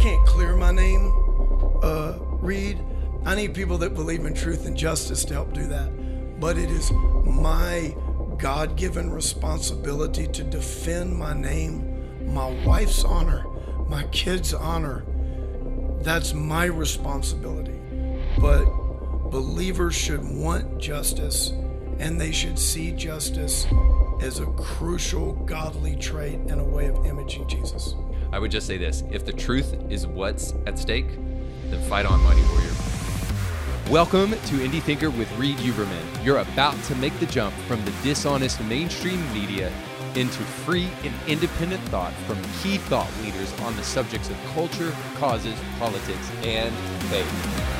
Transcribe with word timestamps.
can't 0.00 0.26
clear 0.26 0.56
my 0.56 0.72
name, 0.72 1.12
uh, 1.82 2.16
Reed. 2.40 2.78
I 3.26 3.34
need 3.34 3.52
people 3.52 3.76
that 3.78 3.94
believe 3.94 4.24
in 4.24 4.32
truth 4.32 4.64
and 4.64 4.74
justice 4.74 5.26
to 5.26 5.34
help 5.34 5.52
do 5.52 5.66
that. 5.66 6.40
But 6.40 6.56
it 6.56 6.70
is 6.70 6.90
my 6.90 7.94
God 8.38 8.76
given 8.76 9.10
responsibility 9.10 10.26
to 10.26 10.42
defend 10.42 11.14
my 11.14 11.34
name, 11.34 12.32
my 12.32 12.48
wife's 12.64 13.04
honor, 13.04 13.44
my 13.88 14.04
kids' 14.04 14.54
honor. 14.54 15.04
That's 16.00 16.32
my 16.32 16.64
responsibility. 16.64 17.78
But 18.38 18.64
believers 19.30 19.94
should 19.94 20.24
want 20.24 20.78
justice 20.78 21.50
and 21.98 22.18
they 22.18 22.32
should 22.32 22.58
see 22.58 22.92
justice 22.92 23.66
as 24.22 24.40
a 24.40 24.46
crucial 24.46 25.34
godly 25.44 25.96
trait 25.96 26.40
and 26.48 26.58
a 26.58 26.64
way 26.64 26.86
of 26.86 27.04
imaging 27.04 27.46
Jesus. 27.48 27.94
I 28.32 28.38
would 28.38 28.52
just 28.52 28.68
say 28.68 28.76
this 28.76 29.02
if 29.10 29.24
the 29.24 29.32
truth 29.32 29.74
is 29.90 30.06
what's 30.06 30.54
at 30.66 30.78
stake, 30.78 31.16
then 31.66 31.82
fight 31.88 32.06
on, 32.06 32.20
Mighty 32.22 32.42
Warrior. 32.42 32.70
Welcome 33.90 34.30
to 34.30 34.54
Indie 34.58 34.80
Thinker 34.80 35.10
with 35.10 35.30
Reed 35.36 35.56
Huberman. 35.56 36.24
You're 36.24 36.38
about 36.38 36.80
to 36.84 36.94
make 36.94 37.18
the 37.18 37.26
jump 37.26 37.52
from 37.66 37.84
the 37.84 37.90
dishonest 38.04 38.62
mainstream 38.62 39.20
media 39.34 39.72
into 40.14 40.44
free 40.44 40.88
and 41.02 41.12
independent 41.26 41.82
thought 41.88 42.12
from 42.28 42.40
key 42.62 42.78
thought 42.78 43.10
leaders 43.24 43.52
on 43.62 43.74
the 43.74 43.82
subjects 43.82 44.30
of 44.30 44.36
culture, 44.54 44.94
causes, 45.16 45.58
politics, 45.80 46.30
and 46.44 46.72
faith. 47.10 47.70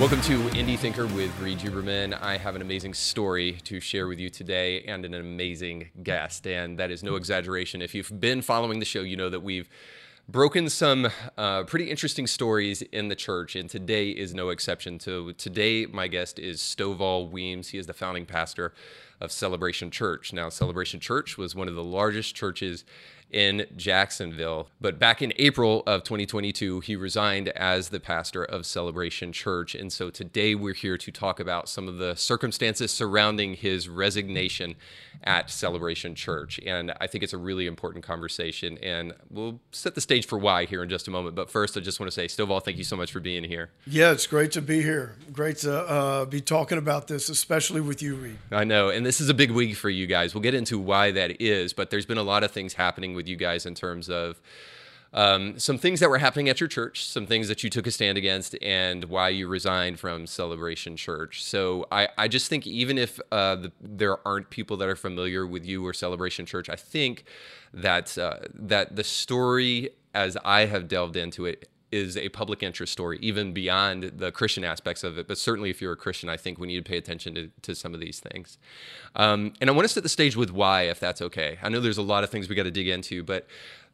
Welcome 0.00 0.22
to 0.22 0.38
Indie 0.56 0.78
Thinker 0.78 1.06
with 1.06 1.38
Reed 1.40 1.58
Huberman. 1.58 2.20
I 2.20 2.36
have 2.36 2.56
an 2.56 2.62
amazing 2.62 2.94
story 2.94 3.58
to 3.64 3.78
share 3.78 4.08
with 4.08 4.18
you 4.18 4.28
today 4.28 4.82
and 4.84 5.04
an 5.04 5.14
amazing 5.14 5.90
guest. 6.02 6.48
And 6.48 6.78
that 6.78 6.90
is 6.90 7.04
no 7.04 7.14
exaggeration. 7.14 7.80
If 7.80 7.94
you've 7.94 8.18
been 8.18 8.42
following 8.42 8.80
the 8.80 8.86
show, 8.86 9.02
you 9.02 9.16
know 9.16 9.28
that 9.28 9.42
we've 9.42 9.68
broken 10.30 10.68
some 10.68 11.08
uh, 11.36 11.64
pretty 11.64 11.90
interesting 11.90 12.26
stories 12.26 12.82
in 12.82 13.08
the 13.08 13.16
church, 13.16 13.56
and 13.56 13.68
today 13.68 14.10
is 14.10 14.32
no 14.32 14.50
exception. 14.50 15.00
So 15.00 15.32
today, 15.32 15.86
my 15.86 16.06
guest 16.06 16.38
is 16.38 16.60
Stovall 16.60 17.28
Weems. 17.30 17.68
He 17.68 17.78
is 17.78 17.86
the 17.86 17.92
founding 17.92 18.26
pastor 18.26 18.72
of 19.20 19.32
Celebration 19.32 19.90
Church. 19.90 20.32
Now, 20.32 20.48
Celebration 20.48 21.00
Church 21.00 21.36
was 21.36 21.56
one 21.56 21.68
of 21.68 21.74
the 21.74 21.82
largest 21.82 22.36
churches 22.36 22.84
in 23.30 23.66
Jacksonville. 23.76 24.68
But 24.80 24.98
back 24.98 25.22
in 25.22 25.32
April 25.36 25.82
of 25.86 26.02
2022, 26.04 26.80
he 26.80 26.96
resigned 26.96 27.48
as 27.50 27.90
the 27.90 28.00
pastor 28.00 28.44
of 28.44 28.66
Celebration 28.66 29.32
Church. 29.32 29.74
And 29.74 29.92
so 29.92 30.10
today 30.10 30.54
we're 30.54 30.74
here 30.74 30.98
to 30.98 31.12
talk 31.12 31.40
about 31.40 31.68
some 31.68 31.88
of 31.88 31.98
the 31.98 32.14
circumstances 32.16 32.90
surrounding 32.90 33.54
his 33.54 33.88
resignation 33.88 34.74
at 35.22 35.50
Celebration 35.50 36.14
Church. 36.14 36.58
And 36.64 36.92
I 37.00 37.06
think 37.06 37.22
it's 37.22 37.32
a 37.32 37.38
really 37.38 37.66
important 37.66 38.04
conversation. 38.04 38.78
And 38.78 39.12
we'll 39.30 39.60
set 39.70 39.94
the 39.94 40.00
stage 40.00 40.26
for 40.26 40.38
why 40.38 40.64
here 40.64 40.82
in 40.82 40.88
just 40.88 41.08
a 41.08 41.10
moment. 41.10 41.34
But 41.34 41.50
first, 41.50 41.76
I 41.76 41.80
just 41.80 42.00
want 42.00 42.10
to 42.10 42.14
say, 42.14 42.26
Stovall, 42.26 42.62
thank 42.64 42.78
you 42.78 42.84
so 42.84 42.96
much 42.96 43.12
for 43.12 43.20
being 43.20 43.44
here. 43.44 43.70
Yeah, 43.86 44.12
it's 44.12 44.26
great 44.26 44.52
to 44.52 44.62
be 44.62 44.82
here. 44.82 45.16
Great 45.32 45.58
to 45.58 45.74
uh, 45.74 46.24
be 46.24 46.40
talking 46.40 46.78
about 46.78 47.08
this, 47.08 47.28
especially 47.28 47.80
with 47.80 48.02
you, 48.02 48.16
Reed. 48.16 48.38
I 48.50 48.64
know. 48.64 48.88
And 48.88 49.04
this 49.04 49.20
is 49.20 49.28
a 49.28 49.34
big 49.34 49.50
week 49.50 49.76
for 49.76 49.90
you 49.90 50.06
guys. 50.06 50.34
We'll 50.34 50.42
get 50.42 50.54
into 50.54 50.78
why 50.78 51.10
that 51.12 51.40
is. 51.40 51.72
But 51.72 51.90
there's 51.90 52.06
been 52.06 52.18
a 52.18 52.22
lot 52.22 52.42
of 52.42 52.50
things 52.50 52.74
happening 52.74 53.14
with 53.20 53.28
you 53.28 53.36
guys 53.36 53.66
in 53.66 53.74
terms 53.74 54.08
of 54.08 54.40
um, 55.12 55.58
some 55.58 55.76
things 55.76 56.00
that 56.00 56.08
were 56.08 56.18
happening 56.18 56.48
at 56.48 56.60
your 56.60 56.68
church, 56.68 57.04
some 57.04 57.26
things 57.26 57.48
that 57.48 57.64
you 57.64 57.70
took 57.70 57.86
a 57.86 57.90
stand 57.90 58.16
against, 58.16 58.56
and 58.62 59.04
why 59.04 59.28
you 59.28 59.48
resigned 59.48 59.98
from 59.98 60.26
Celebration 60.26 60.96
Church. 60.96 61.42
So 61.42 61.86
I, 61.90 62.08
I 62.16 62.28
just 62.28 62.48
think 62.48 62.66
even 62.66 62.96
if 62.96 63.18
uh, 63.32 63.56
the, 63.56 63.72
there 63.80 64.16
aren't 64.26 64.50
people 64.50 64.76
that 64.78 64.88
are 64.88 64.96
familiar 64.96 65.46
with 65.46 65.66
you 65.66 65.84
or 65.84 65.92
Celebration 65.92 66.46
Church, 66.46 66.68
I 66.68 66.76
think 66.76 67.24
that 67.74 68.16
uh, 68.16 68.38
that 68.54 68.94
the 68.94 69.04
story, 69.04 69.90
as 70.14 70.36
I 70.44 70.66
have 70.66 70.86
delved 70.86 71.16
into 71.16 71.44
it, 71.44 71.68
is 71.92 72.16
a 72.16 72.28
public 72.30 72.62
interest 72.62 72.92
story, 72.92 73.18
even 73.20 73.52
beyond 73.52 74.04
the 74.16 74.30
Christian 74.30 74.64
aspects 74.64 75.02
of 75.02 75.18
it. 75.18 75.26
But 75.26 75.38
certainly, 75.38 75.70
if 75.70 75.80
you're 75.80 75.92
a 75.92 75.96
Christian, 75.96 76.28
I 76.28 76.36
think 76.36 76.58
we 76.58 76.66
need 76.66 76.84
to 76.84 76.88
pay 76.88 76.96
attention 76.96 77.34
to, 77.34 77.50
to 77.62 77.74
some 77.74 77.94
of 77.94 78.00
these 78.00 78.20
things. 78.20 78.58
Um, 79.16 79.52
and 79.60 79.68
I 79.68 79.72
want 79.72 79.86
to 79.86 79.92
set 79.92 80.02
the 80.02 80.08
stage 80.08 80.36
with 80.36 80.50
why, 80.50 80.82
if 80.82 81.00
that's 81.00 81.20
okay. 81.22 81.58
I 81.62 81.68
know 81.68 81.80
there's 81.80 81.98
a 81.98 82.02
lot 82.02 82.24
of 82.24 82.30
things 82.30 82.48
we 82.48 82.54
got 82.54 82.64
to 82.64 82.70
dig 82.70 82.88
into, 82.88 83.22
but 83.22 83.46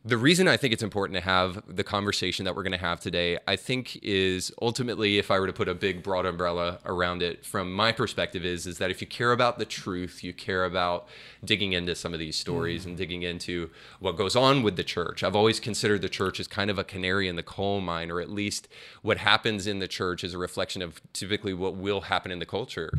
the 0.07 0.17
reason 0.17 0.47
I 0.47 0.57
think 0.57 0.73
it's 0.73 0.85
important 0.85 1.17
to 1.17 1.21
have 1.21 1.65
the 1.67 1.83
conversation 1.83 2.45
that 2.45 2.55
we're 2.55 2.63
going 2.63 2.71
to 2.71 2.79
have 2.79 3.01
today, 3.01 3.39
I 3.49 3.57
think, 3.57 3.99
is 4.05 4.53
ultimately, 4.63 5.19
if 5.19 5.33
I 5.33 5.41
were 5.41 5.49
to 5.49 5.53
put 5.53 5.69
a 5.69 5.75
big 5.75 6.05
broad 6.05 6.25
umbrella 6.27 6.79
around 6.85 7.25
it, 7.25 7.45
from 7.45 7.73
my 7.73 7.91
perspective, 7.91 8.45
is 8.45 8.69
is 8.69 8.79
that 8.79 8.93
if 8.93 9.01
you 9.01 9.09
care 9.09 9.33
about 9.33 9.59
the 9.59 9.65
truth, 9.65 10.23
you 10.23 10.33
care 10.33 10.65
about 10.65 11.09
digging 11.45 11.73
into 11.73 11.97
some 11.97 12.15
of 12.15 12.21
these 12.21 12.37
stories 12.37 12.85
mm. 12.85 12.87
and 12.87 12.97
digging 12.97 13.23
into 13.23 13.69
what 13.99 14.17
goes 14.17 14.37
on 14.37 14.63
with 14.63 14.77
the 14.77 14.85
church. 14.85 15.25
I've 15.25 15.35
always 15.35 15.59
considered 15.59 16.03
the 16.03 16.09
church 16.09 16.39
as 16.39 16.47
kind 16.47 16.71
of 16.71 16.79
a 16.79 16.85
canary 16.85 17.27
in 17.27 17.35
the 17.35 17.43
coal 17.43 17.81
mine, 17.81 18.13
or 18.13 18.21
at 18.21 18.31
least 18.31 18.69
what 19.03 19.19
happens 19.19 19.67
in 19.67 19.81
the 19.81 19.89
church 19.89 20.23
is 20.23 20.35
a 20.35 20.39
reflection 20.39 20.83
of 20.83 21.01
typically 21.15 21.53
what 21.53 21.75
will 21.75 22.03
happen 22.03 22.31
in 22.31 22.39
the 22.39 22.47
culture. 22.47 22.93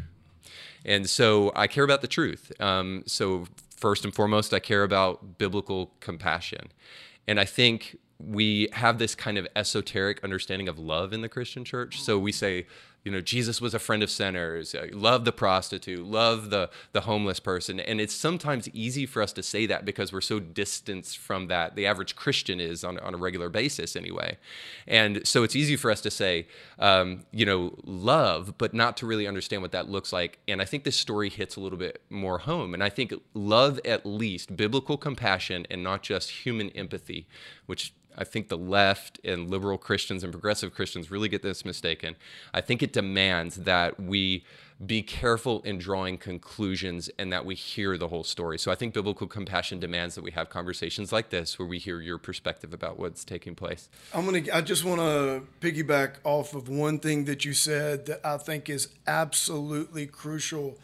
And 0.84 1.10
so 1.10 1.54
I 1.56 1.68
care 1.68 1.86
about 1.86 2.02
the 2.02 2.08
truth. 2.08 2.52
Um, 2.62 3.04
so 3.06 3.48
first 3.78 4.04
and 4.04 4.14
foremost, 4.14 4.54
I 4.54 4.60
care 4.60 4.84
about 4.84 5.38
biblical 5.38 5.94
compassion. 6.00 6.72
And 7.28 7.40
I 7.40 7.46
think 7.46 7.98
we 8.20 8.68
have 8.74 8.98
this 8.98 9.16
kind 9.16 9.38
of 9.38 9.48
esoteric 9.56 10.24
understanding 10.24 10.68
of 10.68 10.80
love 10.80 11.14
in 11.14 11.22
the 11.22 11.30
Christian 11.30 11.64
church. 11.64 12.02
So 12.02 12.18
we 12.18 12.32
say, 12.32 12.66
you 13.08 13.14
know 13.14 13.22
jesus 13.22 13.62
was 13.62 13.74
a 13.74 13.80
friend 13.80 14.04
of 14.04 14.10
sinners 14.10 14.76
uh, 14.76 14.88
love 14.92 15.24
the 15.24 15.32
prostitute 15.32 16.06
love 16.06 16.50
the 16.50 16.70
the 16.94 17.02
homeless 17.02 17.40
person. 17.40 17.80
And 17.80 18.00
it's 18.00 18.14
sometimes 18.14 18.70
easy 18.70 19.06
for 19.06 19.22
us 19.22 19.34
to 19.34 19.44
say 19.44 19.66
that 19.68 19.86
because 19.86 20.12
we're 20.12 20.22
so 20.22 20.40
distanced 20.40 21.18
from 21.18 21.48
that 21.48 21.76
the 21.76 21.86
average 21.86 22.16
christian 22.16 22.60
is 22.60 22.84
on, 22.84 23.00
on 23.00 23.14
a 23.14 23.18
regular 23.18 23.50
basis 23.50 23.96
anyway. 23.96 24.38
And 24.88 25.26
so 25.28 25.44
it's 25.44 25.56
easy 25.56 25.76
for 25.76 25.92
us 25.92 26.02
to 26.02 26.12
say 26.12 26.48
um, 26.80 27.26
you 27.32 27.46
know 27.46 27.76
love 27.84 28.58
but 28.58 28.74
not 28.74 28.98
to 28.98 29.06
really 29.06 29.28
understand 29.28 29.62
what 29.62 29.72
that 29.72 29.90
looks 29.90 30.12
like. 30.14 30.40
And 30.48 30.62
i 30.62 30.66
think 30.66 30.84
this 30.84 30.98
story 30.98 31.30
hits 31.30 31.56
a 31.56 31.60
little 31.60 31.80
bit 31.80 32.02
more 32.10 32.40
home. 32.40 32.74
And 32.74 32.84
i 32.84 32.90
think 32.90 33.14
love 33.34 33.80
at 33.86 34.06
least 34.06 34.56
biblical 34.56 34.98
compassion 34.98 35.66
and 35.70 35.84
not 35.84 36.04
just 36.04 36.46
human 36.46 36.70
empathy 36.72 37.28
which 37.66 37.94
I 38.18 38.24
think 38.24 38.50
the 38.50 38.58
left 38.58 39.20
and 39.24 39.50
liberal 39.50 39.78
Christians 39.78 40.24
and 40.24 40.32
progressive 40.32 40.74
Christians 40.74 41.12
really 41.12 41.30
get 41.30 41.44
this 41.44 41.64
mistaken. 41.64 42.16
I 42.54 42.62
think 42.62 42.82
it 42.82 42.92
demands 42.94 43.58
that 43.58 44.00
we 44.00 44.44
be 44.86 45.02
careful 45.02 45.62
in 45.64 45.80
drawing 45.80 46.18
conclusions 46.18 47.10
and 47.18 47.34
that 47.34 47.46
we 47.46 47.56
hear 47.56 47.98
the 47.98 48.08
whole 48.10 48.24
story. 48.24 48.60
So 48.60 48.72
I 48.72 48.76
think 48.76 48.94
biblical 48.94 49.26
compassion 49.26 49.80
demands 49.80 50.14
that 50.16 50.24
we 50.24 50.32
have 50.32 50.50
conversations 50.50 51.12
like 51.12 51.30
this 51.30 51.58
where 51.58 51.68
we 51.68 51.80
hear 51.80 52.00
your 52.00 52.20
perspective 52.20 52.74
about 52.74 53.00
what's 53.00 53.24
taking 53.24 53.56
place. 53.56 53.90
I'm 54.14 54.26
going 54.26 54.44
to 54.44 54.56
I 54.56 54.62
just 54.62 54.84
want 54.84 55.00
to 55.00 55.48
piggyback 55.62 56.16
off 56.24 56.54
of 56.54 56.70
one 56.70 57.00
thing 57.00 57.26
that 57.26 57.44
you 57.44 57.54
said 57.54 58.06
that 58.06 58.22
I 58.24 58.38
think 58.38 58.70
is 58.70 58.90
absolutely 59.08 60.06
crucial 60.06 60.78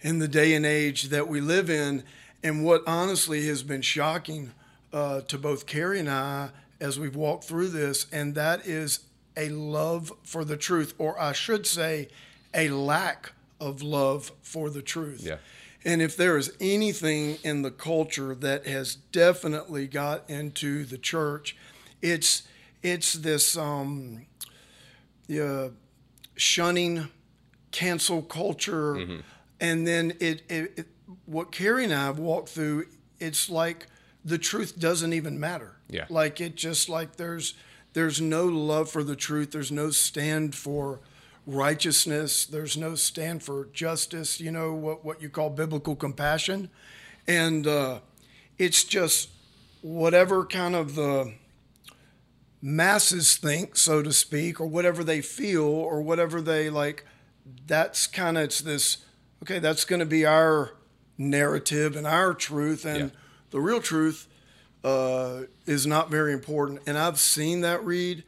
in 0.00 0.20
the 0.20 0.28
day 0.28 0.54
and 0.54 0.64
age 0.64 1.04
that 1.04 1.26
we 1.28 1.40
live 1.40 1.68
in 1.68 2.04
and 2.42 2.64
what 2.64 2.82
honestly 2.86 3.46
has 3.48 3.64
been 3.64 3.82
shocking 3.82 4.52
uh, 4.92 5.22
to 5.22 5.36
both 5.36 5.66
Carrie 5.66 5.98
and 5.98 6.08
I 6.08 6.50
as 6.80 6.98
we've 6.98 7.16
walked 7.16 7.44
through 7.44 7.68
this, 7.68 8.06
and 8.12 8.34
that 8.34 8.66
is 8.66 9.00
a 9.36 9.48
love 9.50 10.12
for 10.24 10.44
the 10.44 10.56
truth, 10.56 10.94
or 10.98 11.20
I 11.20 11.32
should 11.32 11.66
say, 11.66 12.08
a 12.54 12.70
lack 12.70 13.32
of 13.60 13.82
love 13.82 14.32
for 14.42 14.70
the 14.70 14.82
truth. 14.82 15.22
Yeah. 15.22 15.36
And 15.84 16.02
if 16.02 16.16
there 16.16 16.36
is 16.36 16.52
anything 16.60 17.38
in 17.42 17.62
the 17.62 17.70
culture 17.70 18.34
that 18.34 18.66
has 18.66 18.94
definitely 18.94 19.86
got 19.86 20.28
into 20.28 20.84
the 20.84 20.98
church, 20.98 21.56
it's 22.02 22.42
it's 22.82 23.12
this 23.14 23.56
um, 23.56 24.26
yeah, 25.26 25.68
shunning, 26.36 27.08
cancel 27.70 28.22
culture, 28.22 28.94
mm-hmm. 28.94 29.20
and 29.60 29.86
then 29.86 30.14
it, 30.20 30.42
it, 30.50 30.72
it 30.76 30.86
what 31.24 31.52
Carrie 31.52 31.84
and 31.84 31.94
I 31.94 32.06
have 32.06 32.18
walked 32.18 32.50
through. 32.50 32.86
It's 33.18 33.48
like 33.48 33.86
the 34.24 34.38
truth 34.38 34.78
doesn't 34.78 35.12
even 35.12 35.38
matter. 35.38 35.76
Yeah. 35.90 36.06
Like 36.08 36.40
it 36.40 36.54
just 36.54 36.88
like 36.88 37.16
there's 37.16 37.54
there's 37.92 38.20
no 38.20 38.46
love 38.46 38.90
for 38.90 39.02
the 39.02 39.16
truth. 39.16 39.50
There's 39.50 39.72
no 39.72 39.90
stand 39.90 40.54
for 40.54 41.00
righteousness. 41.46 42.46
There's 42.46 42.76
no 42.76 42.94
stand 42.94 43.42
for 43.42 43.66
justice. 43.72 44.40
You 44.40 44.52
know 44.52 44.72
what 44.72 45.04
what 45.04 45.20
you 45.20 45.28
call 45.28 45.50
biblical 45.50 45.96
compassion, 45.96 46.70
and 47.26 47.66
uh, 47.66 47.98
it's 48.58 48.84
just 48.84 49.30
whatever 49.82 50.44
kind 50.44 50.76
of 50.76 50.94
the 50.94 51.34
masses 52.62 53.36
think, 53.36 53.76
so 53.76 54.02
to 54.02 54.12
speak, 54.12 54.60
or 54.60 54.66
whatever 54.66 55.02
they 55.02 55.20
feel, 55.20 55.64
or 55.64 56.00
whatever 56.02 56.40
they 56.40 56.70
like. 56.70 57.04
That's 57.66 58.06
kind 58.06 58.38
of 58.38 58.44
it's 58.44 58.60
this. 58.60 58.98
Okay, 59.42 59.58
that's 59.58 59.84
going 59.84 60.00
to 60.00 60.06
be 60.06 60.26
our 60.26 60.74
narrative 61.18 61.96
and 61.96 62.06
our 62.06 62.34
truth, 62.34 62.84
and 62.84 62.98
yeah. 63.10 63.16
the 63.50 63.60
real 63.60 63.80
truth 63.80 64.28
uh, 64.84 65.42
is 65.66 65.86
not 65.86 66.10
very 66.10 66.32
important. 66.32 66.80
And 66.86 66.96
I've 66.98 67.18
seen 67.18 67.60
that 67.62 67.84
Reed 67.84 68.24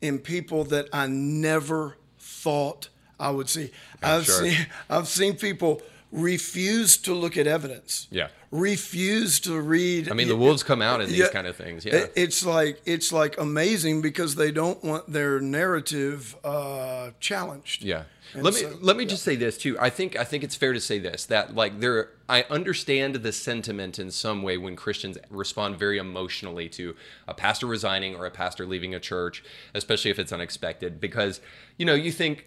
in 0.00 0.18
people 0.18 0.64
that 0.64 0.86
I 0.92 1.06
never 1.06 1.96
thought 2.18 2.88
I 3.18 3.30
would 3.30 3.48
see. 3.48 3.70
I'm 4.02 4.20
I've 4.20 4.24
sure. 4.24 4.44
seen 4.46 4.66
I've 4.90 5.08
seen 5.08 5.36
people 5.36 5.82
refuse 6.12 6.96
to 6.98 7.14
look 7.14 7.36
at 7.36 7.46
evidence. 7.46 8.08
Yeah. 8.10 8.28
Refuse 8.50 9.38
to 9.40 9.60
read. 9.60 10.10
I 10.10 10.14
mean, 10.14 10.26
the 10.26 10.36
wolves 10.36 10.62
come 10.64 10.82
out 10.82 11.00
in 11.00 11.08
these 11.08 11.18
Yeah. 11.18 11.28
kind 11.28 11.46
of 11.46 11.54
things. 11.56 11.84
Yeah. 11.84 12.06
It's 12.16 12.44
like 12.44 12.80
it's 12.84 13.12
like 13.12 13.38
amazing 13.38 14.02
because 14.02 14.34
they 14.34 14.50
don't 14.50 14.82
want 14.82 15.12
their 15.12 15.38
narrative 15.40 16.34
uh, 16.42 17.10
challenged. 17.20 17.82
Yeah. 17.84 18.04
And 18.34 18.42
let 18.42 18.54
me 18.54 18.60
so- 18.60 18.78
let 18.80 18.96
me 18.96 19.06
just 19.06 19.22
say 19.22 19.36
this 19.36 19.56
too. 19.58 19.78
I 19.78 19.90
think 19.90 20.16
I 20.16 20.24
think 20.24 20.42
it's 20.44 20.56
fair 20.56 20.72
to 20.72 20.80
say 20.80 20.98
this 20.98 21.26
that 21.26 21.54
like 21.54 21.78
there 21.80 22.10
I 22.30 22.44
understand 22.48 23.16
the 23.16 23.32
sentiment 23.32 23.98
in 23.98 24.12
some 24.12 24.42
way 24.42 24.56
when 24.56 24.76
Christians 24.76 25.18
respond 25.28 25.78
very 25.78 25.98
emotionally 25.98 26.68
to 26.70 26.94
a 27.26 27.34
pastor 27.34 27.66
resigning 27.66 28.14
or 28.14 28.24
a 28.24 28.30
pastor 28.30 28.66
leaving 28.66 28.94
a 28.94 29.00
church, 29.00 29.42
especially 29.74 30.12
if 30.12 30.18
it's 30.20 30.32
unexpected 30.32 31.00
because 31.00 31.40
you 31.76 31.84
know, 31.84 31.94
you 31.94 32.12
think. 32.12 32.46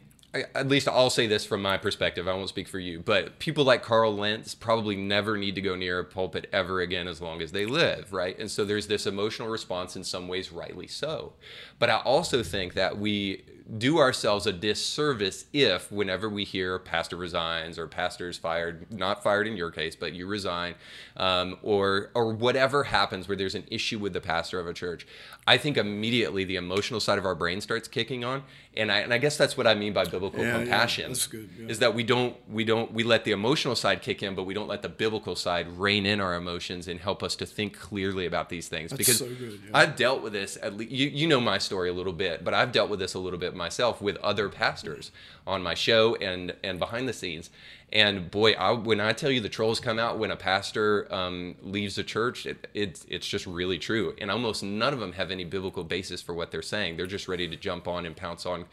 At 0.56 0.68
least 0.68 0.88
I'll 0.88 1.12
say 1.12 1.28
this 1.28 1.46
from 1.46 1.62
my 1.62 1.78
perspective. 1.78 2.28
I 2.28 2.34
won't 2.34 2.50
speak 2.50 2.68
for 2.68 2.80
you, 2.80 3.00
but 3.00 3.38
people 3.38 3.66
like 3.66 3.84
Carl 3.84 4.16
Lentz 4.16 4.56
probably 4.56 4.96
never 4.96 5.38
need 5.38 5.54
to 5.54 5.62
go 5.62 5.76
near 5.76 6.00
a 6.00 6.04
pulpit 6.04 6.50
ever 6.52 6.82
again 6.82 7.08
as 7.08 7.22
long 7.22 7.40
as 7.40 7.52
they 7.52 7.68
live, 7.68 8.12
right? 8.12 8.36
And 8.40 8.50
so 8.50 8.66
there's 8.66 8.88
this 8.88 9.06
emotional 9.06 9.48
response 9.48 9.96
in 9.96 10.04
some 10.04 10.28
ways, 10.28 10.52
rightly 10.52 10.88
so. 10.88 11.34
But 11.78 11.92
I 11.92 11.98
also 11.98 12.42
think 12.42 12.74
that 12.74 12.98
we 12.98 13.44
do 13.78 13.98
ourselves 13.98 14.46
a 14.46 14.52
disservice 14.54 15.46
if, 15.54 15.92
whenever 15.92 16.28
we 16.30 16.44
hear 16.44 16.78
pastor 16.80 17.16
resigns 17.16 17.80
or 17.80 17.88
pastor's 17.88 18.38
fired, 18.38 18.92
not 18.92 19.24
fired 19.24 19.48
in 19.48 19.56
your 19.56 19.72
case, 19.72 19.96
but 19.96 20.14
you 20.14 20.28
resign, 20.28 20.76
um, 21.16 21.58
or 21.64 22.12
or 22.14 22.34
whatever 22.34 22.84
happens 22.86 23.28
where 23.28 23.38
there's 23.38 23.56
an 23.56 23.64
issue 23.72 24.00
with 24.00 24.14
the 24.14 24.22
pastor 24.22 24.60
of 24.60 24.68
a 24.68 24.74
church, 24.74 25.08
I 25.48 25.58
think 25.58 25.78
immediately 25.78 26.44
the 26.44 26.58
emotional 26.58 27.00
side 27.00 27.18
of 27.18 27.26
our 27.26 27.36
brain 27.36 27.62
starts 27.62 27.88
kicking 27.88 28.24
on, 28.26 28.44
and 28.76 28.92
I 28.92 29.00
and 29.00 29.14
I 29.14 29.18
guess 29.18 29.38
that's 29.38 29.56
what 29.56 29.66
I 29.66 29.76
mean 29.76 29.94
by 29.94 30.06
biblical 30.06 30.42
Yeah, 30.44 30.58
yeah, 30.58 30.60
compassion. 30.64 31.08
that's 31.10 31.28
good, 31.28 31.50
yeah. 31.58 31.68
Is 31.68 31.80
that 31.80 31.96
we 31.96 32.04
don't 32.04 32.36
we 32.50 32.66
don't 32.66 32.92
we 32.94 33.04
let 33.04 33.24
the 33.24 33.32
emotional 33.32 33.76
side 33.76 34.02
kick 34.02 34.22
in, 34.22 34.36
but 34.36 34.44
we 34.44 34.54
don't 34.54 34.68
let 34.68 34.82
the 34.82 34.90
biblical 34.90 35.36
side 35.38 35.68
rein 35.78 36.06
in 36.06 36.20
our 36.20 36.36
emotions 36.36 36.88
and 36.90 37.00
help 37.00 37.24
us 37.24 37.36
to 37.38 37.46
think 37.46 37.78
clearly 37.80 38.26
about 38.26 38.50
these 38.50 38.68
things. 38.68 38.92
because 38.92 39.20
so 39.20 39.28
good, 39.28 39.60
yeah. 39.64 39.72
I've 39.78 39.96
dealt 39.96 40.22
with 40.22 40.34
this 40.34 40.58
at 40.62 40.76
least 40.76 40.92
you, 40.92 41.08
you 41.08 41.28
know 41.28 41.40
my 41.40 41.58
story 41.60 41.90
a 41.90 41.94
little 41.94 42.14
bit, 42.14 42.44
but 42.44 42.54
I've 42.54 42.72
dealt 42.74 42.90
with 42.90 43.00
this 43.00 43.14
a 43.14 43.20
little 43.20 43.40
bit 43.40 43.53
myself 43.56 44.02
with 44.02 44.18
other 44.18 44.50
pastors 44.50 45.12
on 45.46 45.62
my 45.62 45.74
show 45.74 46.16
and 46.16 46.54
and 46.64 46.80
behind 46.80 47.08
the 47.08 47.14
scenes. 47.14 47.50
And 47.92 48.32
boy, 48.32 48.54
I, 48.54 48.72
when 48.72 49.00
I 49.00 49.14
tell 49.14 49.30
you 49.30 49.40
the 49.40 49.50
trolls 49.50 49.80
come 49.80 50.00
out 50.00 50.18
when 50.18 50.32
a 50.32 50.36
pastor 50.36 51.08
um, 51.14 51.54
leaves 51.62 51.96
the 51.96 52.04
church, 52.04 52.48
it, 52.48 52.68
it's 52.74 53.28
just 53.28 53.46
really 53.46 53.78
true. 53.78 54.16
And 54.20 54.32
almost 54.32 54.64
none 54.64 54.94
of 54.94 55.00
them 55.00 55.14
have 55.14 55.30
any 55.30 55.44
biblical 55.44 55.84
basis 55.84 56.20
for 56.20 56.34
what 56.34 56.50
they're 56.50 56.64
saying. 56.64 56.98
They're 56.98 57.06
just 57.06 57.28
ready 57.28 57.48
to 57.48 57.56
jump 57.56 57.88
on 57.88 58.08
and 58.08 58.16
pounce 58.16 58.48
on 58.48 58.66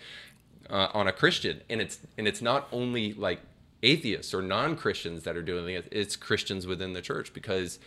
uh, 0.71 0.88
on 0.94 1.06
a 1.06 1.12
Christian, 1.12 1.61
and 1.69 1.81
it's 1.81 1.99
and 2.17 2.26
it's 2.26 2.41
not 2.41 2.69
only 2.73 3.12
like 3.12 3.41
atheists 3.83 4.33
or 4.33 4.41
non-Christians 4.41 5.25
that 5.25 5.37
are 5.37 5.43
doing 5.43 5.75
it; 5.75 5.88
it's 5.91 6.17
Christians 6.17 6.67
within 6.67 6.93
the 6.93 7.03
church 7.03 7.35
because 7.35 7.79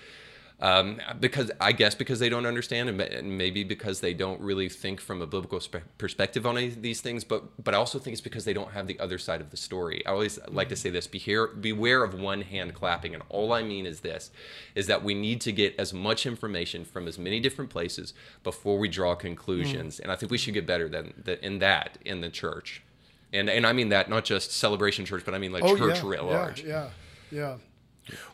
um, 0.64 1.02
because 1.20 1.52
I 1.60 1.74
guess 1.74 1.94
because 1.94 2.20
they 2.20 2.30
don't 2.30 2.46
understand 2.46 2.88
and 2.88 3.38
maybe 3.38 3.66
because 3.66 4.00
they 4.00 4.14
don't 4.14 4.40
really 4.40 4.70
think 4.70 5.02
from 5.02 5.22
a 5.22 5.28
biblical 5.28 5.60
spe- 5.60 5.84
perspective 5.98 6.46
on 6.46 6.58
any 6.58 6.68
of 6.68 6.82
these 6.82 7.02
things, 7.02 7.26
but 7.26 7.62
but 7.62 7.74
I 7.74 7.78
also 7.78 8.00
think 8.00 8.14
it's 8.14 8.22
because 8.22 8.46
they 8.46 8.54
don't 8.54 8.72
have 8.72 8.88
the 8.88 8.98
other 8.98 9.18
side 9.18 9.42
of 9.42 9.50
the 9.52 9.58
story. 9.58 10.02
I 10.06 10.12
always 10.12 10.40
like 10.48 10.70
to 10.70 10.78
say 10.78 10.90
this: 10.90 11.06
be 11.06 11.20
here, 11.20 11.48
beware 11.48 12.02
of 12.02 12.14
one 12.14 12.42
hand 12.42 12.74
clapping, 12.76 13.14
and 13.14 13.22
all 13.28 13.52
I 13.52 13.62
mean 13.62 13.86
is 13.86 14.00
this: 14.00 14.32
is 14.74 14.88
that 14.88 15.04
we 15.04 15.14
need 15.14 15.42
to 15.42 15.52
get 15.52 15.76
as 15.78 15.94
much 15.94 16.26
information 16.26 16.86
from 16.86 17.10
as 17.10 17.20
many 17.20 17.42
different 17.42 17.70
places 17.70 18.14
before 18.42 18.80
we 18.80 18.88
draw 18.88 19.16
conclusions, 19.16 20.00
and 20.00 20.14
I 20.14 20.16
think 20.16 20.32
we 20.32 20.38
should 20.38 20.54
get 20.54 20.66
better 20.66 20.88
than 20.88 21.14
that 21.26 21.44
in 21.44 21.60
that 21.60 21.98
in 22.06 22.22
the 22.22 22.30
church. 22.30 22.82
And, 23.34 23.50
and 23.50 23.68
I 23.68 23.74
mean 23.74 23.90
that 23.90 24.10
not 24.10 24.24
just 24.24 24.52
celebration 24.54 25.04
church, 25.04 25.24
but 25.26 25.34
I 25.34 25.40
mean 25.40 25.52
like 25.52 25.64
church 25.64 25.82
Oh, 25.82 25.88
yeah, 25.88 26.02
writ 26.10 26.20
yeah, 26.22 26.26
large. 26.26 26.64
Yeah, 26.64 26.90
yeah. 27.32 27.58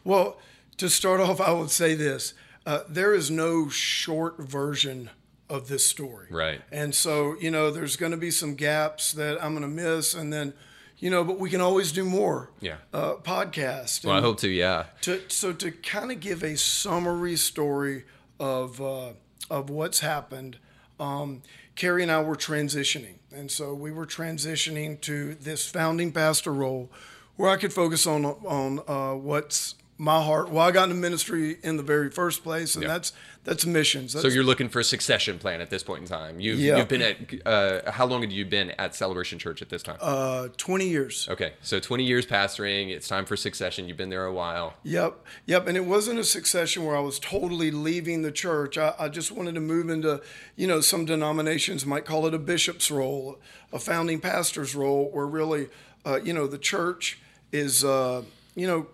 Well, 0.03 0.37
to 0.79 0.89
start 0.89 1.19
off, 1.19 1.39
I 1.39 1.51
would 1.51 1.69
say 1.71 1.93
this: 1.93 2.33
uh, 2.65 2.81
there 2.89 3.13
is 3.13 3.29
no 3.29 3.69
short 3.69 4.39
version 4.39 5.09
of 5.49 5.67
this 5.67 5.87
story, 5.87 6.27
Right. 6.29 6.61
And 6.71 6.93
so, 6.93 7.35
you 7.39 7.49
know, 7.49 7.71
there's 7.71 7.95
going 7.95 8.11
to 8.11 8.17
be 8.17 8.29
some 8.29 8.53
gaps 8.53 9.13
that 9.13 9.43
I'm 9.43 9.55
going 9.55 9.63
to 9.63 9.67
miss, 9.67 10.13
and 10.13 10.31
then, 10.31 10.53
you 10.99 11.09
know, 11.09 11.23
but 11.23 11.39
we 11.39 11.49
can 11.49 11.59
always 11.59 11.91
do 11.91 12.05
more. 12.05 12.51
Yeah. 12.59 12.75
Uh, 12.93 13.15
podcast. 13.15 14.05
Well, 14.05 14.15
I 14.15 14.21
hope 14.21 14.39
to. 14.41 14.49
Yeah. 14.49 14.85
to 15.01 15.21
so 15.27 15.53
to 15.53 15.71
kind 15.71 16.11
of 16.11 16.19
give 16.19 16.43
a 16.43 16.55
summary 16.55 17.35
story 17.35 18.05
of 18.39 18.79
uh, 18.81 19.13
of 19.49 19.69
what's 19.69 19.99
happened. 20.01 20.57
Um, 20.99 21.41
Carrie 21.75 22.03
and 22.03 22.11
I 22.11 22.21
were 22.21 22.35
transitioning, 22.35 23.15
and 23.31 23.49
so 23.49 23.73
we 23.73 23.91
were 23.91 24.05
transitioning 24.05 24.99
to 25.01 25.33
this 25.35 25.65
founding 25.65 26.11
pastor 26.11 26.53
role, 26.53 26.91
where 27.37 27.49
I 27.49 27.57
could 27.57 27.73
focus 27.73 28.05
on 28.05 28.25
on 28.25 28.79
uh, 28.87 29.15
what's 29.15 29.75
my 30.01 30.23
heart. 30.23 30.49
Well, 30.49 30.65
I 30.65 30.71
got 30.71 30.83
into 30.83 30.95
ministry 30.95 31.57
in 31.61 31.75
the 31.75 31.83
very 31.83 32.09
first 32.09 32.41
place, 32.41 32.75
and 32.75 32.85
that's 32.85 33.11
that's 33.43 33.65
missions. 33.65 34.13
That's, 34.13 34.23
So 34.23 34.29
you're 34.31 34.43
looking 34.45 34.69
for 34.69 34.79
a 34.79 34.83
succession 34.83 35.37
plan 35.39 35.59
at 35.59 35.69
this 35.69 35.83
point 35.83 36.01
in 36.01 36.07
time. 36.07 36.39
You've, 36.39 36.59
Yeah. 36.59 36.77
you've 36.77 36.87
been 36.87 37.01
at 37.01 37.17
uh, 37.45 37.91
how 37.91 38.05
long 38.05 38.21
have 38.21 38.31
you 38.31 38.45
been 38.45 38.71
at 38.71 38.95
Celebration 38.95 39.39
Church 39.39 39.61
at 39.61 39.67
this 39.69 39.83
time? 39.83 39.97
uh, 39.99 40.47
twenty 40.55 40.87
years. 40.87 41.27
okay, 41.29 41.53
so 41.61 41.79
20 41.81 42.03
years 42.05 42.25
pastoring. 42.25 42.89
It's 42.89 43.07
time 43.09 43.25
for 43.25 43.35
succession. 43.35 43.87
You've 43.89 43.97
been 43.97 44.09
there 44.09 44.25
a 44.25 44.33
while. 44.33 44.73
Yep, 44.83 45.15
yep. 45.45 45.67
And 45.67 45.75
it 45.75 45.85
wasn't 45.85 46.17
a 46.19 46.23
succession 46.23 46.85
where 46.85 46.95
I 46.95 47.01
was 47.01 47.19
totally 47.19 47.69
leaving 47.69 48.21
the 48.21 48.31
church. 48.31 48.77
I, 48.77 48.93
I 48.97 49.09
just 49.09 49.31
wanted 49.33 49.55
to 49.55 49.61
move 49.61 49.89
into, 49.89 50.21
you 50.55 50.65
know, 50.67 50.79
some 50.79 51.03
denominations 51.05 51.85
might 51.85 52.05
call 52.05 52.25
it 52.25 52.33
a 52.33 52.39
bishop's 52.39 52.89
role, 52.89 53.37
a 53.73 53.79
founding 53.79 54.21
pastor's 54.21 54.75
role, 54.75 55.09
where 55.11 55.27
really, 55.27 55.67
uh, 56.05 56.19
you 56.23 56.31
know, 56.33 56.47
the 56.47 56.57
church 56.57 57.19
is, 57.51 57.83
uh, 57.83 58.21
you 58.55 58.65
know, 58.67 58.87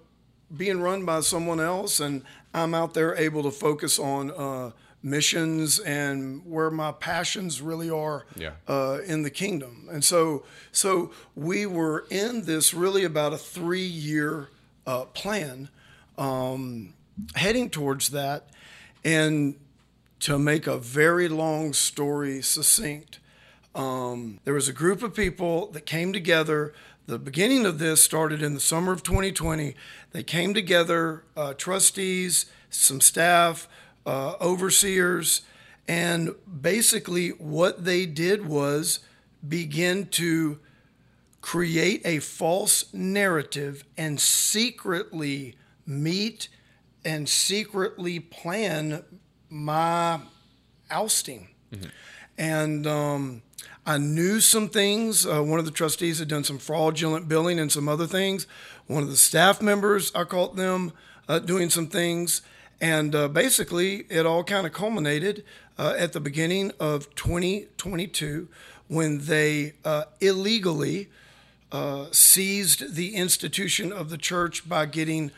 being 0.58 0.80
run 0.82 1.06
by 1.06 1.22
someone 1.22 1.60
else, 1.60 2.00
and 2.00 2.24
I'm 2.54 2.74
out 2.74 2.94
there 2.94 3.16
able 3.16 3.44
to 3.44 3.52
focus 3.52 4.00
on 4.00 4.32
uh, 4.32 4.72
missions 5.04 5.80
and 5.80 6.42
where 6.46 6.72
my 6.72 6.92
passions 6.92 7.62
really 7.62 7.90
are 7.90 8.26
Yeah. 8.36 8.52
uh, 8.68 9.00
in 9.06 9.24
the 9.24 9.30
kingdom. 9.30 9.88
And 9.92 10.04
so, 10.04 10.44
so 10.72 11.12
we 11.36 11.66
were 11.66 12.06
in 12.10 12.46
this 12.46 12.74
really 12.74 13.04
about 13.04 13.34
a 13.34 13.38
three-year 13.38 14.50
uh, 14.88 15.06
plan, 15.06 15.70
um, 16.18 16.94
heading 17.36 17.70
towards 17.70 18.10
that. 18.10 18.50
And 19.04 19.56
to 20.22 20.40
make 20.40 20.66
a 20.66 20.78
very 20.78 21.28
long 21.28 21.74
story 21.74 22.42
succinct, 22.42 23.20
um, 23.76 24.40
there 24.46 24.54
was 24.54 24.68
a 24.70 24.74
group 24.74 25.04
of 25.04 25.14
people 25.14 25.68
that 25.74 25.86
came 25.86 26.14
together. 26.14 26.74
The 27.08 27.20
beginning 27.20 27.68
of 27.68 27.78
this 27.78 28.02
started 28.02 28.42
in 28.42 28.56
the 28.56 28.60
summer 28.60 28.92
of 28.92 29.04
2020. 29.04 29.76
They 30.12 30.24
came 30.24 30.56
together, 30.56 31.24
uh, 31.38 31.54
trustees, 31.54 32.48
some 32.72 33.00
staff, 33.00 33.68
uh, 34.08 34.34
overseers, 34.42 35.42
and 35.88 36.34
basically 36.62 37.30
what 37.30 37.86
they 37.86 38.08
did 38.08 38.48
was 38.48 39.00
begin 39.48 40.08
to 40.08 40.58
create 41.42 42.02
a 42.06 42.18
false 42.18 42.92
narrative 42.92 43.84
and 43.96 44.20
secretly 44.20 45.56
meet 45.86 46.50
and 47.04 47.30
secretly 47.30 48.20
plan 48.20 49.04
my 49.48 50.20
ousting. 50.90 51.50
And 52.38 52.86
um, 52.86 53.42
I 53.86 53.98
knew 53.98 54.40
some 54.40 54.70
things. 54.70 55.26
Uh, 55.26 55.42
one 55.42 55.60
of 55.60 55.66
the 55.66 55.72
trustees 55.72 56.20
had 56.20 56.28
done 56.28 56.44
some 56.44 56.58
fraudulent 56.58 57.28
billing 57.28 57.60
and 57.60 57.72
some 57.72 57.88
other 57.88 58.08
things. 58.08 58.48
One 58.88 59.04
of 59.04 59.10
the 59.10 59.18
staff 59.18 59.62
members, 59.62 60.12
I 60.14 60.24
caught 60.24 60.56
them 60.56 60.92
uh, 61.28 61.40
doing 61.40 61.70
some 61.70 61.88
things. 61.88 62.42
And 62.82 63.16
uh, 63.16 63.28
basically, 63.30 64.06
it 64.10 64.26
all 64.26 64.44
kind 64.44 64.68
of 64.68 64.74
culminated 64.74 65.44
uh, 65.78 65.96
at 65.98 66.14
the 66.14 66.20
beginning 66.20 66.72
of 66.80 67.14
2022 67.16 68.48
when 68.88 69.20
they 69.26 69.74
uh, 69.84 70.04
illegally 70.20 71.10
uh, 71.72 72.08
seized 72.12 72.96
the 72.96 73.16
institution 73.16 73.92
of 73.92 74.10
the 74.10 74.18
church 74.18 74.68
by 74.68 74.86
getting 74.86 75.32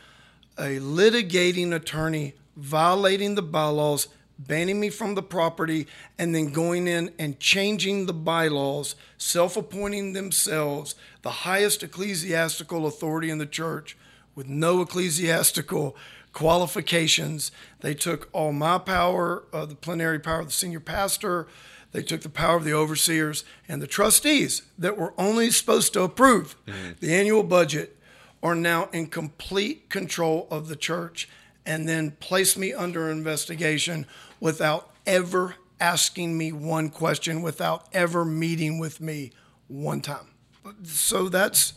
a 0.58 0.78
litigating 0.78 1.72
attorney 1.72 2.34
violating 2.58 3.36
the 3.36 3.42
bylaws, 3.42 4.08
banning 4.38 4.78
me 4.78 4.90
from 4.90 5.14
the 5.14 5.22
property, 5.22 5.86
and 6.18 6.34
then 6.34 6.52
going 6.52 6.86
in 6.86 7.12
and 7.18 7.40
changing 7.40 8.06
the 8.06 8.12
bylaws, 8.12 8.94
self 9.16 9.56
appointing 9.56 10.12
themselves 10.12 10.94
the 11.22 11.30
highest 11.30 11.82
ecclesiastical 11.82 12.86
authority 12.86 13.30
in 13.30 13.38
the 13.38 13.46
church 13.46 13.96
with 14.34 14.46
no 14.46 14.80
ecclesiastical 14.80 15.96
qualifications. 16.32 17.50
They 17.80 17.94
took 17.94 18.28
all 18.32 18.52
my 18.52 18.78
power, 18.78 19.44
uh, 19.52 19.66
the 19.66 19.74
plenary 19.74 20.20
power 20.20 20.40
of 20.40 20.46
the 20.46 20.52
senior 20.52 20.80
pastor. 20.80 21.48
They 21.90 22.02
took 22.02 22.20
the 22.20 22.28
power 22.28 22.56
of 22.56 22.64
the 22.64 22.74
overseers 22.74 23.44
and 23.66 23.80
the 23.80 23.86
trustees 23.86 24.62
that 24.78 24.96
were 24.96 25.14
only 25.18 25.50
supposed 25.50 25.94
to 25.94 26.02
approve 26.02 26.54
the 27.00 27.14
annual 27.14 27.42
budget 27.42 27.96
are 28.42 28.54
now 28.54 28.88
in 28.92 29.06
complete 29.06 29.88
control 29.88 30.46
of 30.50 30.68
the 30.68 30.76
church 30.76 31.28
and 31.66 31.88
then 31.88 32.12
place 32.12 32.56
me 32.56 32.72
under 32.72 33.10
investigation 33.10 34.06
without 34.40 34.90
ever 35.06 35.56
asking 35.80 36.36
me 36.36 36.52
one 36.52 36.90
question, 36.90 37.42
without 37.42 37.86
ever 37.92 38.24
meeting 38.24 38.78
with 38.78 39.00
me 39.00 39.32
one 39.68 40.00
time. 40.00 40.34
So 40.82 41.28
that's 41.28 41.74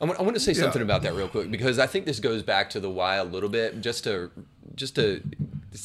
I 0.00 0.06
want, 0.06 0.18
I 0.18 0.22
want 0.22 0.34
to 0.34 0.40
say 0.40 0.54
something 0.54 0.80
about 0.80 1.02
that 1.02 1.14
real 1.14 1.28
quick 1.28 1.50
because 1.50 1.78
I 1.78 1.86
think 1.86 2.06
this 2.06 2.20
goes 2.20 2.42
back 2.42 2.70
to 2.70 2.80
the 2.80 2.88
why 2.88 3.16
a 3.16 3.24
little 3.24 3.50
bit, 3.50 3.80
just 3.82 4.04
to 4.04 4.30
just 4.74 4.94
to 4.94 5.22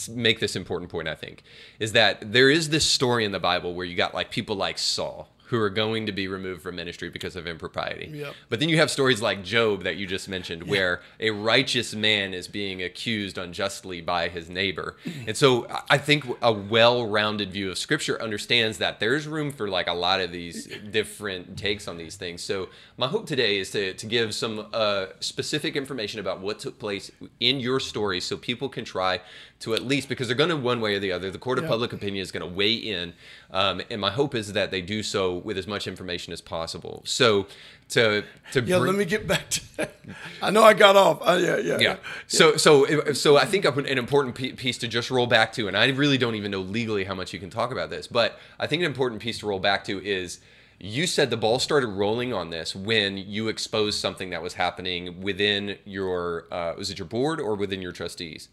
make 0.10 0.40
this 0.40 0.56
important 0.56 0.90
point. 0.90 1.08
I 1.08 1.16
think 1.16 1.44
is 1.80 1.92
that 1.92 2.32
there 2.32 2.50
is 2.50 2.70
this 2.70 2.86
story 2.86 3.26
in 3.26 3.32
the 3.34 3.40
Bible 3.40 3.74
where 3.74 3.86
you 3.86 3.96
got 3.96 4.14
like 4.14 4.32
people 4.32 4.56
like 4.56 4.78
Saul 4.78 5.30
who 5.48 5.60
are 5.60 5.70
going 5.70 6.06
to 6.06 6.12
be 6.12 6.28
removed 6.28 6.62
from 6.62 6.76
ministry 6.76 7.10
because 7.10 7.36
of 7.36 7.46
impropriety. 7.48 8.12
Yep. 8.14 8.34
But 8.50 8.60
then 8.60 8.70
you 8.70 8.78
have 8.78 8.90
stories 8.90 9.22
like 9.22 9.44
Job 9.44 9.84
that 9.84 9.96
you 9.98 10.08
just 10.08 10.28
mentioned, 10.28 10.64
where 10.64 11.02
a 11.20 11.32
righteous 11.32 11.94
man 11.94 12.34
is 12.34 12.48
being 12.48 12.82
accused 12.82 13.38
unjustly 13.38 14.02
by 14.02 14.28
his 14.30 14.50
neighbor. 14.50 14.96
And 15.28 15.36
so 15.38 15.68
I 15.90 15.98
think 15.98 16.26
a 16.42 16.52
well 16.52 17.06
rounded 17.08 17.52
view 17.52 17.70
of 17.72 17.78
scripture 17.78 18.22
understands 18.22 18.78
that 18.80 19.00
there's 19.00 19.28
room 19.28 19.52
for 19.52 19.68
like 19.68 19.88
a 19.88 19.94
lot 19.94 20.20
of 20.20 20.32
these 20.32 20.68
different 20.92 21.58
takes 21.58 21.88
on 21.88 21.98
these 21.98 22.16
things. 22.16 22.42
So 22.42 22.70
my 22.98 23.08
hope 23.08 23.26
today 23.28 23.58
is 23.60 23.72
to, 23.72 23.94
to 23.94 24.06
give 24.06 24.34
some 24.34 24.68
uh, 24.74 25.08
specific 25.20 25.76
information 25.76 26.20
about 26.20 26.40
what 26.40 26.60
took 26.60 26.80
place 26.80 27.12
in 27.40 27.60
your 27.60 27.80
story 27.80 28.20
so 28.20 28.38
people 28.38 28.70
can 28.70 28.86
try 28.86 29.22
to 29.60 29.74
at 29.74 29.84
least 29.84 30.10
because 30.10 30.28
they're 30.28 30.36
going 30.36 30.50
to 30.50 30.56
one 30.58 30.82
way 30.82 30.96
or 30.96 31.00
the 31.00 31.12
other. 31.12 31.32
The 31.32 31.38
court 31.38 31.58
of 31.58 31.64
Yeah. 31.66 31.70
public 31.70 31.94
opinion 31.94 32.22
is 32.22 32.32
going 32.32 32.48
to 32.48 32.54
weigh 32.56 32.74
in, 32.74 33.14
um, 33.52 33.82
and 33.90 34.02
my 34.02 34.12
hope 34.12 34.36
is 34.36 34.54
that 34.54 34.70
they 34.72 34.82
do 34.82 35.02
so 35.02 35.35
with 35.42 35.58
as 35.58 35.68
much 35.68 35.88
information 35.88 36.34
as 36.34 36.42
possible. 36.42 37.02
So 37.06 37.48
to 37.90 38.24
to 38.54 38.62
Yeah, 38.62 38.78
bring- 38.80 38.92
let 38.92 38.96
me 38.96 39.06
get 39.06 39.28
back 39.28 39.50
to 39.52 39.78
that. 39.78 39.96
I 40.42 40.50
know 40.52 40.64
I 40.64 40.74
got 40.74 40.96
off. 40.96 41.20
Uh, 41.22 41.40
yeah, 41.42 41.58
yeah, 41.58 41.78
yeah. 41.80 41.96
So 42.28 42.58
so 42.58 43.12
so 43.14 43.38
I 43.38 43.46
think 43.46 43.66
an 43.66 43.98
important 43.98 44.36
piece 44.36 44.78
to 44.80 44.88
just 44.88 45.10
roll 45.12 45.28
back 45.28 45.54
to, 45.54 45.68
and 45.68 45.76
I 45.78 45.88
really 45.90 46.18
don't 46.18 46.36
even 46.36 46.52
know 46.52 46.62
legally 46.62 47.04
how 47.06 47.16
much 47.16 47.34
you 47.34 47.40
can 47.40 47.50
talk 47.50 47.72
about 47.72 47.90
this, 47.90 48.08
but 48.08 48.40
I 48.60 48.68
think 48.68 48.82
an 48.82 48.88
important 48.88 49.22
piece 49.22 49.40
to 49.40 49.48
roll 49.48 49.60
back 49.60 49.84
to 49.86 50.04
is. 50.06 50.40
You 50.78 51.08
said 51.08 51.30
the 51.30 51.38
ball 51.38 51.60
started 51.60 51.88
rolling 51.88 52.34
on 52.34 52.50
this 52.50 52.76
when 52.76 53.16
you 53.18 53.48
exposed 53.48 53.98
something 53.98 54.32
that 54.32 54.42
was 54.44 54.56
happening 54.56 55.22
within 55.22 55.78
your 55.86 56.48
uh, 56.52 56.74
was 56.78 56.90
it 56.92 57.00
your 57.00 57.08
board 57.08 57.40
or 57.40 57.56
within 57.56 57.82
your 57.82 57.94
trustees 57.94 58.50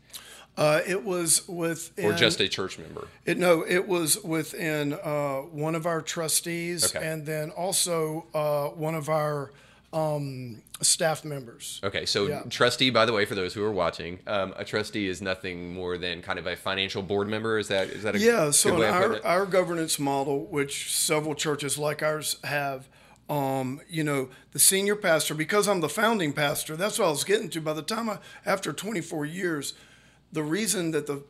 Uh, 0.56 0.80
it 0.86 1.02
was 1.02 1.48
within, 1.48 2.04
or 2.04 2.12
just 2.12 2.40
a 2.40 2.48
church 2.48 2.78
member? 2.78 3.08
It, 3.24 3.38
no, 3.38 3.64
it 3.66 3.88
was 3.88 4.22
within 4.22 4.92
uh, 4.92 5.36
one 5.50 5.74
of 5.74 5.86
our 5.86 6.02
trustees 6.02 6.94
Okay. 6.94 7.06
and 7.10 7.24
then 7.24 7.50
also 7.50 8.26
uh, 8.34 8.66
one 8.68 8.94
of 8.94 9.08
our 9.08 9.50
um, 9.94 10.62
staff 10.82 11.24
members. 11.24 11.80
Okay, 11.82 12.04
so 12.06 12.26
Yeah. 12.26 12.42
trustee, 12.50 12.90
by 12.90 13.06
the 13.06 13.12
way, 13.12 13.24
for 13.24 13.34
those 13.34 13.54
who 13.54 13.62
are 13.64 13.72
watching, 13.72 14.18
um, 14.26 14.52
a 14.56 14.64
trustee 14.64 15.08
is 15.08 15.22
nothing 15.22 15.72
more 15.72 15.96
than 15.98 16.20
kind 16.22 16.38
of 16.38 16.46
a 16.46 16.56
financial 16.56 17.02
board 17.02 17.28
member. 17.28 17.58
Is 17.58 17.68
that 17.68 17.88
is 17.88 18.02
that 18.02 18.14
a 18.14 18.18
Yeah, 18.18 18.44
good 18.46 18.54
so 18.54 18.82
in 18.82 18.90
our, 18.92 19.24
our 19.24 19.46
governance 19.46 19.98
model, 19.98 20.44
which 20.46 20.92
several 20.94 21.34
churches 21.34 21.78
like 21.78 22.02
ours 22.02 22.36
have, 22.44 22.88
um, 23.30 23.80
you 23.88 24.02
know, 24.04 24.28
the 24.52 24.58
senior 24.58 24.96
pastor, 24.96 25.34
because 25.34 25.66
I'm 25.68 25.80
the 25.80 25.88
founding 25.88 26.32
pastor, 26.34 26.76
that's 26.76 26.98
what 26.98 27.06
I 27.08 27.10
was 27.10 27.24
getting 27.24 27.48
to. 27.50 27.60
By 27.60 27.72
the 27.74 27.82
time 27.82 28.08
I, 28.10 28.18
after 28.46 28.72
24 28.72 29.24
years, 29.26 29.74
the 30.32 30.42
reason 30.42 30.90
that 30.92 31.06
the 31.06 31.22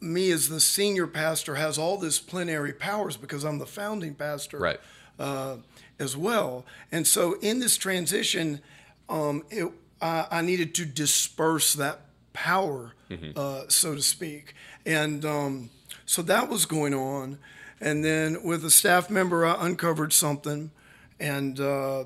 me 0.00 0.30
as 0.30 0.48
the 0.48 0.60
senior 0.60 1.06
pastor 1.08 1.56
has 1.56 1.76
all 1.76 1.96
this 1.98 2.20
plenary 2.20 2.72
powers 2.72 3.16
because 3.16 3.42
I'm 3.44 3.58
the 3.58 3.66
founding 3.66 4.14
pastor 4.14 4.58
Right. 4.58 4.80
uh, 5.18 5.56
as 5.98 6.16
well. 6.16 6.64
And 6.92 7.04
so 7.04 7.34
in 7.40 7.58
this 7.58 7.76
transition, 7.76 8.60
um, 9.08 9.42
it, 9.50 9.68
I, 10.00 10.26
I 10.30 10.42
needed 10.42 10.72
to 10.76 10.84
disperse 10.84 11.72
that 11.74 12.02
power, 12.32 12.92
uh, 13.34 13.62
so 13.66 13.96
to 13.96 14.02
speak. 14.02 14.54
And 14.86 15.24
um, 15.24 15.70
so 16.06 16.22
that 16.22 16.48
was 16.48 16.64
going 16.64 16.94
on. 16.94 17.38
And 17.80 18.04
then 18.04 18.44
with 18.44 18.64
a 18.64 18.70
staff 18.70 19.10
member, 19.10 19.44
I 19.44 19.56
uncovered 19.66 20.12
something, 20.12 20.70
and, 21.18 21.58
uh, 21.58 22.04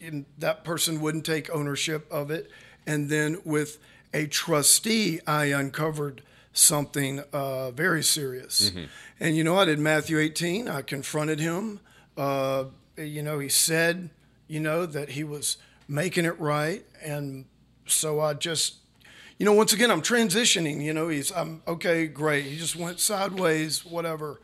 and 0.00 0.24
that 0.38 0.62
person 0.62 1.00
wouldn't 1.00 1.24
take 1.26 1.50
ownership 1.50 2.06
of 2.12 2.30
it. 2.30 2.48
And 2.86 3.08
then 3.08 3.38
with 3.44 3.78
a 4.14 4.26
trustee, 4.26 5.20
I 5.26 5.46
uncovered 5.46 6.22
something 6.54 7.20
uh, 7.32 7.72
very 7.72 8.02
serious. 8.02 8.70
And 9.20 9.36
you 9.36 9.44
know, 9.44 9.58
I 9.58 9.64
did 9.66 9.78
Matthew 9.78 10.18
18. 10.18 10.68
I 10.68 10.82
confronted 10.82 11.40
him. 11.40 11.80
Uh, 12.16 12.66
you 12.96 13.22
know, 13.22 13.40
he 13.40 13.48
said, 13.48 14.08
you 14.46 14.60
know, 14.60 14.86
that 14.86 15.10
he 15.10 15.24
was 15.24 15.56
making 15.88 16.24
it 16.24 16.38
right, 16.40 16.84
and 17.02 17.44
so 17.86 18.20
I 18.20 18.34
just, 18.34 18.76
you 19.38 19.44
know, 19.44 19.52
once 19.52 19.72
again, 19.72 19.90
I'm 19.90 20.00
transitioning. 20.00 20.82
You 20.82 20.94
know, 20.94 21.08
he's, 21.08 21.32
I'm 21.32 21.62
okay, 21.66 22.06
great. 22.06 22.44
He 22.44 22.56
just 22.56 22.76
went 22.76 23.00
sideways, 23.00 23.84
whatever. 23.84 24.40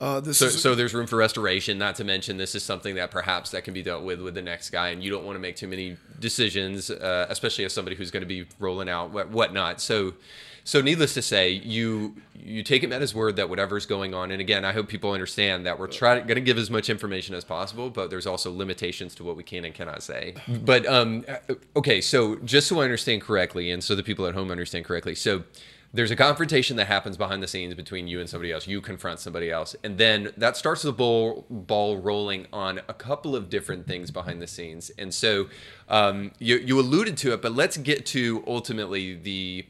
Uh, 0.00 0.20
this 0.20 0.38
So, 0.38 0.46
is 0.46 0.62
so 0.62 0.74
there's 0.74 0.94
room 0.94 1.06
for 1.06 1.16
restoration. 1.16 1.76
Not 1.76 1.96
to 1.96 2.04
mention, 2.04 2.36
this 2.36 2.54
is 2.54 2.62
something 2.62 2.94
that 2.94 3.10
perhaps 3.10 3.50
that 3.50 3.64
can 3.64 3.74
be 3.74 3.82
dealt 3.82 4.04
with 4.04 4.20
with 4.20 4.34
the 4.34 4.42
next 4.42 4.70
guy, 4.70 4.90
and 4.90 5.02
you 5.02 5.10
don't 5.10 5.24
want 5.24 5.36
to 5.36 5.40
make 5.40 5.56
too 5.56 5.66
many 5.66 5.96
decisions, 6.20 6.90
uh, 6.90 7.26
especially 7.28 7.64
as 7.64 7.72
somebody 7.72 7.96
who's 7.96 8.10
going 8.10 8.22
to 8.22 8.26
be 8.26 8.46
rolling 8.58 8.88
out 8.88 9.10
what 9.10 9.30
whatnot. 9.30 9.80
So, 9.80 10.14
so 10.62 10.80
needless 10.80 11.14
to 11.14 11.22
say, 11.22 11.50
you 11.50 12.14
you 12.34 12.62
take 12.62 12.84
him 12.84 12.92
at 12.92 13.00
his 13.00 13.12
word 13.12 13.34
that 13.36 13.48
whatever's 13.48 13.86
going 13.86 14.14
on. 14.14 14.30
And 14.30 14.40
again, 14.40 14.64
I 14.64 14.72
hope 14.72 14.88
people 14.88 15.10
understand 15.10 15.66
that 15.66 15.80
we're 15.80 15.88
trying 15.88 16.24
going 16.28 16.36
to 16.36 16.42
give 16.42 16.58
as 16.58 16.70
much 16.70 16.88
information 16.88 17.34
as 17.34 17.44
possible, 17.44 17.90
but 17.90 18.08
there's 18.08 18.26
also 18.26 18.52
limitations 18.52 19.16
to 19.16 19.24
what 19.24 19.36
we 19.36 19.42
can 19.42 19.64
and 19.64 19.74
cannot 19.74 20.02
say. 20.04 20.34
But 20.46 20.86
um, 20.86 21.24
okay, 21.74 22.00
so 22.00 22.36
just 22.36 22.68
so 22.68 22.80
I 22.80 22.84
understand 22.84 23.22
correctly, 23.22 23.70
and 23.72 23.82
so 23.82 23.96
the 23.96 24.04
people 24.04 24.26
at 24.26 24.34
home 24.34 24.52
understand 24.52 24.84
correctly, 24.84 25.16
so 25.16 25.42
there's 25.92 26.10
a 26.10 26.16
confrontation 26.16 26.76
that 26.76 26.86
happens 26.86 27.16
behind 27.16 27.42
the 27.42 27.48
scenes 27.48 27.74
between 27.74 28.08
you 28.08 28.20
and 28.20 28.28
somebody 28.28 28.52
else. 28.52 28.66
You 28.66 28.80
confront 28.80 29.20
somebody 29.20 29.50
else, 29.50 29.74
and 29.82 29.96
then 29.96 30.32
that 30.36 30.56
starts 30.56 30.82
the 30.82 30.92
ball 30.92 31.46
ball 31.48 31.96
rolling 31.96 32.46
on 32.52 32.80
a 32.88 32.94
couple 32.94 33.34
of 33.34 33.48
different 33.48 33.86
things 33.86 34.10
behind 34.10 34.42
the 34.42 34.46
scenes. 34.46 34.90
And 34.98 35.14
so 35.14 35.48
um, 35.88 36.32
you 36.38 36.56
you 36.56 36.78
alluded 36.78 37.16
to 37.18 37.32
it, 37.32 37.40
but 37.40 37.54
let's 37.54 37.78
get 37.78 38.04
to 38.06 38.44
ultimately 38.46 39.14
the 39.14 39.66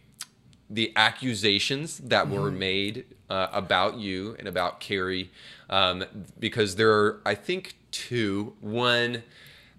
the 0.68 0.92
accusations 0.96 1.98
that 1.98 2.28
were 2.28 2.50
made 2.50 3.06
uh, 3.30 3.46
about 3.52 3.98
you 3.98 4.36
and 4.38 4.46
about 4.46 4.80
Carrie, 4.80 5.30
um, 5.70 6.04
because 6.38 6.76
there 6.76 6.92
are 6.92 7.22
I 7.24 7.34
think 7.36 7.76
two. 7.92 8.54
One 8.60 9.22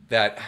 that 0.07 0.39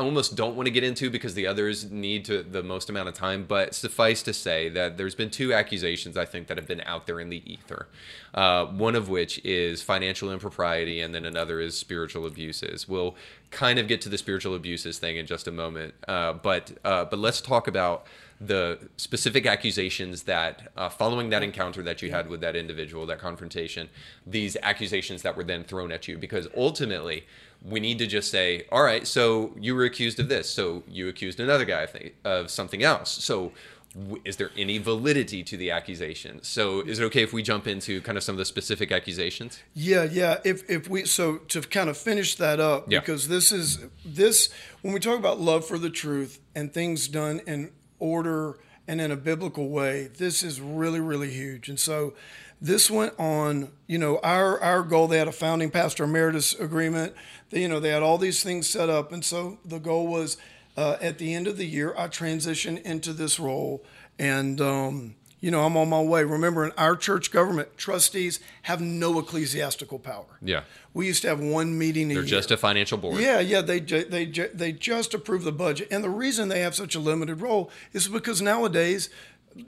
I 0.00 0.02
almost 0.02 0.34
don't 0.34 0.56
want 0.56 0.66
to 0.66 0.70
get 0.70 0.82
into 0.82 1.10
because 1.10 1.34
the 1.34 1.46
others 1.46 1.90
need 1.90 2.24
to 2.24 2.42
the 2.42 2.62
most 2.62 2.88
amount 2.88 3.10
of 3.10 3.14
time. 3.14 3.44
But 3.46 3.74
suffice 3.74 4.22
to 4.22 4.32
say 4.32 4.70
that 4.70 4.96
there's 4.96 5.14
been 5.14 5.28
two 5.28 5.52
accusations 5.52 6.16
I 6.16 6.24
think 6.24 6.46
that 6.46 6.56
have 6.56 6.66
been 6.66 6.80
out 6.86 7.06
there 7.06 7.20
in 7.20 7.28
the 7.28 7.42
ether. 7.44 7.86
Uh, 8.32 8.64
one 8.64 8.96
of 8.96 9.10
which 9.10 9.44
is 9.44 9.82
financial 9.82 10.32
impropriety, 10.32 11.02
and 11.02 11.14
then 11.14 11.26
another 11.26 11.60
is 11.60 11.76
spiritual 11.76 12.24
abuses. 12.24 12.88
We'll 12.88 13.14
kind 13.50 13.78
of 13.78 13.88
get 13.88 14.00
to 14.02 14.08
the 14.08 14.16
spiritual 14.16 14.54
abuses 14.54 14.98
thing 14.98 15.18
in 15.18 15.26
just 15.26 15.46
a 15.46 15.52
moment. 15.52 15.92
Uh, 16.08 16.32
but 16.32 16.72
uh, 16.82 17.04
but 17.04 17.18
let's 17.18 17.42
talk 17.42 17.68
about 17.68 18.06
the 18.40 18.78
specific 18.96 19.44
accusations 19.44 20.22
that 20.22 20.72
uh, 20.74 20.88
following 20.88 21.28
that 21.28 21.42
encounter 21.42 21.82
that 21.82 22.00
you 22.00 22.10
had 22.10 22.30
with 22.30 22.40
that 22.40 22.56
individual, 22.56 23.04
that 23.04 23.18
confrontation, 23.18 23.90
these 24.26 24.56
accusations 24.62 25.20
that 25.20 25.36
were 25.36 25.44
then 25.44 25.62
thrown 25.62 25.92
at 25.92 26.08
you, 26.08 26.16
because 26.16 26.48
ultimately 26.56 27.26
we 27.62 27.80
need 27.80 27.98
to 27.98 28.06
just 28.06 28.30
say, 28.30 28.66
all 28.72 28.82
right, 28.82 29.06
so 29.06 29.52
you 29.60 29.74
were 29.74 29.84
accused 29.84 30.18
of 30.18 30.28
this, 30.28 30.48
so 30.48 30.82
you 30.88 31.08
accused 31.08 31.40
another 31.40 31.64
guy 31.64 31.82
of, 31.82 31.92
th- 31.92 32.14
of 32.24 32.50
something 32.50 32.82
else. 32.82 33.10
So 33.10 33.52
w- 33.94 34.22
is 34.24 34.36
there 34.36 34.50
any 34.56 34.78
validity 34.78 35.42
to 35.44 35.56
the 35.58 35.70
accusation? 35.70 36.42
So 36.42 36.80
is 36.80 36.98
it 37.00 37.04
okay 37.04 37.22
if 37.22 37.32
we 37.34 37.42
jump 37.42 37.66
into 37.66 38.00
kind 38.00 38.16
of 38.16 38.24
some 38.24 38.34
of 38.34 38.38
the 38.38 38.44
specific 38.46 38.90
accusations? 38.92 39.62
Yeah, 39.74 40.04
yeah. 40.04 40.38
If 40.44 40.68
if 40.70 40.88
we 40.88 41.04
so 41.04 41.36
to 41.48 41.60
kind 41.60 41.90
of 41.90 41.98
finish 41.98 42.36
that 42.36 42.60
up 42.60 42.90
Yeah. 42.90 43.00
because 43.00 43.28
this 43.28 43.52
is 43.52 43.78
this 44.04 44.48
when 44.80 44.94
we 44.94 45.00
talk 45.00 45.18
about 45.18 45.38
love 45.38 45.66
for 45.66 45.76
the 45.76 45.90
truth 45.90 46.40
and 46.54 46.72
things 46.72 47.08
done 47.08 47.40
in 47.46 47.72
order 47.98 48.58
and 48.88 49.00
in 49.02 49.10
a 49.12 49.16
biblical 49.16 49.68
way, 49.68 50.08
this 50.16 50.42
is 50.42 50.60
really 50.62 51.00
really 51.00 51.30
huge. 51.30 51.68
And 51.68 51.78
so 51.78 52.14
this 52.60 52.90
went 52.90 53.14
on, 53.18 53.70
you 53.86 53.98
know, 53.98 54.18
our 54.22 54.60
our 54.60 54.82
goal 54.82 55.08
they 55.08 55.18
had 55.18 55.28
a 55.28 55.32
founding 55.32 55.70
pastor 55.70 56.04
emeritus 56.04 56.54
agreement. 56.54 57.14
They, 57.50 57.62
you 57.62 57.68
know, 57.68 57.80
they 57.80 57.90
had 57.90 58.02
all 58.02 58.18
these 58.18 58.42
things 58.42 58.68
set 58.68 58.88
up 58.88 59.12
and 59.12 59.24
so 59.24 59.58
the 59.64 59.78
goal 59.78 60.06
was 60.06 60.36
uh, 60.76 60.96
at 61.00 61.18
the 61.18 61.34
end 61.34 61.46
of 61.46 61.56
the 61.56 61.66
year 61.66 61.94
I 61.96 62.08
transition 62.08 62.78
into 62.78 63.12
this 63.12 63.40
role 63.40 63.84
and 64.18 64.60
um 64.60 65.14
you 65.40 65.50
know, 65.50 65.64
I'm 65.64 65.76
on 65.76 65.88
my 65.88 66.02
way. 66.02 66.22
Remember, 66.22 66.66
in 66.66 66.72
our 66.76 66.94
church 66.94 67.30
government, 67.30 67.76
trustees 67.78 68.40
have 68.62 68.80
no 68.80 69.18
ecclesiastical 69.18 69.98
power. 69.98 70.26
Yeah. 70.42 70.62
We 70.92 71.06
used 71.06 71.22
to 71.22 71.28
have 71.28 71.40
one 71.40 71.78
meeting 71.78 72.10
a 72.10 72.14
year. 72.14 72.22
They're 72.22 72.28
year. 72.28 72.38
just 72.38 72.50
a 72.50 72.58
financial 72.58 72.98
board. 72.98 73.20
Yeah, 73.20 73.40
yeah, 73.40 73.62
they 73.62 73.80
they 73.80 74.26
they 74.26 74.72
just 74.72 75.14
approve 75.14 75.44
the 75.44 75.52
budget, 75.52 75.88
and 75.90 76.04
the 76.04 76.10
reason 76.10 76.48
they 76.48 76.60
have 76.60 76.74
such 76.74 76.94
a 76.94 77.00
limited 77.00 77.40
role 77.40 77.70
is 77.92 78.08
because 78.08 78.42
nowadays, 78.42 79.08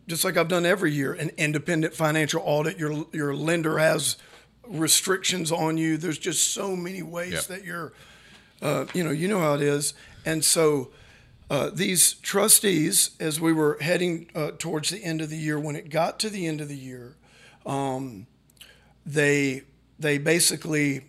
just 0.07 0.25
like 0.25 0.37
I've 0.37 0.49
done 0.49 0.65
every 0.67 0.93
year, 0.93 1.13
an 1.13 1.31
independent 1.37 1.95
financial 1.95 2.43
audit, 2.45 2.79
your 2.79 3.07
your 3.13 3.35
lender 3.35 3.79
has 3.79 4.17
restrictions 4.67 5.51
on 5.53 5.77
you. 5.77 5.97
There's 5.97 6.19
just 6.19 6.53
so 6.55 6.77
many 6.77 7.03
ways 7.03 7.33
Yep. 7.33 7.45
that 7.47 7.65
you're, 7.65 7.93
uh, 8.61 8.87
you 8.95 9.03
know, 9.05 9.11
you 9.11 9.29
know 9.29 9.41
how 9.41 9.55
it 9.55 9.63
is, 9.63 9.95
and 10.25 10.45
so. 10.45 10.91
Uh, 11.51 11.69
these 11.71 12.15
trustees, 12.15 13.11
as 13.21 13.39
we 13.39 13.53
were 13.53 13.77
heading 13.83 14.27
uh, 14.35 14.53
towards 14.59 14.89
the 14.89 15.05
end 15.05 15.21
of 15.21 15.29
the 15.29 15.37
year, 15.37 15.61
when 15.61 15.77
it 15.77 15.91
got 15.91 16.19
to 16.19 16.31
the 16.31 16.47
end 16.47 16.63
of 16.63 16.69
the 16.69 16.77
year, 16.77 17.15
um, 17.67 18.27
they 19.05 19.61
they 19.99 20.17
basically 20.17 21.05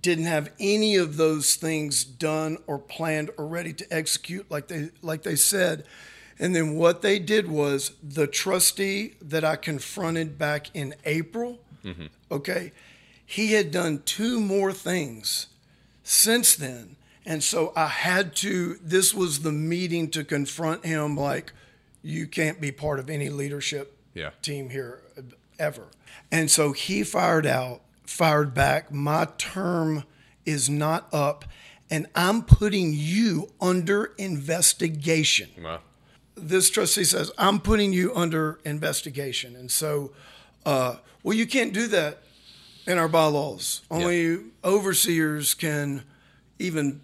didn't 0.00 0.24
have 0.24 0.50
any 0.58 0.96
of 0.96 1.18
those 1.18 1.54
things 1.54 2.04
done 2.04 2.58
or 2.66 2.80
planned 2.80 3.30
or 3.38 3.46
ready 3.46 3.72
to 3.72 3.86
execute 3.94 4.50
like 4.50 4.66
they 4.66 4.90
like 5.02 5.22
they 5.22 5.36
said. 5.36 5.84
And 6.38 6.54
then 6.54 6.76
what 6.76 7.02
they 7.02 7.18
did 7.18 7.48
was 7.48 7.92
the 8.02 8.26
trustee 8.26 9.14
that 9.20 9.44
I 9.44 9.56
confronted 9.56 10.38
back 10.38 10.74
in 10.74 10.94
April, 11.04 11.60
mm-hmm. 11.84 12.06
okay, 12.30 12.72
he 13.24 13.52
had 13.52 13.70
done 13.70 14.02
two 14.04 14.40
more 14.40 14.72
things 14.72 15.48
since 16.02 16.54
then. 16.54 16.96
And 17.24 17.44
so 17.44 17.72
I 17.76 17.86
had 17.86 18.34
to, 18.36 18.78
this 18.82 19.14
was 19.14 19.40
the 19.40 19.52
meeting 19.52 20.10
to 20.10 20.24
confront 20.24 20.84
him 20.84 21.16
like, 21.16 21.52
you 22.02 22.26
can't 22.26 22.60
be 22.60 22.72
part 22.72 22.98
of 22.98 23.08
any 23.08 23.28
leadership 23.28 23.96
yeah. 24.12 24.30
team 24.42 24.70
here 24.70 25.02
ever. 25.58 25.86
And 26.32 26.50
so 26.50 26.72
he 26.72 27.04
fired 27.04 27.46
out, 27.46 27.82
fired 28.04 28.54
back, 28.54 28.92
my 28.92 29.28
term 29.38 30.04
is 30.44 30.68
not 30.68 31.08
up, 31.12 31.44
and 31.88 32.06
I'm 32.14 32.42
putting 32.42 32.92
you 32.92 33.50
under 33.60 34.06
investigation. 34.18 35.50
Wow. 35.62 35.80
This 36.34 36.70
trustee 36.70 37.04
says, 37.04 37.30
I'm 37.36 37.60
putting 37.60 37.92
you 37.92 38.12
under 38.14 38.58
investigation. 38.64 39.54
And 39.54 39.70
so, 39.70 40.12
uh, 40.64 40.96
well, 41.22 41.36
you 41.36 41.46
can't 41.46 41.72
do 41.72 41.86
that 41.88 42.22
in 42.86 42.98
our 42.98 43.08
bylaws. 43.08 43.82
Only 43.90 44.38
overseers 44.64 45.54
can 45.54 46.04
even 46.58 47.00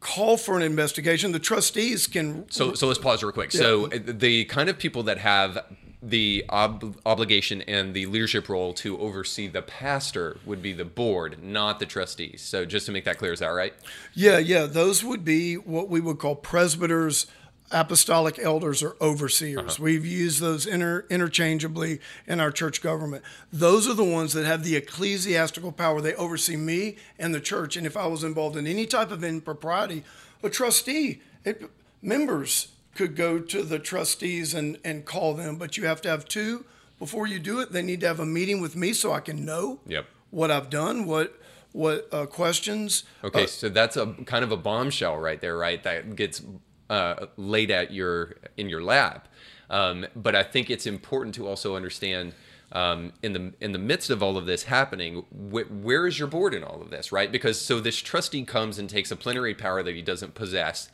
call 0.00 0.36
for 0.36 0.56
an 0.56 0.62
investigation. 0.62 1.32
The 1.32 1.38
trustees 1.38 2.06
can. 2.06 2.48
So, 2.50 2.74
so 2.74 2.86
let's 2.86 2.98
pause 2.98 3.22
real 3.22 3.32
quick. 3.32 3.52
Yeah. 3.52 3.60
So, 3.60 3.86
the 3.88 4.44
kind 4.44 4.68
of 4.68 4.78
people 4.78 5.02
that 5.04 5.18
have 5.18 5.58
the 6.02 6.44
ob- 6.50 7.00
obligation 7.04 7.62
and 7.62 7.94
the 7.94 8.06
leadership 8.06 8.48
role 8.48 8.72
to 8.74 8.98
oversee 8.98 9.48
the 9.48 9.62
pastor 9.62 10.38
would 10.44 10.62
be 10.62 10.72
the 10.72 10.84
board, 10.84 11.42
not 11.42 11.80
the 11.80 11.86
trustees. 11.86 12.42
So, 12.42 12.64
just 12.64 12.86
to 12.86 12.92
make 12.92 13.04
that 13.04 13.18
clear, 13.18 13.32
is 13.32 13.40
that 13.40 13.48
right? 13.48 13.74
Yeah, 14.14 14.38
yeah. 14.38 14.66
Those 14.66 15.02
would 15.02 15.24
be 15.24 15.54
what 15.56 15.88
we 15.88 16.00
would 16.00 16.18
call 16.18 16.36
presbyters 16.36 17.26
apostolic 17.70 18.38
elders 18.38 18.82
or 18.82 18.96
overseers. 19.00 19.74
Uh-huh. 19.74 19.82
We've 19.82 20.06
used 20.06 20.40
those 20.40 20.66
inter, 20.66 21.04
interchangeably 21.10 22.00
in 22.26 22.40
our 22.40 22.50
church 22.50 22.80
government. 22.80 23.24
Those 23.52 23.88
are 23.88 23.94
the 23.94 24.04
ones 24.04 24.32
that 24.34 24.46
have 24.46 24.62
the 24.62 24.76
ecclesiastical 24.76 25.72
power. 25.72 26.00
They 26.00 26.14
oversee 26.14 26.56
me 26.56 26.96
and 27.18 27.34
the 27.34 27.40
church. 27.40 27.76
And 27.76 27.86
if 27.86 27.96
I 27.96 28.06
was 28.06 28.22
involved 28.22 28.56
in 28.56 28.66
any 28.66 28.86
type 28.86 29.10
of 29.10 29.24
impropriety, 29.24 30.04
a 30.42 30.50
trustee, 30.50 31.22
it, 31.44 31.70
members 32.02 32.68
could 32.94 33.16
go 33.16 33.38
to 33.38 33.62
the 33.62 33.78
trustees 33.78 34.54
and, 34.54 34.78
and 34.84 35.04
call 35.04 35.34
them, 35.34 35.56
but 35.56 35.76
you 35.76 35.86
have 35.86 36.00
to 36.02 36.08
have 36.08 36.24
two 36.26 36.64
before 36.98 37.26
you 37.26 37.38
do 37.38 37.60
it. 37.60 37.72
They 37.72 37.82
need 37.82 38.00
to 38.00 38.06
have 38.06 38.20
a 38.20 38.26
meeting 38.26 38.60
with 38.60 38.76
me 38.76 38.92
so 38.92 39.12
I 39.12 39.20
can 39.20 39.44
know 39.44 39.80
yep. 39.86 40.06
what 40.30 40.50
I've 40.50 40.70
done, 40.70 41.06
what 41.06 41.38
what 41.72 42.08
uh, 42.10 42.24
questions. 42.24 43.04
Okay, 43.22 43.44
uh, 43.44 43.46
so 43.46 43.68
that's 43.68 43.98
a 43.98 44.06
kind 44.24 44.42
of 44.42 44.50
a 44.50 44.56
bombshell 44.56 45.18
right 45.18 45.38
there, 45.42 45.58
right? 45.58 45.82
That 45.82 46.16
gets 46.16 46.40
uh, 46.90 47.26
laid 47.36 47.70
at 47.70 47.92
your 47.92 48.34
in 48.56 48.68
your 48.68 48.82
lab. 48.82 49.22
Um, 49.68 50.06
but 50.14 50.36
I 50.36 50.42
think 50.42 50.70
it's 50.70 50.86
important 50.86 51.34
to 51.36 51.48
also 51.48 51.74
understand 51.74 52.34
um, 52.72 53.12
in 53.22 53.32
the 53.32 53.52
in 53.60 53.72
the 53.72 53.78
midst 53.78 54.10
of 54.10 54.22
all 54.22 54.36
of 54.36 54.46
this 54.46 54.64
happening, 54.64 55.24
wh- 55.30 55.70
where 55.84 56.06
is 56.06 56.18
your 56.18 56.28
board 56.28 56.54
in 56.54 56.64
all 56.64 56.80
of 56.82 56.90
this, 56.90 57.12
right? 57.12 57.30
Because 57.30 57.60
so 57.60 57.80
this 57.80 57.96
trustee 57.98 58.44
comes 58.44 58.78
and 58.78 58.90
takes 58.90 59.10
a 59.10 59.16
plenary 59.16 59.54
power 59.54 59.82
that 59.82 59.94
he 59.94 60.02
doesn't 60.02 60.34
possess, 60.34 60.88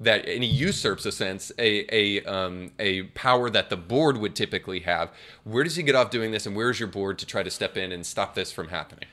that 0.00 0.26
and 0.26 0.42
he 0.42 0.50
usurps 0.50 1.04
a 1.04 1.12
sense 1.12 1.52
a 1.58 1.84
a 1.94 2.24
um, 2.24 2.72
a 2.78 3.02
power 3.02 3.50
that 3.50 3.70
the 3.70 3.76
board 3.76 4.16
would 4.16 4.34
typically 4.34 4.80
have. 4.80 5.10
Where 5.44 5.62
does 5.62 5.76
he 5.76 5.82
get 5.82 5.94
off 5.94 6.10
doing 6.10 6.30
this, 6.30 6.46
and 6.46 6.56
where 6.56 6.70
is 6.70 6.80
your 6.80 6.88
board 6.88 7.18
to 7.18 7.26
try 7.26 7.42
to 7.42 7.50
step 7.50 7.76
in 7.76 7.92
and 7.92 8.04
stop 8.04 8.34
this 8.34 8.50
from 8.50 8.68
happening? 8.68 9.08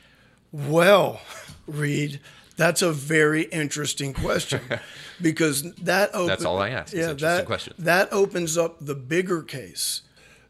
Well, 0.51 1.19
Reed, 1.67 2.21
that's 2.57 2.81
a 2.81 2.91
very 2.91 3.43
interesting 3.43 4.13
question 4.13 4.61
because 5.21 5.71
that 5.75 6.09
opens. 6.13 6.27
That's 6.29 6.45
all 6.45 6.59
I 6.59 6.69
ask. 6.69 6.93
Yeah, 6.93 7.13
that 7.13 7.45
question. 7.45 7.73
that 7.79 8.11
opens 8.11 8.57
up 8.57 8.77
the 8.81 8.95
bigger 8.95 9.43
case. 9.43 10.01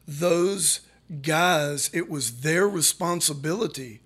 Those 0.07 0.81
guys, 1.21 1.89
it 1.93 2.09
was 2.09 2.39
their 2.41 2.67
responsibility 2.67 4.01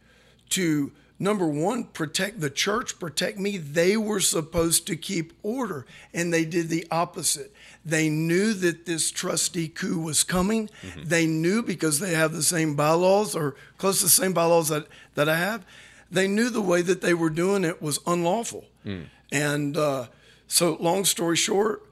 to 0.50 0.91
number 1.20 1.48
one 1.48 1.84
protect 1.84 2.41
the 2.41 2.50
church, 2.50 3.00
protect 3.00 3.38
me. 3.38 3.58
They 3.58 3.95
were 3.95 4.19
supposed 4.19 4.88
to 4.88 4.95
keep 4.95 5.34
order, 5.43 5.86
and 6.12 6.34
they 6.34 6.43
did 6.43 6.69
the 6.69 6.88
opposite. 6.89 7.54
They 7.86 8.10
knew 8.10 8.54
that 8.56 8.88
this 8.88 9.12
trustee 9.12 9.67
coup 9.67 9.99
was 9.99 10.23
coming. 10.23 10.69
Mm-hmm. 10.82 11.04
They 11.06 11.28
knew 11.28 11.62
because 11.62 11.99
they 11.99 12.15
have 12.15 12.34
the 12.34 12.43
same 12.43 12.75
bylaws 12.75 13.36
or 13.36 13.56
close 13.78 13.99
to 13.99 14.06
the 14.06 14.10
same 14.10 14.34
bylaws 14.34 14.69
that, 14.69 14.88
that 15.13 15.30
I 15.30 15.38
have 15.38 15.63
they 16.12 16.28
knew 16.28 16.50
the 16.50 16.62
way 16.62 16.82
that 16.82 17.02
they 17.02 17.13
were 17.13 17.30
doing 17.30 17.63
it 17.63 17.82
was 17.82 18.00
unlawful. 18.06 18.65
Mm. 18.86 19.06
And 19.32 19.78
uh, 19.78 20.08
so, 20.47 20.76
long 20.80 21.06
story 21.06 21.38
short, 21.38 21.84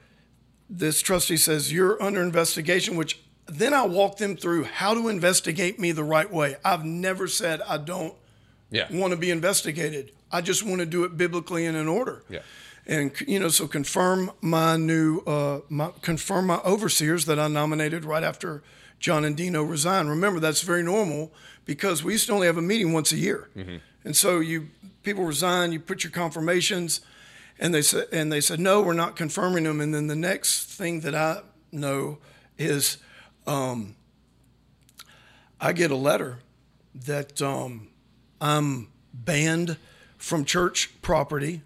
this 0.69 1.01
trustee 1.01 1.38
says, 1.38 1.71
You're 1.71 2.01
under 2.03 2.21
investigation, 2.21 2.97
which 2.97 3.19
then 3.47 3.73
I 3.73 3.86
walk 3.86 4.17
them 4.17 4.36
through 4.36 4.65
how 4.65 4.93
to 4.93 5.08
investigate 5.08 5.79
me 5.79 5.91
the 5.91 6.03
right 6.03 6.32
way. 6.32 6.58
I've 6.63 6.86
never 6.86 7.27
said 7.27 7.62
I 7.62 7.77
don't 7.77 8.13
yeah. 8.69 8.88
want 8.91 9.12
to 9.12 9.17
be 9.17 9.32
investigated. 9.32 10.12
I 10.32 10.41
just 10.41 10.63
want 10.63 10.79
to 10.79 10.86
do 10.86 11.03
it 11.05 11.17
biblically 11.17 11.65
and 11.65 11.75
in 11.75 11.88
order. 11.88 12.23
Yeah. 12.29 12.41
And 12.86 13.12
you 13.27 13.39
know, 13.39 13.49
so 13.49 13.67
confirm 13.67 14.32
my 14.41 14.77
new, 14.77 15.19
uh, 15.21 15.62
my, 15.69 15.91
confirm 16.01 16.47
my 16.47 16.60
overseers 16.65 17.25
that 17.25 17.39
I 17.39 17.47
nominated 17.47 18.05
right 18.05 18.23
after 18.23 18.62
John 18.99 19.25
and 19.25 19.36
Dino 19.36 19.63
resigned. 19.63 20.10
Remember, 20.10 20.39
that's 20.39 20.62
very 20.62 20.84
normal 20.84 21.32
because 21.65 22.03
we 22.03 22.13
used 22.13 22.27
to 22.27 22.34
only 22.34 22.47
have 22.47 22.58
a 22.58 22.62
meeting 22.62 22.91
once 22.93 23.12
a 23.12 23.17
year. 23.17 23.49
Mm-hmm. 23.55 23.77
And 24.03 24.15
so 24.15 24.39
you 24.39 24.69
people 25.03 25.23
resign, 25.23 25.71
you 25.71 25.79
put 25.79 26.03
your 26.03 26.12
confirmations, 26.12 27.01
and 27.59 27.73
they 27.73 27.81
said 27.81 28.07
and 28.12 28.31
they 28.31 28.41
said 28.41 28.59
no, 28.59 28.81
we're 28.81 28.93
not 28.93 29.15
confirming 29.15 29.65
them. 29.65 29.81
And 29.81 29.93
then 29.93 30.07
the 30.07 30.15
next 30.15 30.65
thing 30.65 31.01
that 31.01 31.15
I 31.15 31.41
know 31.71 32.19
is 32.57 32.97
um, 33.47 33.95
I 35.59 35.73
get 35.73 35.91
a 35.91 35.95
letter 35.95 36.39
that 36.93 37.41
um, 37.41 37.89
I'm 38.39 38.89
banned 39.13 39.77
from 40.17 40.45
church 40.45 40.91
property. 41.01 41.62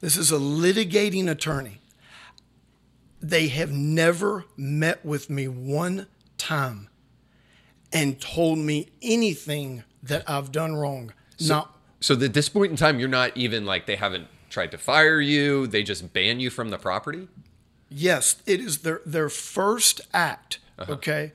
This 0.00 0.16
is 0.16 0.32
a 0.32 0.36
litigating 0.38 1.30
attorney. 1.30 1.80
They 3.20 3.48
have 3.48 3.70
never 3.70 4.46
met 4.56 5.04
with 5.04 5.28
me 5.28 5.46
one 5.46 6.06
time 6.38 6.88
and 7.92 8.20
told 8.20 8.58
me 8.58 8.88
anything 9.02 9.84
that 10.02 10.28
I've 10.28 10.52
done 10.52 10.74
wrong. 10.74 11.12
So, 11.40 11.54
not 11.54 11.76
so 12.00 12.14
at 12.14 12.32
this 12.32 12.48
point 12.48 12.70
in 12.70 12.76
time, 12.76 12.98
you're 12.98 13.08
not 13.08 13.36
even 13.36 13.66
like 13.66 13.86
they 13.86 13.96
haven't 13.96 14.28
tried 14.48 14.70
to 14.72 14.78
fire 14.78 15.20
you. 15.20 15.66
They 15.66 15.82
just 15.82 16.12
ban 16.12 16.40
you 16.40 16.50
from 16.50 16.70
the 16.70 16.78
property. 16.78 17.28
Yes, 17.88 18.36
it 18.46 18.60
is 18.60 18.78
their 18.78 19.00
their 19.04 19.28
first 19.28 20.00
act. 20.12 20.58
Uh-huh. 20.78 20.92
Okay, 20.94 21.32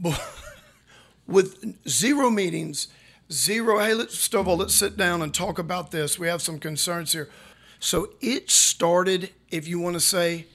with 1.26 1.88
zero 1.88 2.30
meetings, 2.30 2.88
zero. 3.30 3.78
Hey, 3.78 3.94
let's 3.94 4.16
Stovall, 4.16 4.58
let's 4.58 4.74
sit 4.74 4.96
down 4.96 5.22
and 5.22 5.32
talk 5.32 5.58
about 5.58 5.90
this. 5.90 6.18
We 6.18 6.28
have 6.28 6.42
some 6.42 6.58
concerns 6.58 7.12
here. 7.12 7.28
So 7.78 8.10
it 8.20 8.50
started, 8.50 9.30
if 9.50 9.66
you 9.66 9.78
want 9.80 9.94
to 9.94 10.00
say, 10.00 10.46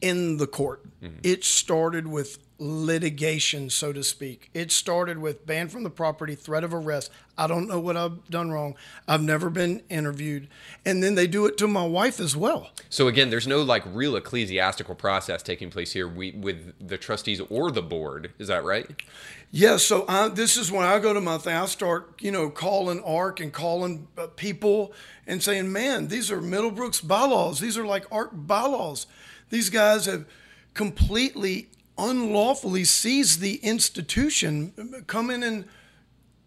in 0.00 0.38
the 0.38 0.46
court. 0.46 0.82
Mm-hmm. 1.00 1.18
It 1.22 1.44
started 1.44 2.08
with 2.08 2.38
litigation, 2.62 3.68
so 3.68 3.92
to 3.92 4.04
speak. 4.04 4.48
It 4.54 4.70
started 4.70 5.18
with 5.18 5.44
ban 5.46 5.68
from 5.68 5.82
the 5.82 5.90
property, 5.90 6.34
threat 6.34 6.62
of 6.62 6.72
arrest. 6.72 7.10
I 7.36 7.46
don't 7.46 7.66
know 7.66 7.80
what 7.80 7.96
I've 7.96 8.28
done 8.28 8.50
wrong. 8.50 8.76
I've 9.08 9.22
never 9.22 9.50
been 9.50 9.82
interviewed. 9.88 10.48
And 10.84 11.02
then 11.02 11.14
they 11.14 11.26
do 11.26 11.46
it 11.46 11.58
to 11.58 11.66
my 11.66 11.84
wife 11.84 12.20
as 12.20 12.36
well. 12.36 12.70
So 12.88 13.08
again, 13.08 13.30
there's 13.30 13.46
no 13.46 13.62
like 13.62 13.82
real 13.86 14.16
ecclesiastical 14.16 14.94
process 14.94 15.42
taking 15.42 15.70
place 15.70 15.92
here 15.92 16.06
we, 16.06 16.32
with 16.32 16.74
the 16.86 16.98
trustees 16.98 17.40
or 17.40 17.70
the 17.70 17.82
board. 17.82 18.32
Is 18.38 18.48
that 18.48 18.64
right? 18.64 19.02
Yeah. 19.50 19.76
So 19.78 20.04
I, 20.08 20.28
this 20.28 20.56
is 20.56 20.70
when 20.70 20.84
I 20.84 20.98
go 20.98 21.12
to 21.12 21.20
my 21.20 21.38
thing. 21.38 21.56
I 21.56 21.66
start, 21.66 22.14
you 22.20 22.30
know, 22.30 22.48
calling 22.48 23.02
ARC 23.02 23.40
and 23.40 23.52
calling 23.52 24.06
uh, 24.16 24.28
people 24.28 24.92
and 25.26 25.42
saying, 25.42 25.72
man, 25.72 26.08
these 26.08 26.30
are 26.30 26.40
Middlebrooks 26.40 27.06
bylaws. 27.06 27.60
These 27.60 27.76
are 27.76 27.86
like 27.86 28.06
ARC 28.12 28.30
bylaws. 28.32 29.06
These 29.50 29.68
guys 29.68 30.06
have 30.06 30.26
completely 30.74 31.68
unlawfully 31.98 32.84
seize 32.84 33.38
the 33.38 33.56
institution. 33.56 35.04
Come 35.06 35.30
in 35.30 35.42
and 35.42 35.64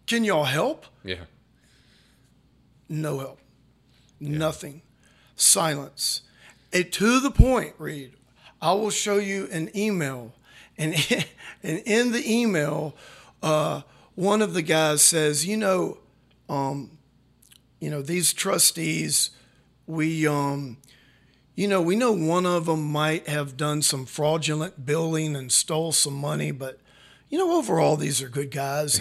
can 0.06 0.24
y'all 0.24 0.44
help? 0.44 0.86
Yeah. 1.04 1.24
No 2.88 3.18
help. 3.18 3.40
Yeah. 4.20 4.38
Nothing. 4.38 4.82
Silence. 5.34 6.22
It, 6.72 6.92
to 6.92 7.20
the 7.20 7.30
point, 7.30 7.74
Reed, 7.78 8.14
I 8.60 8.72
will 8.72 8.90
show 8.90 9.16
you 9.18 9.48
an 9.50 9.70
email. 9.76 10.32
And, 10.78 10.94
and 11.62 11.78
in 11.84 12.12
the 12.12 12.22
email, 12.30 12.94
uh, 13.42 13.82
one 14.14 14.42
of 14.42 14.54
the 14.54 14.62
guys 14.62 15.02
says, 15.02 15.46
you 15.46 15.56
know, 15.56 15.98
um, 16.48 16.98
you 17.80 17.90
know, 17.90 18.02
these 18.02 18.32
trustees, 18.32 19.30
we, 19.86 20.26
um, 20.26 20.78
you 21.56 21.66
know, 21.66 21.80
we 21.80 21.96
know 21.96 22.12
one 22.12 22.44
of 22.44 22.66
them 22.66 22.84
might 22.84 23.28
have 23.28 23.56
done 23.56 23.80
some 23.80 24.04
fraudulent 24.04 24.84
billing 24.84 25.34
and 25.34 25.50
stole 25.50 25.90
some 25.90 26.14
money, 26.14 26.50
but 26.50 26.78
you 27.30 27.38
know, 27.38 27.56
overall, 27.56 27.96
these 27.96 28.22
are 28.22 28.28
good 28.28 28.50
guys. 28.50 29.00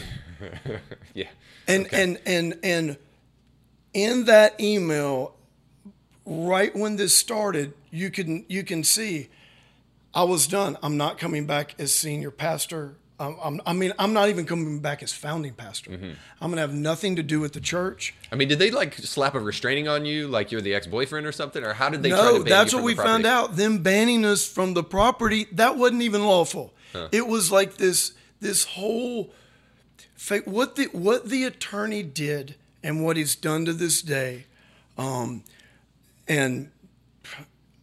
yeah. 1.13 1.28
And 1.68 1.86
okay. 1.86 2.04
and 2.04 2.22
and 2.26 2.60
and 2.63 2.98
in 3.94 4.26
that 4.26 4.60
email, 4.60 5.36
right 6.26 6.76
when 6.76 6.96
this 6.96 7.15
started, 7.15 7.74
you 7.91 8.10
can 8.10 8.46
you 8.48 8.63
can 8.63 8.84
see 8.84 9.30
I 10.13 10.24
was 10.24 10.48
done. 10.48 10.78
I'm 10.82 10.96
not 10.96 11.18
coming 11.18 11.46
back 11.46 11.76
as 11.78 11.94
senior 11.94 12.32
pastor. 12.32 12.96
I'm, 13.17 13.62
I 13.65 13.71
mean, 13.71 13.93
I'm 13.97 14.12
not 14.12 14.28
even 14.28 14.45
coming 14.45 14.80
back 14.80 15.01
as 15.01 15.13
founding 15.13 15.54
pastor. 15.54 15.91
Mm-hmm. 15.91 16.12
I'm 16.41 16.51
going 16.51 16.56
to 16.58 16.62
have 16.62 16.73
nothing 16.73 17.15
to 17.15 17.23
do 17.23 17.39
with 17.39 17.54
the 17.54 17.62
church. 17.62 18.13
I 18.32 18.36
mean, 18.36 18.49
did 18.49 18.60
they 18.60 18.71
like 18.71 18.93
slap 18.95 19.36
a 19.36 19.39
restraining 19.39 19.88
on 19.88 20.06
you, 20.06 20.28
like 20.28 20.51
you're 20.51 20.60
the 20.62 20.73
ex-boyfriend 20.75 21.25
or 21.25 21.32
something, 21.32 21.63
or 21.63 21.73
how 21.73 21.89
did 21.89 22.04
they? 22.04 22.10
try 22.10 22.17
to 22.17 22.39
No, 22.39 22.43
that's 22.43 22.73
what 22.73 22.84
we 22.84 22.93
found 22.93 23.25
out. 23.25 23.56
Them 23.56 23.82
banning 23.82 24.25
us 24.25 24.45
from 24.45 24.73
the 24.73 24.84
property 24.84 25.47
that 25.54 25.78
wasn't 25.78 26.01
even 26.01 26.25
lawful. 26.25 26.73
It 27.12 27.28
was 27.28 27.51
like 27.51 27.75
this 27.75 28.13
this 28.39 28.63
whole 28.63 29.32
fa- 30.15 30.43
what 30.45 30.75
the 30.75 30.86
what 30.86 31.30
the 31.30 31.43
attorney 31.43 32.04
did 32.04 32.56
and 32.84 33.04
what 33.04 33.17
he's 33.17 33.36
done 33.36 33.65
to 33.65 33.73
this 33.73 34.01
day, 34.01 34.45
um, 34.97 35.43
and 36.28 36.71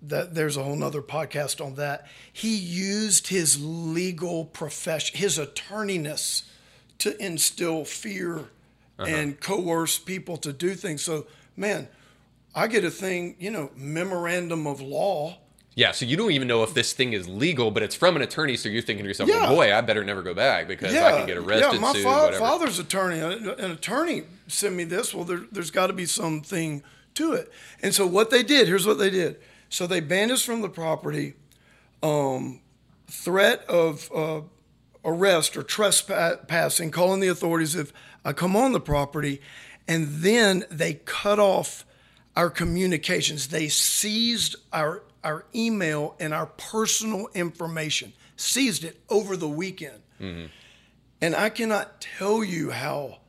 that 0.03 0.35
there's 0.35 0.57
a 0.57 0.63
whole 0.63 0.77
nother 0.77 1.03
podcast 1.03 1.65
on 1.65 1.77
that. 1.77 2.09
He 2.33 2.57
used 2.57 3.29
his 3.29 3.63
legal 3.63 4.45
profession, 4.45 5.17
his 5.17 5.39
attorneyness, 5.39 6.43
to 6.99 7.21
instill 7.25 7.85
fear 7.85 8.39
uh-huh. 8.99 9.05
and 9.07 9.41
coerce 9.41 9.99
people 9.99 10.37
to 10.39 10.53
do 10.53 10.75
things. 10.75 11.03
So, 11.03 11.27
man, 11.57 11.89
I 12.55 12.67
get 12.67 12.85
a 12.85 12.91
thing, 12.91 13.37
you 13.39 13.51
know, 13.51 13.71
memorandum 13.77 14.67
of 14.67 14.81
law. 14.81 15.39
Yeah, 15.75 15.93
so 15.93 16.05
you 16.05 16.19
don't 16.19 16.33
even 16.33 16.49
know 16.49 16.63
if 16.65 16.75
this 16.75 16.93
thing 16.93 17.15
is 17.15 17.27
legal, 17.27 17.71
but 17.71 17.83
it's 17.83 17.95
from 17.95 18.15
an 18.15 18.23
attorney, 18.23 18.59
so 18.59 18.69
you're 18.69 18.83
thinking 18.83 19.05
to 19.05 19.09
yourself, 19.09 19.31
Yeah. 19.31 19.41
"Well, 19.41 19.57
boy, 19.57 19.75
I 19.75 19.81
better 19.81 20.05
never 20.05 20.21
go 20.21 20.35
back 20.35 20.69
because 20.69 20.95
I 20.95 21.13
can 21.13 21.27
get 21.27 21.39
arrested, 21.39 21.73
yeah. 21.73 21.81
My 21.81 21.93
sued, 21.93 22.03
fa- 22.03 22.09
whatever." 22.09 22.39
father's 22.39 22.79
attorney, 22.79 23.21
uh, 23.23 23.55
an 23.55 23.71
attorney 23.71 24.25
sent 24.49 24.75
me 24.75 24.85
this. 24.85 25.15
Well, 25.15 25.25
there, 25.25 25.41
there's 25.51 25.71
got 25.71 25.87
to 25.87 25.95
be 25.95 26.05
something 26.05 26.83
to 27.15 27.33
it. 27.33 27.51
And 27.83 27.95
so 27.95 28.07
what 28.07 28.31
they 28.31 28.43
did, 28.43 28.69
here's 28.69 28.87
what 28.87 28.99
they 28.99 29.09
did. 29.09 29.37
So 29.73 29.87
they 29.87 30.01
banned 30.01 30.31
us 30.31 30.45
from 30.45 30.61
the 30.61 30.69
property, 30.69 31.33
um, 32.03 32.61
threat 33.07 33.65
of 33.71 34.11
uh, 34.15 34.43
arrest 35.03 35.57
or 35.57 35.63
trespassing, 35.63 36.91
calling 36.91 37.21
the 37.21 37.29
authorities 37.29 37.75
if 37.75 37.91
I 38.23 38.35
come 38.35 38.55
on 38.55 38.73
the 38.73 38.81
property, 38.81 39.41
and 39.89 40.09
then 40.09 40.67
they 40.71 40.95
cut 41.07 41.39
off 41.39 41.87
our 42.37 42.51
communications. 42.51 43.49
They 43.49 43.69
seized 43.69 44.57
our 44.75 45.05
our 45.25 45.47
email 45.55 46.17
and 46.21 46.35
our 46.35 46.47
personal 46.47 47.29
information, 47.33 48.13
seized 48.37 48.85
it 48.85 49.01
over 49.09 49.39
the 49.39 49.49
weekend. 49.49 50.03
And 50.21 51.35
I 51.35 51.49
cannot 51.49 52.01
tell 52.01 52.45
you 52.45 52.73
how 52.73 53.21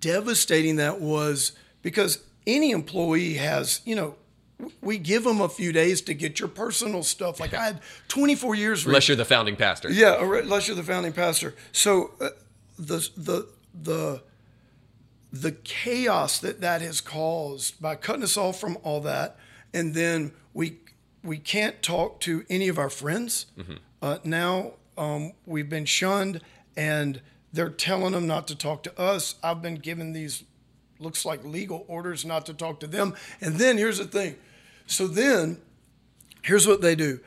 devastating 0.00 0.76
that 0.76 1.00
was 1.00 1.52
because 1.80 2.22
any 2.46 2.70
employee 2.72 3.34
has, 3.34 3.80
you 3.86 3.94
know, 3.96 4.16
we 4.80 4.98
give 4.98 5.24
them 5.24 5.40
a 5.40 5.48
few 5.48 5.72
days 5.72 6.00
to 6.02 6.14
get 6.14 6.40
your 6.40 6.48
personal 6.48 7.02
stuff. 7.02 7.40
Like 7.40 7.54
I 7.54 7.64
had 7.64 7.80
24 8.08 8.54
years. 8.54 8.86
Unless 8.86 9.08
you're 9.08 9.16
the 9.16 9.24
founding 9.24 9.56
pastor. 9.56 9.90
Yeah, 9.90 10.22
unless 10.22 10.66
you're 10.66 10.76
the 10.76 10.82
founding 10.82 11.12
pastor. 11.12 11.54
So 11.72 12.12
uh, 12.20 12.30
the 12.78 13.08
the 13.16 13.48
the 13.74 14.22
the 15.32 15.52
chaos 15.52 16.38
that 16.38 16.60
that 16.60 16.80
has 16.80 17.00
caused 17.00 17.80
by 17.80 17.96
cutting 17.96 18.22
us 18.22 18.36
off 18.36 18.58
from 18.58 18.78
all 18.82 19.00
that, 19.02 19.36
and 19.74 19.94
then 19.94 20.32
we 20.54 20.78
we 21.22 21.38
can't 21.38 21.82
talk 21.82 22.20
to 22.20 22.44
any 22.48 22.68
of 22.68 22.78
our 22.78 22.90
friends. 22.90 23.46
Uh, 24.00 24.18
now 24.24 24.72
um, 24.96 25.32
we've 25.44 25.68
been 25.68 25.84
shunned, 25.84 26.40
and 26.76 27.20
they're 27.52 27.68
telling 27.68 28.12
them 28.12 28.26
not 28.26 28.46
to 28.48 28.56
talk 28.56 28.82
to 28.84 29.00
us. 29.00 29.34
I've 29.42 29.60
been 29.60 29.76
given 29.76 30.12
these 30.12 30.44
looks 30.98 31.24
like 31.24 31.44
legal 31.44 31.84
orders 31.88 32.24
not 32.24 32.46
to 32.46 32.54
talk 32.54 32.80
to 32.80 32.86
them. 32.86 33.14
And 33.40 33.56
then 33.56 33.76
here's 33.76 33.98
the 33.98 34.06
thing. 34.06 34.36
So 34.86 35.06
then 35.06 35.60
here's 36.42 36.66
what 36.66 36.80
they 36.80 36.94
do 36.94 37.20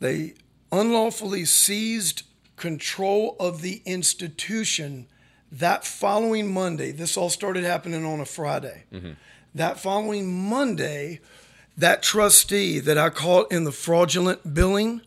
they 0.00 0.34
unlawfully 0.72 1.44
seized 1.44 2.22
control 2.56 3.36
of 3.38 3.62
the 3.62 3.82
institution 3.84 5.06
that 5.52 5.84
following 5.84 6.52
Monday. 6.52 6.90
This 6.90 7.16
all 7.16 7.30
started 7.30 7.64
happening 7.64 8.04
on 8.04 8.20
a 8.20 8.24
Friday. 8.24 8.84
Mm-hmm. 8.92 9.12
That 9.54 9.78
following 9.78 10.48
Monday, 10.48 11.20
that 11.76 12.02
trustee 12.02 12.78
that 12.80 12.98
I 12.98 13.10
caught 13.10 13.52
in 13.52 13.64
the 13.64 13.72
fraudulent 13.72 14.54
billing 14.54 15.02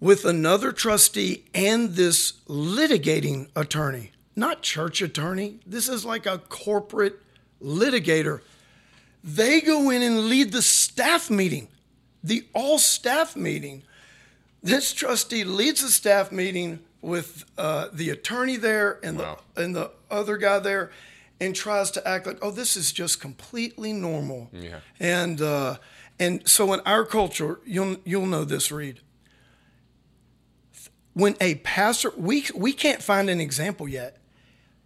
with 0.00 0.24
another 0.24 0.72
trustee 0.72 1.44
and 1.54 1.90
this 1.90 2.32
litigating 2.48 3.48
attorney, 3.54 4.12
not 4.34 4.62
church 4.62 5.02
attorney, 5.02 5.58
this 5.66 5.88
is 5.88 6.04
like 6.04 6.26
a 6.26 6.38
corporate 6.38 7.20
litigator. 7.62 8.40
They 9.22 9.60
go 9.60 9.90
in 9.90 10.02
and 10.02 10.28
lead 10.28 10.52
the 10.52 10.62
staff 10.92 11.30
meeting, 11.30 11.68
the 12.22 12.44
all 12.52 12.78
staff 12.78 13.34
meeting. 13.34 13.82
This 14.62 14.92
trustee 14.92 15.42
leads 15.42 15.80
the 15.80 15.88
staff 15.88 16.30
meeting 16.30 16.80
with 17.00 17.44
uh, 17.56 17.88
the 17.92 18.10
attorney 18.10 18.56
there 18.58 19.00
and 19.02 19.18
Wow. 19.18 19.38
the 19.54 19.62
and 19.64 19.74
the 19.74 19.90
other 20.10 20.36
guy 20.36 20.58
there, 20.58 20.90
and 21.40 21.56
tries 21.56 21.90
to 21.92 22.06
act 22.06 22.26
like, 22.26 22.38
oh, 22.42 22.50
this 22.50 22.76
is 22.76 22.92
just 22.92 23.20
completely 23.20 23.92
normal. 23.94 24.50
Yeah. 24.52 24.80
And 25.00 25.40
uh, 25.40 25.76
and 26.20 26.46
so 26.46 26.72
in 26.74 26.80
our 26.80 27.04
culture, 27.06 27.58
you'll 27.64 27.96
you'll 28.04 28.26
know 28.26 28.44
this, 28.44 28.70
Reed. 28.70 29.00
When 31.14 31.36
a 31.40 31.54
pastor, 31.56 32.12
we 32.16 32.44
we 32.54 32.72
can't 32.74 33.02
find 33.02 33.30
an 33.30 33.40
example 33.40 33.88
yet. 33.88 34.18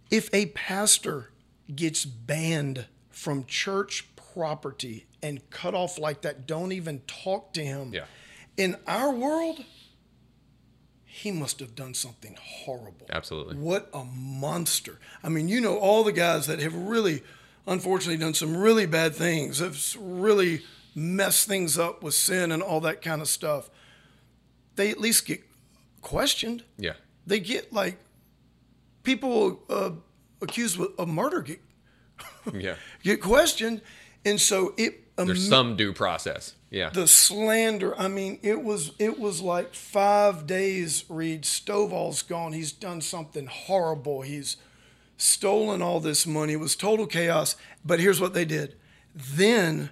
If 0.09 0.33
a 0.33 0.45
pastor 0.47 1.31
gets 1.75 2.05
banned 2.05 2.85
from 3.09 3.43
church 3.45 4.05
property 4.15 5.06
and 5.23 5.47
cut 5.49 5.73
off 5.73 5.97
like 5.97 6.21
that, 6.21 6.45
don't 6.47 6.71
even 6.71 6.99
talk 7.07 7.53
to 7.53 7.63
him. 7.63 7.93
Yeah. 7.93 8.05
In 8.55 8.75
our 8.87 9.11
world, 9.11 9.63
he 11.05 11.31
must 11.31 11.59
have 11.59 11.75
done 11.75 11.93
something 11.93 12.37
horrible. 12.39 13.07
Absolutely. 13.11 13.55
What 13.55 13.89
a 13.93 14.03
monster. 14.03 14.99
I 15.23 15.29
mean, 15.29 15.47
you 15.47 15.59
know, 15.61 15.77
all 15.77 16.03
the 16.03 16.11
guys 16.11 16.45
that 16.47 16.59
have 16.59 16.75
really, 16.75 17.23
unfortunately, 17.65 18.17
done 18.17 18.33
some 18.35 18.55
really 18.55 18.85
bad 18.85 19.15
things, 19.15 19.59
have 19.59 19.79
really 19.99 20.61
messed 20.93 21.47
things 21.47 21.77
up 21.77 22.03
with 22.03 22.13
sin 22.13 22.51
and 22.51 22.61
all 22.61 22.81
that 22.81 23.01
kind 23.01 23.21
of 23.21 23.27
stuff. 23.27 23.69
They 24.75 24.91
at 24.91 24.99
least 24.99 25.25
get 25.25 25.41
questioned. 26.01 26.63
Yeah. 26.77 26.93
They 27.25 27.39
get 27.39 27.73
like 27.73 27.97
people 29.03 29.63
uh, 29.69 29.91
accused 30.41 30.79
of 30.97 31.07
murder 31.07 31.41
get, 31.41 31.61
Yeah. 32.53 32.75
get 33.03 33.21
questioned. 33.21 33.81
And 34.25 34.39
so 34.39 34.73
it, 34.77 34.99
There's 35.17 35.45
um, 35.45 35.49
some 35.49 35.75
due 35.75 35.93
process. 35.93 36.53
Yeah. 36.69 36.89
the 36.89 37.07
slander 37.07 37.97
i 37.97 38.09
mean 38.09 38.39
it 38.43 38.61
was 38.61 38.91
it 38.99 39.17
was 39.17 39.39
like 39.41 39.73
five 39.73 40.45
days 40.45 41.05
reed 41.07 41.43
stovall's 41.43 42.21
gone 42.23 42.51
he's 42.51 42.73
done 42.73 42.99
something 42.99 43.47
horrible 43.47 44.23
he's 44.23 44.57
stolen 45.15 45.81
all 45.81 46.01
this 46.01 46.27
money 46.27 46.51
it 46.51 46.59
was 46.59 46.75
total 46.75 47.07
chaos 47.07 47.55
but 47.85 48.01
here's 48.01 48.19
what 48.19 48.33
they 48.33 48.43
did 48.43 48.75
then 49.15 49.91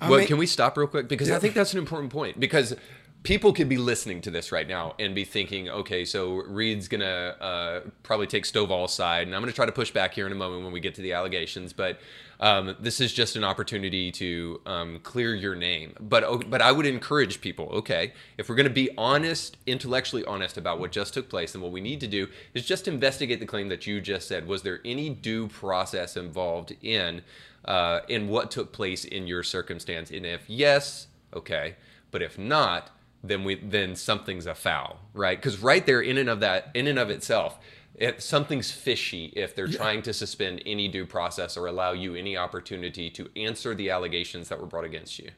I 0.00 0.10
well, 0.10 0.18
mean- 0.18 0.28
can 0.28 0.38
we 0.38 0.46
stop 0.46 0.76
real 0.76 0.86
quick? 0.86 1.08
Because 1.08 1.30
I 1.30 1.38
think 1.38 1.54
that's 1.54 1.72
an 1.72 1.78
important 1.78 2.12
point. 2.12 2.38
Because 2.38 2.76
people 3.22 3.52
could 3.52 3.68
be 3.68 3.78
listening 3.78 4.20
to 4.22 4.30
this 4.30 4.52
right 4.52 4.66
now 4.66 4.94
and 4.98 5.14
be 5.14 5.24
thinking, 5.24 5.68
okay, 5.68 6.04
so 6.04 6.36
Reed's 6.36 6.88
to 7.00 7.42
uh, 7.42 7.80
probably 8.02 8.26
take 8.26 8.44
Stovall's 8.44 8.92
side. 8.92 9.26
And 9.26 9.34
I'm 9.34 9.42
to 9.50 9.56
try 9.56 9.66
to 9.66 9.72
push 9.72 9.90
back 9.90 10.14
here 10.14 10.26
in 10.26 10.32
a 10.32 10.36
moment 10.36 10.62
when 10.62 10.72
we 10.72 10.80
get 10.80 10.94
to 10.94 11.02
the 11.02 11.12
allegations. 11.12 11.72
But 11.72 12.00
um, 12.40 12.76
this 12.78 13.00
is 13.00 13.12
just 13.12 13.36
an 13.36 13.44
opportunity 13.44 14.12
to 14.12 14.60
um, 14.66 15.00
clear 15.02 15.34
your 15.34 15.54
name. 15.54 15.94
But, 16.00 16.48
but 16.48 16.62
I 16.62 16.72
would 16.72 16.86
encourage 16.86 17.40
people, 17.40 17.68
okay, 17.70 18.12
if 18.38 18.48
we're 18.48 18.54
going 18.54 18.68
to 18.68 18.72
be 18.72 18.90
honest, 18.96 19.56
intellectually 19.66 20.24
honest 20.24 20.56
about 20.56 20.78
what 20.78 20.92
just 20.92 21.12
took 21.12 21.28
place, 21.28 21.52
then 21.52 21.62
what 21.62 21.72
we 21.72 21.80
need 21.80 22.00
to 22.00 22.06
do 22.06 22.28
is 22.54 22.64
just 22.64 22.88
investigate 22.88 23.40
the 23.40 23.46
claim 23.46 23.68
that 23.68 23.86
you 23.86 24.00
just 24.00 24.28
said. 24.28 24.46
Was 24.46 24.62
there 24.62 24.80
any 24.84 25.10
due 25.10 25.48
process 25.48 26.16
involved 26.16 26.76
in? 26.82 27.22
uh, 27.64 28.00
in 28.08 28.28
what 28.28 28.50
took 28.50 28.72
place 28.72 29.04
in 29.04 29.26
your 29.26 29.42
circumstance. 29.42 30.10
And 30.10 30.24
if 30.24 30.48
yes, 30.48 31.08
okay, 31.34 31.76
but 32.10 32.22
if 32.22 32.38
not, 32.38 32.90
then 33.22 33.44
we 33.44 33.56
then 33.56 33.96
something's 33.96 34.46
a 34.46 34.54
foul, 34.54 34.98
right? 35.14 35.38
Because 35.38 35.58
right 35.58 35.84
there, 35.84 36.00
in 36.00 36.18
and 36.18 36.28
of 36.28 36.40
that, 36.40 36.70
in 36.74 36.86
and 36.86 36.98
of 36.98 37.10
itself, 37.10 37.58
it, 37.94 38.22
something's 38.22 38.70
fishy 38.70 39.32
if 39.34 39.54
they're 39.56 39.66
trying 39.66 40.02
to 40.02 40.12
suspend 40.12 40.62
any 40.64 40.86
due 40.88 41.04
process 41.04 41.56
or 41.56 41.66
allow 41.66 41.92
you 41.92 42.14
any 42.14 42.36
opportunity 42.36 43.10
to 43.10 43.28
answer 43.36 43.74
the 43.74 43.90
allegations 43.90 44.48
that 44.48 44.60
were 44.60 44.66
brought 44.66 44.84
against 44.84 45.18
you. 45.18 45.30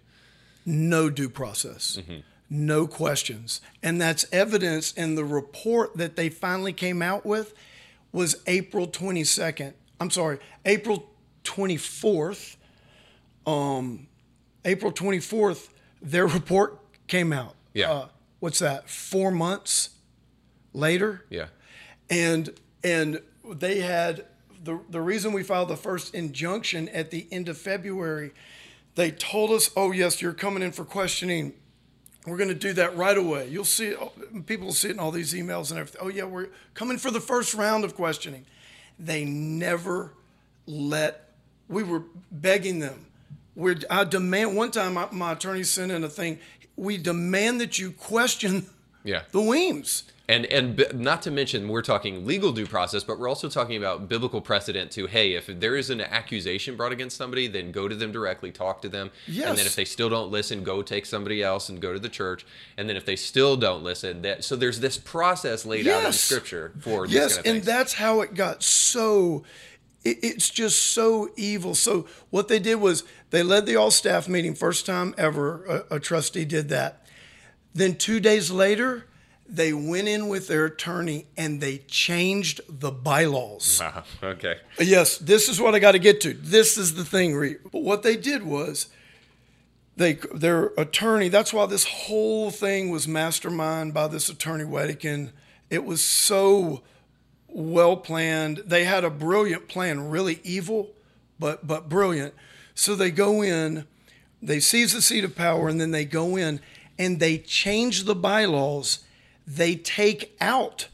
no 0.66 1.08
due 1.08 1.30
process. 1.30 1.98
No 2.50 2.86
questions. 2.86 3.60
And 3.82 4.00
that's 4.00 4.26
evidence 4.32 4.92
in 4.92 5.14
the 5.14 5.24
report 5.24 5.96
that 5.96 6.16
they 6.16 6.28
finally 6.28 6.72
came 6.72 7.00
out 7.00 7.24
with 7.24 7.54
was 8.12 8.36
april 8.48 8.88
22nd 8.88 9.72
i'm 10.00 10.10
sorry 10.10 10.38
april 10.64 11.10
24th 11.44 12.56
um 13.46 14.08
april 14.64 14.90
24th 14.92 15.68
their 16.02 16.26
report 16.26 16.78
came 17.06 17.32
out 17.32 17.54
Yeah. 17.74 17.90
uh, 17.90 18.08
what's 18.40 18.58
that 18.60 18.88
four 18.88 19.30
months 19.30 19.90
later 20.72 21.24
Yeah. 21.30 21.46
and 22.08 22.50
and 22.82 23.20
they 23.44 23.80
had 23.80 24.24
the, 24.62 24.80
the 24.90 25.00
reason 25.00 25.32
we 25.32 25.42
filed 25.42 25.68
the 25.68 25.76
first 25.76 26.14
injunction 26.14 26.88
at 26.90 27.10
the 27.10 27.26
end 27.32 27.48
of 27.48 27.56
February, 27.56 28.32
they 28.94 29.10
told 29.10 29.50
us, 29.50 29.70
oh, 29.76 29.90
yes, 29.92 30.20
you're 30.20 30.34
coming 30.34 30.62
in 30.62 30.72
for 30.72 30.84
questioning. 30.84 31.54
We're 32.26 32.36
going 32.36 32.50
to 32.50 32.54
do 32.54 32.74
that 32.74 32.94
right 32.96 33.16
away. 33.16 33.48
You'll 33.48 33.64
see 33.64 33.94
people 34.46 34.66
will 34.66 34.74
see 34.74 34.88
it 34.88 34.92
in 34.92 34.98
all 34.98 35.10
these 35.10 35.32
emails 35.32 35.70
and 35.70 35.80
everything. 35.80 36.00
Oh, 36.04 36.08
yeah, 36.08 36.24
we're 36.24 36.48
coming 36.74 36.98
for 36.98 37.10
the 37.10 37.20
first 37.20 37.54
round 37.54 37.84
of 37.84 37.94
questioning. 37.94 38.44
They 38.98 39.24
never 39.24 40.12
let, 40.66 41.32
we 41.68 41.82
were 41.82 42.02
begging 42.30 42.78
them. 42.80 43.06
We're, 43.56 43.76
I 43.88 44.04
demand, 44.04 44.56
one 44.56 44.70
time 44.70 44.94
my, 44.94 45.08
my 45.10 45.32
attorney 45.32 45.62
sent 45.64 45.90
in 45.90 46.04
a 46.04 46.08
thing, 46.08 46.38
we 46.80 46.96
demand 46.96 47.60
that 47.60 47.78
you 47.78 47.92
question 47.92 48.66
Yeah. 49.04 49.22
the 49.32 49.40
Weems. 49.40 50.04
And 50.28 50.46
and 50.46 50.76
b- 50.76 50.86
not 50.94 51.22
to 51.22 51.30
mention, 51.32 51.66
we're 51.68 51.82
talking 51.82 52.24
legal 52.24 52.52
due 52.52 52.66
process, 52.66 53.02
but 53.02 53.18
we're 53.18 53.28
also 53.28 53.48
talking 53.48 53.76
about 53.76 54.08
biblical 54.08 54.40
precedent 54.40 54.92
to 54.92 55.06
hey, 55.08 55.32
if 55.32 55.46
there 55.48 55.74
is 55.74 55.90
an 55.90 56.00
accusation 56.00 56.76
brought 56.76 56.92
against 56.92 57.16
somebody, 57.16 57.48
then 57.48 57.72
go 57.72 57.88
to 57.88 57.96
them 57.96 58.12
directly, 58.12 58.52
talk 58.52 58.80
to 58.82 58.88
them, 58.88 59.10
and 59.26 59.58
then 59.58 59.66
if 59.66 59.74
they 59.74 59.84
still 59.84 60.08
don't 60.08 60.30
listen, 60.30 60.62
go 60.62 60.82
take 60.82 61.04
somebody 61.04 61.42
else 61.42 61.68
and 61.68 61.80
go 61.80 61.92
to 61.92 61.98
the 61.98 62.08
church, 62.08 62.46
and 62.76 62.88
then 62.88 62.96
if 62.96 63.04
they 63.04 63.16
still 63.16 63.56
don't 63.56 63.82
listen, 63.82 64.22
that 64.22 64.44
so 64.44 64.54
there's 64.54 64.78
this 64.78 64.98
process 64.98 65.66
laid 65.66 65.88
out 65.88 66.04
in 66.04 66.12
Scripture 66.12 66.70
for 66.78 67.06
yes 67.06 67.34
kind 67.36 67.46
of 67.48 67.54
and 67.56 67.64
that's 67.64 67.94
how 67.94 68.20
it 68.20 68.34
got 68.34 68.62
so 68.62 69.42
it's 70.04 70.48
just 70.48 70.80
so 70.80 71.30
evil 71.36 71.74
so 71.74 72.06
what 72.30 72.48
they 72.48 72.58
did 72.58 72.76
was 72.76 73.04
they 73.30 73.42
led 73.42 73.66
the 73.66 73.76
all 73.76 73.90
staff 73.90 74.28
meeting 74.28 74.54
first 74.54 74.86
time 74.86 75.14
ever 75.18 75.84
a, 75.90 75.96
a 75.96 76.00
trustee 76.00 76.44
did 76.44 76.68
that 76.68 77.06
then 77.74 77.94
two 77.94 78.18
days 78.20 78.50
later 78.50 79.06
they 79.46 79.72
went 79.72 80.06
in 80.06 80.28
with 80.28 80.46
their 80.46 80.66
attorney 80.66 81.26
and 81.36 81.60
they 81.60 81.78
changed 81.78 82.60
the 82.68 82.90
bylaws 82.90 83.80
Wow. 83.80 84.04
Okay. 84.22 84.58
Yes, 84.78 85.18
this 85.18 85.48
is 85.48 85.60
what 85.60 85.74
I 85.74 85.80
got 85.80 85.92
to 85.92 85.98
get 85.98 86.20
to. 86.22 86.32
This 86.32 86.78
is 86.78 86.94
the 86.94 87.04
thing, 87.04 87.34
Reed. 87.34 87.58
But 87.72 87.82
what 87.82 88.02
they 88.02 88.16
did 88.16 88.44
was 88.44 88.88
they 89.96 90.14
their 90.32 90.66
attorney. 90.78 91.28
That's 91.28 91.52
why 91.52 91.66
this 91.66 91.84
whole 91.84 92.50
thing 92.50 92.90
was 92.90 93.06
masterminded 93.06 93.92
by 93.92 94.06
this 94.08 94.28
attorney 94.28 94.64
Wedikin. 94.64 95.32
It 95.68 95.84
was 95.84 96.02
so 96.02 96.82
well 97.52 97.96
planned. 97.96 98.62
They 98.66 98.84
had 98.84 99.04
a 99.04 99.10
brilliant 99.10 99.68
plan, 99.68 100.10
really 100.10 100.40
evil, 100.44 100.90
but 101.38 101.66
but 101.66 101.88
brilliant. 101.88 102.34
So 102.74 102.94
they 102.94 103.10
go 103.10 103.42
in, 103.42 103.86
they 104.42 104.60
seize 104.60 104.92
the 104.92 105.02
seat 105.02 105.24
of 105.24 105.36
power, 105.36 105.68
and 105.68 105.80
then 105.80 105.90
they 105.90 106.04
go 106.04 106.36
in 106.36 106.60
and 106.98 107.18
they 107.18 107.38
change 107.38 108.04
the 108.04 108.14
bylaws. 108.14 109.00
They 109.46 109.74
take 109.74 110.36
out 110.40 110.88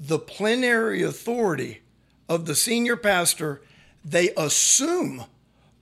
the 0.00 0.18
plenary 0.18 1.02
authority 1.02 1.80
of 2.28 2.46
the 2.46 2.54
senior 2.54 2.96
pastor. 2.96 3.62
They 4.04 4.30
assume 4.36 5.24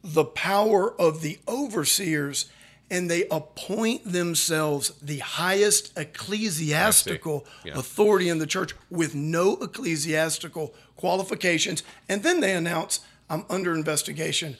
the 0.02 0.24
power 0.24 0.92
of 1.00 1.22
the 1.22 1.38
overseers 1.48 2.50
and 2.90 3.10
they 3.10 3.26
appoint 3.30 4.10
themselves 4.12 4.92
the 5.00 5.18
highest 5.18 5.96
ecclesiastical 5.96 7.46
Yeah. 7.64 7.78
authority 7.78 8.28
in 8.28 8.38
the 8.38 8.46
church 8.46 8.74
with 8.90 9.14
no 9.14 9.56
ecclesiastical 9.56 10.74
qualifications. 10.96 11.82
And 12.08 12.22
then 12.22 12.40
they 12.40 12.52
announce, 12.54 13.00
I'm 13.28 13.44
under 13.48 13.74
investigation 13.74 14.56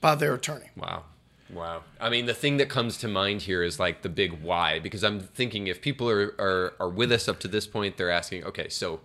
by 0.00 0.14
their 0.14 0.34
attorney. 0.34 0.70
Wow. 0.76 1.04
Wow. 1.50 1.82
I 2.00 2.08
mean, 2.10 2.26
the 2.26 2.34
thing 2.34 2.56
that 2.56 2.68
comes 2.68 2.96
to 2.98 3.08
mind 3.08 3.42
here 3.42 3.62
is 3.62 3.78
like 3.78 4.02
the 4.02 4.08
big 4.08 4.40
why, 4.42 4.78
because 4.78 5.04
I'm 5.04 5.20
thinking 5.20 5.66
if 5.66 5.80
people 5.82 6.08
are, 6.08 6.34
are, 6.38 6.74
are 6.80 6.88
with 6.88 7.12
us 7.12 7.28
up 7.28 7.38
to 7.40 7.48
this 7.48 7.66
point, 7.66 7.96
they're 7.96 8.10
asking, 8.10 8.44
okay, 8.44 8.68
so 8.68 9.00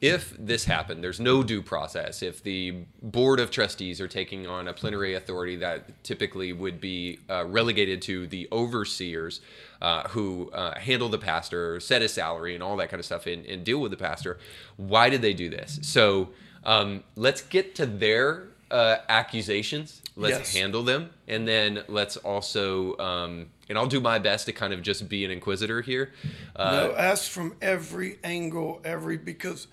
if 0.00 0.34
this 0.38 0.64
happened, 0.64 1.02
there's 1.02 1.18
no 1.18 1.42
due 1.42 1.60
process. 1.60 2.22
If 2.22 2.42
the 2.42 2.84
board 3.02 3.40
of 3.40 3.50
trustees 3.50 4.00
are 4.00 4.06
taking 4.06 4.46
on 4.46 4.68
a 4.68 4.72
plenary 4.72 5.14
authority 5.14 5.56
that 5.56 6.04
typically 6.04 6.52
would 6.52 6.80
be 6.80 7.18
uh, 7.28 7.44
relegated 7.46 8.00
to 8.02 8.26
the 8.28 8.46
overseers 8.52 9.40
uh, 9.82 10.06
who 10.08 10.50
uh, 10.52 10.78
handle 10.78 11.08
the 11.08 11.18
pastor, 11.18 11.80
set 11.80 12.00
a 12.02 12.08
salary, 12.08 12.54
and 12.54 12.62
all 12.62 12.76
that 12.76 12.90
kind 12.90 13.00
of 13.00 13.06
stuff, 13.06 13.26
and, 13.26 13.44
and 13.46 13.64
deal 13.64 13.80
with 13.80 13.90
the 13.90 13.96
pastor, 13.96 14.38
why 14.76 15.10
did 15.10 15.20
they 15.20 15.34
do 15.34 15.50
this? 15.50 15.80
So 15.82 16.28
um, 16.64 17.02
let's 17.16 17.42
get 17.42 17.74
to 17.76 17.86
their 17.86 18.44
uh, 18.70 18.98
accusations. 19.08 20.02
Let's 20.14 20.38
Yes. 20.38 20.54
handle 20.54 20.82
them, 20.82 21.10
and 21.26 21.46
then 21.46 21.84
let's 21.88 22.16
also, 22.16 22.96
um, 22.98 23.46
and 23.68 23.78
I'll 23.78 23.86
do 23.86 24.00
my 24.00 24.18
best 24.18 24.46
to 24.46 24.52
kind 24.52 24.72
of 24.72 24.82
just 24.82 25.08
be 25.08 25.24
an 25.24 25.30
inquisitor 25.30 25.80
here. 25.80 26.12
Uh, 26.56 26.70
No, 26.72 26.94
ask 26.96 27.30
from 27.30 27.54
every 27.62 28.18
angle, 28.24 28.80
every 28.84 29.16
because 29.16 29.68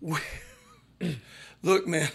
we, 0.00 0.18
look, 1.62 1.86
man, 1.86 2.08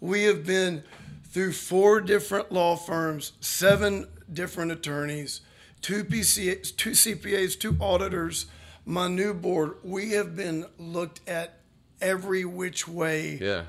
we 0.00 0.24
have 0.24 0.46
been 0.46 0.82
through 1.24 1.52
four 1.52 2.00
different 2.00 2.50
law 2.50 2.76
firms, 2.76 3.32
seven 3.40 4.06
different 4.32 4.72
attorneys, 4.72 5.40
two 5.80 6.04
PCAs, 6.04 6.76
two 6.76 6.90
CPAs, 6.90 7.58
two 7.58 7.76
auditors, 7.80 8.46
my 8.84 9.08
new 9.08 9.32
board. 9.34 9.74
We 9.82 10.10
have 10.12 10.34
been 10.34 10.66
looked 10.78 11.20
at 11.28 11.60
every 12.00 12.44
which 12.44 12.88
way. 12.88 13.38
yeah. 13.40 13.64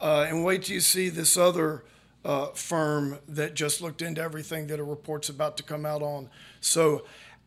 Uh, 0.00 0.26
and 0.28 0.44
wait 0.44 0.64
till 0.64 0.74
you 0.74 0.80
see 0.80 1.10
this 1.10 1.36
other 1.36 1.84
uh, 2.24 2.46
firm 2.48 3.18
that 3.28 3.54
just 3.54 3.80
looked 3.80 4.02
into 4.02 4.20
everything 4.20 4.66
that 4.68 4.80
a 4.80 4.84
report's 4.84 5.28
about 5.28 5.56
to 5.56 5.62
come 5.62 5.86
out 5.86 6.02
on. 6.02 6.28
So 6.60 7.04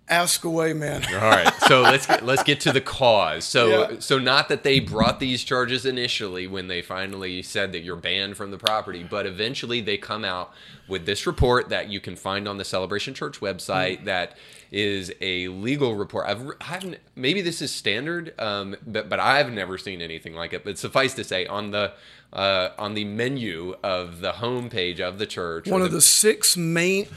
ask 0.08 0.44
away, 0.44 0.74
man. 0.74 1.04
All 1.14 1.20
right, 1.20 1.52
so 1.68 1.82
let's 1.82 2.06
get, 2.06 2.24
let's 2.26 2.44
get 2.44 2.60
to 2.62 2.72
the 2.72 2.82
cause. 2.82 3.44
So 3.46 3.68
Yeah. 3.92 3.96
so 4.00 4.20
not 4.20 4.50
that 4.50 4.64
they 4.64 4.80
brought 4.80 5.20
these 5.20 5.44
charges 5.44 5.86
initially 5.86 6.46
when 6.48 6.68
they 6.68 6.82
finally 6.82 7.42
said 7.42 7.72
that 7.72 7.80
you're 7.80 7.96
banned 7.96 8.38
from 8.38 8.52
the 8.52 8.58
property, 8.58 9.04
but 9.04 9.26
eventually 9.26 9.82
they 9.82 9.98
come 9.98 10.24
out 10.24 10.52
with 10.88 11.06
this 11.06 11.26
report 11.26 11.70
that 11.70 11.90
you 11.90 12.00
can 12.00 12.16
find 12.16 12.48
on 12.48 12.58
the 12.58 12.66
Celebration 12.66 13.14
Church 13.14 13.40
website 13.40 13.96
Mm-hmm. 13.98 14.06
that 14.06 14.38
is 14.72 15.12
a 15.22 15.48
legal 15.48 15.96
report. 15.96 16.26
I've 16.28 16.46
I 16.62 16.64
haven't 16.66 16.98
maybe 17.16 17.42
this 17.42 17.62
is 17.62 17.72
standard, 17.72 18.40
um, 18.40 18.76
but 18.86 19.10
but 19.10 19.20
I've 19.20 19.52
never 19.52 19.78
seen 19.78 20.02
anything 20.02 20.34
like 20.36 20.54
it. 20.54 20.64
But 20.64 20.78
suffice 20.78 21.14
to 21.16 21.24
say, 21.24 21.46
on 21.48 21.72
the 21.72 21.94
uh, 22.34 22.70
on 22.78 22.94
the 22.96 23.06
menu 23.06 23.76
of 23.84 24.20
the 24.20 24.34
homepage 24.34 25.00
of 25.00 25.18
the 25.20 25.26
church, 25.26 25.68
One 25.68 25.82
of 25.82 25.92
the 25.92 26.02
six 26.02 26.58
main. 26.58 27.08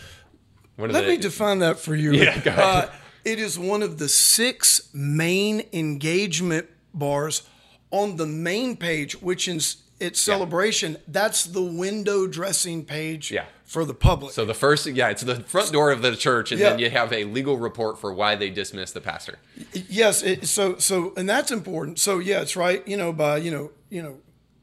Of 0.78 0.90
Let 0.90 1.06
me 1.06 1.16
define 1.16 1.58
that 1.60 1.78
for 1.78 1.94
you. 1.94 2.12
Yeah, 2.18 2.38
go 2.40 2.50
ahead. 2.50 2.64
Uh, 2.64 2.88
it 3.24 3.38
is 3.38 3.58
one 3.58 3.82
of 3.82 3.98
the 3.98 4.08
six 4.08 4.88
main 4.94 5.64
engagement 5.72 6.68
bars 6.94 7.42
on 7.90 8.16
the 8.16 8.26
main 8.26 8.76
page, 8.76 9.20
which 9.20 9.48
is 9.48 9.78
its 10.00 10.20
celebration. 10.20 10.96
That's 11.08 11.44
the 11.44 11.62
window 11.62 12.26
dressing 12.26 12.84
page 12.84 13.30
Yeah. 13.32 13.44
for 13.64 13.84
the 13.84 13.94
public. 13.94 14.32
So 14.32 14.44
the 14.44 14.54
first, 14.54 14.86
yeah, 14.86 15.08
it's 15.08 15.22
the 15.22 15.36
front 15.40 15.72
door 15.72 15.90
of 15.90 16.02
the 16.02 16.14
church, 16.14 16.52
and 16.52 16.60
then 16.60 16.78
you 16.78 16.88
have 16.90 17.12
a 17.12 17.24
legal 17.24 17.56
report 17.58 17.98
for 17.98 18.12
why 18.14 18.36
they 18.36 18.48
dismissed 18.50 18.94
the 18.94 19.00
pastor. 19.00 19.38
Yes, 19.72 20.22
it, 20.22 20.46
so 20.46 20.76
so 20.78 21.12
and 21.16 21.28
that's 21.28 21.50
important. 21.50 21.98
So 21.98 22.18
yeah, 22.20 22.40
it's 22.40 22.56
right. 22.56 22.86
You 22.86 22.96
know, 22.96 23.12
by 23.12 23.38
you 23.38 23.50
know 23.50 23.72
you 23.90 24.02
know 24.02 24.18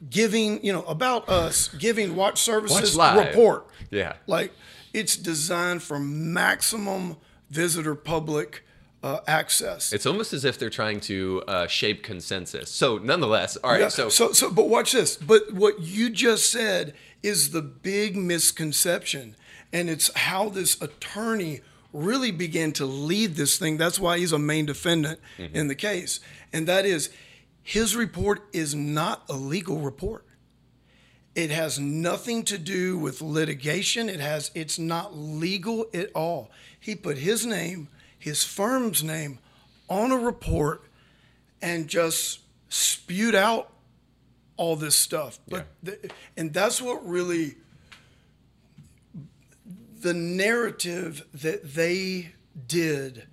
giving 0.10 0.64
you 0.64 0.72
know 0.72 0.84
about 0.84 1.28
us 1.30 1.68
giving 1.68 2.16
watch 2.16 2.42
services 2.42 2.96
Watch 2.96 3.28
report. 3.28 3.68
Yeah. 3.92 4.14
like 4.28 4.52
it's 4.96 5.18
designed 5.18 5.84
for 5.84 6.00
maximum 6.00 7.18
visitor 7.50 7.96
public 7.96 8.64
uh, 9.04 9.20
access. 9.28 9.94
It's 9.94 10.06
almost 10.06 10.34
as 10.34 10.46
if 10.46 10.58
they're 10.58 10.70
trying 10.72 11.00
to 11.02 11.44
uh, 11.48 11.68
shape 11.68 12.02
consensus. 12.02 12.72
So, 12.72 12.98
nonetheless, 12.98 13.56
all 13.58 13.72
right. 13.72 13.82
Yeah, 13.82 13.90
so, 13.90 14.10
so 14.10 14.32
so 14.32 14.50
but 14.50 14.68
watch 14.68 14.94
this. 14.94 15.18
But 15.18 15.54
what 15.54 15.80
you 15.82 16.10
just 16.10 16.52
said 16.52 16.94
is 17.22 17.52
the 17.52 17.62
big 17.62 18.16
misconception, 18.16 19.36
and 19.72 19.90
it's 19.90 20.12
how 20.18 20.50
this 20.50 20.82
attorney 20.82 21.62
really 21.94 22.32
began 22.32 22.72
to 22.74 22.86
lead 22.86 23.36
this 23.36 23.58
thing. 23.60 23.78
That's 23.78 24.00
why 24.00 24.18
he's 24.18 24.32
a 24.32 24.40
main 24.40 24.66
defendant 24.66 25.20
Mm-hmm. 25.38 25.56
in 25.56 25.68
the 25.68 25.76
case, 25.76 26.20
and 26.52 26.68
that 26.68 26.86
is 26.86 27.10
his 27.62 27.96
report 27.96 28.42
is 28.54 28.74
not 28.74 29.24
a 29.30 29.34
legal 29.34 29.78
report. 29.80 30.25
It 31.36 31.52
has 31.52 31.78
nothing 31.78 32.44
to 32.46 32.58
do 32.58 32.98
with 32.98 33.22
litigation. 33.22 34.10
It 34.10 34.20
has 34.20 34.52
it's 34.56 34.80
not 34.80 35.18
legal 35.18 35.88
at 35.94 36.10
all. 36.16 36.50
He 36.80 36.96
put 36.96 37.18
his 37.18 37.46
name, 37.46 37.90
his 38.18 38.44
firm's 38.44 39.04
name 39.04 39.40
on 39.90 40.12
a 40.12 40.18
report 40.18 40.84
and 41.62 41.88
just 41.88 42.40
spewed 42.70 43.36
out 43.36 43.72
all 44.58 44.76
this 44.76 44.96
stuff. 44.96 45.40
But 45.48 45.68
the, 45.84 46.10
and 46.38 46.54
that's 46.54 46.82
what 46.82 47.06
really 47.06 47.56
the 50.00 50.14
narrative 50.14 51.26
that 51.34 51.74
they 51.74 52.32
did 52.68 53.28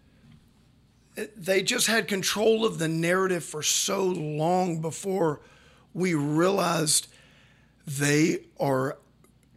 they 1.36 1.62
just 1.62 1.86
had 1.86 2.08
control 2.08 2.64
of 2.64 2.78
the 2.78 2.88
narrative 2.88 3.44
for 3.44 3.62
so 3.62 4.04
long 4.06 4.80
before 4.80 5.40
we 5.92 6.14
realized 6.14 7.06
they 7.86 8.40
are 8.60 8.98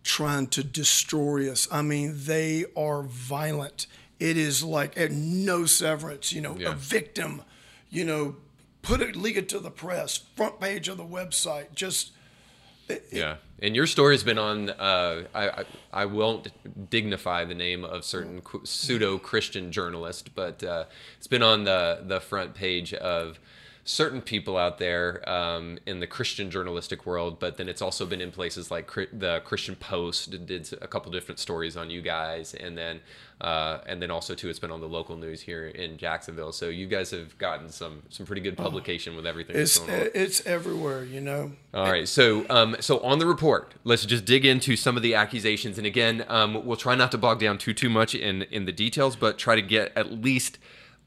trying 0.03 0.47
to 0.47 0.63
destroy 0.63 1.51
us. 1.51 1.67
I 1.71 1.81
mean, 1.81 2.13
they 2.15 2.65
are 2.77 3.03
violent. 3.03 3.88
It 4.19 4.38
is 4.38 4.63
like 4.63 4.97
at 4.97 5.11
no 5.11 5.65
severance, 5.65 6.31
you 6.31 6.41
know, 6.41 6.55
Yeah. 6.57 6.71
a 6.71 6.75
victim, 6.75 7.41
you 7.89 8.05
know, 8.05 8.35
put 8.81 9.01
it, 9.01 9.15
leak 9.15 9.35
it 9.35 9.49
to 9.49 9.59
the 9.59 9.71
press, 9.71 10.17
front 10.35 10.59
page 10.59 10.88
of 10.88 10.97
the 10.97 11.03
website, 11.05 11.73
just 11.73 12.11
yeah, 13.11 13.38
and 13.63 13.75
your 13.75 13.88
story 13.88 14.13
has 14.13 14.23
been 14.23 14.38
on. 14.38 14.69
Uh, 14.69 15.23
I, 15.33 15.49
I, 15.49 15.63
I 15.91 16.05
won't 16.05 16.49
dignify 16.91 17.43
the 17.43 17.55
name 17.55 17.83
of 17.83 18.05
certain 18.05 18.43
pseudo 18.63 19.17
Christian 19.17 19.71
journalist, 19.71 20.35
but 20.35 20.63
uh, 20.63 20.85
it's 21.17 21.25
been 21.25 21.41
on 21.41 21.63
the 21.63 22.03
the 22.05 22.19
front 22.19 22.53
page 22.53 22.93
of 22.93 23.39
certain 23.88 24.19
people 24.19 24.58
out 24.58 24.80
there 24.80 25.28
um, 25.30 25.78
in 25.86 26.00
the 26.00 26.08
Christian 26.08 26.50
journalistic 26.50 27.06
world, 27.06 27.39
but 27.39 27.58
then 27.58 27.69
it's 27.69 27.84
also 27.84 28.04
been 28.08 28.19
in 28.19 28.32
places 28.32 28.71
like 28.71 28.91
the 29.13 29.41
Christian 29.45 29.76
Post 29.76 30.45
did 30.48 30.74
a 30.82 30.88
couple 30.88 31.12
different 31.12 31.38
stories 31.38 31.78
on 31.78 31.91
you 31.91 32.02
guys, 32.02 32.56
and 32.56 32.76
then 32.76 33.00
uh, 33.39 33.80
and 33.86 34.02
then 34.02 34.10
also 34.10 34.34
too, 34.34 34.50
it's 34.50 34.58
been 34.58 34.71
on 34.71 34.82
the 34.82 34.89
local 34.89 35.15
news 35.15 35.41
here 35.41 35.67
in 35.67 35.98
Jacksonville. 35.98 36.52
So 36.52 36.69
you 36.69 36.88
guys 36.88 37.12
have 37.12 37.38
gotten 37.38 37.69
some 37.69 38.02
some 38.10 38.26
pretty 38.26 38.41
good 38.41 38.58
publication 38.58 39.15
with 39.15 39.28
everything. 39.28 39.56
It's 39.56 39.80
it's 39.88 40.45
everywhere, 40.48 41.04
you 41.04 41.21
know. 41.21 41.52
All 41.71 41.86
right, 41.86 42.08
so 42.08 42.43
um, 42.50 42.76
so 42.80 43.00
on 43.02 43.19
the 43.19 43.28
report, 43.28 43.76
let's 43.84 44.04
just 44.06 44.26
dig 44.26 44.45
into 44.45 44.76
some 44.76 44.98
of 44.98 45.04
the 45.04 45.13
accusations, 45.13 45.78
and 45.78 45.86
again, 45.86 46.26
um, 46.28 46.65
we'll 46.65 46.76
try 46.76 46.95
not 46.95 47.12
to 47.12 47.19
bog 47.19 47.39
down 47.39 47.60
too 47.60 47.74
too 47.74 47.89
much 47.89 48.15
in 48.15 48.41
in 48.43 48.65
the 48.65 48.74
details, 48.74 49.15
but 49.15 49.38
try 49.38 49.54
to 49.54 49.62
get 49.62 49.95
at 49.95 50.12
least 50.12 50.58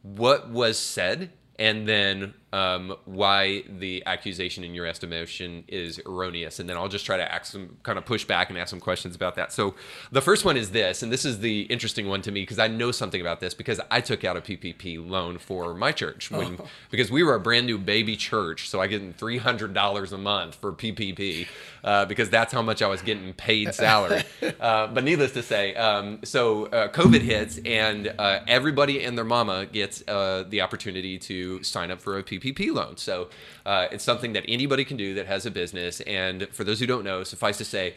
what 0.02 0.48
was 0.48 0.78
said 0.78 1.32
and 1.58 1.88
then 1.88 2.34
um, 2.52 2.96
why 3.04 3.62
the 3.68 4.02
accusation 4.06 4.64
in 4.64 4.74
your 4.74 4.86
estimation 4.86 5.64
is 5.68 6.00
erroneous. 6.06 6.58
And 6.58 6.68
then 6.68 6.76
I'll 6.76 6.88
just 6.88 7.04
try 7.04 7.18
to 7.18 7.32
ask 7.32 7.52
some 7.52 7.76
kind 7.82 7.98
of 7.98 8.06
push 8.06 8.24
back 8.24 8.48
and 8.48 8.58
ask 8.58 8.70
some 8.70 8.80
questions 8.80 9.14
about 9.14 9.34
that. 9.34 9.52
So 9.52 9.74
the 10.12 10.22
first 10.22 10.44
one 10.44 10.56
is 10.56 10.70
this, 10.70 11.02
and 11.02 11.12
this 11.12 11.24
is 11.24 11.40
the 11.40 11.62
interesting 11.62 12.08
one 12.08 12.22
to 12.22 12.32
me 12.32 12.42
because 12.42 12.58
I 12.58 12.68
know 12.68 12.90
something 12.90 13.20
about 13.20 13.40
this 13.40 13.52
because 13.52 13.80
I 13.90 14.00
took 14.00 14.24
out 14.24 14.36
a 14.36 14.40
PPP 14.40 15.06
loan 15.06 15.38
for 15.38 15.74
my 15.74 15.92
church 15.92 16.30
when, 16.30 16.56
oh. 16.58 16.66
because 16.90 17.10
we 17.10 17.22
were 17.22 17.34
a 17.34 17.40
brand 17.40 17.66
new 17.66 17.76
baby 17.76 18.16
church. 18.16 18.68
So 18.68 18.80
I 18.80 18.86
get 18.86 19.18
$300 19.18 20.12
a 20.12 20.18
month 20.18 20.54
for 20.54 20.72
PPP 20.72 21.46
uh, 21.84 22.06
because 22.06 22.30
that's 22.30 22.52
how 22.52 22.62
much 22.62 22.80
I 22.80 22.86
was 22.86 23.02
getting 23.02 23.34
paid 23.34 23.74
salary. 23.74 24.22
uh, 24.60 24.86
but 24.86 25.04
needless 25.04 25.32
to 25.32 25.42
say, 25.42 25.74
um, 25.74 26.20
so 26.24 26.66
uh, 26.66 26.88
COVID 26.88 27.20
hits 27.20 27.60
and 27.66 28.14
uh, 28.18 28.40
everybody 28.46 29.04
and 29.04 29.18
their 29.18 29.24
mama 29.26 29.66
gets 29.66 30.02
uh, 30.08 30.44
the 30.48 30.62
opportunity 30.62 31.18
to 31.18 31.62
sign 31.62 31.90
up 31.90 32.00
for 32.00 32.18
a 32.18 32.22
PPP 32.22 32.37
loan. 32.74 32.96
So 32.96 33.28
uh, 33.66 33.88
it's 33.90 34.04
something 34.04 34.32
that 34.32 34.44
anybody 34.48 34.84
can 34.84 34.96
do 34.96 35.14
that 35.14 35.26
has 35.26 35.46
a 35.46 35.50
business. 35.50 36.00
And 36.02 36.48
for 36.52 36.64
those 36.64 36.80
who 36.80 36.86
don't 36.86 37.04
know, 37.04 37.24
suffice 37.24 37.58
to 37.58 37.64
say, 37.64 37.94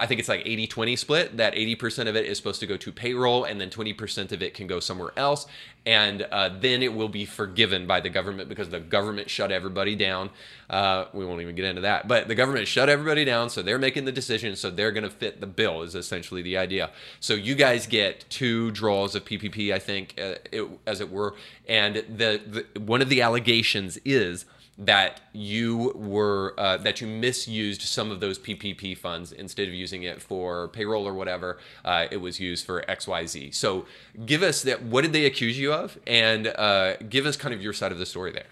I 0.00 0.06
think 0.06 0.20
it's 0.20 0.28
like 0.28 0.42
80 0.44 0.66
20 0.66 0.96
split. 0.96 1.36
That 1.36 1.54
80% 1.54 2.08
of 2.08 2.16
it 2.16 2.26
is 2.26 2.36
supposed 2.36 2.60
to 2.60 2.66
go 2.66 2.76
to 2.76 2.92
payroll, 2.92 3.44
and 3.44 3.60
then 3.60 3.70
20% 3.70 4.32
of 4.32 4.42
it 4.42 4.54
can 4.54 4.66
go 4.66 4.80
somewhere 4.80 5.12
else 5.16 5.46
and 5.84 6.22
uh, 6.22 6.48
then 6.60 6.82
it 6.82 6.94
will 6.94 7.08
be 7.08 7.24
forgiven 7.24 7.86
by 7.86 8.00
the 8.00 8.08
government 8.08 8.48
because 8.48 8.68
the 8.68 8.78
government 8.78 9.28
shut 9.28 9.50
everybody 9.50 9.96
down. 9.96 10.30
Uh, 10.70 11.06
we 11.12 11.24
won't 11.24 11.40
even 11.40 11.54
get 11.54 11.64
into 11.64 11.80
that, 11.80 12.06
but 12.06 12.28
the 12.28 12.34
government 12.34 12.68
shut 12.68 12.88
everybody 12.88 13.24
down, 13.24 13.50
so 13.50 13.62
they're 13.62 13.78
making 13.78 14.04
the 14.04 14.12
decision, 14.12 14.54
so 14.54 14.70
they're 14.70 14.92
going 14.92 15.02
to 15.04 15.10
fit 15.10 15.40
the 15.40 15.46
bill. 15.46 15.82
Is 15.82 15.94
essentially 15.94 16.42
the 16.42 16.56
idea. 16.56 16.90
So 17.20 17.34
you 17.34 17.54
guys 17.54 17.86
get 17.86 18.24
two 18.30 18.70
draws 18.70 19.14
of 19.14 19.24
PPP, 19.24 19.72
I 19.72 19.78
think, 19.78 20.14
uh, 20.18 20.34
it, 20.52 20.68
as 20.86 21.00
it 21.00 21.10
were, 21.10 21.34
and 21.68 21.96
the, 21.96 22.64
the 22.74 22.80
one 22.80 23.02
of 23.02 23.08
the 23.08 23.20
allegations 23.20 23.98
is 24.04 24.44
that 24.86 25.20
you 25.32 25.92
were 25.94 26.54
uh, 26.58 26.76
that 26.78 27.00
you 27.00 27.06
misused 27.06 27.82
some 27.82 28.10
of 28.10 28.20
those 28.20 28.38
PPP 28.38 28.96
funds 28.96 29.32
instead 29.32 29.68
of 29.68 29.74
using 29.74 30.02
it 30.02 30.20
for 30.20 30.68
payroll 30.68 31.06
or 31.06 31.14
whatever. 31.14 31.58
Uh, 31.84 32.06
it 32.10 32.18
was 32.18 32.40
used 32.40 32.66
for 32.66 32.88
X 32.90 33.06
Y 33.06 33.26
Z. 33.26 33.50
So 33.52 33.86
give 34.26 34.42
us 34.42 34.62
that. 34.62 34.82
What 34.82 35.02
did 35.02 35.12
they 35.12 35.24
accuse 35.24 35.58
you 35.58 35.72
of? 35.72 35.98
And 36.06 36.48
uh, 36.48 36.96
give 36.96 37.26
us 37.26 37.36
kind 37.36 37.54
of 37.54 37.62
your 37.62 37.72
side 37.72 37.92
of 37.92 37.98
the 37.98 38.06
story 38.06 38.32
there. 38.32 38.46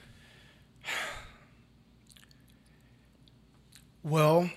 Well, 4.03 4.51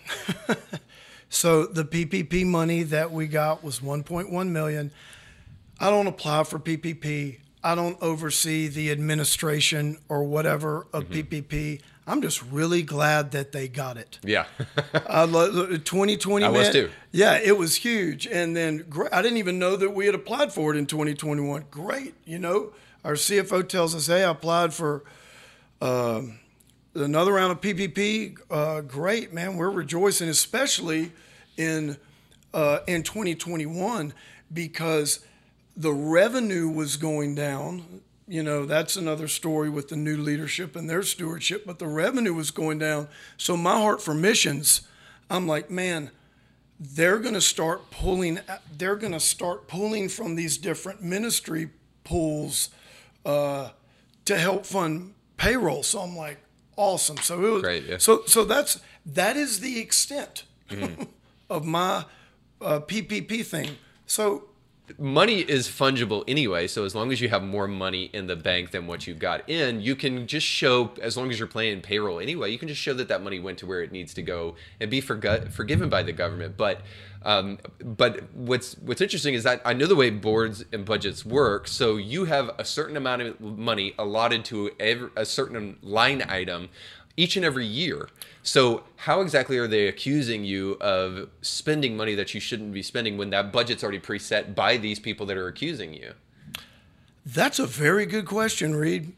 so 1.29 1.65
the 1.65 1.83
PPP 1.83 2.45
money 2.45 2.83
that 2.83 3.11
we 3.11 3.27
got 3.27 3.63
was 3.63 3.81
1.1 3.81 4.49
million. 4.49 4.91
I 5.79 5.89
don't 5.89 6.07
apply 6.07 6.45
for 6.45 6.59
PPP. 6.59 7.39
I 7.63 7.75
don't 7.75 7.97
oversee 8.01 8.67
the 8.67 8.91
administration 8.91 9.97
or 10.09 10.23
whatever 10.23 10.87
of 10.91 11.05
mm-hmm. 11.05 11.35
PPP. 11.35 11.81
I'm 12.05 12.21
just 12.21 12.43
really 12.43 12.83
glad 12.83 13.31
that 13.31 13.53
they 13.53 13.69
got 13.69 13.95
it. 13.95 14.19
Yeah. 14.21 14.45
uh, 14.93 15.25
2020. 15.27 16.45
I 16.45 16.49
man, 16.49 16.57
was 16.57 16.69
too. 16.69 16.89
Yeah, 17.13 17.39
it 17.41 17.57
was 17.57 17.77
huge. 17.77 18.27
And 18.27 18.55
then 18.55 18.85
I 19.11 19.21
didn't 19.21 19.37
even 19.37 19.59
know 19.59 19.77
that 19.77 19.91
we 19.91 20.05
had 20.05 20.15
applied 20.15 20.51
for 20.51 20.73
it 20.73 20.77
in 20.77 20.85
2021. 20.85 21.65
Great. 21.71 22.15
You 22.25 22.39
know, 22.39 22.73
our 23.05 23.13
CFO 23.13 23.67
tells 23.67 23.95
us, 23.95 24.07
hey, 24.07 24.25
I 24.25 24.31
applied 24.31 24.73
for 24.73 25.05
uh, 25.81 26.23
another 26.95 27.31
round 27.31 27.53
of 27.53 27.61
PPP. 27.61 28.37
Uh, 28.51 28.81
great, 28.81 29.33
man. 29.33 29.55
We're 29.55 29.69
rejoicing, 29.69 30.27
especially 30.27 31.13
in 31.55 31.95
uh, 32.53 32.79
in 32.87 33.03
2021 33.03 34.13
because– 34.51 35.25
the 35.75 35.93
revenue 35.93 36.69
was 36.69 36.97
going 36.97 37.35
down. 37.35 38.01
You 38.27 38.43
know, 38.43 38.65
that's 38.65 38.95
another 38.95 39.27
story 39.27 39.69
with 39.69 39.89
the 39.89 39.95
new 39.95 40.17
leadership 40.17 40.75
and 40.75 40.89
their 40.89 41.03
stewardship, 41.03 41.65
but 41.65 41.79
the 41.79 41.87
revenue 41.87 42.33
was 42.33 42.51
going 42.51 42.79
down. 42.79 43.09
So, 43.37 43.57
my 43.57 43.77
heart 43.77 44.01
for 44.01 44.13
missions, 44.13 44.87
I'm 45.29 45.47
like, 45.47 45.69
man, 45.69 46.11
they're 46.79 47.19
going 47.19 47.33
to 47.33 47.41
start 47.41 47.91
pulling, 47.91 48.39
they're 48.77 48.95
going 48.95 49.13
to 49.13 49.19
start 49.19 49.67
pulling 49.67 50.07
from 50.09 50.35
these 50.35 50.57
different 50.57 51.01
ministry 51.01 51.71
pools 52.03 52.69
uh, 53.25 53.71
to 54.25 54.37
help 54.37 54.65
fund 54.65 55.13
payroll. 55.35 55.83
So, 55.83 55.99
I'm 55.99 56.15
like, 56.15 56.37
awesome. 56.77 57.17
So, 57.17 57.45
it 57.45 57.51
was, 57.51 57.61
Great, 57.61 57.83
yeah. 57.83 57.97
so, 57.97 58.23
so 58.25 58.45
that's, 58.45 58.79
that 59.05 59.35
is 59.35 59.59
the 59.59 59.79
extent 59.79 60.45
mm-hmm. 60.69 61.03
of 61.49 61.65
my 61.65 62.05
uh, 62.61 62.79
PPP 62.79 63.45
thing. 63.45 63.71
So, 64.05 64.45
money 64.97 65.39
is 65.39 65.67
fungible 65.67 66.23
anyway 66.27 66.67
so 66.67 66.85
as 66.85 66.95
long 66.95 67.11
as 67.11 67.21
you 67.21 67.29
have 67.29 67.43
more 67.43 67.67
money 67.67 68.09
in 68.13 68.27
the 68.27 68.35
bank 68.35 68.71
than 68.71 68.87
what 68.87 69.07
you 69.07 69.13
got 69.13 69.47
in 69.49 69.81
you 69.81 69.95
can 69.95 70.27
just 70.27 70.45
show 70.45 70.91
as 71.01 71.17
long 71.17 71.29
as 71.29 71.39
you're 71.39 71.47
playing 71.47 71.81
payroll 71.81 72.19
anyway 72.19 72.51
you 72.51 72.57
can 72.57 72.67
just 72.67 72.81
show 72.81 72.93
that 72.93 73.07
that 73.07 73.23
money 73.23 73.39
went 73.39 73.57
to 73.57 73.65
where 73.65 73.81
it 73.81 73.91
needs 73.91 74.13
to 74.13 74.21
go 74.21 74.55
and 74.79 74.89
be 74.89 75.01
forgot, 75.01 75.49
forgiven 75.49 75.89
by 75.89 76.03
the 76.03 76.13
government 76.13 76.55
but 76.57 76.81
um, 77.25 77.59
but 77.81 78.33
what's 78.33 78.73
what's 78.79 79.01
interesting 79.01 79.33
is 79.33 79.43
that 79.43 79.61
I 79.65 79.73
know 79.73 79.85
the 79.85 79.95
way 79.95 80.09
boards 80.09 80.65
and 80.73 80.85
budgets 80.85 81.25
work. 81.25 81.67
So 81.67 81.95
you 81.95 82.25
have 82.25 82.51
a 82.57 82.65
certain 82.65 82.97
amount 82.97 83.21
of 83.21 83.39
money 83.39 83.93
allotted 83.97 84.43
to 84.45 84.71
every, 84.79 85.09
a 85.15 85.25
certain 85.25 85.77
line 85.81 86.23
item 86.27 86.69
each 87.15 87.35
and 87.35 87.45
every 87.45 87.65
year. 87.65 88.09
So, 88.41 88.83
how 88.97 89.21
exactly 89.21 89.57
are 89.57 89.67
they 89.67 89.87
accusing 89.87 90.43
you 90.43 90.77
of 90.81 91.29
spending 91.41 91.95
money 91.95 92.15
that 92.15 92.33
you 92.33 92.39
shouldn't 92.39 92.73
be 92.73 92.81
spending 92.81 93.17
when 93.17 93.29
that 93.29 93.51
budget's 93.51 93.83
already 93.83 93.99
preset 93.99 94.55
by 94.55 94.77
these 94.77 94.99
people 94.99 95.25
that 95.27 95.37
are 95.37 95.47
accusing 95.47 95.93
you? 95.93 96.13
That's 97.25 97.59
a 97.59 97.65
very 97.65 98.05
good 98.05 98.25
question, 98.25 98.75
Reed. 98.75 99.13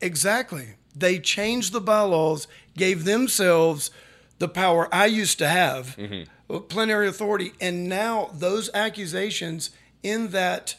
Exactly. 0.00 0.74
They 0.94 1.18
changed 1.18 1.72
the 1.72 1.80
bylaws, 1.80 2.46
gave 2.76 3.04
themselves 3.04 3.90
the 4.38 4.48
power 4.48 4.88
I 4.92 5.06
used 5.06 5.38
to 5.38 5.48
have, 5.48 5.96
mm-hmm. 5.96 6.58
plenary 6.68 7.08
authority, 7.08 7.52
and 7.60 7.88
now 7.88 8.30
those 8.32 8.70
accusations 8.72 9.70
in 10.02 10.28
that 10.28 10.76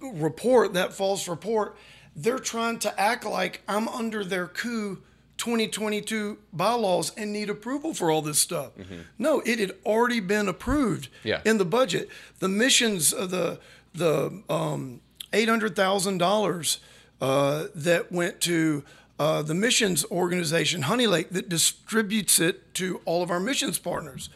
report, 0.00 0.74
that 0.74 0.92
false 0.92 1.28
report, 1.28 1.76
they're 2.16 2.38
trying 2.38 2.78
to 2.80 3.00
act 3.00 3.24
like 3.24 3.62
I'm 3.68 3.88
under 3.88 4.24
their 4.24 4.46
coup 4.46 5.02
2022 5.40 6.38
bylaws 6.52 7.12
and 7.16 7.32
need 7.32 7.48
approval 7.48 7.94
for 7.94 8.10
all 8.10 8.20
this 8.20 8.38
stuff. 8.38 8.76
Mm-hmm. 8.76 9.00
No, 9.18 9.40
it 9.40 9.58
had 9.58 9.72
already 9.86 10.20
been 10.20 10.48
approved 10.48 11.08
yeah. 11.24 11.40
in 11.44 11.56
the 11.56 11.64
budget. 11.64 12.08
The 12.38 12.48
missions 12.48 13.12
of 13.12 13.30
the 13.30 13.58
the 13.92 14.42
um, 14.48 15.00
eight 15.32 15.48
hundred 15.48 15.74
thousand 15.74 16.20
uh, 16.20 16.26
dollars 16.26 16.78
that 17.20 18.06
went 18.10 18.40
to 18.42 18.84
uh, 19.18 19.42
the 19.42 19.54
missions 19.54 20.04
organization 20.10 20.82
Honey 20.82 21.06
Lake 21.06 21.30
that 21.30 21.48
distributes 21.48 22.38
it 22.38 22.74
to 22.74 23.00
all 23.04 23.22
of 23.22 23.30
our 23.30 23.40
missions 23.40 23.78
partners. 23.78 24.28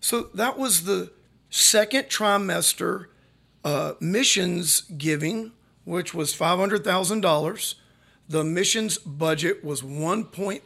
So 0.00 0.22
that 0.34 0.58
was 0.58 0.84
the 0.84 1.12
second 1.50 2.04
trimester 2.04 3.06
uh, 3.64 3.94
missions 4.00 4.82
giving, 4.98 5.52
which 5.84 6.12
was 6.12 6.34
five 6.34 6.58
hundred 6.58 6.82
thousand 6.82 7.20
dollars 7.20 7.76
the 8.28 8.44
missions 8.44 8.98
budget 8.98 9.64
was 9.64 9.82
one 9.82 10.24
point. 10.24 10.62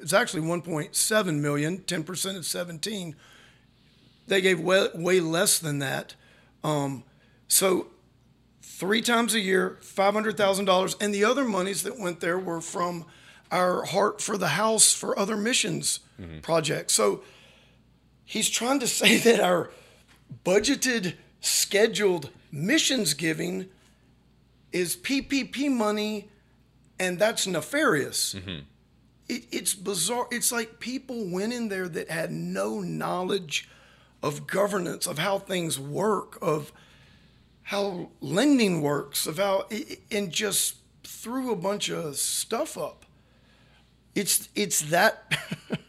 It's 0.00 0.12
actually 0.12 0.42
1.7 0.42 1.40
million. 1.40 1.78
10% 1.78 2.36
of 2.36 2.44
17. 2.44 3.16
They 4.26 4.40
gave 4.40 4.60
way, 4.60 4.88
way 4.94 5.20
less 5.20 5.58
than 5.58 5.78
that. 5.80 6.14
Um, 6.62 7.04
so 7.48 7.88
three 8.62 9.02
times 9.02 9.34
a 9.34 9.40
year, 9.40 9.78
$500,000. 9.82 10.96
And 11.00 11.14
the 11.14 11.24
other 11.24 11.44
monies 11.44 11.82
that 11.82 11.98
went 11.98 12.20
there 12.20 12.38
were 12.38 12.60
from 12.60 13.04
our 13.50 13.84
Heart 13.84 14.20
for 14.20 14.36
the 14.36 14.48
House 14.48 14.92
for 14.92 15.18
other 15.18 15.36
missions 15.36 16.00
mm-hmm. 16.20 16.40
projects. 16.40 16.94
So 16.94 17.22
he's 18.24 18.50
trying 18.50 18.80
to 18.80 18.86
say 19.00 19.18
that 19.18 19.40
our 19.40 19.70
budgeted, 20.44 21.14
scheduled 21.40 22.30
missions 22.50 23.14
giving 23.14 23.66
is 24.72 24.96
PPP 24.96 25.70
money 25.70 26.28
and 26.98 27.18
that's 27.18 27.46
nefarious. 27.46 28.34
Mm-hmm. 28.34 28.60
it, 29.28 29.44
it's 29.50 29.74
bizarre. 29.74 30.26
It's 30.30 30.52
like 30.52 30.80
people 30.80 31.28
went 31.30 31.52
in 31.52 31.68
there 31.68 31.88
that 31.88 32.10
had 32.10 32.30
no 32.30 32.80
knowledge 32.80 33.68
of 34.22 34.46
governance, 34.46 35.06
of 35.06 35.18
how 35.18 35.38
things 35.38 35.78
work, 35.78 36.38
of 36.40 36.72
how 37.64 38.10
lending 38.20 38.80
works, 38.80 39.26
of 39.26 39.38
how, 39.38 39.66
and 40.10 40.32
just 40.32 40.76
threw 41.02 41.52
a 41.52 41.56
bunch 41.56 41.90
of 41.90 42.16
stuff 42.16 42.78
up. 42.78 43.04
It's 44.14 44.48
it's 44.54 44.82
that 44.90 45.36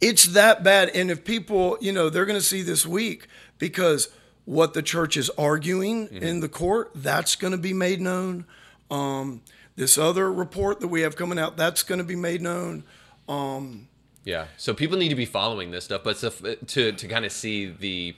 it's 0.00 0.26
that 0.26 0.64
bad. 0.64 0.90
And 0.90 1.10
if 1.10 1.24
people, 1.24 1.78
you 1.80 1.92
know, 1.92 2.08
they're 2.08 2.26
going 2.26 2.38
to 2.38 2.44
see 2.44 2.62
this 2.62 2.86
week 2.86 3.26
because 3.58 4.08
what 4.44 4.74
the 4.74 4.82
church 4.82 5.16
is 5.16 5.30
arguing 5.30 6.08
mm-hmm. 6.08 6.22
in 6.22 6.40
the 6.40 6.48
court, 6.48 6.90
that's 6.94 7.36
going 7.36 7.52
to 7.52 7.58
be 7.58 7.74
made 7.74 8.00
known. 8.00 8.46
Um, 8.90 9.42
this 9.78 9.96
other 9.96 10.30
report 10.30 10.80
that 10.80 10.88
we 10.88 11.02
have 11.02 11.14
coming 11.14 11.38
out, 11.38 11.56
that's 11.56 11.84
going 11.84 11.98
to 11.98 12.04
be 12.04 12.16
made 12.16 12.42
known. 12.42 12.82
Um, 13.28 13.88
yeah. 14.24 14.46
So 14.56 14.74
people 14.74 14.98
need 14.98 15.10
to 15.10 15.14
be 15.14 15.24
following 15.24 15.70
this 15.70 15.84
stuff, 15.84 16.02
but 16.02 16.16
to 16.18 16.92
to 16.92 17.08
kind 17.08 17.24
of 17.24 17.32
see 17.32 17.70
the 17.70 18.16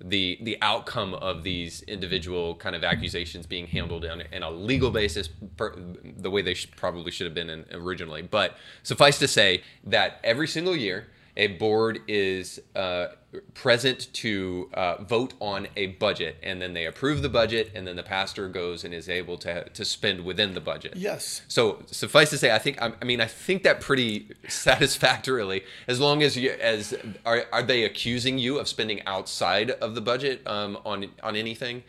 the 0.00 0.38
the 0.40 0.58
outcome 0.62 1.14
of 1.14 1.42
these 1.42 1.82
individual 1.82 2.54
kind 2.54 2.76
of 2.76 2.84
accusations 2.84 3.46
being 3.46 3.66
handled 3.66 4.04
on 4.04 4.20
in 4.20 4.42
a 4.42 4.50
legal 4.50 4.90
basis 4.90 5.28
per, 5.56 5.74
the 5.76 6.30
way 6.30 6.40
they 6.40 6.54
probably 6.76 7.10
should 7.10 7.24
have 7.24 7.34
been 7.34 7.50
in, 7.50 7.64
originally 7.72 8.20
but 8.20 8.56
suffice 8.82 9.20
to 9.20 9.28
say 9.28 9.62
that 9.84 10.18
every 10.24 10.48
single 10.48 10.74
year 10.74 11.06
a 11.36 11.46
board 11.46 12.00
is 12.08 12.60
uh, 12.74 13.08
present 13.54 14.12
to 14.12 14.68
uh, 14.74 15.02
vote 15.02 15.34
on 15.40 15.68
a 15.76 15.86
budget, 15.86 16.36
and 16.42 16.60
then 16.60 16.74
they 16.74 16.86
approve 16.86 17.22
the 17.22 17.28
budget, 17.28 17.70
and 17.74 17.86
then 17.86 17.96
the 17.96 18.02
pastor 18.02 18.48
goes 18.48 18.84
and 18.84 18.92
is 18.92 19.08
able 19.08 19.38
to 19.38 19.68
to 19.70 19.84
spend 19.84 20.24
within 20.24 20.54
the 20.54 20.60
budget. 20.60 20.94
Yes. 20.96 21.42
So 21.48 21.82
suffice 21.86 22.30
to 22.30 22.38
say, 22.38 22.54
I 22.54 22.58
think 22.58 22.80
I 22.80 23.04
mean 23.04 23.20
I 23.20 23.26
think 23.26 23.62
that 23.62 23.80
pretty 23.80 24.28
satisfactorily. 24.48 25.64
As 25.86 26.00
long 26.00 26.22
as 26.22 26.36
you 26.36 26.50
as 26.50 26.94
are 27.24 27.44
are 27.52 27.62
they 27.62 27.84
accusing 27.84 28.38
you 28.38 28.58
of 28.58 28.68
spending 28.68 29.02
outside 29.06 29.70
of 29.70 29.94
the 29.94 30.00
budget 30.00 30.46
um, 30.46 30.78
on 30.84 31.08
on 31.22 31.36
anything? 31.36 31.82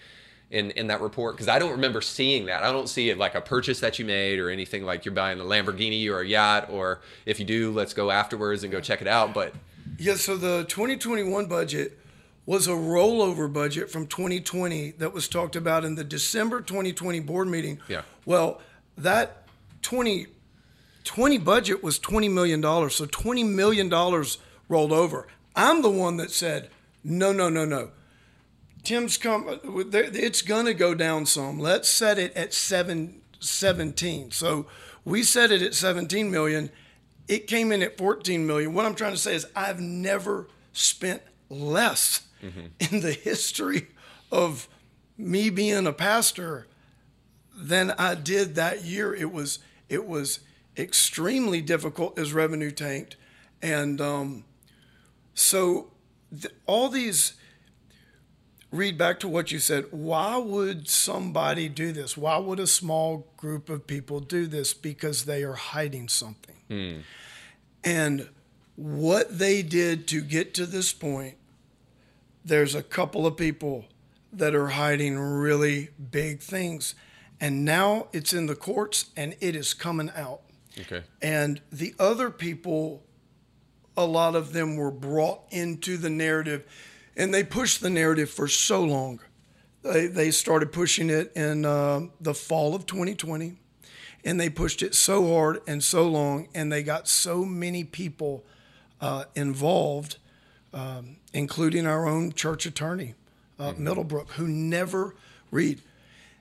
in 0.52 0.70
in 0.72 0.88
that 0.88 1.02
report 1.02 1.36
because 1.36 1.48
I 1.48 1.58
don't 1.58 1.72
remember 1.72 2.00
seeing 2.00 2.46
that. 2.46 2.64
I 2.64 2.72
don't 2.72 2.88
see 2.88 3.10
it 3.10 3.18
like 3.18 3.34
a 3.34 3.42
purchase 3.42 3.80
that 3.80 3.98
you 3.98 4.06
made 4.06 4.40
or 4.40 4.50
anything 4.50 4.84
like 4.84 5.04
you're 5.04 5.14
buying 5.14 5.40
a 5.40 5.44
Lamborghini 5.44 6.08
or 6.10 6.22
a 6.22 6.28
yacht 6.28 6.70
or 6.70 7.02
if 7.26 7.40
you 7.40 7.46
do, 7.46 7.72
let's 7.72 7.94
go 7.94 8.12
afterwards 8.12 8.64
and 8.64 8.72
go 8.72 8.80
check 8.80 9.02
it 9.02 9.08
out. 9.08 9.34
But 9.34 9.54
yeah, 10.04 10.16
so 10.16 10.38
the 10.38 10.66
2021 10.66 11.46
budget 11.46 11.98
was 12.46 12.68
a 12.68 12.72
rollover 12.72 13.52
budget 13.52 13.90
from 13.90 14.06
2020 14.08 14.92
that 14.92 15.14
was 15.14 15.28
talked 15.28 15.56
about 15.56 15.86
in 15.86 15.96
the 15.96 16.04
December 16.04 16.62
2020 16.62 17.22
board 17.22 17.48
meeting. 17.48 17.80
Yeah. 17.88 18.02
Well, 18.26 18.62
that 18.98 19.48
2020 19.82 21.38
budget 21.38 21.82
was 21.82 22.00
20 22.00 22.28
million 22.30 22.60
dollars, 22.60 22.96
so 22.96 23.06
20 23.06 23.44
million 23.44 23.88
dollars 23.88 24.40
rolled 24.68 24.92
over. 24.92 25.28
I'm 25.56 25.82
the 25.82 25.90
one 25.90 26.18
that 26.18 26.32
said, 26.32 26.70
no, 27.04 27.32
no, 27.32 27.50
no, 27.50 27.64
no 27.64 27.92
Tim's 28.84 29.18
come. 29.18 29.60
It's 29.64 30.42
going 30.42 30.66
to 30.66 30.74
go 30.74 30.94
down 30.94 31.26
some. 31.26 31.58
Let's 31.58 31.90
set 31.90 32.20
it 32.20 32.36
at 32.36 32.54
seven, 32.54 33.22
17. 33.40 34.32
So 34.32 34.66
we 35.06 35.24
set 35.24 35.52
it 35.52 35.62
at 35.62 35.74
17 35.74 36.30
million. 36.30 36.70
It 37.28 37.48
came 37.48 37.72
in 37.72 37.82
at 37.82 37.98
14 37.98 38.46
million. 38.46 38.74
What 38.74 38.86
I'm 38.86 38.96
trying 38.96 39.14
to 39.14 39.18
say 39.18 39.36
is 39.36 39.46
I've 39.56 39.80
never 39.80 40.48
spent 40.74 41.22
less 41.50 42.28
mm-hmm. 42.44 42.68
in 42.94 43.02
the 43.02 43.14
history 43.14 43.88
of 44.32 44.68
me 45.18 45.50
being 45.50 45.88
a 45.88 45.94
pastor 45.94 46.68
than 47.56 47.92
I 47.92 48.16
did 48.16 48.56
that 48.56 48.84
year. 48.84 49.14
It 49.14 49.32
was 49.32 49.60
it 49.90 50.08
was 50.08 50.40
extremely 50.76 51.62
difficult 51.62 52.18
as 52.18 52.34
revenue 52.34 52.72
tanked, 52.72 53.16
and 53.62 54.02
um, 54.02 54.46
so 55.34 55.92
all 56.66 56.90
these 56.90 57.34
Reed 58.74 58.98
back 58.98 59.20
to 59.20 59.28
what 59.28 59.52
you 59.52 59.60
said. 59.60 59.86
Why 59.92 60.36
would 60.36 60.90
somebody 60.90 61.70
do 61.70 61.92
this? 61.92 62.18
Why 62.18 62.38
would 62.38 62.60
a 62.60 62.66
small 62.66 63.28
group 63.38 63.70
of 63.70 63.86
people 63.86 64.20
do 64.20 64.48
this? 64.48 64.74
Because 64.74 65.26
they 65.26 65.44
are 65.44 65.54
hiding 65.54 66.10
something. 66.10 66.53
Mm. 66.74 67.02
And 67.84 68.30
what 68.76 69.38
they 69.38 69.62
did 69.62 70.08
to 70.10 70.22
get 70.22 70.54
to 70.56 70.66
this 70.66 70.94
point, 70.94 71.36
there's 72.44 72.76
a 72.76 72.84
couple 72.84 73.26
of 73.26 73.38
people 73.38 73.86
that 74.32 74.56
are 74.56 74.70
hiding 74.70 75.18
really 75.18 75.90
big 76.12 76.40
things. 76.40 76.96
And 77.40 77.64
now 77.64 78.08
it's 78.14 78.34
in 78.34 78.48
the 78.48 78.56
courts 78.56 79.12
and 79.16 79.36
it 79.40 79.56
is 79.56 79.74
coming 79.74 80.12
out. 80.16 80.42
Okay. 80.80 81.04
And 81.22 81.62
the 81.72 81.94
other 82.00 82.30
people, 82.30 83.04
a 83.96 84.06
lot 84.06 84.36
of 84.36 84.54
them 84.54 84.76
were 84.76 84.92
brought 84.92 85.42
into 85.52 85.98
the 85.98 86.10
narrative 86.10 86.66
and 87.16 87.34
they 87.34 87.44
pushed 87.44 87.82
the 87.82 87.90
narrative 87.90 88.30
for 88.30 88.48
so 88.48 88.84
long. 88.84 89.20
They, 89.84 90.08
they 90.08 90.32
started 90.32 90.72
pushing 90.72 91.10
it 91.10 91.32
in 91.36 91.66
uh, 91.66 92.08
the 92.20 92.34
fall 92.34 92.74
of 92.74 92.86
2020, 92.86 93.58
and 94.24 94.40
they 94.40 94.50
pushed 94.50 94.82
it 94.82 94.96
so 94.96 95.34
hard 95.34 95.62
and 95.68 95.84
so 95.84 96.08
long, 96.08 96.48
and 96.54 96.72
they 96.72 96.84
got 96.84 97.08
so 97.08 97.46
many 97.46 97.84
people 97.84 98.44
uh, 99.02 99.26
involved, 99.36 100.18
um, 100.74 101.18
including 101.34 101.86
our 101.86 102.08
own 102.08 102.32
church 102.32 102.66
attorney, 102.66 103.16
uh, 103.60 103.72
mm-hmm. 103.72 103.84
Middlebrook, 103.84 104.32
who 104.32 104.48
never, 104.48 105.16
Reed, 105.52 105.82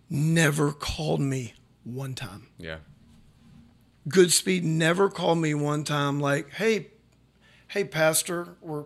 never 0.08 0.72
called 0.72 1.20
me 1.20 1.54
one 1.84 2.14
time. 2.14 2.46
Yeah. 2.58 2.78
Goodspeed 4.08 4.62
never 4.62 5.08
called 5.08 5.38
me 5.38 5.54
one 5.54 5.84
time 5.84 6.20
like, 6.20 6.50
hey, 6.50 6.88
hey, 7.68 7.84
Pastor, 7.84 8.48
we're 8.60 8.84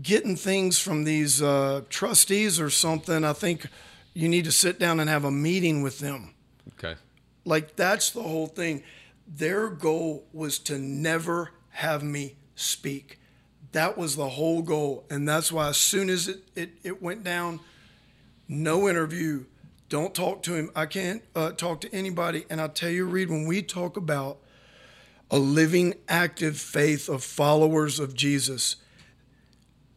getting 0.00 0.36
things 0.36 0.78
from 0.78 1.04
these 1.04 1.40
uh, 1.40 1.82
trustees 1.88 2.60
or 2.60 2.70
something, 2.70 3.24
I 3.24 3.32
think 3.32 3.66
you 4.14 4.28
need 4.28 4.44
to 4.44 4.52
sit 4.52 4.78
down 4.78 5.00
and 5.00 5.08
have 5.08 5.24
a 5.24 5.30
meeting 5.30 5.82
with 5.82 5.98
them. 5.98 6.34
Okay. 6.74 6.98
Like 7.46 7.76
that's 7.76 8.10
the 8.10 8.22
whole 8.22 8.48
thing. 8.48 8.82
Their 9.26 9.70
goal 9.70 10.26
was 10.32 10.58
to 10.60 10.78
never 10.78 11.52
have 11.70 12.02
me 12.02 12.36
speak. 12.54 13.18
That 13.72 13.96
was 13.96 14.16
the 14.16 14.28
whole 14.30 14.62
goal. 14.62 15.06
And 15.08 15.28
that's 15.28 15.50
why 15.52 15.68
as 15.68 15.76
soon 15.76 16.10
as 16.10 16.28
it, 16.28 16.42
it, 16.54 16.70
it 16.82 17.02
went 17.02 17.22
down, 17.24 17.60
no 18.48 18.88
interview, 18.88 19.44
don't 19.88 20.14
talk 20.14 20.42
to 20.44 20.54
him. 20.54 20.70
I 20.74 20.86
can't 20.86 21.22
uh, 21.34 21.52
talk 21.52 21.80
to 21.82 21.94
anybody. 21.94 22.44
And 22.50 22.60
I 22.60 22.66
tell 22.68 22.90
you, 22.90 23.06
Reed, 23.06 23.30
when 23.30 23.46
we 23.46 23.62
talk 23.62 23.96
about 23.96 24.38
a 25.30 25.38
living, 25.38 25.94
active 26.08 26.58
faith 26.58 27.08
of 27.08 27.22
followers 27.22 28.00
of 28.00 28.14
Jesus, 28.14 28.76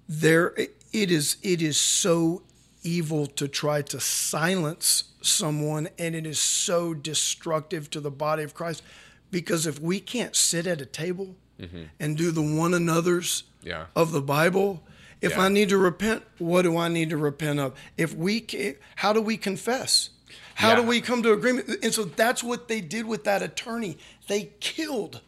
there 0.07 0.53
it 0.57 1.11
is 1.11 1.37
it 1.43 1.61
is 1.61 1.79
so 1.79 2.41
evil 2.83 3.27
to 3.27 3.47
try 3.47 3.81
to 3.81 3.99
silence 3.99 5.05
someone 5.21 5.89
and 5.97 6.15
it 6.15 6.25
is 6.25 6.39
so 6.39 6.93
destructive 6.93 7.89
to 7.91 7.99
the 7.99 8.11
body 8.11 8.43
of 8.43 8.53
Christ 8.53 8.83
because 9.31 9.67
if 9.67 9.79
we 9.79 9.99
can't 9.99 10.35
sit 10.35 10.65
at 10.65 10.81
a 10.81 10.85
table 10.85 11.35
mm-hmm. 11.59 11.83
and 11.99 12.17
do 12.17 12.31
the 12.31 12.41
one 12.41 12.73
another's 12.73 13.43
yeah. 13.61 13.85
of 13.95 14.11
the 14.11 14.21
Bible 14.21 14.83
if 15.21 15.31
yeah. 15.31 15.41
I 15.41 15.49
need 15.49 15.69
to 15.69 15.77
repent 15.77 16.23
what 16.37 16.61
do 16.61 16.77
I 16.77 16.87
need 16.87 17.09
to 17.09 17.17
repent 17.17 17.59
of 17.59 17.73
if 17.97 18.15
we 18.15 18.39
can, 18.39 18.75
how 18.95 19.11
do 19.13 19.21
we 19.21 19.35
confess 19.37 20.11
how 20.55 20.69
yeah. 20.69 20.75
do 20.77 20.83
we 20.83 21.01
come 21.01 21.21
to 21.23 21.33
agreement 21.33 21.69
and 21.83 21.93
so 21.93 22.05
that's 22.05 22.43
what 22.43 22.67
they 22.67 22.81
did 22.81 23.05
with 23.05 23.25
that 23.25 23.41
attorney 23.41 23.97
they 24.27 24.51
killed 24.59 25.21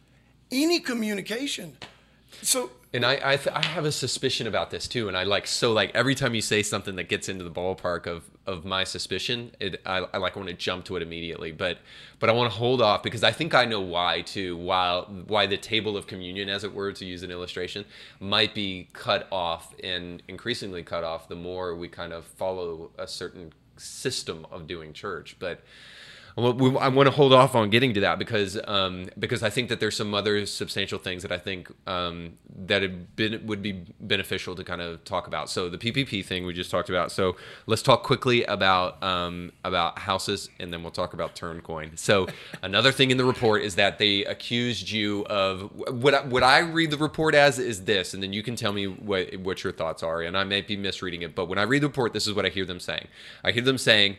any 0.50 0.80
communication 0.80 1.76
so 2.40 2.70
and 2.94 3.04
I 3.06 3.20
I, 3.24 3.36
th- 3.36 3.54
I, 3.54 3.64
have 3.64 3.84
a 3.84 3.92
suspicion 3.92 4.46
about 4.46 4.70
this 4.70 4.86
too, 4.86 5.08
and 5.08 5.16
I 5.16 5.24
like 5.24 5.46
so 5.46 5.72
like 5.72 5.94
every 5.94 6.14
time 6.14 6.34
you 6.34 6.42
say 6.42 6.62
something 6.62 6.96
that 6.96 7.08
gets 7.08 7.28
into 7.28 7.44
the 7.44 7.50
ballpark 7.50 8.06
of 8.06 8.24
of 8.46 8.64
my 8.64 8.84
suspicion, 8.84 9.52
it 9.60 9.80
I, 9.86 10.06
I 10.12 10.18
like 10.18 10.36
want 10.36 10.48
to 10.48 10.54
jump 10.54 10.84
to 10.86 10.96
it 10.96 11.02
immediately, 11.02 11.52
but 11.52 11.78
but 12.18 12.28
I 12.28 12.32
want 12.32 12.52
to 12.52 12.58
hold 12.58 12.82
off 12.82 13.02
because 13.02 13.24
I 13.24 13.32
think 13.32 13.54
I 13.54 13.64
know 13.64 13.80
why 13.80 14.22
too. 14.22 14.56
While 14.56 15.04
why 15.26 15.46
the 15.46 15.56
table 15.56 15.96
of 15.96 16.06
communion, 16.06 16.48
as 16.48 16.64
it 16.64 16.74
were, 16.74 16.92
to 16.92 17.04
use 17.04 17.22
an 17.22 17.30
illustration, 17.30 17.84
might 18.20 18.54
be 18.54 18.88
cut 18.92 19.26
off 19.32 19.74
and 19.82 20.22
increasingly 20.28 20.82
cut 20.82 21.04
off 21.04 21.28
the 21.28 21.36
more 21.36 21.74
we 21.74 21.88
kind 21.88 22.12
of 22.12 22.24
follow 22.24 22.90
a 22.98 23.06
certain 23.06 23.52
system 23.76 24.46
of 24.50 24.66
doing 24.66 24.92
church, 24.92 25.36
but 25.38 25.62
I 26.36 26.88
want 26.88 27.06
to 27.06 27.10
hold 27.10 27.34
off 27.34 27.54
on 27.54 27.68
getting 27.68 27.92
to 27.94 28.00
that 28.00 28.18
because 28.18 28.58
um, 28.66 29.08
because 29.18 29.42
I 29.42 29.50
think 29.50 29.68
that 29.68 29.80
there's 29.80 29.96
some 29.96 30.14
other 30.14 30.46
substantial 30.46 30.98
things 30.98 31.22
that 31.22 31.32
I 31.32 31.36
think 31.36 31.70
um, 31.86 32.38
that 32.56 33.16
been 33.16 33.46
would 33.46 33.62
be 33.62 33.84
beneficial 34.00 34.54
to 34.54 34.64
kind 34.64 34.80
of 34.80 35.04
talk 35.04 35.26
about. 35.26 35.50
So 35.50 35.68
the 35.68 35.76
PPP 35.76 36.24
thing 36.24 36.46
we 36.46 36.54
just 36.54 36.70
talked 36.70 36.88
about. 36.88 37.12
So 37.12 37.36
let's 37.66 37.82
talk 37.82 38.02
quickly 38.02 38.44
about 38.44 39.02
um, 39.02 39.52
about 39.62 39.98
houses, 39.98 40.48
and 40.58 40.72
then 40.72 40.82
we'll 40.82 40.90
talk 40.90 41.12
about 41.12 41.34
Turncoin. 41.34 41.98
So 41.98 42.26
another 42.62 42.92
thing 42.92 43.10
in 43.10 43.18
the 43.18 43.26
report 43.26 43.62
is 43.62 43.74
that 43.74 43.98
they 43.98 44.24
accused 44.24 44.90
you 44.90 45.26
of 45.26 45.70
what 45.90 46.14
I, 46.14 46.24
what 46.24 46.42
I 46.42 46.60
read 46.60 46.90
the 46.92 46.96
report 46.96 47.34
as 47.34 47.58
is 47.58 47.84
this, 47.84 48.14
and 48.14 48.22
then 48.22 48.32
you 48.32 48.42
can 48.42 48.56
tell 48.56 48.72
me 48.72 48.86
what 48.86 49.36
what 49.36 49.62
your 49.62 49.72
thoughts 49.72 50.02
are. 50.02 50.22
And 50.22 50.36
I 50.36 50.44
may 50.44 50.62
be 50.62 50.78
misreading 50.78 51.20
it, 51.20 51.34
but 51.34 51.46
when 51.46 51.58
I 51.58 51.62
read 51.62 51.82
the 51.82 51.88
report, 51.88 52.14
this 52.14 52.26
is 52.26 52.32
what 52.32 52.46
I 52.46 52.48
hear 52.48 52.64
them 52.64 52.80
saying. 52.80 53.08
I 53.44 53.52
hear 53.52 53.62
them 53.62 53.76
saying 53.76 54.16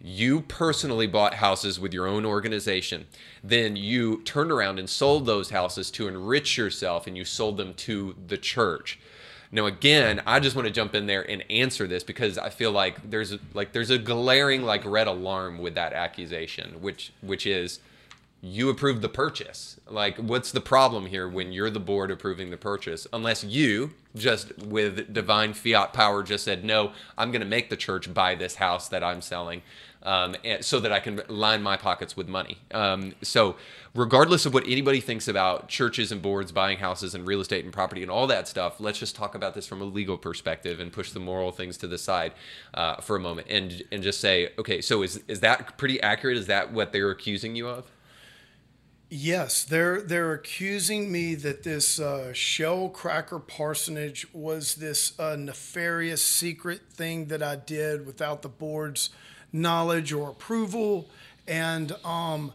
you 0.00 0.42
personally 0.42 1.06
bought 1.06 1.34
houses 1.34 1.80
with 1.80 1.92
your 1.92 2.06
own 2.06 2.24
organization. 2.24 3.06
Then 3.42 3.76
you 3.76 4.22
turned 4.22 4.52
around 4.52 4.78
and 4.78 4.88
sold 4.88 5.26
those 5.26 5.50
houses 5.50 5.90
to 5.92 6.08
enrich 6.08 6.56
yourself 6.56 7.06
and 7.06 7.16
you 7.16 7.24
sold 7.24 7.56
them 7.56 7.74
to 7.74 8.16
the 8.26 8.38
church. 8.38 8.98
Now 9.52 9.66
again, 9.66 10.22
I 10.26 10.40
just 10.40 10.56
want 10.56 10.66
to 10.66 10.72
jump 10.72 10.94
in 10.94 11.06
there 11.06 11.28
and 11.28 11.44
answer 11.50 11.86
this 11.86 12.02
because 12.02 12.36
I 12.36 12.50
feel 12.50 12.72
like 12.72 13.10
there's 13.10 13.36
like 13.54 13.72
there's 13.72 13.90
a 13.90 13.98
glaring 13.98 14.62
like 14.62 14.84
red 14.84 15.06
alarm 15.06 15.58
with 15.58 15.74
that 15.76 15.92
accusation, 15.92 16.82
which 16.82 17.12
which 17.20 17.46
is 17.46 17.80
you 18.42 18.68
approved 18.68 19.02
the 19.02 19.08
purchase. 19.08 19.80
Like, 19.88 20.18
what's 20.18 20.52
the 20.52 20.60
problem 20.60 21.06
here 21.06 21.28
when 21.28 21.52
you're 21.52 21.70
the 21.70 21.80
board 21.80 22.10
approving 22.10 22.50
the 22.50 22.56
purchase? 22.56 23.06
Unless 23.12 23.44
you 23.44 23.94
just 24.14 24.56
with 24.58 25.12
divine 25.12 25.52
fiat 25.52 25.92
power 25.92 26.22
just 26.22 26.44
said, 26.44 26.64
no, 26.64 26.92
I'm 27.18 27.30
going 27.30 27.40
to 27.40 27.46
make 27.46 27.70
the 27.70 27.76
church 27.76 28.12
buy 28.12 28.34
this 28.34 28.56
house 28.56 28.88
that 28.88 29.02
I'm 29.02 29.20
selling 29.20 29.62
um, 30.06 30.36
so 30.60 30.78
that 30.80 30.92
I 30.92 31.00
can 31.00 31.20
line 31.28 31.62
my 31.62 31.76
pockets 31.76 32.16
with 32.16 32.28
money. 32.28 32.58
Um, 32.70 33.14
so, 33.22 33.56
regardless 33.92 34.46
of 34.46 34.54
what 34.54 34.64
anybody 34.66 35.00
thinks 35.00 35.26
about 35.26 35.68
churches 35.68 36.12
and 36.12 36.22
boards 36.22 36.52
buying 36.52 36.78
houses 36.78 37.14
and 37.14 37.26
real 37.26 37.40
estate 37.40 37.64
and 37.64 37.74
property 37.74 38.02
and 38.02 38.10
all 38.10 38.28
that 38.28 38.46
stuff, 38.46 38.78
let's 38.78 38.98
just 39.00 39.16
talk 39.16 39.34
about 39.34 39.54
this 39.54 39.66
from 39.66 39.82
a 39.82 39.84
legal 39.84 40.16
perspective 40.16 40.78
and 40.78 40.92
push 40.92 41.10
the 41.10 41.20
moral 41.20 41.50
things 41.50 41.76
to 41.78 41.88
the 41.88 41.98
side 41.98 42.32
uh, 42.74 42.96
for 43.00 43.16
a 43.16 43.20
moment 43.20 43.48
and 43.50 43.82
and 43.90 44.02
just 44.02 44.20
say, 44.20 44.50
okay, 44.58 44.80
so 44.80 45.02
is 45.02 45.20
is 45.26 45.40
that 45.40 45.76
pretty 45.76 46.00
accurate? 46.00 46.36
Is 46.36 46.46
that 46.46 46.72
what 46.72 46.92
they're 46.92 47.10
accusing 47.10 47.56
you 47.56 47.68
of? 47.68 47.90
Yes, 49.08 49.64
they're 49.64 50.02
they're 50.02 50.32
accusing 50.32 51.10
me 51.10 51.34
that 51.34 51.64
this 51.64 51.98
uh, 51.98 52.32
shell 52.32 52.88
cracker 52.88 53.40
parsonage 53.40 54.26
was 54.32 54.76
this 54.76 55.18
uh, 55.18 55.36
nefarious 55.36 56.24
secret 56.24 56.82
thing 56.92 57.26
that 57.26 57.42
I 57.42 57.56
did 57.56 58.06
without 58.06 58.42
the 58.42 58.48
board's 58.48 59.10
knowledge 59.56 60.12
or 60.12 60.30
approval, 60.30 61.08
and 61.48 61.92
um, 62.04 62.52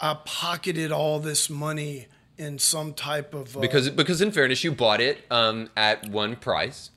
I 0.00 0.16
pocketed 0.24 0.92
all 0.92 1.18
this 1.20 1.50
money 1.50 2.06
in 2.38 2.58
some 2.58 2.94
type 2.94 3.34
of 3.34 3.56
uh, 3.56 3.60
because 3.60 3.90
because 3.90 4.20
in 4.20 4.30
fairness, 4.32 4.64
you 4.64 4.72
bought 4.72 5.00
it 5.00 5.24
um, 5.30 5.68
at 5.76 6.08
one 6.08 6.36
price, 6.36 6.90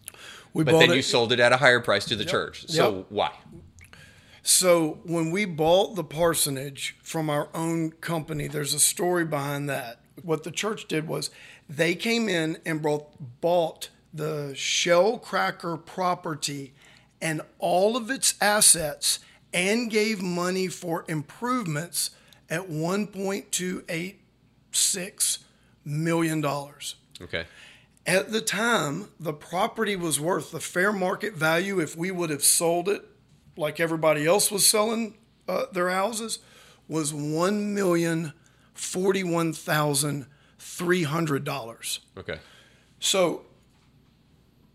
we 0.54 0.64
but 0.64 0.80
then 0.80 0.92
it- 0.92 0.96
you 0.96 1.02
sold 1.02 1.32
it 1.32 1.40
at 1.40 1.52
a 1.52 1.58
higher 1.58 1.80
price 1.80 2.06
to 2.06 2.16
the 2.16 2.26
church. 2.26 2.66
So 2.68 2.96
Yep. 2.98 3.06
why? 3.10 3.32
So 4.44 5.00
when 5.04 5.32
we 5.32 5.44
bought 5.46 5.96
the 5.96 6.04
parsonage 6.06 6.96
from 7.04 7.30
our 7.30 7.50
own 7.54 7.92
company, 7.92 8.48
there's 8.48 8.74
a 8.74 8.80
story 8.80 9.26
behind 9.26 9.68
that. 9.70 10.00
What 10.24 10.44
the 10.44 10.52
church 10.52 10.88
did 10.88 11.08
was 11.08 11.30
they 11.70 11.96
came 11.96 12.30
in 12.30 12.58
and 12.66 12.82
brought, 12.82 13.42
bought 13.42 13.90
the 14.14 14.54
shell 14.56 15.18
cracker 15.20 15.76
property 15.76 16.74
and 17.22 17.42
all 17.60 17.98
of 17.98 18.10
its 18.10 18.36
assets 18.40 19.20
and 19.54 19.90
gave 19.90 20.22
money 20.22 20.68
for 20.68 21.06
improvements 21.08 22.12
at 22.50 22.70
1.286 22.70 25.38
million 25.86 26.42
dollars. 26.42 26.96
Okay. 27.22 27.46
At 28.06 28.32
the 28.32 28.42
time, 28.42 29.10
the 29.20 29.34
property 29.34 29.96
was 29.96 30.20
worth 30.20 30.52
the 30.52 30.60
fair 30.60 30.94
market 30.94 31.34
value 31.34 31.80
if 31.80 31.98
we 31.98 32.12
would 32.12 32.30
have 32.30 32.44
sold 32.44 32.88
it 32.88 33.04
like 33.58 33.80
everybody 33.80 34.26
else 34.26 34.52
was 34.52 34.66
selling 34.66 35.16
uh, 35.48 35.66
their 35.72 35.90
houses 35.90 36.40
was 36.88 37.14
one 37.14 37.74
million 37.74 38.34
forty-one 38.74 39.54
thousand 39.54 40.28
three 40.58 41.04
hundred 41.04 41.44
dollars. 41.44 42.00
Okay. 42.18 42.40
So 43.00 43.46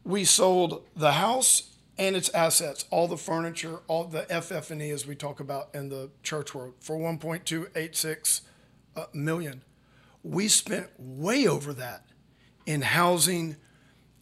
we 0.05 0.25
sold 0.25 0.85
the 0.97 1.13
house 1.13 1.72
and 1.99 2.17
its 2.17 2.29
assets, 2.31 2.85
all 2.91 3.07
the 3.07 3.17
furniture, 3.17 3.81
all 3.87 4.05
the 4.05 4.23
FF&E 4.23 4.91
as 4.91 5.07
we 5.07 5.15
talk 5.15 5.41
about 5.41 5.69
in 5.75 5.89
the 5.89 6.11
church 6.23 6.55
world 6.55 6.75
for 6.81 6.97
1.286 6.97 8.41
uh, 8.97 9.05
million. 9.13 9.63
We 10.23 10.49
spent 10.49 10.89
way 10.99 11.47
over 11.47 11.73
that 11.75 12.07
in 12.67 12.83
housing, 12.83 13.57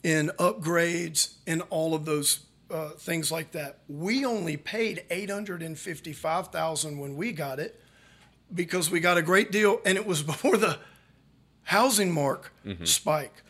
in 0.02 0.30
upgrades, 0.38 1.34
in 1.46 1.60
all 1.62 1.94
of 1.94 2.04
those 2.04 2.46
uh, 2.70 2.90
things 2.90 3.30
like 3.30 3.52
that. 3.52 3.80
We 3.88 4.24
only 4.24 4.56
paid 4.56 5.04
855,000 5.10 6.98
when 6.98 7.16
we 7.16 7.32
got 7.32 7.58
it 7.58 7.80
because 8.54 8.90
we 8.90 9.00
got 9.00 9.18
a 9.18 9.22
great 9.22 9.52
deal 9.52 9.80
and 9.84 9.96
it 9.96 10.06
was 10.06 10.22
before 10.34 10.56
the 10.56 10.78
housing 11.64 12.12
mark 12.12 12.52
spike. 12.84 13.42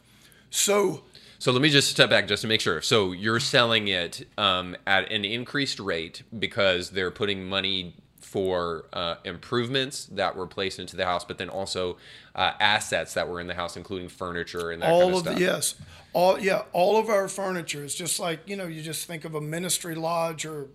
So 0.51 1.03
So 1.41 1.53
let 1.53 1.63
me 1.63 1.71
just 1.71 1.91
step 1.91 2.11
back 2.11 2.29
just 2.29 2.43
to 2.43 2.49
make 2.49 2.61
sure. 2.61 2.83
So 2.83 3.13
you're 3.13 3.41
selling 3.41 3.89
it 3.89 4.29
um, 4.37 4.77
at 4.87 5.11
an 5.11 5.25
increased 5.25 5.81
rate 5.81 6.23
because 6.39 6.91
they're 6.91 7.11
putting 7.11 7.49
money 7.49 7.97
for 8.21 8.85
uh, 8.93 9.15
improvements 9.25 10.05
that 10.13 10.37
were 10.37 10.47
placed 10.47 10.79
into 10.79 10.97
the 10.97 11.07
house, 11.07 11.25
but 11.25 11.39
then 11.39 11.49
also 11.49 11.97
uh, 12.35 12.53
assets 12.61 13.15
that 13.15 13.27
were 13.27 13.41
in 13.41 13.47
the 13.47 13.55
house, 13.55 13.79
including 13.79 14.11
furniture 14.11 14.71
and 14.71 14.83
that 14.83 14.91
all 14.91 15.01
kind 15.01 15.11
of, 15.13 15.17
of 15.17 15.23
stuff. 15.23 15.35
the 15.37 15.41
yes 15.41 15.75
all 16.13 16.39
yeah 16.39 16.63
all 16.73 16.97
of 16.99 17.09
our 17.09 17.29
furniture 17.29 17.85
is 17.85 17.95
just 17.95 18.19
like 18.19 18.41
you 18.47 18.57
know 18.57 18.67
you 18.67 18.83
just 18.83 19.07
think 19.07 19.25
of 19.25 19.35
a 19.35 19.41
ministry 19.41 19.95
lodge 19.95 20.45
or 20.45 20.69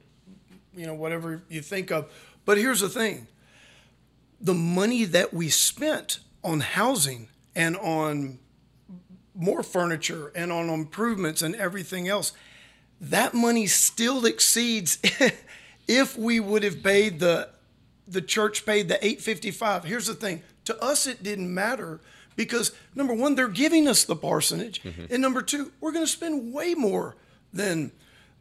you 0.75 0.85
know 0.85 0.93
whatever 0.93 1.41
you 1.49 1.61
think 1.61 1.91
of 1.91 2.11
but 2.45 2.57
here's 2.57 2.79
the 2.79 2.89
thing 2.89 3.27
the 4.39 4.53
money 4.53 5.03
that 5.03 5.33
we 5.33 5.49
spent 5.49 6.19
on 6.43 6.61
housing 6.61 7.27
and 7.55 7.75
on 7.77 8.39
more 9.35 9.63
furniture 9.63 10.31
and 10.35 10.51
on 10.51 10.69
improvements 10.69 11.41
and 11.41 11.55
everything 11.55 12.07
else 12.07 12.31
that 13.01 13.33
money 13.33 13.67
still 13.67 14.25
exceeds 14.25 14.97
if 15.87 16.17
we 16.17 16.39
would 16.39 16.63
have 16.63 16.81
paid 16.81 17.19
the 17.19 17.49
the 18.07 18.21
church 18.21 18.65
paid 18.65 18.87
the 18.87 18.95
855 19.05 19.83
here's 19.83 20.07
the 20.07 20.13
thing 20.13 20.41
to 20.63 20.81
us 20.81 21.05
it 21.05 21.21
didn't 21.21 21.53
matter 21.53 21.99
because 22.37 22.71
number 22.95 23.13
one 23.13 23.35
they're 23.35 23.49
giving 23.49 23.85
us 23.87 24.05
the 24.05 24.15
parsonage 24.15 24.81
and 25.09 25.21
number 25.21 25.41
two 25.41 25.73
we're 25.81 25.91
going 25.91 26.05
to 26.05 26.11
spend 26.11 26.53
way 26.53 26.73
more 26.73 27.15
than 27.51 27.91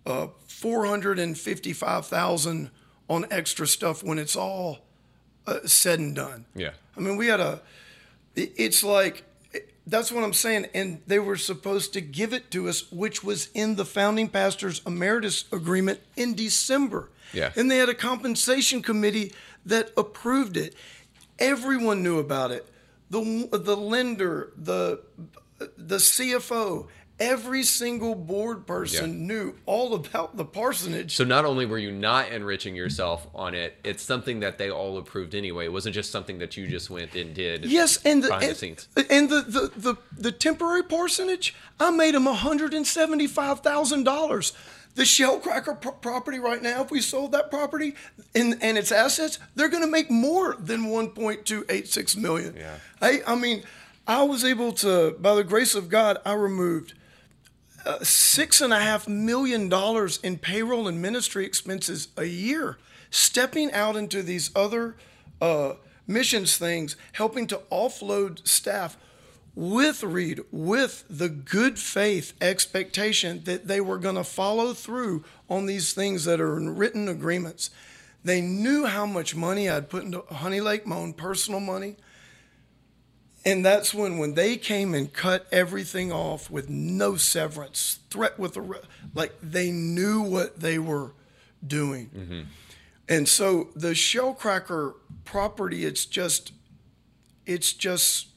uh, 0.07 0.28
455000 0.49 2.70
on 3.09 3.26
extra 3.30 3.66
stuff 3.66 4.03
when 4.03 4.18
it's 4.18 4.36
all 4.36 4.78
uh, 5.47 5.59
said 5.66 5.99
and 5.99 6.14
done 6.16 6.45
Yeah. 6.55 6.70
I 6.97 7.01
mean, 7.01 7.16
we 7.16 7.26
had 7.26 7.40
a. 7.40 7.61
it- 8.36 8.53
It's 8.57 8.82
like 8.84 9.24
that's 9.87 10.11
what 10.11 10.24
I'm 10.24 10.32
saying, 10.32 10.66
and 10.74 11.01
they 11.07 11.18
were 11.18 11.37
supposed 11.37 11.93
to 11.93 12.01
give 12.01 12.32
it 12.32 12.51
to 12.53 12.68
us, 12.68 12.91
which 12.91 13.22
was 13.22 13.49
in 13.55 13.76
the 13.76 13.85
founding 13.85 14.28
pastors 14.28 14.80
emeritus 14.87 15.45
agreement 15.53 16.01
in 16.16 16.35
December. 16.35 17.11
Yeah. 17.32 17.53
And 17.57 17.70
they 17.70 17.76
had 17.78 17.89
a 17.89 17.95
compensation 17.95 18.80
committee 18.80 19.32
that 19.66 19.91
approved 19.97 20.57
it. 20.57 20.74
Everyone 21.39 22.03
knew 22.03 22.18
about 22.18 22.51
it. 22.51 22.66
The 23.11 23.49
the 23.53 23.76
lender, 23.76 24.53
the 24.57 25.03
the 25.76 25.97
CFO, 25.97 26.89
every 27.21 27.62
single 27.62 28.15
board 28.15 28.67
person 28.67 29.27
knew 29.27 29.55
all 29.67 29.95
about 29.95 30.37
the 30.37 30.45
parsonage. 30.45 31.15
So 31.15 31.25
not 31.25 31.45
only 31.45 31.65
were 31.65 31.79
you 31.79 31.93
not 31.93 32.33
enriching 32.33 32.75
yourself 32.75 33.27
on 33.35 33.55
it, 33.55 33.77
it's 33.85 34.03
something 34.03 34.41
that 34.41 34.59
they 34.59 34.71
all 34.71 34.99
approved 34.99 35.35
anyway. 35.35 35.67
It 35.67 35.73
wasn't 35.73 35.95
just 35.95 36.11
something 36.11 36.39
that 36.39 36.57
you 36.57 36.67
just 36.67 36.91
went 36.91 37.15
and 37.15 37.35
did. 37.35 37.65
Yes, 37.65 38.05
and 38.05 38.23
the 38.23 38.35
and, 38.35 39.11
and 39.11 39.31
the, 39.31 39.43
the, 39.43 39.73
the, 39.77 39.95
the 40.19 40.33
temporary 40.33 40.83
parsonage, 40.83 41.55
I 41.79 41.91
made 41.91 42.15
them 42.15 42.27
hundred 42.27 42.75
and 42.75 42.87
seventy 42.87 43.27
five 43.27 43.61
thousand 43.61 44.05
dollars. 44.05 44.53
The 44.97 45.05
shell 45.05 45.41
cracker 45.41 45.75
pro- 45.75 45.93
property 45.93 46.39
right 46.39 46.62
now, 46.62 46.83
if 46.83 46.91
we 46.93 47.01
sold 47.01 47.33
that 47.33 47.51
property 47.51 47.97
and, 48.33 48.57
and 48.62 48.79
its 48.79 48.93
assets, 48.93 49.41
they're 49.57 49.69
going 49.69 49.83
to 49.83 49.91
make 49.91 50.09
more 50.09 50.55
than 50.57 50.87
one 50.87 51.11
point 51.11 51.45
two 51.45 51.65
eight 51.69 51.89
six 51.89 52.17
million. 52.17 52.55
Yeah. 52.57 52.77
I 53.01 53.23
I 53.27 53.35
mean, 53.35 53.65
I 54.07 54.23
was 54.23 54.45
able 54.45 54.73
to, 54.73 55.17
by 55.19 55.35
the 55.35 55.45
grace 55.45 55.75
of 55.75 55.89
God, 55.89 56.19
I 56.25 56.35
removed 56.35 56.95
six 58.03 58.61
and 58.61 58.72
a 58.72 58.80
half 58.80 59.09
million 59.09 59.68
dollars 59.68 60.18
in 60.22 60.39
payroll 60.39 60.89
and 60.89 61.01
ministry 61.01 61.45
expenses 61.45 62.09
a 62.16 62.24
year, 62.24 62.78
stepping 63.11 63.72
out 63.72 63.97
into 63.97 64.22
these 64.22 64.51
other 64.57 64.97
uh, 65.41 65.74
missions 66.07 66.57
things, 66.57 66.97
helping 67.12 67.47
to 67.47 67.61
offload 67.70 68.47
staff 68.47 68.97
with 69.55 70.03
Reed, 70.03 70.41
with 70.51 71.05
the 71.09 71.28
good 71.28 71.78
faith 71.78 72.32
expectation 72.41 73.43
that 73.45 73.68
they 73.68 73.80
were 73.80 73.99
going 73.99 74.16
to 74.16 74.24
follow 74.24 74.72
through 74.72 75.24
on 75.49 75.66
these 75.66 75.93
things 75.93 76.24
that 76.24 76.41
are 76.41 76.57
in 76.57 76.76
written 76.76 77.09
agreements. 77.09 77.70
They 78.24 78.41
knew 78.41 78.87
how 78.87 79.07
much 79.07 79.37
money 79.37 79.68
I'd 79.68 79.91
put 79.91 80.05
into 80.05 80.22
Honey 80.22 80.61
Lake, 80.61 80.87
my 80.87 80.97
own 80.97 81.12
personal 81.12 81.61
money. 81.61 81.97
And 83.47 83.64
that's 83.64 83.92
when, 83.92 84.16
when 84.18 84.34
they 84.34 84.57
came 84.57 84.95
and 84.95 85.12
cut 85.12 85.47
everything 85.53 86.11
off 86.11 86.51
with 86.51 86.70
no 86.70 87.16
severance, 87.16 87.99
threat 88.09 88.38
with 88.38 88.55
the, 88.55 88.80
like 89.14 89.34
they 89.42 89.70
knew 89.70 90.22
what 90.22 90.61
they 90.61 90.78
were 90.78 91.12
doing. 91.66 92.11
Mm-hmm. 92.16 92.40
And 93.09 93.28
so 93.28 93.68
the 93.76 93.90
shellcracker 93.90 94.95
property, 95.24 95.84
it's 95.84 96.07
just, 96.07 96.53
it's 97.45 97.74
just 97.74 98.28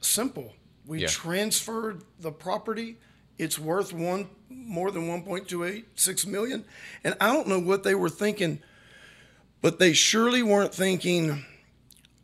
simple. 0.00 0.54
We 0.86 1.00
Yeah. 1.02 1.08
transferred 1.08 2.02
the 2.18 2.32
property. 2.32 2.96
It's 3.36 3.58
worth 3.58 3.92
one 3.92 4.28
more 4.48 4.90
than 4.90 5.08
1.286 5.08 6.26
million. 6.26 6.64
And 7.04 7.14
I 7.20 7.32
don't 7.34 7.48
know 7.48 7.58
what 7.60 7.82
they 7.82 7.94
were 7.94 8.08
thinking 8.08 8.60
but 9.62 9.78
they 9.78 9.92
surely 9.92 10.42
weren't 10.44 10.74
thinking. 10.74 11.44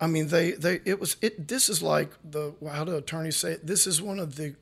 I 0.02 0.08
mean, 0.08 0.26
they 0.26 0.50
they 0.50 0.80
it 0.84 0.98
was 0.98 1.16
it. 1.22 1.46
This 1.46 1.68
is 1.68 1.80
like 1.80 2.10
the 2.28 2.54
how 2.68 2.84
do 2.84 2.96
attorneys 2.96 3.36
say 3.36 3.52
it? 3.52 3.66
This 3.66 3.86
is 3.86 4.02
one 4.02 4.18
of 4.18 4.34
the 4.34 4.56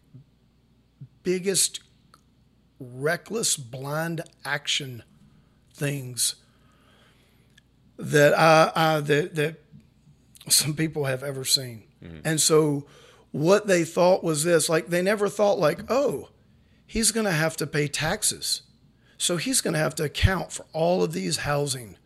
biggest 1.23 1.81
reckless 2.79 3.57
blind 3.57 4.21
action 4.45 5.03
things 5.73 6.35
that 7.97 8.39
I, 8.39 8.71
I 8.77 9.01
that 9.01 9.35
that 9.37 9.63
some 10.49 10.75
people 10.75 11.07
have 11.07 11.23
ever 11.23 11.47
seen. 11.47 11.85
Mm-hmm. 12.05 12.19
And 12.23 12.39
so 12.39 12.87
what 13.31 13.67
they 13.67 13.85
thought 13.85 14.23
was 14.23 14.45
this, 14.45 14.69
like 14.69 14.89
they 14.89 15.01
never 15.01 15.31
thought 15.31 15.59
like, 15.59 15.91
oh, 15.91 16.29
he's 16.87 17.13
going 17.13 17.27
to 17.27 17.33
have 17.33 17.57
to 17.57 17.67
pay 17.67 17.89
taxes. 17.89 18.61
So 19.17 19.39
he's 19.39 19.63
going 19.63 19.75
to 19.75 19.81
have 19.81 19.95
to 19.97 20.05
account 20.05 20.53
for 20.53 20.67
all 20.75 21.03
of 21.03 21.13
these 21.13 21.39
housing 21.39 21.97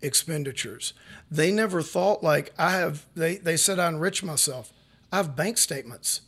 expenditures. 0.00 0.94
They 1.32 1.50
never 1.50 1.80
thought 1.80 2.22
like 2.22 2.52
I 2.58 2.72
have 2.72 3.06
they 3.14 3.36
they 3.38 3.56
said 3.56 3.78
I 3.78 3.88
enrich 3.88 4.22
myself. 4.22 4.70
I 5.10 5.16
have 5.16 5.34
bank 5.34 5.56
statements. 5.56 6.20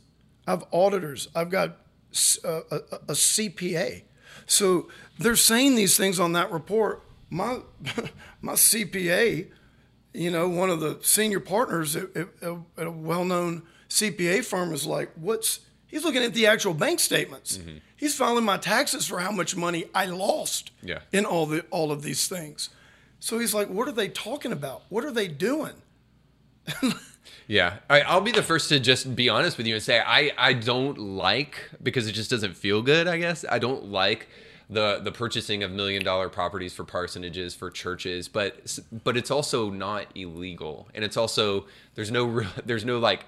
I 0.47 0.51
have 0.51 0.63
auditors. 0.71 1.27
I've 1.35 1.51
got 1.51 1.77
a 2.11 3.13
CPA. 3.13 4.03
So 4.47 4.89
they're 5.19 5.35
saying 5.35 5.75
these 5.75 5.95
things 5.97 6.19
on 6.19 6.33
that 6.33 6.51
report. 6.51 7.03
My 7.29 7.59
my 8.41 8.53
CPA, 8.53 9.47
you 10.13 10.31
know, 10.31 10.47
one 10.47 10.69
of 10.71 10.79
the 10.79 10.97
senior 11.01 11.39
partners 11.39 11.95
at, 11.95 12.15
at, 12.15 12.27
at 12.41 12.87
a 12.87 12.91
well-known 12.91 13.63
CPA 13.89 14.43
firm 14.43 14.73
is 14.73 14.85
like, 14.85 15.11
"What's?" 15.15 15.59
He's 15.87 16.03
looking 16.03 16.23
at 16.23 16.33
the 16.33 16.47
actual 16.47 16.73
bank 16.73 16.99
statements. 16.99 17.57
Mm-hmm. 17.57 17.77
He's 17.95 18.15
filing 18.15 18.43
my 18.43 18.57
taxes 18.57 19.05
for 19.07 19.19
how 19.19 19.31
much 19.31 19.55
money 19.55 19.85
I 19.93 20.05
lost 20.07 20.71
Yeah. 20.81 20.99
in 21.13 21.25
all 21.25 21.45
the 21.45 21.61
all 21.69 21.91
of 21.91 22.01
these 22.01 22.27
things. 22.27 22.69
So 23.25 23.39
he's 23.39 23.55
like, 23.55 23.69
"What 23.69 23.87
are 23.87 23.91
they 23.91 24.07
talking 24.07 24.51
about? 24.51 24.83
What 24.89 25.03
are 25.03 25.11
they 25.11 25.27
doing?" 25.27 25.73
Yeah, 27.47 27.77
I, 27.91 28.01
I'll 28.01 28.21
be 28.21 28.31
the 28.31 28.41
first 28.41 28.69
to 28.69 28.79
just 28.79 29.15
be 29.15 29.29
honest 29.29 29.57
with 29.59 29.67
you 29.67 29.75
and 29.75 29.83
say 29.83 29.99
I, 29.99 30.31
I 30.35 30.53
don't 30.53 30.97
like 30.97 31.69
because 31.83 32.07
it 32.07 32.13
just 32.13 32.31
doesn't 32.31 32.55
feel 32.57 32.81
good. 32.81 33.07
I 33.07 33.17
guess 33.17 33.45
I 33.47 33.59
don't 33.59 33.85
like 33.85 34.27
the 34.67 34.99
the 35.03 35.11
purchasing 35.11 35.61
of 35.61 35.71
million 35.71 36.03
dollar 36.03 36.27
properties 36.27 36.73
for 36.73 36.83
parsonages 36.83 37.55
for 37.55 37.69
churches, 37.69 38.27
but 38.27 38.79
but 39.03 39.15
it's 39.15 39.29
also 39.29 39.69
not 39.69 40.07
illegal, 40.15 40.87
and 40.95 41.05
it's 41.05 41.17
also 41.17 41.67
there's 41.93 42.09
no 42.09 42.41
there's 42.65 42.85
no 42.85 42.97
like 42.97 43.25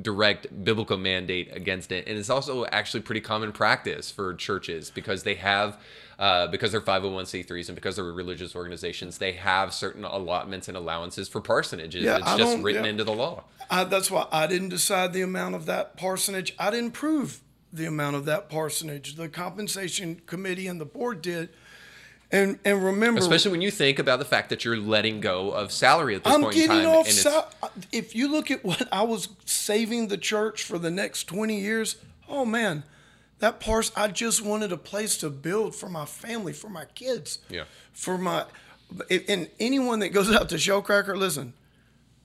direct 0.00 0.64
biblical 0.64 0.96
mandate 0.96 1.54
against 1.54 1.92
it, 1.92 2.08
and 2.08 2.18
it's 2.18 2.30
also 2.30 2.66
actually 2.66 3.00
pretty 3.00 3.20
common 3.20 3.52
practice 3.52 4.10
for 4.10 4.34
churches 4.34 4.90
because 4.90 5.22
they 5.22 5.34
have. 5.36 5.78
Uh, 6.18 6.46
because 6.46 6.72
they're 6.72 6.80
501c3s 6.80 7.68
and 7.68 7.74
because 7.74 7.96
they're 7.96 8.04
religious 8.06 8.56
organizations, 8.56 9.18
they 9.18 9.32
have 9.32 9.74
certain 9.74 10.02
allotments 10.02 10.66
and 10.66 10.74
allowances 10.74 11.28
for 11.28 11.42
parsonages. 11.42 12.00
Yeah, 12.00 12.16
it's 12.16 12.26
I 12.26 12.38
just 12.38 12.62
written 12.62 12.84
yeah. 12.84 12.90
into 12.90 13.04
the 13.04 13.12
law. 13.12 13.44
I, 13.70 13.84
that's 13.84 14.10
why 14.10 14.26
I 14.32 14.46
didn't 14.46 14.70
decide 14.70 15.12
the 15.12 15.20
amount 15.20 15.56
of 15.56 15.66
that 15.66 15.98
parsonage. 15.98 16.54
I 16.58 16.70
didn't 16.70 16.92
prove 16.92 17.42
the 17.70 17.84
amount 17.84 18.16
of 18.16 18.24
that 18.24 18.48
parsonage. 18.48 19.16
The 19.16 19.28
compensation 19.28 20.22
committee 20.26 20.66
and 20.66 20.80
the 20.80 20.86
board 20.86 21.20
did. 21.20 21.50
And 22.32 22.58
and 22.64 22.82
remember, 22.84 23.20
Especially 23.20 23.52
when 23.52 23.62
you 23.62 23.70
think 23.70 23.98
about 24.00 24.18
the 24.18 24.24
fact 24.24 24.48
that 24.50 24.64
you're 24.64 24.76
letting 24.76 25.20
go 25.20 25.50
of 25.52 25.70
salary 25.70 26.16
at 26.16 26.24
this 26.24 26.32
I'm 26.32 26.42
point 26.42 26.56
in 26.56 26.66
getting 26.66 26.84
time. 26.84 26.96
off. 26.96 27.08
Sal- 27.08 27.52
if 27.92 28.16
you 28.16 28.28
look 28.28 28.50
at 28.50 28.64
what 28.64 28.88
I 28.90 29.02
was 29.02 29.28
saving 29.44 30.08
the 30.08 30.18
church 30.18 30.64
for 30.64 30.78
the 30.78 30.90
next 30.90 31.24
20 31.24 31.60
years, 31.60 31.96
oh 32.28 32.44
man, 32.44 32.82
that 33.38 33.60
parse. 33.60 33.92
I 33.96 34.08
just 34.08 34.42
wanted 34.42 34.72
a 34.72 34.76
place 34.76 35.16
to 35.18 35.30
build 35.30 35.74
for 35.74 35.88
my 35.88 36.04
family, 36.06 36.52
for 36.52 36.68
my 36.68 36.84
kids, 36.86 37.38
Yeah. 37.48 37.64
for 37.92 38.16
my. 38.18 38.46
And 39.10 39.50
anyone 39.58 39.98
that 40.00 40.10
goes 40.10 40.32
out 40.32 40.48
to 40.50 40.54
Shellcracker, 40.56 41.16
listen, 41.16 41.54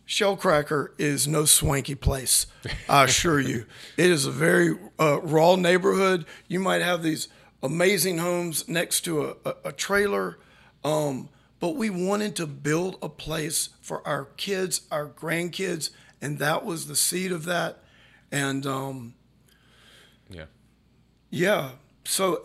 Shellcracker 0.08 0.90
is 0.98 1.28
no 1.28 1.46
swanky 1.46 1.96
place. 1.96 2.46
I 2.90 3.06
assure 3.06 3.40
you, 3.40 3.66
it 3.98 4.10
is 4.10 4.26
a 4.26 4.32
very 4.32 4.78
uh, 5.00 5.22
raw 5.22 5.56
neighborhood. 5.56 6.26
You 6.48 6.60
might 6.60 6.82
have 6.82 7.02
these 7.02 7.30
amazing 7.64 8.18
homes 8.20 8.68
next 8.68 9.02
to 9.02 9.26
a, 9.26 9.36
a, 9.46 9.56
a 9.66 9.72
trailer, 9.72 10.38
um, 10.84 11.30
but 11.60 11.76
we 11.76 11.90
wanted 11.90 12.36
to 12.38 12.48
build 12.48 12.98
a 13.02 13.10
place 13.10 13.70
for 13.82 14.06
our 14.08 14.26
kids, 14.38 14.82
our 14.92 15.08
grandkids, 15.08 15.90
and 16.22 16.40
that 16.40 16.66
was 16.66 16.88
the 16.88 16.96
seed 16.96 17.32
of 17.32 17.46
that. 17.46 17.80
And 18.32 18.66
um, 18.66 19.14
yeah. 20.30 20.46
Yeah. 21.32 21.72
So 22.04 22.44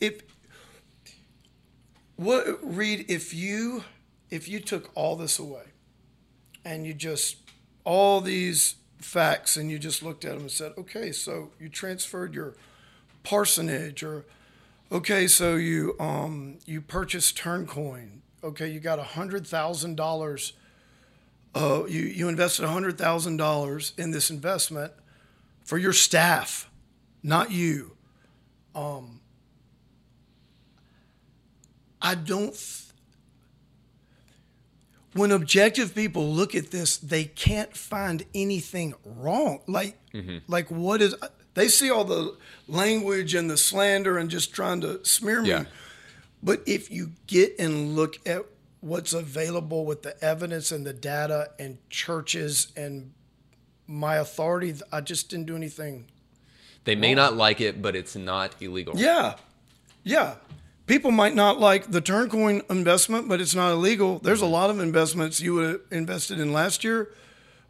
if 0.00 0.22
what 2.16 2.58
Reed, 2.62 3.06
if 3.08 3.34
you 3.34 3.84
if 4.30 4.48
you 4.48 4.60
took 4.60 4.90
all 4.94 5.16
this 5.16 5.38
away 5.38 5.64
and 6.64 6.86
you 6.86 6.94
just 6.94 7.36
all 7.84 8.20
these 8.20 8.76
facts 8.98 9.56
and 9.56 9.70
you 9.70 9.78
just 9.78 10.02
looked 10.02 10.24
at 10.24 10.32
them 10.32 10.42
and 10.42 10.50
said, 10.50 10.72
okay, 10.76 11.12
so 11.12 11.50
you 11.58 11.68
transferred 11.68 12.34
your 12.34 12.54
parsonage 13.22 14.02
or 14.02 14.24
okay, 14.90 15.26
so 15.26 15.56
you 15.56 15.94
um 16.00 16.58
you 16.64 16.80
purchased 16.80 17.36
Turncoin. 17.36 18.20
Okay, 18.42 18.68
you 18.68 18.80
got 18.80 18.98
a 18.98 19.04
hundred 19.04 19.46
thousand 19.46 19.96
dollars. 19.96 20.52
Uh, 21.54 21.84
you 21.88 22.02
you 22.02 22.28
invested 22.28 22.64
a 22.64 22.68
hundred 22.68 22.98
thousand 22.98 23.36
dollars 23.36 23.92
in 23.98 24.10
this 24.12 24.30
investment 24.30 24.92
for 25.64 25.78
your 25.78 25.92
staff, 25.92 26.70
not 27.22 27.50
you. 27.50 27.96
Um, 28.78 29.20
I 32.00 32.14
don't. 32.14 32.52
Th- 32.54 32.84
when 35.14 35.32
objective 35.32 35.94
people 35.94 36.32
look 36.32 36.54
at 36.54 36.70
this, 36.70 36.96
they 36.96 37.24
can't 37.24 37.76
find 37.76 38.24
anything 38.34 38.94
wrong. 39.04 39.60
Like, 39.66 39.98
like 40.46 40.70
what 40.70 41.02
is? 41.02 41.14
They 41.54 41.66
see 41.68 41.90
all 41.90 42.04
the 42.04 42.36
language 42.68 43.34
and 43.34 43.50
the 43.50 43.56
slander 43.56 44.16
and 44.16 44.30
just 44.30 44.52
trying 44.52 44.80
to 44.82 45.04
smear 45.04 45.42
me. 45.42 45.48
Yeah. 45.48 45.64
But 46.40 46.62
if 46.66 46.88
you 46.90 47.12
get 47.26 47.58
and 47.58 47.96
look 47.96 48.16
at 48.28 48.44
what's 48.80 49.12
available 49.12 49.84
with 49.84 50.02
the 50.02 50.22
evidence 50.22 50.70
and 50.70 50.86
the 50.86 50.92
data 50.92 51.50
and 51.58 51.78
churches 51.90 52.72
and 52.76 53.12
my 53.88 54.16
authority, 54.16 54.72
I 54.92 55.00
just 55.00 55.30
didn't 55.30 55.46
do 55.46 55.56
anything 55.56 56.06
They 56.88 56.94
may 56.94 57.14
not 57.14 57.36
like 57.36 57.60
it, 57.60 57.82
but 57.82 57.94
it's 57.94 58.16
not 58.16 58.54
illegal. 58.62 58.94
yeah, 58.96 59.34
yeah. 60.04 60.36
People 60.86 61.10
might 61.10 61.34
not 61.34 61.60
like 61.60 61.90
the 61.90 62.00
Turncoin 62.00 62.62
investment, 62.70 63.28
but 63.28 63.42
it's 63.42 63.54
not 63.54 63.72
illegal. 63.72 64.20
There's 64.20 64.40
a 64.40 64.46
lot 64.46 64.70
of 64.70 64.80
investments 64.80 65.38
you 65.38 65.52
would 65.52 65.68
have 65.68 65.80
invested 65.90 66.40
in 66.40 66.50
last 66.50 66.82
year. 66.84 67.12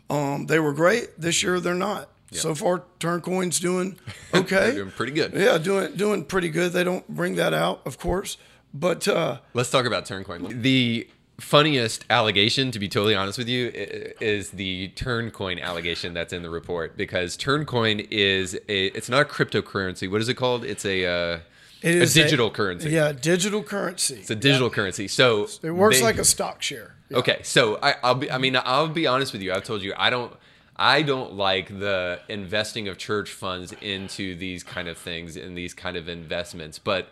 Um, 0.09 0.47
they 0.47 0.61
were 0.61 0.73
great. 0.73 1.21
This 1.21 1.43
year 1.43 1.59
they're 1.59 1.75
not. 1.75 2.09
So 2.31 2.55
far, 2.55 2.85
Turncoin's 3.01 3.59
doing 3.59 3.99
okay. 4.35 4.71
They're 4.71 4.85
doing 4.85 4.91
pretty 4.93 5.13
good. 5.13 5.33
Yeah, 5.35 5.59
doing 5.59 5.97
doing 5.97 6.25
pretty 6.25 6.49
good. 6.51 6.71
They 6.71 6.85
don't 6.85 7.09
bring 7.09 7.35
that 7.35 7.53
out, 7.53 7.81
of 7.87 7.99
course, 7.99 8.37
but 8.73 9.09
uh, 9.09 9.39
Let's 9.53 9.73
talk 9.73 9.85
about 9.85 10.05
Turncoin. 10.05 10.63
The 10.63 11.09
funniest 11.41 12.05
allegation, 12.11 12.71
to 12.73 12.79
be 12.79 12.89
totally 12.89 13.15
honest 13.15 13.39
with 13.39 13.49
you, 13.49 13.71
is 13.75 14.51
the 14.51 14.91
Turncoin 14.97 15.61
allegation 15.61 16.15
that's 16.15 16.33
in 16.33 16.43
the 16.43 16.51
report 16.51 16.97
because 16.97 17.37
Turncoin 17.37 18.07
is 18.11 18.55
a. 18.69 18.87
It's 18.89 19.09
not 19.09 19.23
a 19.23 19.25
cryptocurrency. 19.25 20.11
What 20.11 20.21
is 20.21 20.29
it 20.29 20.35
called? 20.35 20.65
It's 20.65 20.85
a. 20.85 21.05
Uh, 21.07 21.39
it 21.81 21.95
a 21.95 22.03
is 22.03 22.15
digital 22.15 22.51
currency. 22.51 22.91
Yeah, 22.91 23.13
digital 23.13 23.63
currency. 23.63 24.17
It's 24.17 24.31
a 24.31 24.35
digital 24.35 24.69
currency. 24.69 25.07
So 25.07 25.47
It 25.63 25.71
works 25.71 25.99
they- 25.99 26.05
like 26.05 26.19
a 26.19 26.25
stock 26.25 26.61
share. 26.61 26.97
Yeah. 27.09 27.19
Okay, 27.19 27.41
so 27.43 27.79
I, 27.83 27.95
I'll 28.03 28.17
be. 28.17 28.31
I 28.31 28.39
mean, 28.39 28.57
I'll 28.57 28.89
be 28.89 29.07
honest 29.07 29.33
with 29.33 29.43
you. 29.43 29.53
I've 29.53 29.65
told 29.65 29.83
you 29.83 29.95
I 29.97 30.11
don't. 30.11 30.33
I 30.81 31.03
don't 31.03 31.33
like 31.35 31.69
the 31.81 32.21
investing 32.29 32.87
of 32.87 32.99
church 32.99 33.31
funds 33.31 33.73
into 33.81 34.37
these 34.37 34.63
kind 34.63 34.87
of 34.87 34.97
things 34.97 35.37
and 35.37 35.59
these 35.59 35.75
kind 35.75 35.97
of 35.97 36.09
investments, 36.09 36.79
but 36.79 37.09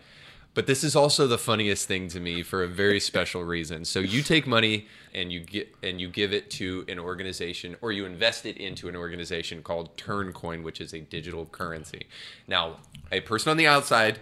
but 0.57 0.67
this 0.67 0.83
is 0.83 0.97
also 0.97 1.27
the 1.27 1.37
funniest 1.37 1.87
thing 1.87 2.09
to 2.09 2.19
me 2.19 2.43
for 2.43 2.65
a 2.65 2.67
very 2.67 2.99
special 2.99 3.45
reason. 3.45 3.85
So 3.85 4.01
you 4.01 4.23
take 4.23 4.47
money 4.47 4.87
and 5.13 5.31
you 5.31 5.41
get 5.41 5.69
and 5.83 6.01
you 6.01 6.09
give 6.09 6.33
it 6.33 6.51
to 6.53 6.83
an 6.89 6.99
organization 6.99 7.77
or 7.83 7.93
you 7.93 8.07
invest 8.07 8.47
it 8.47 8.57
into 8.57 8.89
an 8.89 8.97
organization 8.97 9.63
called 9.63 9.95
Turncoin, 9.99 10.63
which 10.63 10.81
is 10.81 10.95
a 10.95 11.01
digital 11.01 11.45
currency. 11.45 12.07
Now, 12.49 12.79
a 13.13 13.21
person 13.21 13.51
on 13.51 13.59
the 13.59 13.67
outside 13.67 14.19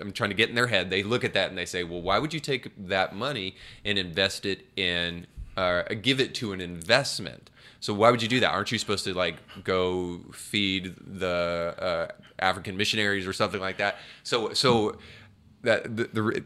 I'm 0.00 0.12
trying 0.12 0.30
to 0.30 0.36
get 0.36 0.48
in 0.48 0.54
their 0.54 0.68
head. 0.68 0.90
They 0.90 1.02
look 1.02 1.24
at 1.24 1.34
that 1.34 1.48
and 1.48 1.58
they 1.58 1.66
say, 1.66 1.82
"Well, 1.82 2.02
why 2.02 2.20
would 2.20 2.32
you 2.32 2.40
take 2.40 2.70
that 2.88 3.14
money 3.14 3.56
and 3.84 3.98
invest 3.98 4.46
it 4.46 4.66
in, 4.76 5.26
uh, 5.56 5.82
give 6.02 6.20
it 6.20 6.34
to 6.36 6.52
an 6.52 6.60
investment? 6.60 7.50
So 7.80 7.92
why 7.92 8.10
would 8.10 8.22
you 8.22 8.28
do 8.28 8.40
that? 8.40 8.50
Aren't 8.50 8.72
you 8.72 8.78
supposed 8.78 9.04
to 9.04 9.12
like 9.14 9.36
go 9.62 10.20
feed 10.32 10.94
the 11.18 11.74
uh, 11.78 12.12
African 12.38 12.76
missionaries 12.76 13.26
or 13.26 13.32
something 13.32 13.60
like 13.60 13.76
that? 13.78 13.98
So, 14.22 14.52
so 14.54 14.98
that 15.64 15.96
the, 15.96 16.04
the 16.04 16.44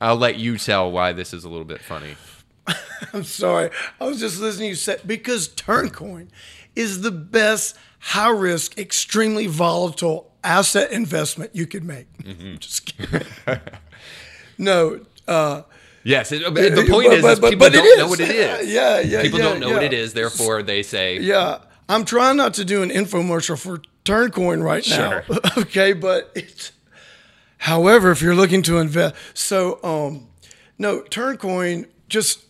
I'll 0.00 0.16
let 0.16 0.36
you 0.36 0.56
tell 0.58 0.90
why 0.90 1.12
this 1.12 1.32
is 1.34 1.44
a 1.44 1.48
little 1.48 1.64
bit 1.64 1.80
funny. 1.82 2.16
I'm 3.12 3.24
sorry. 3.24 3.70
I 4.00 4.04
was 4.04 4.20
just 4.20 4.40
listening 4.40 4.66
to 4.66 4.70
you 4.70 4.74
say 4.76 4.96
because 5.06 5.48
Turncoin 5.48 6.28
is 6.76 7.02
the 7.02 7.10
best 7.10 7.76
high 7.98 8.30
risk, 8.30 8.78
extremely 8.78 9.46
volatile 9.46 10.32
asset 10.42 10.90
investment 10.92 11.54
you 11.54 11.66
could 11.66 11.84
make. 11.84 12.06
Just 12.60 12.86
kidding. 12.96 13.26
no, 14.58 15.00
uh, 15.28 15.62
Yes, 16.02 16.32
it, 16.32 16.42
the 16.42 16.86
point 16.88 17.08
But- 17.08 17.12
is, 17.18 17.22
but- 17.22 17.32
is 17.32 17.40
but- 17.40 17.50
people 17.50 17.70
don't 17.70 17.98
know 17.98 18.08
what 18.08 18.20
it 18.20 18.30
is. 18.30 18.70
Yeah, 18.72 19.00
yeah, 19.00 19.22
People 19.22 19.38
yeah, 19.40 19.44
don't 19.44 19.60
know 19.60 19.72
what 19.72 19.82
it 19.82 19.92
is, 19.92 20.14
therefore 20.14 20.62
they 20.62 20.82
say, 20.82 21.18
Yeah, 21.18 21.58
I'm 21.90 22.04
trying 22.06 22.36
not 22.38 22.54
to 22.54 22.64
do 22.64 22.82
an 22.82 22.88
infomercial 22.90 23.58
for 23.60 23.82
Turncoin 24.06 24.62
right 24.62 24.86
now. 24.88 25.20
Sure. 25.20 25.38
okay, 25.58 25.92
but 25.92 26.30
it's. 26.34 26.72
However, 27.60 28.10
if 28.10 28.22
you're 28.22 28.34
looking 28.34 28.62
to 28.62 28.78
invest, 28.78 29.14
so 29.34 29.78
um, 29.84 30.28
no 30.78 31.02
Turncoin. 31.02 31.86
Just 32.08 32.44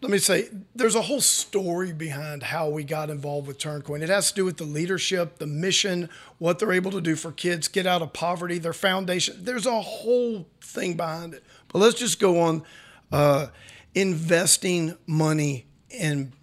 let 0.00 0.10
me 0.10 0.18
say, 0.18 0.48
there's 0.74 0.94
a 0.94 1.02
whole 1.02 1.20
story 1.20 1.92
behind 1.92 2.44
how 2.44 2.68
we 2.68 2.84
got 2.84 3.10
involved 3.10 3.48
with 3.48 3.58
Turncoin. 3.58 4.02
It 4.02 4.10
has 4.10 4.28
to 4.30 4.34
do 4.34 4.44
with 4.44 4.58
the 4.58 4.64
leadership, 4.64 5.38
the 5.38 5.46
mission, 5.46 6.08
what 6.38 6.58
they're 6.58 6.72
able 6.72 6.92
to 6.92 7.00
do 7.00 7.16
for 7.16 7.32
kids 7.32 7.66
get 7.66 7.86
out 7.86 8.02
of 8.02 8.12
poverty, 8.12 8.58
their 8.58 8.72
foundation. 8.72 9.36
There's 9.40 9.66
a 9.66 9.80
whole 9.80 10.46
thing 10.60 10.94
behind 10.94 11.34
it. 11.34 11.42
But 11.72 11.80
let's 11.80 11.98
just 11.98 12.20
go 12.20 12.40
on 12.40 12.62
uh, 13.10 13.48
investing 13.94 14.96
money 15.06 15.66
in 15.90 16.34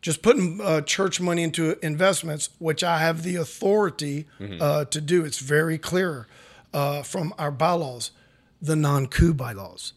just 0.00 0.22
putting 0.22 0.60
uh, 0.62 0.80
church 0.80 1.20
money 1.20 1.42
into 1.42 1.76
investments, 1.84 2.48
which 2.58 2.82
I 2.82 2.98
have 2.98 3.24
the 3.24 3.36
authority 3.36 4.26
uh, 4.60 4.84
to 4.86 5.00
do. 5.00 5.24
It's 5.24 5.38
very 5.38 5.76
clear 5.78 6.28
uh, 6.74 7.02
from 7.02 7.32
our 7.38 7.50
bylaws, 7.50 8.10
the 8.60 8.76
non-coup 8.76 9.32
bylaws. 9.32 9.94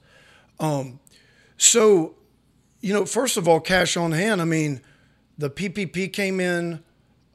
Um, 0.60 1.02
so, 1.58 2.16
you 2.80 2.94
know, 2.94 3.06
first 3.06 3.36
of 3.36 3.48
all, 3.48 3.60
cash 3.60 3.98
on 3.98 4.14
hand. 4.14 4.42
I 4.42 4.46
mean, 4.46 4.80
the 5.38 5.50
PPP 5.50 6.14
came 6.14 6.40
in. 6.40 6.84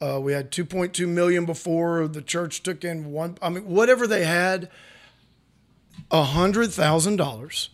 Uh, 0.01 0.19
we 0.21 0.33
had 0.33 0.51
2.2 0.51 1.07
million 1.07 1.45
before 1.45 2.09
the 2.09 2.23
church 2.23 2.63
took 2.63 2.85
in 2.85 3.13
one. 3.13 3.37
I 3.43 3.51
mean, 3.51 3.67
whatever 3.67 4.07
they 4.07 4.25
had, 4.25 4.71
a 6.11 6.25
hundred 6.25 6.73
thousand 6.73 7.17
dollars 7.17 7.69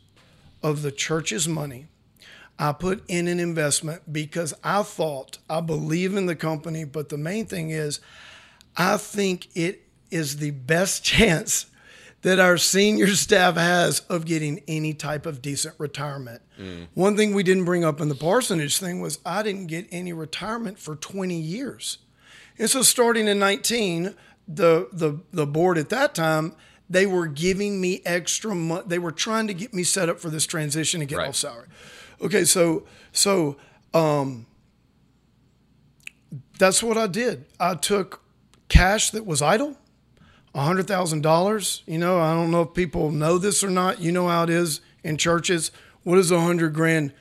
of 0.63 0.83
the 0.83 0.91
church's 0.91 1.47
money 1.47 1.87
I 2.59 2.73
put 2.73 3.05
in 3.09 3.29
an 3.29 3.39
investment 3.39 4.13
because 4.13 4.53
I 4.65 4.83
thought 4.83 5.39
I 5.49 5.61
believe 5.61 6.17
in 6.17 6.27
the 6.27 6.35
company, 6.35 6.85
but 6.85 7.09
the 7.09 7.17
main 7.17 7.47
thing 7.47 7.71
is 7.71 8.01
I 8.77 8.97
think 8.97 9.49
it 9.55 9.88
is 10.11 10.37
the 10.39 10.51
best 10.51 11.05
chance 11.15 11.67
that 12.23 12.41
our 12.41 12.57
senior 12.59 13.07
staff 13.09 13.55
has 13.57 14.01
of 14.09 14.25
getting 14.27 14.61
any 14.67 14.93
type 14.93 15.25
of 15.25 15.41
decent 15.41 15.75
retirement. 15.79 16.43
One 16.95 17.17
thing 17.17 17.33
we 17.33 17.45
didn't 17.45 17.65
bring 17.65 17.85
up 17.85 18.01
in 18.01 18.09
the 18.09 18.17
parsonage 18.17 18.79
thing 18.79 19.01
was 19.01 19.21
I 19.25 19.45
didn't 19.45 19.69
get 19.69 19.87
any 19.93 20.13
retirement 20.13 20.81
for 20.81 20.97
20 20.97 21.37
years. 21.39 21.99
And 22.59 22.69
so 22.69 22.83
starting 22.83 23.29
in 23.29 23.39
19, 23.39 24.17
the 24.49 24.89
the 24.93 25.21
the 25.33 25.47
board 25.47 25.79
at 25.79 25.91
that 25.91 26.17
time, 26.17 26.55
they 26.91 27.07
were 27.07 27.29
giving 27.29 27.81
me 27.81 28.03
extra 28.05 28.53
money. 28.53 28.83
They 28.89 28.99
were 28.99 29.13
trying 29.13 29.47
to 29.47 29.55
get 29.55 29.73
me 29.73 29.85
set 29.85 30.09
up 30.09 30.19
for 30.19 30.31
this 30.31 30.45
transition 30.47 31.01
and 31.01 31.09
get 31.09 31.19
Right. 31.19 31.29
off 31.29 31.37
salary. 31.37 31.69
Okay, 32.21 32.45
so 32.45 32.85
so 33.13 33.57
um 33.95 34.47
that's 36.59 36.83
what 36.83 36.99
I 36.99 37.07
did. 37.07 37.45
I 37.61 37.75
took 37.77 38.23
cash 38.69 39.11
that 39.11 39.25
was 39.25 39.41
idle, 39.41 39.77
hundred 40.65 40.87
thousand 40.87 41.23
dollars. 41.23 41.83
You 41.87 41.99
know, 41.99 42.21
I 42.21 42.35
don't 42.35 42.51
know 42.51 42.63
if 42.63 42.75
people 42.75 43.11
know 43.11 43.39
this 43.39 43.63
or 43.63 43.71
not. 43.71 44.01
You 44.01 44.13
know 44.13 44.29
how 44.29 44.45
it 44.45 44.51
is 44.51 44.81
in 45.05 45.17
churches. 45.17 45.71
What 46.05 46.17
does 46.17 46.31
a 46.31 46.41
hundred 46.41 46.75
grand 46.75 47.13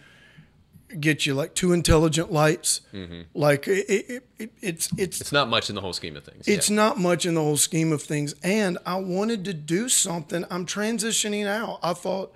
get 0.99 1.25
you? 1.25 1.33
Like 1.33 1.53
two 1.53 1.73
intelligent 1.73 2.31
lights. 2.31 2.81
Mm-hmm. 2.93 3.21
Like 3.33 3.67
it, 3.67 3.85
it, 3.89 4.23
it, 4.38 4.51
it's 4.61 4.89
it's 4.97 5.21
it's 5.21 5.31
not 5.31 5.49
much 5.49 5.69
in 5.69 5.75
the 5.75 5.81
whole 5.81 5.93
scheme 5.93 6.15
of 6.15 6.23
things. 6.23 6.47
it's 6.47 6.69
not 6.69 6.99
much 6.99 7.25
in 7.25 7.33
the 7.33 7.41
whole 7.41 7.57
scheme 7.57 7.91
of 7.91 8.01
things. 8.01 8.33
And 8.43 8.77
I 8.85 8.95
wanted 8.95 9.45
to 9.45 9.53
do 9.53 9.89
something. 9.89 10.45
I'm 10.49 10.65
transitioning 10.65 11.47
out. 11.47 11.79
I 11.83 11.93
thought 11.93 12.33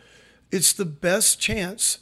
it's 0.52 0.74
the 0.74 0.86
best 0.86 1.40
chance 1.40 2.00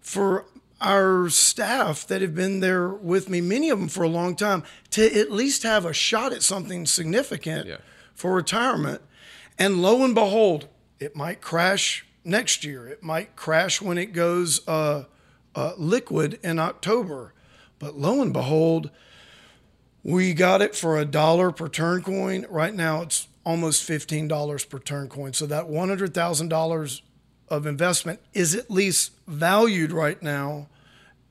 for 0.00 0.46
our 0.80 1.28
staff 1.28 2.06
that 2.06 2.22
have 2.22 2.34
been 2.34 2.60
there 2.60 2.88
with 2.88 3.28
me, 3.28 3.40
many 3.40 3.68
of 3.70 3.78
them 3.78 3.88
for 3.88 4.02
a 4.02 4.08
long 4.08 4.34
time, 4.34 4.62
to 4.90 5.18
at 5.18 5.30
least 5.30 5.62
have 5.62 5.84
a 5.84 5.92
shot 5.92 6.32
at 6.32 6.42
something 6.42 6.86
significant 6.86 7.66
Yeah. 7.66 7.76
for 8.14 8.34
retirement. 8.34 9.02
And 9.58 9.82
lo 9.82 10.02
and 10.04 10.14
behold, 10.14 10.68
it 10.98 11.14
might 11.14 11.40
crash 11.40 12.06
next 12.24 12.64
year. 12.64 12.88
It 12.88 13.02
might 13.02 13.36
crash 13.36 13.82
when 13.82 13.98
it 13.98 14.12
goes 14.12 14.66
uh, 14.66 15.04
uh, 15.54 15.72
liquid 15.76 16.38
in 16.42 16.58
October. 16.58 17.34
But 17.78 17.98
lo 17.98 18.22
and 18.22 18.32
behold, 18.32 18.90
we 20.02 20.32
got 20.32 20.62
it 20.62 20.74
for 20.74 20.98
a 20.98 21.04
dollar 21.04 21.50
per 21.50 21.68
Turncoin. 21.68 22.46
Right 22.48 22.74
now, 22.74 23.02
it's 23.02 23.28
almost 23.44 23.82
fifteen 23.82 24.28
dollars 24.28 24.64
per 24.64 24.78
Turncoin. 24.78 25.34
So 25.34 25.44
that 25.46 25.68
one 25.68 25.88
hundred 25.88 26.14
thousand 26.14 26.48
dollars 26.48 27.02
of 27.50 27.66
investment 27.66 28.20
is 28.32 28.54
at 28.54 28.70
least 28.70 29.12
valued 29.26 29.92
right 29.92 30.22
now 30.22 30.68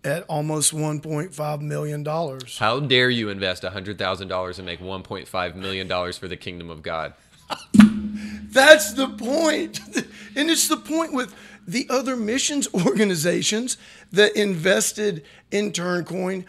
at 0.04 0.24
almost 0.24 0.74
one 0.74 1.00
point 1.00 1.34
five 1.34 1.62
million 1.62 2.04
dollars. 2.04 2.58
How 2.58 2.80
dare 2.80 3.10
you 3.10 3.30
invest 3.30 3.64
$100,000 3.64 4.58
and 4.58 4.66
make 4.66 4.80
$1.5 4.80 5.56
million 5.56 6.14
for 6.14 6.28
the 6.28 6.38
kingdom 6.38 6.70
of 6.70 6.82
God? 6.82 7.14
That's 8.52 8.94
the 8.94 9.08
point. 9.08 9.80
And 10.36 10.50
it's 10.50 10.70
the 10.70 10.78
point 10.78 11.12
with 11.12 11.36
the 11.68 11.88
other 11.90 12.16
missions 12.16 12.68
organizations 12.74 13.78
that 14.12 14.36
invested 14.36 15.24
in 15.52 15.72
Turncoin. 15.72 16.46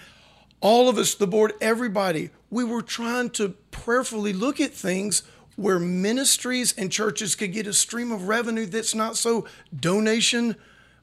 All 0.61 0.89
of 0.89 0.99
us, 0.99 1.15
the 1.15 1.27
board, 1.27 1.55
everybody, 1.61 2.31
we 2.51 2.63
were 2.63 2.83
trying 2.83 3.31
to 3.31 3.55
prayerfully 3.71 4.33
look 4.33 4.61
at 4.61 4.73
things 4.73 5.23
where 5.57 5.79
ministries 5.79 6.73
and 6.77 6.91
churches 6.91 7.35
could 7.35 7.53
get 7.53 7.67
a 7.67 7.73
stream 7.73 8.11
of 8.13 8.29
revenue 8.29 8.67
that's 8.67 8.95
not 8.95 9.17
so 9.17 9.47
donation 9.79 10.57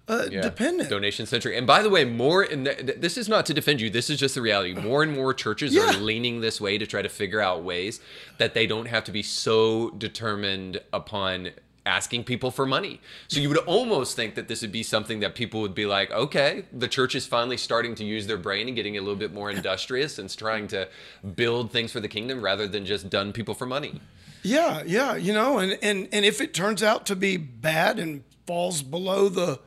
uh, 0.10 0.28
Yeah. 0.32 0.40
dependent. 0.42 0.90
Donation 0.90 1.26
centric. 1.26 1.58
And 1.58 1.68
by 1.68 1.84
the 1.84 1.90
way, 1.90 2.06
more 2.06 2.42
and 2.42 2.64
th- 2.66 2.78
th- 2.78 3.00
this 3.02 3.18
is 3.18 3.28
not 3.28 3.46
to 3.48 3.54
defend 3.54 3.82
you. 3.82 3.90
This 3.90 4.10
is 4.10 4.18
just 4.18 4.36
the 4.36 4.42
reality. 4.42 4.74
More 4.82 5.04
and 5.04 5.14
more 5.14 5.34
churches 5.34 5.74
Yeah. 5.74 5.90
are 5.90 5.94
leaning 5.98 6.40
this 6.40 6.62
way 6.62 6.78
to 6.78 6.88
try 6.88 7.02
to 7.02 7.10
figure 7.10 7.42
out 7.42 7.62
ways 7.64 8.00
that 8.38 8.54
they 8.54 8.66
don't 8.68 8.86
have 8.86 9.04
to 9.04 9.12
be 9.12 9.22
so 9.22 9.90
determined 9.90 10.80
upon 10.94 11.50
asking 11.86 12.24
people 12.24 12.52
for 12.52 12.66
money. 12.66 13.00
So 13.28 13.40
you 13.42 13.50
would 13.50 13.58
almost 13.60 14.16
think 14.16 14.36
that 14.36 14.48
this 14.48 14.62
would 14.62 14.72
be 14.72 14.84
something 14.84 15.20
that 15.22 15.36
people 15.36 15.60
would 15.62 15.76
be 15.76 15.86
like, 15.86 16.10
okay, 16.12 16.64
the 16.72 16.88
church 16.88 17.14
is 17.16 17.26
finally 17.26 17.58
starting 17.58 17.94
to 17.96 18.06
use 18.06 18.28
their 18.28 18.38
brain 18.38 18.68
and 18.68 18.76
getting 18.78 18.98
a 18.98 19.02
little 19.02 19.16
bit 19.16 19.34
more 19.34 19.52
industrious 19.58 20.20
and 20.20 20.30
trying 20.38 20.68
to 20.70 20.88
build 21.36 21.72
things 21.72 21.92
for 21.92 22.00
the 22.00 22.08
kingdom 22.10 22.42
rather 22.42 22.66
than 22.68 22.86
just 22.86 23.10
done 23.10 23.34
people 23.34 23.54
for 23.54 23.66
money. 23.66 24.00
Yeah, 24.44 24.84
yeah, 24.86 25.16
you 25.16 25.34
know, 25.34 25.58
and 25.58 25.78
and 25.82 26.08
and 26.12 26.26
if 26.26 26.40
it 26.42 26.54
turns 26.54 26.82
out 26.84 27.06
to 27.08 27.16
be 27.16 27.38
bad 27.38 28.00
and 28.00 28.24
falls 28.46 28.82
below 28.82 29.30
the 29.30 29.60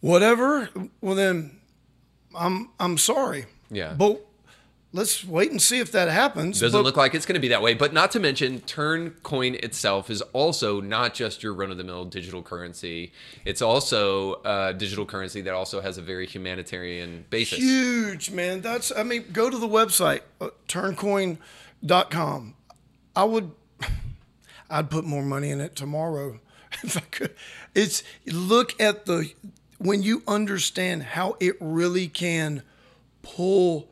whatever, 0.00 0.68
well 1.00 1.14
then 1.14 1.58
I'm 2.36 2.70
I'm 2.80 2.98
sorry. 2.98 3.46
Yeah. 3.70 3.94
But 3.96 4.24
let's 4.92 5.24
wait 5.24 5.50
and 5.50 5.60
see 5.60 5.78
if 5.78 5.92
that 5.92 6.08
happens. 6.08 6.58
Doesn't 6.60 6.76
But- 6.78 6.84
look 6.84 6.96
like 6.96 7.14
it's 7.14 7.26
going 7.26 7.34
to 7.34 7.40
be 7.40 7.48
that 7.48 7.60
way. 7.62 7.74
But 7.74 7.92
not 7.92 8.10
to 8.12 8.20
mention, 8.20 8.60
Turncoin 8.62 9.54
itself 9.62 10.08
is 10.08 10.22
also 10.32 10.80
not 10.80 11.12
just 11.14 11.42
your 11.42 11.52
run 11.52 11.70
of 11.70 11.76
the 11.76 11.84
mill 11.84 12.06
digital 12.06 12.42
currency. 12.42 13.12
It's 13.44 13.60
also 13.60 14.40
a 14.44 14.72
digital 14.72 15.04
currency 15.04 15.42
that 15.42 15.52
also 15.52 15.82
has 15.82 15.98
a 15.98 16.02
very 16.02 16.26
humanitarian 16.26 17.26
basis. 17.28 17.58
huge, 17.58 18.30
man. 18.30 18.62
That's 18.62 18.90
I 18.96 19.02
mean, 19.02 19.26
go 19.32 19.50
to 19.50 19.58
the 19.58 19.68
website 19.68 20.22
uh, 20.40 20.48
turncoin.com. 20.66 22.54
I 23.16 23.24
would 23.24 23.50
I'd 24.70 24.90
put 24.90 25.04
more 25.04 25.22
money 25.22 25.50
in 25.50 25.60
it 25.60 25.76
tomorrow 25.76 26.40
if 26.82 26.96
I 26.96 27.00
could. 27.00 27.34
It's 27.74 28.02
look 28.26 28.80
at 28.80 29.06
the 29.06 29.32
when 29.78 30.02
you 30.02 30.22
understand 30.26 31.02
how 31.02 31.36
it 31.40 31.56
really 31.60 32.08
can 32.08 32.62
pull 33.22 33.88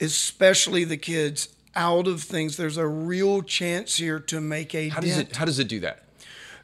especially 0.00 0.84
the 0.84 0.96
kids 0.96 1.48
out 1.76 2.06
of 2.06 2.22
things. 2.22 2.56
There's 2.56 2.78
a 2.78 2.86
real 2.86 3.42
chance 3.42 3.96
here 3.96 4.18
to 4.18 4.40
make 4.40 4.74
a 4.74 4.88
How 4.88 5.00
does 5.00 5.18
it? 5.18 5.36
How 5.36 5.44
does 5.44 5.58
it 5.58 5.68
do 5.68 5.80
that? 5.80 6.04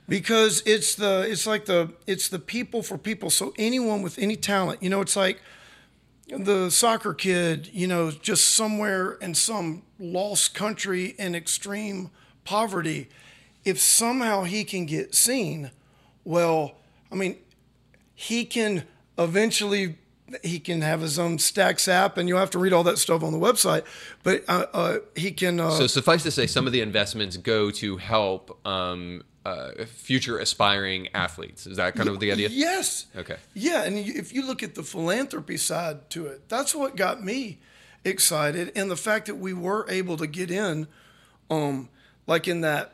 because 0.08 0.62
it's 0.66 0.94
the 0.94 1.26
it's 1.28 1.46
like 1.46 1.64
the 1.66 1.92
it's 2.06 2.28
the 2.28 2.38
people 2.38 2.82
for 2.82 2.96
people 2.98 3.30
so 3.30 3.52
anyone 3.58 4.02
with 4.02 4.18
any 4.18 4.36
talent 4.36 4.82
you 4.82 4.90
know 4.90 5.00
it's 5.00 5.16
like 5.16 5.40
the 6.28 6.70
soccer 6.70 7.14
kid 7.14 7.68
you 7.72 7.86
know 7.86 8.10
just 8.10 8.54
somewhere 8.54 9.12
in 9.14 9.34
some 9.34 9.82
lost 9.98 10.54
country 10.54 11.14
in 11.18 11.34
extreme 11.34 12.10
poverty 12.46 13.08
if 13.64 13.78
somehow 13.78 14.44
he 14.44 14.64
can 14.64 14.86
get 14.86 15.14
seen 15.14 15.70
well 16.24 16.76
i 17.12 17.14
mean 17.14 17.36
he 18.14 18.44
can 18.44 18.84
eventually 19.18 19.98
he 20.42 20.58
can 20.58 20.80
have 20.80 21.00
his 21.00 21.18
own 21.18 21.38
stacks 21.38 21.86
app 21.88 22.16
and 22.16 22.28
you'll 22.28 22.38
have 22.38 22.50
to 22.50 22.58
read 22.58 22.72
all 22.72 22.82
that 22.84 22.98
stuff 22.98 23.22
on 23.22 23.32
the 23.32 23.38
website 23.38 23.84
but 24.22 24.42
uh, 24.48 24.66
uh, 24.72 24.98
he 25.14 25.30
can 25.30 25.60
uh, 25.60 25.70
So 25.70 25.86
suffice 25.86 26.22
to 26.24 26.30
say, 26.30 26.46
some 26.46 26.66
of 26.66 26.72
the 26.72 26.80
investments 26.80 27.36
go 27.36 27.70
to 27.72 27.96
help 27.96 28.58
um, 28.66 29.22
uh, 29.44 29.84
future 29.86 30.38
aspiring 30.40 31.06
athletes. 31.14 31.66
Is 31.68 31.76
that 31.76 31.94
kind 31.94 32.08
of 32.08 32.18
the 32.18 32.32
idea? 32.32 32.48
Yes. 32.50 33.06
Okay. 33.16 33.36
Yeah, 33.54 33.84
and 33.84 33.96
if 33.96 34.32
you 34.32 34.44
look 34.44 34.64
at 34.64 34.74
the 34.74 34.82
philanthropy 34.82 35.56
side 35.56 36.10
to 36.10 36.26
it, 36.26 36.48
that's 36.48 36.74
what 36.74 36.96
got 36.96 37.22
me 37.22 37.60
excited, 38.04 38.72
and 38.74 38.90
the 38.90 38.96
fact 38.96 39.26
that 39.26 39.36
we 39.36 39.52
were 39.52 39.86
able 39.88 40.16
to 40.16 40.26
get 40.26 40.50
in, 40.50 40.88
um, 41.48 41.88
like 42.26 42.48
in 42.48 42.60
that 42.62 42.92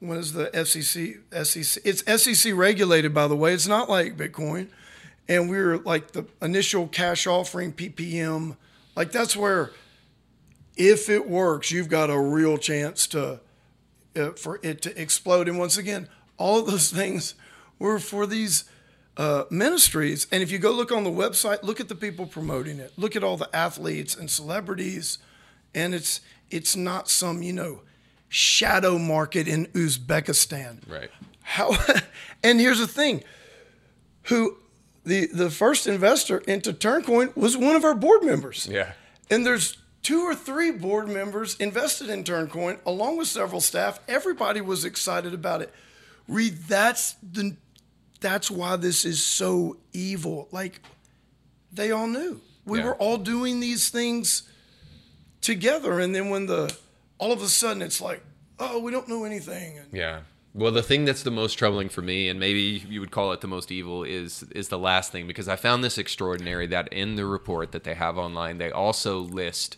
when 0.00 0.18
is 0.18 0.32
the 0.32 0.50
SEC 0.64 1.44
SEC 1.44 1.82
it's 1.84 2.22
SEC 2.22 2.52
regulated 2.54 3.14
by 3.14 3.26
the 3.26 3.36
way. 3.36 3.54
It's 3.54 3.66
not 3.66 3.88
like 3.88 4.16
Bitcoin. 4.16 4.68
And 5.28 5.48
we 5.48 5.56
were 5.56 5.78
like 5.78 6.12
the 6.12 6.26
initial 6.40 6.88
cash 6.88 7.26
offering 7.26 7.72
PPM. 7.72 8.56
Like 8.96 9.12
that's 9.12 9.36
where 9.36 9.70
if 10.76 11.08
it 11.08 11.28
works, 11.28 11.70
you've 11.70 11.88
got 11.88 12.10
a 12.10 12.18
real 12.18 12.58
chance 12.58 13.06
to 13.08 13.40
uh, 14.16 14.30
for 14.30 14.60
it 14.62 14.82
to 14.82 15.00
explode. 15.00 15.48
And 15.48 15.58
once 15.58 15.76
again, 15.76 16.08
all 16.36 16.58
of 16.58 16.66
those 16.66 16.90
things 16.92 17.34
were 17.78 17.98
for 17.98 18.26
these 18.26 18.64
uh, 19.16 19.44
ministries. 19.50 20.26
And 20.30 20.42
if 20.42 20.50
you 20.50 20.58
go 20.58 20.72
look 20.72 20.92
on 20.92 21.04
the 21.04 21.10
website, 21.10 21.62
look 21.62 21.80
at 21.80 21.88
the 21.88 21.94
people 21.94 22.26
promoting 22.26 22.78
it. 22.78 22.92
Look 22.96 23.16
at 23.16 23.24
all 23.24 23.36
the 23.36 23.54
athletes 23.54 24.14
and 24.14 24.30
celebrities, 24.30 25.18
and 25.74 25.94
it's 25.94 26.20
it's 26.50 26.76
not 26.76 27.08
some 27.08 27.42
you 27.42 27.52
know 27.52 27.82
shadow 28.32 28.96
market 28.98 29.46
in 29.46 29.66
Uzbekistan. 29.66 30.78
Right. 30.88 31.10
How? 31.42 31.76
and 32.42 32.58
here's 32.58 32.78
the 32.78 32.86
thing: 32.88 33.22
who 34.24 34.56
the 35.04 35.26
the 35.26 35.50
first 35.50 35.86
investor 35.86 36.38
into 36.38 36.72
Turncoin 36.72 37.36
was 37.36 37.56
one 37.56 37.76
of 37.76 37.84
our 37.84 37.94
board 37.94 38.22
members. 38.22 38.66
Yeah. 38.66 38.92
And 39.30 39.44
there's 39.46 39.76
two 40.02 40.22
or 40.22 40.34
three 40.34 40.70
board 40.70 41.08
members 41.08 41.54
invested 41.56 42.08
in 42.08 42.24
Turncoin, 42.24 42.78
along 42.86 43.18
with 43.18 43.28
several 43.28 43.60
staff. 43.60 44.00
Everybody 44.08 44.60
was 44.60 44.84
excited 44.84 45.34
about 45.34 45.60
it. 45.62 45.72
Reed, 46.26 46.54
that's 46.66 47.14
the 47.22 47.56
that's 48.20 48.50
why 48.50 48.76
this 48.76 49.04
is 49.04 49.22
so 49.22 49.76
evil. 49.92 50.48
Like 50.52 50.80
they 51.70 51.90
all 51.90 52.06
knew. 52.06 52.40
We 52.64 52.78
Yeah. 52.78 52.86
were 52.86 52.94
all 52.94 53.18
doing 53.18 53.60
these 53.60 53.90
things 53.90 54.44
together. 55.40 55.98
And 55.98 56.14
then 56.14 56.30
when 56.30 56.46
the 56.46 56.74
all 57.22 57.30
of 57.30 57.40
a 57.40 57.48
sudden 57.48 57.82
it's 57.82 58.00
like, 58.00 58.20
oh, 58.58 58.80
we 58.80 58.90
don't 58.90 59.08
know 59.08 59.22
anything. 59.22 59.78
And 59.78 59.86
Yeah. 59.92 60.20
Well, 60.54 60.72
the 60.72 60.82
thing 60.82 61.04
that's 61.04 61.22
the 61.22 61.30
most 61.30 61.54
troubling 61.54 61.88
for 61.88 62.02
me, 62.02 62.28
and 62.28 62.40
maybe 62.40 62.84
you 62.88 62.98
would 62.98 63.12
call 63.12 63.30
it 63.30 63.40
the 63.40 63.46
most 63.46 63.70
evil, 63.70 64.02
is 64.02 64.42
is 64.50 64.68
the 64.68 64.78
last 64.78 65.12
thing 65.12 65.28
because 65.28 65.48
I 65.48 65.54
found 65.54 65.84
this 65.84 65.98
extraordinary 65.98 66.66
that 66.66 66.92
in 66.92 67.14
the 67.14 67.24
report 67.24 67.70
that 67.72 67.84
they 67.84 67.94
have 67.94 68.18
online, 68.18 68.58
they 68.58 68.72
also 68.72 69.20
list 69.20 69.76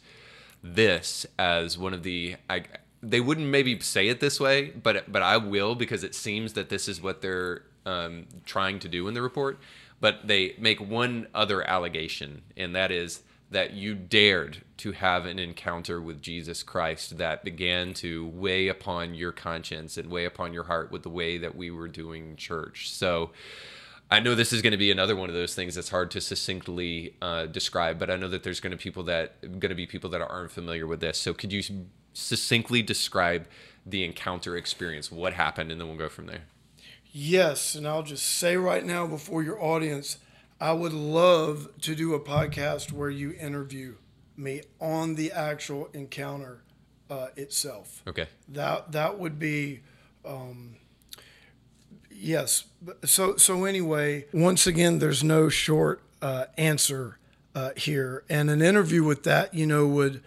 this 0.62 1.26
as 1.38 1.78
one 1.78 1.92
of 1.92 2.02
the. 2.02 2.36
I, 2.48 2.64
they 3.02 3.20
wouldn't 3.20 3.46
maybe 3.46 3.78
say 3.80 4.08
it 4.08 4.20
this 4.20 4.40
way, 4.40 4.70
but 4.70 5.12
but 5.12 5.22
I 5.22 5.36
will 5.36 5.74
because 5.74 6.02
it 6.02 6.14
seems 6.14 6.54
that 6.54 6.70
this 6.70 6.88
is 6.88 7.00
what 7.00 7.20
they're 7.20 7.62
um, 7.84 8.26
trying 8.46 8.78
to 8.80 8.88
do 8.88 9.06
in 9.06 9.14
the 9.14 9.22
report. 9.22 9.60
But 10.00 10.26
they 10.26 10.56
make 10.58 10.80
one 10.80 11.28
other 11.34 11.62
allegation, 11.62 12.42
and 12.56 12.74
that 12.74 12.90
is 12.90 13.22
that 13.54 13.72
you 13.72 13.94
dared 13.94 14.62
to 14.76 14.90
have 14.90 15.26
an 15.26 15.38
encounter 15.38 16.00
with 16.00 16.20
Jesus 16.20 16.64
Christ 16.64 17.18
that 17.18 17.44
began 17.44 17.94
to 17.94 18.26
weigh 18.26 18.66
upon 18.66 19.14
your 19.14 19.30
conscience 19.30 19.96
and 19.96 20.10
weigh 20.10 20.24
upon 20.24 20.52
your 20.52 20.64
heart 20.64 20.90
with 20.90 21.04
the 21.04 21.08
way 21.08 21.38
that 21.38 21.54
we 21.54 21.70
were 21.70 21.86
doing 21.86 22.34
church. 22.34 22.90
So 22.90 23.30
I 24.10 24.18
know 24.18 24.34
this 24.34 24.52
is 24.52 24.60
going 24.60 24.72
to 24.72 24.76
be 24.76 24.90
another 24.90 25.14
one 25.14 25.28
of 25.28 25.36
those 25.36 25.54
things 25.54 25.76
that's 25.76 25.88
hard 25.88 26.10
to 26.10 26.20
succinctly 26.20 27.14
uh, 27.22 27.46
describe, 27.46 28.00
but 28.00 28.10
I 28.10 28.16
know 28.16 28.28
that 28.28 28.42
there's 28.42 28.58
going 28.58 28.72
to 28.72 28.76
people 28.76 29.04
that 29.04 29.40
going 29.40 29.70
to 29.70 29.76
be 29.76 29.86
people 29.86 30.10
that 30.10 30.20
aren't 30.20 30.50
familiar 30.50 30.88
with 30.88 30.98
this. 30.98 31.16
So 31.16 31.32
could 31.32 31.52
you 31.52 31.62
succinctly 32.12 32.82
describe 32.82 33.46
the 33.86 34.04
encounter 34.04 34.56
experience? 34.56 35.12
What 35.12 35.34
happened, 35.34 35.70
and 35.70 35.80
then 35.80 35.86
we'll 35.86 35.96
go 35.96 36.08
from 36.08 36.26
there. 36.26 36.42
Yes, 37.12 37.76
and 37.76 37.86
I'll 37.86 38.02
just 38.02 38.26
say 38.26 38.56
right 38.56 38.84
now 38.84 39.06
before 39.06 39.44
your 39.44 39.62
audience, 39.62 40.18
I 40.64 40.72
would 40.72 40.94
love 40.94 41.68
to 41.82 41.94
do 41.94 42.14
a 42.14 42.20
podcast 42.20 42.90
where 42.90 43.10
you 43.10 43.34
interview 43.38 43.96
me 44.34 44.62
on 44.80 45.14
the 45.14 45.30
actual 45.30 45.90
encounter 45.92 46.62
uh, 47.10 47.26
itself. 47.36 48.02
Okay. 48.06 48.28
That 48.48 48.92
that 48.92 49.18
would 49.18 49.38
be, 49.38 49.82
um, 50.24 50.76
yes. 52.10 52.64
So 53.04 53.36
so 53.36 53.66
anyway, 53.66 54.24
once 54.32 54.66
again, 54.66 55.00
there's 55.00 55.22
no 55.22 55.50
short 55.50 56.00
uh, 56.22 56.46
answer 56.56 57.18
uh, 57.54 57.72
here, 57.76 58.24
and 58.30 58.48
an 58.48 58.62
interview 58.62 59.04
with 59.04 59.24
that, 59.24 59.52
you 59.52 59.66
know, 59.66 59.86
would 59.86 60.22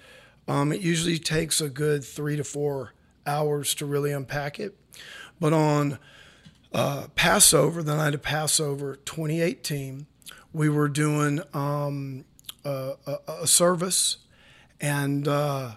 um, 0.48 0.72
it 0.72 0.82
usually 0.82 1.18
takes 1.18 1.62
a 1.62 1.68
good 1.68 2.04
three 2.04 2.36
to 2.36 2.44
four 2.44 2.94
hours 3.26 3.74
to 3.74 3.88
really 3.88 4.12
unpack 4.12 4.60
it, 4.60 4.78
but 5.40 5.52
on 5.52 5.98
uh, 6.74 7.08
Passover, 7.16 7.82
the 7.82 7.96
night 7.96 8.14
of 8.14 8.22
Passover 8.22 8.98
2018, 8.98 10.06
we 10.54 10.70
were 10.70 10.88
doing 10.88 11.42
um, 11.54 12.26
a, 12.64 12.94
a, 13.06 13.18
a 13.42 13.48
service, 13.48 14.18
and 14.80 15.28
uh, 15.28 15.76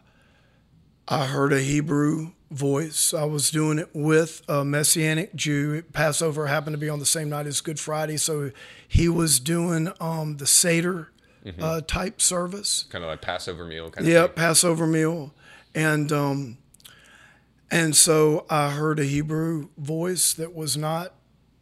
I 1.08 1.26
heard 1.26 1.52
a 1.52 1.60
Hebrew 1.60 2.32
voice. 2.50 3.14
I 3.14 3.24
was 3.24 3.50
doing 3.50 3.78
it 3.78 3.90
with 3.92 4.42
a 4.48 4.64
Messianic 4.64 5.34
Jew. 5.34 5.82
Passover 5.92 6.46
happened 6.46 6.74
to 6.74 6.78
be 6.78 6.88
on 6.88 6.98
the 6.98 7.06
same 7.06 7.28
night 7.28 7.46
as 7.46 7.60
Good 7.60 7.78
Friday, 7.78 8.16
so 8.16 8.50
he 8.86 9.08
was 9.08 9.40
doing 9.40 9.92
um, 10.00 10.36
the 10.38 10.46
Seder 10.46 11.10
uh, 11.60 11.80
type 11.82 12.20
service. 12.20 12.84
Kind 12.90 13.04
of 13.04 13.08
like 13.10 13.22
Passover 13.22 13.64
meal. 13.64 13.90
Kind 13.90 14.06
of 14.06 14.12
Yeah, 14.12 14.26
thing. 14.26 14.34
Passover 14.36 14.86
meal, 14.86 15.32
and 15.74 16.10
um, 16.12 16.58
and 17.70 17.94
so 17.94 18.46
I 18.50 18.70
heard 18.70 18.98
a 18.98 19.04
Hebrew 19.04 19.68
voice 19.78 20.32
that 20.34 20.54
was 20.54 20.76
not 20.76 21.14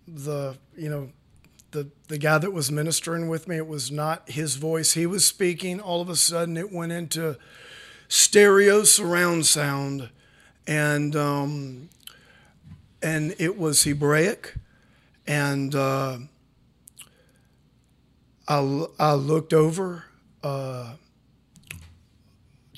the 0.06 0.56
you 0.76 0.88
know 0.88 1.10
the 1.70 1.90
the 2.08 2.18
guy 2.18 2.38
that 2.38 2.52
was 2.52 2.70
ministering 2.70 3.28
with 3.28 3.48
me. 3.48 3.56
It 3.56 3.66
was 3.66 3.90
not 3.90 4.30
his 4.30 4.56
voice. 4.56 4.94
He 4.94 5.06
was 5.06 5.26
speaking. 5.26 5.80
All 5.80 6.00
of 6.00 6.08
a 6.08 6.16
sudden, 6.16 6.56
it 6.56 6.72
went 6.72 6.92
into 6.92 7.36
stereo 8.08 8.84
surround 8.84 9.46
sound, 9.46 10.10
and 10.66 11.14
um, 11.14 11.88
and 13.02 13.34
it 13.38 13.58
was 13.58 13.82
Hebraic, 13.84 14.54
and 15.26 15.74
uh, 15.74 16.18
I 18.46 18.86
I 18.98 19.14
looked 19.14 19.52
over. 19.52 20.04
Uh, 20.42 20.92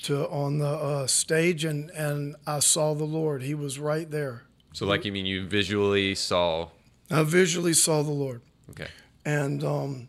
to 0.03 0.27
on 0.29 0.57
the 0.57 0.67
uh, 0.67 1.07
stage 1.07 1.63
and 1.63 1.89
and 1.91 2.35
I 2.47 2.59
saw 2.59 2.93
the 2.93 3.03
Lord. 3.03 3.43
He 3.43 3.53
was 3.53 3.79
right 3.79 4.09
there. 4.09 4.43
So, 4.73 4.85
like, 4.85 5.05
you 5.05 5.11
mean 5.11 5.25
you 5.25 5.45
visually 5.45 6.15
saw? 6.15 6.69
I 7.09 7.23
visually 7.23 7.73
saw 7.73 8.03
the 8.03 8.11
Lord, 8.11 8.41
Okay. 8.71 8.87
and 9.25 9.63
um, 9.63 10.07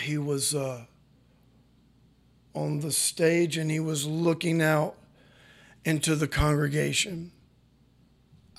he 0.00 0.18
was 0.18 0.54
uh, 0.54 0.84
on 2.54 2.80
the 2.80 2.92
stage 2.92 3.56
and 3.56 3.70
he 3.70 3.80
was 3.80 4.06
looking 4.06 4.60
out 4.62 4.94
into 5.84 6.14
the 6.16 6.28
congregation. 6.28 7.32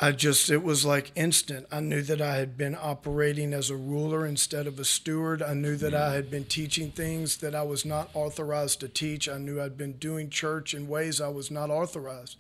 I 0.02 0.14
just, 0.14 0.50
it 0.50 0.64
was 0.64 0.86
like 0.86 1.12
instant. 1.16 1.68
I 1.70 1.82
knew 1.82 2.02
that 2.04 2.22
I 2.22 2.38
had 2.38 2.58
been 2.58 2.78
operating 2.82 3.54
as 3.54 3.70
a 3.70 3.76
ruler 3.76 4.26
instead 4.26 4.66
of 4.66 4.80
a 4.80 4.86
steward. 4.86 5.42
I 5.42 5.54
knew 5.54 5.76
that 5.76 5.94
I 5.94 6.14
had 6.14 6.32
been 6.32 6.46
teaching 6.46 6.92
things 6.92 7.38
that 7.38 7.54
I 7.54 7.64
was 7.64 7.84
not 7.84 8.10
authorized 8.14 8.80
to 8.80 8.88
teach. 8.88 9.28
I 9.28 9.38
knew 9.38 9.62
I'd 9.62 9.78
been 9.78 9.98
doing 9.98 10.30
church 10.30 10.74
in 10.74 10.88
ways 10.88 11.20
I 11.20 11.28
was 11.28 11.52
not 11.52 11.70
authorized. 11.70 12.38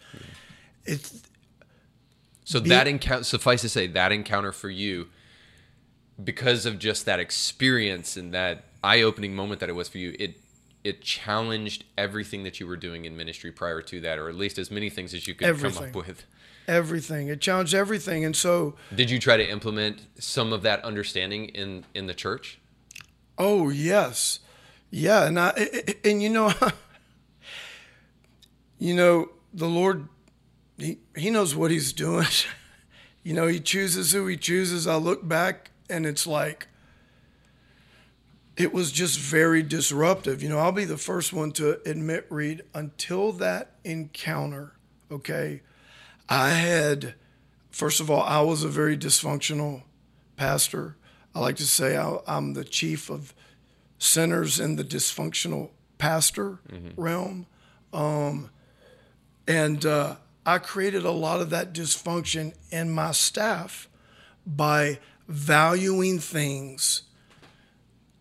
It's, 0.85 1.21
So 2.45 2.61
that 2.61 2.87
encounter, 2.87 3.25
suffice 3.25 3.59
to 3.61 3.69
say, 3.69 3.87
that 3.87 4.13
encounter 4.13 4.53
for 4.53 4.69
you, 4.69 5.09
because 6.23 6.65
of 6.65 6.79
just 6.79 7.05
that 7.05 7.19
experience 7.19 8.15
and 8.17 8.33
that 8.33 8.63
eye-opening 8.83 9.35
moment 9.35 9.59
that 9.59 9.69
it 9.69 9.73
was 9.73 9.89
for 9.89 9.97
you, 9.97 10.15
it 10.19 10.35
it 10.83 11.01
challenged 11.01 11.83
everything 11.97 12.43
that 12.43 12.59
you 12.61 12.65
were 12.67 12.77
doing 12.77 13.03
in 13.05 13.17
ministry 13.17 13.51
prior 13.51 13.81
to 13.81 13.99
that, 13.99 14.17
or 14.17 14.29
at 14.29 14.35
least 14.35 14.57
as 14.57 14.71
many 14.71 14.89
things 14.89 15.13
as 15.13 15.27
you 15.27 15.35
could 15.35 15.57
come 15.59 15.77
up 15.77 15.93
with. 15.93 16.23
everything. 16.69 17.27
It 17.27 17.41
challenged 17.41 17.73
everything. 17.73 18.23
And 18.23 18.33
so, 18.33 18.75
Did 18.95 19.09
you 19.09 19.19
try 19.19 19.35
to 19.35 19.45
implement 19.47 20.03
some 20.19 20.53
of 20.53 20.61
that 20.61 20.83
understanding 20.85 21.45
in 21.49 21.83
in 21.93 22.07
the 22.07 22.13
church? 22.13 22.59
Oh 23.37 23.69
yes, 23.69 24.39
yeah, 24.89 25.25
and 25.25 25.39
I- 25.39 25.67
and 26.03 26.21
you 26.23 26.29
know, 26.29 26.53
you 28.79 28.93
know 28.93 29.29
the 29.53 29.67
Lord, 29.67 30.07
he 30.77 30.99
he 31.15 31.29
knows 31.29 31.55
what 31.55 31.71
he's 31.71 31.93
doing. 31.93 32.27
you 33.23 33.33
know, 33.33 33.47
he 33.47 33.59
chooses 33.59 34.11
who 34.13 34.25
he 34.27 34.37
chooses. 34.37 34.87
I 34.87 34.95
look 34.95 35.27
back 35.27 35.68
and 35.89 36.05
it's 36.05 36.27
like 36.27 36.67
it 38.57 38.73
was 38.73 38.91
just 38.91 39.17
very 39.17 39.63
disruptive. 39.63 40.43
You 40.43 40.49
know, 40.49 40.59
I'll 40.59 40.73
be 40.73 40.85
the 40.85 40.97
first 40.97 41.31
one 41.31 41.51
to 41.53 41.79
admit, 41.89 42.25
Reed, 42.29 42.63
until 42.73 43.31
that 43.33 43.71
encounter, 43.85 44.73
okay, 45.09 45.61
I 46.27 46.49
had, 46.49 47.15
first 47.71 48.01
of 48.01 48.11
all, 48.11 48.21
I 48.21 48.41
was 48.41 48.63
a 48.63 48.67
very 48.67 48.97
dysfunctional 48.97 49.83
pastor. 50.35 50.97
I 51.33 51.39
like 51.39 51.55
to 51.55 51.67
say 51.67 51.95
I, 51.97 52.17
I'm 52.27 52.53
the 52.53 52.65
chief 52.65 53.09
of 53.09 53.33
sinners 53.97 54.59
in 54.59 54.75
the 54.75 54.83
dysfunctional 54.83 55.69
pastor 55.97 56.59
realm. 56.97 57.45
Um, 57.93 58.49
and 59.47 59.85
uh, 59.85 60.15
I 60.45 60.57
created 60.57 61.05
a 61.05 61.11
lot 61.11 61.39
of 61.39 61.49
that 61.51 61.73
dysfunction 61.73 62.53
in 62.71 62.89
my 62.89 63.11
staff 63.11 63.87
by 64.45 64.99
valuing 65.29 66.19
things 66.19 67.03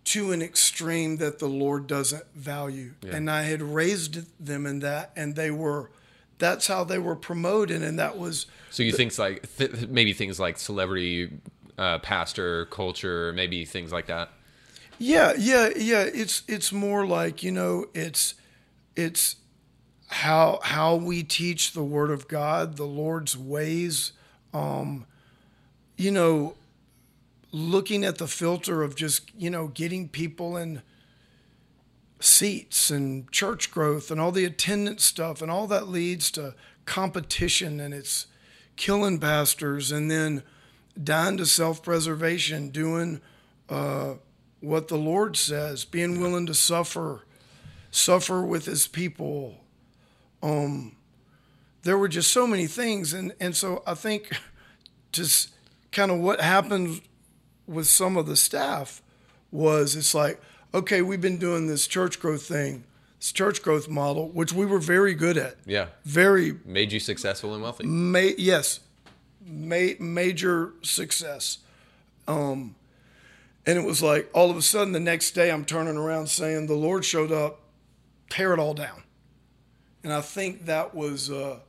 to 0.04 0.30
an 0.30 0.42
extreme 0.42 1.16
that 1.16 1.38
the 1.38 1.48
Lord 1.48 1.86
doesn't 1.86 2.24
value. 2.34 2.92
And 3.10 3.30
I 3.30 3.42
had 3.42 3.62
raised 3.62 4.44
them 4.44 4.66
in 4.66 4.78
that, 4.80 5.10
and 5.16 5.34
they 5.34 5.50
were 5.50 5.90
that's 6.38 6.68
how 6.68 6.84
they 6.84 6.98
were 6.98 7.16
promoted, 7.16 7.82
and 7.82 7.98
that 7.98 8.16
was 8.16 8.46
So 8.70 8.84
you 8.84 8.92
think 8.92 9.18
like 9.18 9.56
th- 9.56 9.88
maybe 9.88 10.12
things 10.12 10.38
like 10.38 10.58
celebrity 10.58 11.30
uh, 11.76 11.98
pastor 11.98 12.66
culture, 12.66 13.32
maybe 13.32 13.64
things 13.64 13.92
like 13.92 14.06
that. 14.06 14.30
Yeah, 14.98 15.32
yeah, 15.36 15.70
yeah. 15.76 16.02
It's 16.02 16.42
it's 16.46 16.72
more 16.72 17.06
like 17.06 17.42
you 17.42 17.52
know, 17.52 17.86
it's 17.94 18.34
it's 18.96 19.36
how 20.08 20.60
how 20.62 20.96
we 20.96 21.22
teach 21.22 21.72
the 21.72 21.84
Word 21.84 22.10
of 22.10 22.28
God, 22.28 22.76
the 22.76 22.86
Lord's 22.86 23.36
ways. 23.36 24.12
Um, 24.54 25.06
you 25.96 26.10
know, 26.10 26.54
looking 27.50 28.04
at 28.04 28.18
the 28.18 28.26
filter 28.26 28.82
of 28.82 28.94
just 28.94 29.30
you 29.36 29.50
know 29.50 29.68
getting 29.68 30.08
people 30.08 30.56
in 30.56 30.82
seats 32.20 32.90
and 32.90 33.30
church 33.30 33.70
growth 33.70 34.10
and 34.10 34.20
all 34.20 34.32
the 34.32 34.44
attendance 34.44 35.04
stuff 35.04 35.40
and 35.40 35.50
all 35.50 35.66
that 35.66 35.88
leads 35.88 36.30
to 36.30 36.54
competition 36.84 37.78
and 37.80 37.94
it's 37.94 38.26
killing 38.76 39.18
pastors 39.18 39.92
and 39.92 40.10
then 40.10 40.42
dying 41.02 41.36
to 41.36 41.46
self-preservation 41.46 42.70
doing 42.70 43.20
uh, 43.68 44.14
what 44.60 44.88
the 44.88 44.96
lord 44.96 45.36
says 45.36 45.84
being 45.84 46.20
willing 46.20 46.46
to 46.46 46.54
suffer 46.54 47.24
suffer 47.90 48.42
with 48.42 48.66
his 48.66 48.86
people. 48.86 49.56
Um 50.42 50.96
there 51.82 51.96
were 51.96 52.08
just 52.08 52.32
so 52.32 52.46
many 52.46 52.66
things 52.66 53.12
and 53.12 53.32
and 53.40 53.56
so 53.56 53.82
i 53.86 53.94
think 53.94 54.30
just 55.12 55.50
kind 55.90 56.10
of 56.10 56.18
what 56.18 56.40
happened 56.40 57.00
with 57.68 57.86
some 57.86 58.16
of 58.16 58.26
the 58.26 58.36
staff 58.36 59.02
was 59.52 59.94
it's 59.94 60.14
like 60.14 60.40
okay, 60.74 61.00
we've 61.00 61.20
been 61.20 61.38
doing 61.38 61.66
this 61.66 61.86
church 61.86 62.20
growth 62.20 62.42
thing, 62.42 62.84
this 63.18 63.32
church 63.32 63.62
growth 63.62 63.88
model, 63.88 64.28
which 64.28 64.52
we 64.52 64.66
were 64.66 64.78
very 64.78 65.14
good 65.14 65.38
at. 65.38 65.56
Yeah, 65.64 65.86
Very, 66.04 66.58
made 66.66 66.92
you 66.92 67.00
successful 67.00 67.54
and 67.54 67.62
wealthy. 67.62 67.86
ma- 67.86 68.34
yes, 68.36 68.80
ma- 69.46 69.94
major 69.98 70.74
success. 70.82 71.58
Um, 72.26 72.74
and 73.64 73.78
it 73.78 73.84
was 73.84 74.02
like 74.02 74.28
all 74.34 74.50
of 74.50 74.58
a 74.58 74.62
sudden 74.62 74.92
the 74.92 75.00
next 75.00 75.30
day 75.30 75.50
I'm 75.50 75.64
turning 75.64 75.96
around 75.96 76.28
saying 76.28 76.66
the 76.66 76.74
Lord 76.74 77.02
showed 77.04 77.32
up, 77.32 77.60
tear 78.28 78.52
it 78.52 78.58
all 78.58 78.74
down. 78.74 79.04
And 80.04 80.12
I 80.12 80.20
think 80.20 80.66
that 80.66 80.94
was 80.94 81.30
uh, 81.30 81.60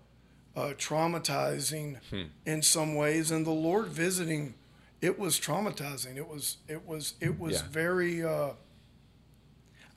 uh, 0.57 0.73
traumatizing 0.77 1.97
in 2.45 2.61
some 2.61 2.95
ways. 2.95 3.31
And 3.31 3.45
the 3.45 3.51
Lord 3.51 3.87
visiting, 3.87 4.55
it 5.01 5.17
was 5.19 5.39
traumatizing. 5.39 6.17
It 6.17 6.27
was 6.27 6.57
it 6.67 6.85
was 6.87 7.13
it 7.21 7.39
was 7.39 7.53
Yeah. 7.53 7.67
very. 7.71 8.23
Uh, 8.23 8.51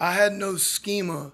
I 0.00 0.12
had 0.12 0.32
no 0.32 0.56
schema 0.56 1.32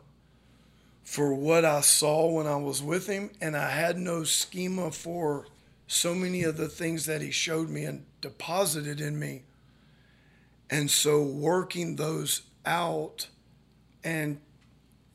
for 1.03 1.33
what 1.33 1.65
I 1.65 1.81
saw 1.81 2.31
when 2.31 2.47
I 2.47 2.57
was 2.57 2.83
with 2.83 3.07
him, 3.07 3.31
and 3.41 3.57
I 3.57 3.71
had 3.71 3.99
no 3.99 4.25
schema 4.25 4.91
for 4.91 5.47
so 5.87 6.15
many 6.15 6.43
of 6.43 6.59
the 6.59 6.69
things 6.69 7.07
that 7.07 7.23
he 7.23 7.31
showed 7.31 7.71
me 7.71 7.85
and 7.85 8.05
deposited 8.21 9.01
in 9.01 9.19
me. 9.19 9.43
And 10.69 10.91
so 10.91 11.23
working 11.23 11.97
those 11.97 12.43
out 12.67 13.29
and 14.05 14.39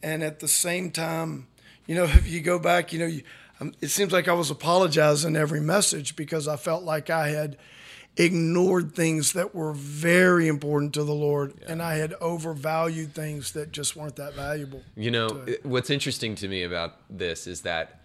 and 0.01 0.24
at 0.24 0.39
the 0.39 0.47
same 0.47 0.89
time, 0.91 1.47
you 1.86 1.93
know, 1.95 2.04
if 2.06 2.28
you 2.28 2.41
go 2.41 2.58
back, 2.60 2.91
you 2.91 2.99
know, 2.99 3.06
you, 3.06 3.24
um, 3.60 3.74
it 3.82 3.89
seems 3.89 4.12
like 4.12 4.28
I 4.28 4.34
was 4.34 4.49
apologizing 4.49 5.36
every 5.36 5.62
message 5.62 6.16
because 6.16 6.47
I 6.47 6.56
felt 6.56 6.84
like 6.84 7.10
I 7.12 7.30
had 7.30 7.56
ignored 8.16 8.93
things 8.93 9.34
that 9.34 9.55
were 9.55 9.74
very 9.74 10.47
important 10.47 10.93
to 10.93 11.03
the 11.03 11.14
Lord 11.14 11.53
and 11.66 11.82
I 11.82 11.95
had 11.95 12.14
overvalued 12.22 13.16
things 13.16 13.53
that 13.53 13.72
just 13.72 13.95
weren't 13.95 14.16
that 14.18 14.36
valuable. 14.36 14.84
You 14.95 15.11
know, 15.11 15.45
what's 15.64 15.89
interesting 15.89 16.36
to 16.36 16.47
me 16.47 16.64
about 16.64 16.99
this 17.09 17.47
is 17.47 17.61
that 17.61 18.01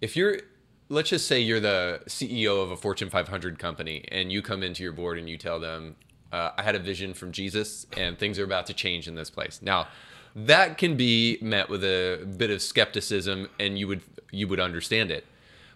if 0.00 0.16
you're, 0.16 0.40
let's 0.88 1.10
just 1.10 1.28
say 1.28 1.38
you're 1.38 1.60
the 1.60 2.00
CEO 2.06 2.60
of 2.60 2.72
a 2.72 2.76
Fortune 2.76 3.08
500 3.08 3.58
company 3.58 4.04
and 4.10 4.32
you 4.32 4.42
come 4.42 4.64
into 4.64 4.82
your 4.82 4.92
board 4.92 5.16
and 5.16 5.28
you 5.28 5.38
tell 5.38 5.60
them, 5.60 5.94
uh, 6.32 6.50
I 6.58 6.62
had 6.62 6.74
a 6.74 6.80
vision 6.80 7.14
from 7.14 7.30
Jesus 7.30 7.86
and 7.96 8.18
things 8.18 8.40
are 8.40 8.44
about 8.44 8.66
to 8.66 8.74
change 8.74 9.06
in 9.06 9.14
this 9.14 9.30
place. 9.30 9.60
Now, 9.62 9.86
that 10.34 10.78
can 10.78 10.96
be 10.96 11.38
met 11.40 11.68
with 11.68 11.84
a 11.84 12.26
bit 12.36 12.50
of 12.50 12.62
skepticism 12.62 13.48
and 13.60 13.78
you 13.78 13.86
would 13.86 14.00
you 14.32 14.48
would 14.48 14.60
understand 14.60 15.10
it. 15.10 15.26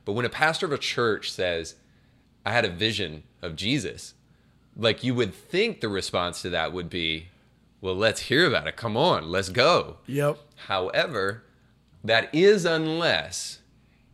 But 0.07 0.13
when 0.13 0.25
a 0.25 0.31
pastor 0.31 0.65
of 0.65 0.73
a 0.73 0.79
church 0.79 1.31
says, 1.31 1.75
I 2.47 2.53
had 2.53 2.65
a 2.65 2.71
vision 2.71 3.25
of 3.47 3.57
Jesus, 3.57 4.15
like 4.77 5.03
you 5.03 5.15
would 5.15 5.35
think 5.35 5.81
the 5.81 5.89
response 5.89 6.43
to 6.43 6.51
that 6.51 6.73
would 6.73 6.91
be, 6.91 7.29
well, 7.81 7.95
let's 7.95 8.23
hear 8.23 8.47
about 8.47 8.67
it. 8.67 8.77
Come 8.77 8.97
on, 8.97 9.31
let's 9.31 9.49
go. 9.49 9.99
Yep. 10.07 10.39
However, 10.67 11.45
that 12.05 12.35
is 12.35 12.65
unless 12.65 13.61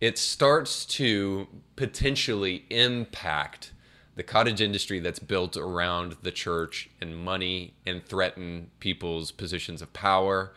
it 0.00 0.18
starts 0.18 0.84
to 0.84 1.46
potentially 1.76 2.64
impact 2.70 3.72
the 4.14 4.22
cottage 4.22 4.60
industry 4.60 5.00
that's 5.00 5.18
built 5.18 5.56
around 5.56 6.16
the 6.22 6.30
church 6.30 6.90
and 7.00 7.16
money 7.16 7.74
and 7.86 8.04
threaten 8.04 8.70
people's 8.78 9.30
positions 9.30 9.80
of 9.80 9.92
power. 9.92 10.52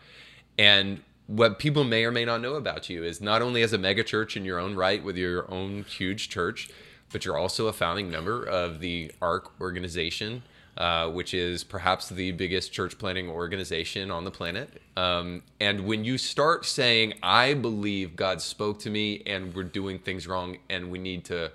And 0.58 1.02
what 1.26 1.58
people 1.58 1.84
may 1.84 2.04
or 2.04 2.10
may 2.10 2.24
not 2.24 2.40
know 2.40 2.54
about 2.54 2.90
you 2.90 3.02
is 3.02 3.20
not 3.20 3.42
only 3.42 3.62
as 3.62 3.72
a 3.72 3.78
megachurch 3.78 4.36
in 4.36 4.44
your 4.44 4.58
own 4.58 4.74
right 4.74 5.02
with 5.02 5.16
your 5.16 5.50
own 5.50 5.84
huge 5.84 6.28
church, 6.28 6.68
but 7.12 7.24
you're 7.24 7.38
also 7.38 7.68
a 7.68 7.72
founding 7.72 8.10
member 8.10 8.42
of 8.44 8.80
the 8.80 9.12
ARC 9.22 9.60
organization, 9.60 10.42
uh, 10.76 11.08
which 11.08 11.32
is 11.32 11.64
perhaps 11.64 12.08
the 12.08 12.32
biggest 12.32 12.72
church 12.72 12.98
planting 12.98 13.28
organization 13.28 14.10
on 14.10 14.24
the 14.24 14.30
planet. 14.30 14.82
Um, 14.96 15.42
and 15.60 15.86
when 15.86 16.04
you 16.04 16.18
start 16.18 16.66
saying, 16.66 17.14
"I 17.22 17.54
believe 17.54 18.16
God 18.16 18.42
spoke 18.42 18.78
to 18.80 18.90
me, 18.90 19.22
and 19.26 19.54
we're 19.54 19.64
doing 19.64 19.98
things 19.98 20.26
wrong, 20.26 20.58
and 20.68 20.90
we 20.90 20.98
need 20.98 21.24
to, 21.26 21.52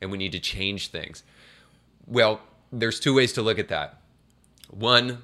and 0.00 0.10
we 0.10 0.18
need 0.18 0.32
to 0.32 0.40
change 0.40 0.88
things," 0.88 1.22
well, 2.06 2.40
there's 2.72 2.98
two 2.98 3.14
ways 3.14 3.32
to 3.34 3.42
look 3.42 3.58
at 3.58 3.68
that. 3.68 4.00
One, 4.70 5.22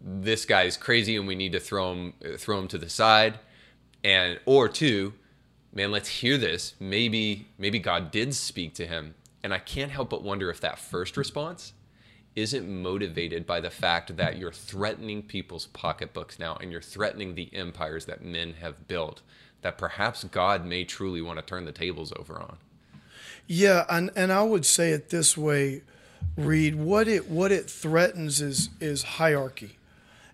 this 0.00 0.44
guy 0.44 0.64
is 0.64 0.76
crazy, 0.76 1.16
and 1.16 1.26
we 1.26 1.34
need 1.34 1.52
to 1.52 1.60
throw 1.60 1.92
him 1.92 2.14
throw 2.36 2.58
him 2.58 2.68
to 2.68 2.78
the 2.78 2.90
side, 2.90 3.38
and 4.04 4.38
or 4.44 4.68
two, 4.68 5.14
man, 5.72 5.90
let's 5.90 6.08
hear 6.08 6.38
this. 6.38 6.74
Maybe 6.78 7.46
maybe 7.58 7.78
God 7.78 8.10
did 8.10 8.34
speak 8.34 8.74
to 8.74 8.86
him, 8.86 9.14
and 9.42 9.52
I 9.52 9.58
can't 9.58 9.90
help 9.90 10.10
but 10.10 10.22
wonder 10.22 10.50
if 10.50 10.60
that 10.60 10.78
first 10.78 11.16
response 11.16 11.72
isn't 12.34 12.68
motivated 12.68 13.46
by 13.46 13.60
the 13.60 13.70
fact 13.70 14.16
that 14.16 14.38
you're 14.38 14.52
threatening 14.52 15.22
people's 15.22 15.66
pocketbooks 15.66 16.38
now 16.38 16.56
and 16.60 16.72
you're 16.72 16.80
threatening 16.80 17.34
the 17.34 17.50
empires 17.52 18.06
that 18.06 18.24
men 18.24 18.54
have 18.54 18.88
built 18.88 19.20
that 19.60 19.78
perhaps 19.78 20.24
God 20.24 20.64
may 20.64 20.84
truly 20.84 21.22
want 21.22 21.38
to 21.38 21.44
turn 21.44 21.66
the 21.66 21.72
tables 21.72 22.12
over 22.16 22.38
on. 22.40 22.56
Yeah, 23.46 23.84
and 23.88 24.10
and 24.14 24.32
I 24.32 24.42
would 24.42 24.64
say 24.64 24.90
it 24.90 25.10
this 25.10 25.36
way, 25.36 25.82
Reed. 26.36 26.76
What 26.76 27.08
it 27.08 27.28
what 27.28 27.52
it 27.52 27.68
threatens 27.68 28.40
is 28.40 28.70
is 28.80 29.02
hierarchy, 29.02 29.76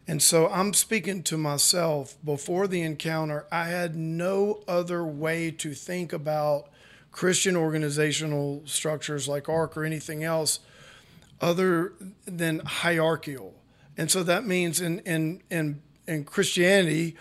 and 0.08 0.22
so 0.22 0.48
I'm 0.48 0.72
speaking 0.72 1.22
to 1.24 1.36
myself. 1.36 2.16
Before 2.24 2.66
the 2.66 2.80
encounter, 2.80 3.44
I 3.52 3.64
had 3.64 3.94
no 3.94 4.62
other 4.66 5.04
way 5.04 5.50
to 5.52 5.74
think 5.74 6.12
about 6.14 6.68
Christian 7.12 7.56
organizational 7.56 8.62
structures 8.64 9.28
like 9.28 9.48
ARC 9.48 9.76
or 9.76 9.84
anything 9.84 10.24
else 10.24 10.60
other 11.40 11.92
than 12.26 12.60
hierarchical. 12.60 13.54
And 13.96 14.10
so 14.10 14.22
that 14.22 14.46
means 14.46 14.80
in 14.80 15.00
in 15.00 15.42
in 15.50 15.82
in 16.06 16.24
Christianity 16.24 17.16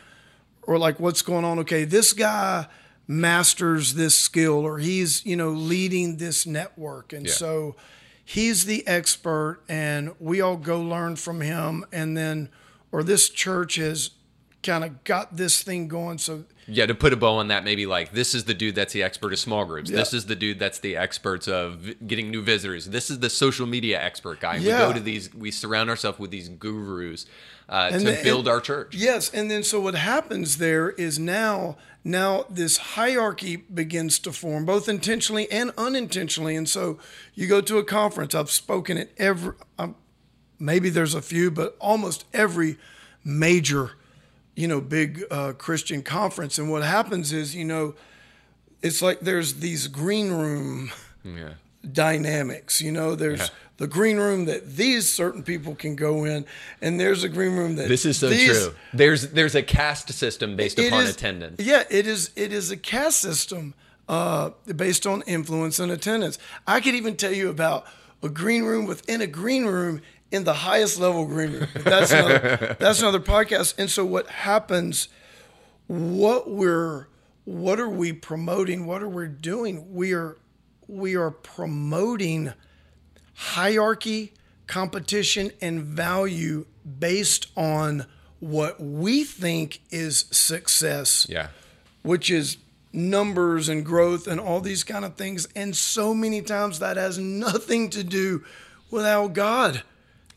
or 0.63 0.77
like 0.77 0.99
what's 0.99 1.21
going 1.21 1.43
on 1.45 1.59
okay 1.59 1.83
this 1.85 2.13
guy 2.13 2.67
masters 3.07 3.93
this 3.95 4.15
skill 4.15 4.65
or 4.65 4.79
he's 4.79 5.25
you 5.25 5.35
know 5.35 5.49
leading 5.49 6.17
this 6.17 6.45
network 6.45 7.13
and 7.13 7.25
Yeah. 7.25 7.31
so 7.33 7.75
he's 8.23 8.65
the 8.65 8.85
expert 8.87 9.61
and 9.69 10.13
we 10.19 10.41
all 10.41 10.57
go 10.57 10.81
learn 10.81 11.15
from 11.15 11.41
him 11.41 11.85
and 11.91 12.17
then 12.17 12.49
or 12.97 13.03
this 13.03 13.29
church 13.29 13.75
has 13.75 14.09
kind 14.63 14.83
of 14.83 15.03
got 15.03 15.37
this 15.37 15.61
thing 15.61 15.87
going 15.87 16.17
so 16.17 16.45
Yeah, 16.65 16.87
to 16.87 16.95
put 16.95 17.13
a 17.13 17.15
bow 17.15 17.35
on 17.35 17.49
that, 17.49 17.63
maybe 17.63 17.85
like 17.85 18.11
this 18.11 18.33
is 18.33 18.45
the 18.45 18.55
dude 18.55 18.73
that's 18.73 18.91
the 18.91 19.03
expert 19.03 19.33
of 19.33 19.37
small 19.37 19.65
groups. 19.65 19.91
This 19.91 20.13
is 20.13 20.25
the 20.25 20.35
dude 20.35 20.57
that's 20.57 20.79
the 20.79 20.97
expert 20.97 21.47
of 21.47 22.07
getting 22.07 22.31
new 22.31 22.41
visitors. 22.41 22.87
This 22.87 23.11
is 23.11 23.19
the 23.19 23.29
social 23.29 23.67
media 23.67 24.01
expert 24.01 24.39
guy. 24.39 24.57
We 24.57 24.65
go 24.65 24.93
to 24.93 24.99
these, 24.99 25.31
we 25.31 25.51
surround 25.51 25.91
ourselves 25.91 26.17
with 26.17 26.31
these 26.31 26.49
gurus 26.49 27.27
uh, 27.69 27.91
to 27.91 28.19
build 28.23 28.47
our 28.47 28.59
church. 28.59 28.95
Yes, 28.95 29.29
and 29.29 29.51
then 29.51 29.61
so 29.61 29.79
what 29.79 29.93
happens 29.93 30.57
there 30.57 30.89
is 30.89 31.19
now 31.19 31.77
now 32.03 32.45
this 32.49 32.77
hierarchy 32.77 33.57
begins 33.57 34.17
to 34.19 34.31
form 34.31 34.65
both 34.65 34.89
intentionally 34.89 35.51
and 35.51 35.71
unintentionally. 35.77 36.55
And 36.55 36.67
so 36.67 36.97
you 37.35 37.45
go 37.45 37.61
to 37.61 37.77
a 37.77 37.83
conference. 37.83 38.33
I've 38.33 38.49
spoken 38.49 38.97
at 38.97 39.11
every 39.17 39.53
um, 39.77 39.95
maybe 40.59 40.89
there's 40.89 41.13
a 41.15 41.21
few, 41.21 41.51
but 41.51 41.75
almost 41.79 42.25
every 42.33 42.77
major 43.23 43.91
you 44.55 44.67
know 44.67 44.81
big 44.81 45.23
uh, 45.29 45.53
Christian 45.53 46.01
conference. 46.01 46.57
And 46.57 46.71
what 46.71 46.83
happens 46.83 47.31
is 47.33 47.55
you 47.55 47.65
know 47.65 47.93
it's 48.81 49.01
like 49.01 49.19
there's 49.21 49.55
these 49.55 49.87
green 49.87 50.31
room 50.31 50.91
Yeah. 51.23 51.53
dynamics. 51.91 52.81
You 52.81 52.91
know, 52.91 53.15
there's 53.15 53.39
Yeah. 53.39 53.47
the 53.77 53.87
green 53.87 54.17
room 54.17 54.45
that 54.45 54.75
these 54.77 55.09
certain 55.09 55.43
people 55.43 55.75
can 55.75 55.95
go 55.95 56.25
in, 56.25 56.45
and 56.81 56.99
there's 56.99 57.23
a 57.23 57.29
green 57.29 57.55
room 57.55 57.75
that 57.75 57.87
This 57.89 58.05
is 58.05 58.17
so 58.17 58.29
these- 58.29 58.49
true. 58.57 58.73
There's 58.93 59.29
there's 59.29 59.55
a 59.55 59.63
caste 59.63 60.11
system 60.13 60.55
based 60.55 60.79
upon 60.79 61.03
is- 61.03 61.09
attendance. 61.11 61.61
Yeah, 61.63 61.83
it 61.89 62.07
is. 62.07 62.31
It 62.35 62.51
is 62.53 62.71
a 62.71 62.77
caste 62.77 63.19
system 63.19 63.73
uh, 64.09 64.51
based 64.75 65.05
on 65.05 65.21
influence 65.27 65.79
and 65.79 65.91
attendance. 65.91 66.37
I 66.65 66.79
could 66.79 66.95
even 66.95 67.15
tell 67.17 67.33
you 67.33 67.49
about 67.49 67.85
a 68.23 68.29
green 68.29 68.63
room 68.63 68.85
within 68.85 69.21
a 69.21 69.27
green 69.27 69.65
room 69.65 70.01
in 70.31 70.43
the 70.43 70.53
highest 70.53 70.99
level 70.99 71.25
green 71.25 71.51
room. 71.53 71.67
But 71.73 71.83
that's 71.85 72.11
another, 72.11 72.75
that's 72.79 72.99
another 73.01 73.19
podcast. 73.19 73.75
And 73.77 73.89
so 73.89 74.05
what 74.05 74.27
happens? 74.27 75.07
What 75.87 76.49
we're 76.49 77.07
what 77.45 77.79
are 77.79 77.87
we 77.89 78.11
promoting? 78.11 78.85
What 78.85 79.01
are 79.01 79.07
we 79.09 79.27
doing? 79.27 79.93
We 79.93 80.13
are 80.13 80.37
we 80.87 81.15
are 81.15 81.31
promoting 81.31 82.53
hierarchy, 83.33 84.33
competition, 84.67 85.51
and 85.61 85.81
value 85.83 86.65
based 86.99 87.47
on 87.55 88.05
what 88.39 88.79
we 88.79 89.23
think 89.23 89.81
is 89.89 90.25
success, 90.31 91.25
Yeah. 91.29 91.47
which 92.03 92.29
is 92.29 92.57
numbers 92.93 93.67
and 93.69 93.85
growth 93.85 94.27
and 94.27 94.39
all 94.39 94.61
these 94.61 94.83
kind 94.83 95.03
of 95.05 95.15
things. 95.15 95.47
And 95.55 95.75
so 95.75 96.13
many 96.13 96.41
times 96.41 96.79
that 96.79 96.97
has 96.97 97.17
nothing 97.17 97.89
to 97.91 98.03
do 98.03 98.43
with 98.89 99.05
how 99.05 99.27
God 99.27 99.83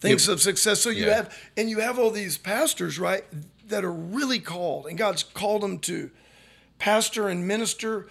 thinks 0.00 0.28
of 0.28 0.40
success. 0.40 0.80
So 0.80 0.90
you 0.90 1.06
Yeah. 1.06 1.16
have, 1.16 1.38
and 1.56 1.68
you 1.70 1.80
have 1.80 1.98
all 1.98 2.10
these 2.10 2.38
pastors, 2.38 2.98
right, 2.98 3.24
that 3.68 3.84
are 3.84 3.92
really 3.92 4.40
called, 4.40 4.86
and 4.86 4.96
God's 4.98 5.22
called 5.22 5.62
them 5.62 5.78
to 5.80 6.10
pastor 6.78 7.28
and 7.28 7.46
minister. 7.46 8.08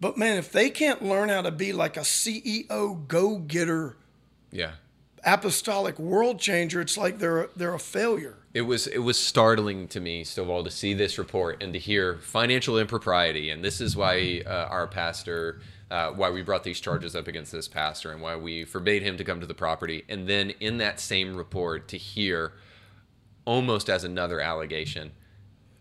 But 0.00 0.16
man, 0.16 0.38
if 0.38 0.50
they 0.52 0.70
can't 0.70 1.02
learn 1.02 1.28
how 1.28 1.42
to 1.42 1.50
be 1.50 1.72
like 1.72 1.96
a 1.96 2.04
CEO 2.04 2.94
go 3.08 3.36
getter, 3.38 3.96
Yeah. 4.52 4.72
apostolic 5.24 5.98
world 5.98 6.38
changer, 6.40 6.80
it's 6.80 6.96
like 6.96 7.18
they're 7.18 7.48
they're 7.56 7.74
a 7.74 7.78
failure. 7.78 8.36
It 8.52 8.62
was 8.62 8.86
it 8.86 8.98
was 8.98 9.18
startling 9.18 9.88
to 9.88 10.00
me, 10.00 10.22
Stovall, 10.24 10.62
to 10.64 10.70
see 10.70 10.94
this 10.94 11.18
report 11.18 11.62
and 11.62 11.72
to 11.72 11.78
hear 11.78 12.18
financial 12.18 12.78
impropriety, 12.78 13.50
and 13.50 13.64
this 13.64 13.80
is 13.80 13.96
why 13.96 14.42
uh, 14.46 14.50
our 14.70 14.86
pastor, 14.86 15.60
uh, 15.94 16.10
why 16.18 16.28
we 16.30 16.42
brought 16.42 16.64
these 16.64 16.80
charges 16.80 17.14
up 17.14 17.28
against 17.28 17.52
this 17.52 17.68
pastor, 17.68 18.10
and 18.12 18.20
why 18.20 18.34
we 18.36 18.64
forbade 18.64 19.02
him 19.02 19.16
to 19.16 19.24
come 19.28 19.38
to 19.40 19.46
the 19.46 19.54
property. 19.66 19.98
And 20.08 20.26
then 20.26 20.50
in 20.58 20.78
that 20.78 20.98
same 20.98 21.36
report, 21.36 21.86
to 21.88 21.96
hear, 21.96 22.52
almost 23.44 23.88
as 23.88 24.02
another 24.04 24.40
allegation, 24.40 25.12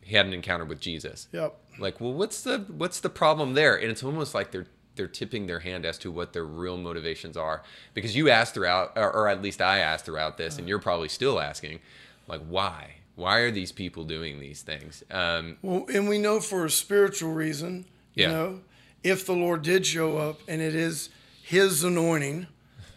he 0.02 0.16
had 0.16 0.26
an 0.28 0.34
encounter 0.34 0.66
with 0.66 0.80
Jesus. 0.80 1.28
Yep. 1.32 1.52
Like, 1.80 2.00
well, 2.02 2.14
what's 2.14 2.42
the 2.44 2.60
what's 2.82 3.00
the 3.00 3.10
problem 3.10 3.54
there? 3.56 3.76
And 3.76 3.90
it's 3.90 4.04
almost 4.04 4.36
like 4.36 4.52
they're 4.52 4.68
they're 4.96 5.08
tipping 5.08 5.48
their 5.48 5.62
hand 5.62 5.86
as 5.86 5.98
to 6.00 6.12
what 6.12 6.34
their 6.34 6.46
real 6.46 6.78
motivations 6.78 7.36
are, 7.36 7.64
because 7.96 8.16
you 8.16 8.30
asked 8.30 8.54
throughout, 8.54 8.92
or, 8.96 9.12
or 9.12 9.28
at 9.28 9.42
least 9.42 9.60
I 9.62 9.80
asked 9.80 10.06
throughout 10.06 10.38
this, 10.38 10.60
and 10.60 10.68
you're 10.70 10.78
probably 10.90 11.10
still 11.10 11.40
asking, 11.40 11.80
like, 12.28 12.42
why? 12.48 12.98
Why 13.16 13.40
are 13.40 13.50
these 13.52 13.72
people 13.72 14.04
doing 14.04 14.40
these 14.40 14.62
things? 14.62 15.04
Um, 15.10 15.58
Well, 15.64 15.86
and 15.92 16.08
we 16.08 16.20
know 16.20 16.40
for 16.40 16.66
a 16.66 16.70
spiritual 16.70 17.34
reason, 17.34 17.86
Yeah. 18.14 18.28
you 18.28 18.34
know, 18.34 18.60
if 19.04 19.26
the 19.26 19.34
Lord 19.34 19.62
did 19.62 19.86
show 19.86 20.18
up 20.18 20.40
and 20.48 20.62
it 20.62 20.76
is 20.76 21.10
His 21.42 21.84
anointing, 21.84 22.48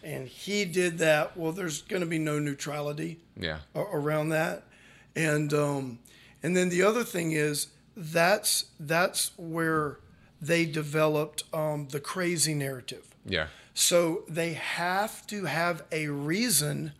and 0.03 0.27
He 0.27 0.65
did 0.65 0.97
that, 0.99 1.35
well, 1.37 1.51
there's 1.51 1.81
going 1.81 2.01
to 2.01 2.07
be 2.07 2.19
no 2.19 2.39
neutrality 2.39 3.19
yeah, 3.39 3.59
around 3.75 4.29
that, 4.29 4.63
and 5.15 5.53
um, 5.53 5.99
and 6.41 6.55
then 6.55 6.69
the 6.69 6.83
other 6.83 7.03
thing 7.03 7.31
is 7.33 7.67
that's 7.95 8.65
that's 8.79 9.31
where 9.37 9.97
they 10.41 10.65
developed 10.65 11.43
um, 11.53 11.87
the 11.89 11.99
crazy 11.99 12.53
narrative. 12.53 13.15
yeah, 13.25 13.47
So 13.73 14.23
they 14.29 14.53
have 14.53 15.25
to 15.27 15.45
have 15.45 15.83
a 15.91 16.07
reason. 16.07 16.93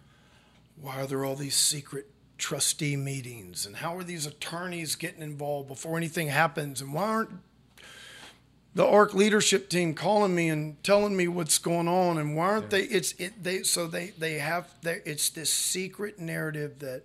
Why 0.82 1.02
are 1.02 1.06
there 1.06 1.24
all 1.24 1.36
these 1.36 1.56
secret 1.56 2.10
trustee 2.40 2.96
meetings? 2.96 3.66
And 3.66 3.78
how 3.78 3.96
are 3.96 4.04
these 4.04 4.26
attorneys 4.26 4.96
getting 4.96 5.22
involved 5.22 5.68
before 5.68 5.98
anything 5.98 6.30
happens? 6.30 6.82
And 6.82 6.94
why 6.94 7.04
aren't 7.04 7.30
the 8.78 8.86
ARC 8.86 9.16
leadership 9.16 9.70
team 9.70 9.96
calling 9.96 10.36
me 10.36 10.50
and 10.50 10.82
telling 10.84 11.18
me 11.18 11.28
what's 11.28 11.58
going 11.58 11.88
on? 11.88 12.20
And 12.20 12.36
why 12.36 12.46
aren't 12.46 12.70
they? 12.70 12.84
It's 12.84 13.14
it 13.14 13.44
they 13.44 13.64
so 13.64 13.88
they 13.88 14.12
they 14.20 14.36
have 14.36 14.72
they, 14.84 15.02
it's 15.04 15.30
this 15.30 15.52
secret 15.52 16.20
narrative 16.20 16.78
that, 16.80 17.02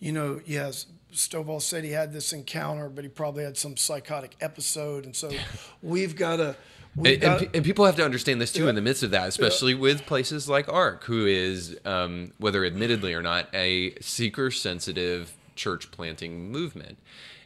you 0.00 0.10
know, 0.10 0.40
yes. 0.44 0.86
Stovall 1.14 1.60
said 1.60 1.84
he 1.84 1.90
had 1.90 2.12
this 2.12 2.32
encounter, 2.32 2.88
but 2.88 3.04
he 3.04 3.10
probably 3.10 3.44
had 3.44 3.56
some 3.56 3.76
psychotic 3.76 4.34
episode, 4.40 5.04
and 5.04 5.14
so 5.14 5.30
we've 5.82 6.16
got 6.16 6.36
to. 6.36 6.56
and, 6.96 7.22
and, 7.22 7.50
and 7.54 7.64
people 7.64 7.84
have 7.84 7.96
to 7.96 8.04
understand 8.04 8.40
this 8.40 8.50
too 8.50 8.66
in 8.66 8.74
the 8.74 8.80
midst 8.80 9.02
of 9.02 9.10
that, 9.10 9.28
especially 9.28 9.74
with 9.74 10.06
places 10.06 10.48
like 10.48 10.72
ARC, 10.72 11.04
who 11.04 11.26
is, 11.26 11.78
um, 11.84 12.32
whether 12.38 12.64
admittedly 12.64 13.12
or 13.12 13.22
not, 13.22 13.46
a 13.54 13.94
seeker 14.00 14.50
sensitive 14.50 15.34
church 15.54 15.90
planting 15.90 16.50
movement. 16.50 16.98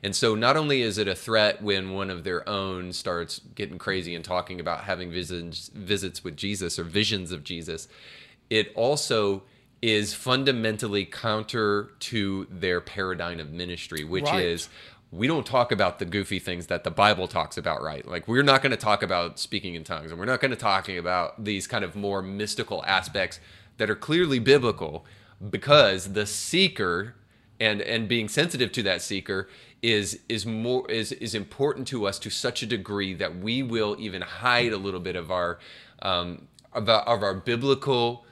And 0.07 0.14
so 0.14 0.36
not 0.36 0.57
only 0.57 0.82
is 0.82 0.98
it 0.98 1.09
a 1.09 1.16
threat 1.16 1.61
when 1.61 1.90
one 1.90 2.11
of 2.11 2.22
their 2.22 2.48
own 2.48 2.92
starts 2.92 3.40
getting 3.57 3.76
crazy 3.76 4.14
and 4.14 4.24
talking 4.24 4.61
about 4.61 4.84
having 4.84 5.11
visits, 5.11 5.68
visits 5.74 6.22
with 6.22 6.36
Jesus 6.36 6.78
or 6.78 6.84
visions 6.84 7.32
of 7.32 7.42
Jesus, 7.42 7.88
it 8.48 8.70
also 8.76 9.42
is 9.82 10.14
fundamentally 10.14 11.07
counter 11.07 11.90
to 11.98 12.46
their 12.48 12.80
paradigm 12.80 13.40
of 13.40 13.50
ministry, 13.50 14.04
which 14.04 14.26
Right. 14.26 14.44
is 14.44 14.68
we 15.11 15.26
don't 15.26 15.44
talk 15.44 15.72
about 15.72 15.98
the 15.98 16.04
goofy 16.04 16.38
things 16.38 16.68
that 16.68 16.84
the 16.84 16.90
Bible 16.92 17.26
talks 17.26 17.59
about, 17.59 17.82
right? 17.82 18.07
Like 18.07 18.28
we're 18.28 18.44
not 18.44 18.62
going 18.62 18.70
to 18.70 18.76
talk 18.76 19.02
about 19.02 19.40
speaking 19.40 19.74
in 19.74 19.82
tongues, 19.82 20.12
and 20.12 20.20
we're 20.20 20.26
not 20.26 20.40
going 20.40 20.52
to 20.52 20.57
talking 20.57 20.98
about 20.98 21.42
these 21.42 21.66
kind 21.66 21.84
of 21.84 21.96
more 21.96 22.22
mystical 22.22 22.84
aspects 22.86 23.40
that 23.78 23.90
are 23.90 23.96
clearly 23.96 24.38
biblical, 24.38 25.04
because 25.50 26.12
the 26.12 26.26
seeker 26.26 27.16
and 27.61 27.80
and 27.80 28.09
being 28.09 28.28
sensitive 28.28 28.72
to 28.72 28.82
that 28.82 29.02
seeker 29.02 29.48
is 29.82 30.20
is 30.28 30.46
more 30.46 30.90
is 30.90 31.12
is 31.12 31.34
important 31.34 31.86
to 31.88 32.07
us 32.07 32.18
to 32.18 32.30
such 32.30 32.62
a 32.62 32.66
degree 32.66 33.14
that 33.14 33.36
we 33.36 33.62
will 33.62 33.96
even 33.98 34.22
hide 34.22 34.72
a 34.72 34.78
little 34.78 35.00
bit 35.00 35.16
of 35.16 35.30
our 35.30 35.59
um, 36.02 36.48
of 36.72 36.88
of 36.88 37.22
our 37.22 37.34
biblical 37.34 38.24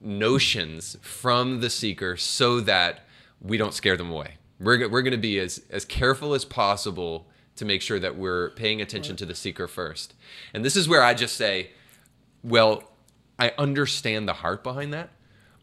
notions 0.00 0.96
from 1.02 1.60
the 1.60 1.70
seeker 1.70 2.16
so 2.16 2.60
that 2.60 3.00
we 3.40 3.56
don't 3.56 3.74
scare 3.74 3.96
them 3.96 4.10
away. 4.10 4.36
We're, 4.58 4.88
we're 4.88 5.02
going 5.02 5.12
to 5.12 5.18
be 5.18 5.38
as, 5.38 5.62
as 5.70 5.84
careful 5.84 6.34
as 6.34 6.44
possible 6.44 7.26
to 7.56 7.64
make 7.64 7.82
sure 7.82 7.98
that 7.98 8.16
we're 8.16 8.50
paying 8.50 8.80
attention 8.80 9.16
to 9.16 9.26
the 9.26 9.34
seeker 9.34 9.68
first. 9.68 10.14
And 10.54 10.64
this 10.64 10.76
is 10.76 10.88
where 10.88 11.02
I 11.02 11.14
just 11.14 11.36
say, 11.36 11.70
well, 12.42 12.84
I 13.38 13.52
understand 13.58 14.28
the 14.28 14.34
heart 14.34 14.62
behind 14.62 14.92
that, 14.92 15.10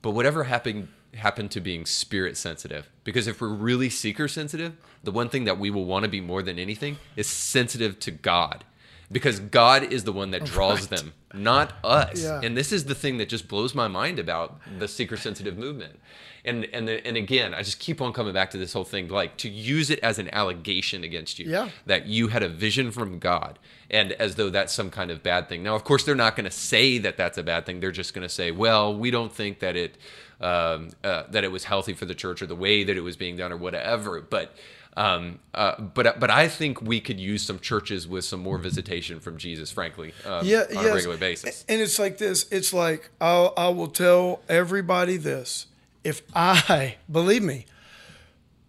but 0.01 0.11
whatever 0.11 0.45
happened 0.45 0.89
happened 1.17 1.51
to 1.51 1.61
being 1.61 1.85
spirit 1.85 2.37
sensitive. 2.37 2.89
Because 3.03 3.27
if 3.27 3.41
we're 3.41 3.49
really 3.49 3.89
seeker 3.89 4.27
sensitive, 4.27 4.73
the 5.03 5.11
one 5.11 5.29
thing 5.29 5.45
that 5.45 5.59
we 5.59 5.69
will 5.69 5.85
want 5.85 6.03
to 6.03 6.09
be 6.09 6.21
more 6.21 6.41
than 6.41 6.57
anything 6.59 6.97
is 7.15 7.27
sensitive 7.27 7.99
to 8.01 8.11
God. 8.11 8.63
Because 9.11 9.39
God 9.39 9.83
is 9.83 10.03
the 10.03 10.11
one 10.11 10.31
that 10.31 10.41
oh, 10.41 10.45
draws 10.45 10.87
them, 10.87 11.13
not 11.33 11.73
us. 11.83 12.23
Yeah. 12.23 12.41
And 12.43 12.57
this 12.57 12.73
is 12.73 12.85
the 12.85 12.95
thing 12.95 13.17
that 13.19 13.29
just 13.29 13.47
blows 13.47 13.73
my 13.73 13.87
mind 13.87 14.19
about 14.19 14.59
the 14.79 14.87
seeker 14.87 15.15
sensitive 15.15 15.57
movement. 15.57 15.99
And 16.43 16.65
and 16.73 16.89
and 16.89 17.15
again, 17.17 17.53
I 17.53 17.61
just 17.63 17.79
keep 17.79 18.01
on 18.01 18.11
coming 18.13 18.33
back 18.33 18.51
to 18.51 18.57
this 18.57 18.73
whole 18.73 18.83
thing, 18.83 19.07
like 19.07 19.37
to 19.37 19.49
use 19.49 19.89
it 19.89 19.99
as 19.99 20.19
an 20.19 20.29
allegation 20.33 21.03
against 21.03 21.39
you 21.39 21.49
Yeah. 21.49 21.69
that 21.85 22.05
you 22.07 22.27
had 22.29 22.43
a 22.43 22.49
vision 22.49 22.91
from 22.91 23.19
God, 23.19 23.59
and 23.89 24.11
as 24.13 24.35
though 24.35 24.49
that's 24.49 24.73
some 24.73 24.89
kind 24.89 25.09
of 25.11 25.23
bad 25.23 25.49
thing. 25.49 25.63
Now, 25.63 25.75
of 25.75 25.83
course, 25.83 26.03
they're 26.05 26.15
not 26.15 26.35
going 26.35 26.45
to 26.45 26.51
say 26.51 26.97
that 26.99 27.17
that's 27.17 27.37
a 27.37 27.43
bad 27.43 27.65
thing. 27.65 27.79
They're 27.81 27.91
just 27.91 28.13
going 28.13 28.27
to 28.27 28.33
say, 28.33 28.51
"Well, 28.51 28.93
we 28.95 29.09
don't 29.11 29.33
think 29.33 29.59
that 29.59 29.75
it 29.75 29.97
um, 30.41 30.89
uh, 31.03 31.23
that 31.29 31.43
it 31.43 31.51
was 31.51 31.65
healthy 31.65 31.93
for 31.93 32.05
the 32.05 32.15
church 32.15 32.41
or 32.41 32.45
the 32.45 32.55
way 32.55 32.83
that 32.83 32.95
it 32.97 33.01
was 33.01 33.17
being 33.17 33.37
done 33.37 33.51
or 33.51 33.57
whatever." 33.57 34.21
But 34.21 34.55
um, 34.97 35.39
uh, 35.53 35.79
but 35.79 36.19
but 36.19 36.31
I 36.31 36.47
think 36.47 36.81
we 36.81 36.99
could 36.99 37.19
use 37.19 37.43
some 37.43 37.59
churches 37.59 38.07
with 38.07 38.25
some 38.25 38.39
more 38.39 38.57
visitation 38.57 39.19
from 39.19 39.37
Jesus, 39.37 39.71
frankly, 39.71 40.13
um, 40.25 40.45
yeah, 40.45 40.61
on 40.69 40.83
yes. 40.83 40.85
a 40.85 40.93
regular 40.93 41.17
basis. 41.17 41.65
And 41.69 41.79
it's 41.79 41.99
like 41.99 42.17
this. 42.17 42.47
It's 42.51 42.73
like 42.73 43.11
I'll, 43.21 43.53
I 43.55 43.69
will 43.69 43.89
tell 43.89 44.41
everybody 44.49 45.17
this. 45.17 45.67
If 46.03 46.23
I 46.33 46.95
believe 47.11 47.43
me, 47.43 47.67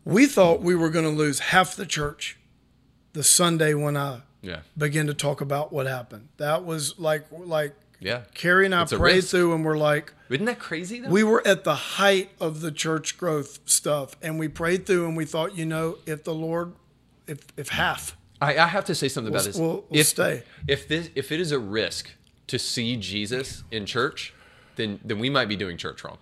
we 0.04 0.26
thought 0.26 0.60
we 0.60 0.74
were 0.74 0.90
going 0.90 1.06
to 1.06 1.10
lose 1.10 1.38
half 1.38 1.74
the 1.76 1.86
church 1.86 2.36
the 3.14 3.22
Sunday 3.22 3.72
when 3.72 3.96
I 3.96 4.20
Yeah, 4.42 4.60
began 4.76 5.06
to 5.06 5.14
talk 5.14 5.40
about 5.40 5.72
what 5.72 5.86
happened. 5.86 6.28
That 6.36 6.64
was 6.64 6.98
like 6.98 7.24
like 7.30 7.74
yeah. 8.00 8.22
Carrie 8.34 8.64
and 8.66 8.74
I 8.74 8.82
It's 8.82 8.92
prayed 8.92 9.24
through, 9.24 9.54
and 9.54 9.64
we're 9.64 9.76
like. 9.78 10.12
Isn't 10.30 10.44
that 10.46 10.58
crazy? 10.58 11.00
Though? 11.00 11.08
We 11.08 11.24
were 11.24 11.46
at 11.46 11.64
the 11.64 11.74
height 11.74 12.30
of 12.40 12.60
the 12.60 12.70
church 12.70 13.16
growth 13.18 13.60
stuff, 13.64 14.14
and 14.22 14.38
we 14.38 14.48
prayed 14.48 14.84
through, 14.86 15.06
and 15.06 15.16
we 15.16 15.24
thought, 15.24 15.56
you 15.56 15.64
know, 15.64 15.96
if 16.06 16.24
the 16.24 16.34
Lord, 16.34 16.72
if 17.26 17.40
if 17.56 17.70
half, 17.70 18.16
I, 18.40 18.58
I 18.58 18.66
have 18.66 18.84
to 18.86 18.94
say 18.94 19.08
something 19.08 19.32
about 19.32 19.44
We'll- 19.44 19.52
this. 19.52 19.56
we'll- 19.58 19.84
we'll 19.88 20.00
if, 20.00 20.06
stay. 20.06 20.42
If 20.66 20.86
this 20.88 21.10
if 21.14 21.32
it 21.32 21.40
is 21.40 21.50
a 21.52 21.58
risk 21.58 22.10
to 22.48 22.58
see 22.58 22.96
Jesus 22.96 23.64
in 23.70 23.86
church, 23.86 24.34
then 24.76 25.00
then 25.04 25.18
we 25.18 25.30
might 25.30 25.48
be 25.48 25.56
doing 25.56 25.76
church 25.76 26.04
wrong. 26.04 26.18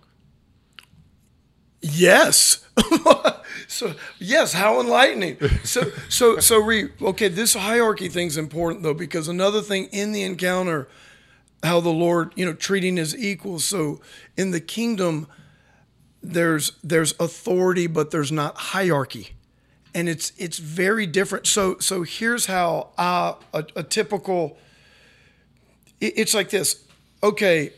Yes. 1.83 2.65
so 3.69 3.95
yes, 4.19 4.53
how 4.55 4.81
enlightening. 4.81 5.37
So 5.65 5.91
so 6.09 6.39
so 6.39 6.59
re 6.59 6.91
okay, 7.01 7.29
this 7.29 7.55
hierarchy 7.55 8.09
thing's 8.09 8.37
important 8.37 8.83
though 8.83 8.95
because 8.95 9.29
another 9.29 9.61
thing 9.63 9.85
in 9.93 10.13
the 10.13 10.23
encounter, 10.23 10.89
how 11.63 11.81
the 11.81 11.91
Lord, 11.91 12.33
you 12.37 12.45
know, 12.45 12.53
treating 12.53 12.97
his 12.97 13.17
equals. 13.17 13.65
So 13.65 14.01
in 14.37 14.51
the 14.51 14.61
kingdom, 14.61 15.27
there's 16.23 16.73
there's 16.83 17.15
authority, 17.21 17.87
but 17.87 18.11
there's 18.11 18.33
not 18.33 18.57
hierarchy, 18.57 19.35
and 19.95 20.09
it's 20.09 20.33
it's 20.37 20.59
very 20.59 21.07
different. 21.07 21.47
So 21.47 21.79
so 21.79 22.03
here's 22.03 22.47
how 22.47 22.91
a 22.99 23.83
typical. 23.83 24.59
It's 26.01 26.35
like 26.35 26.51
this. 26.51 26.85
Okay, 27.23 27.73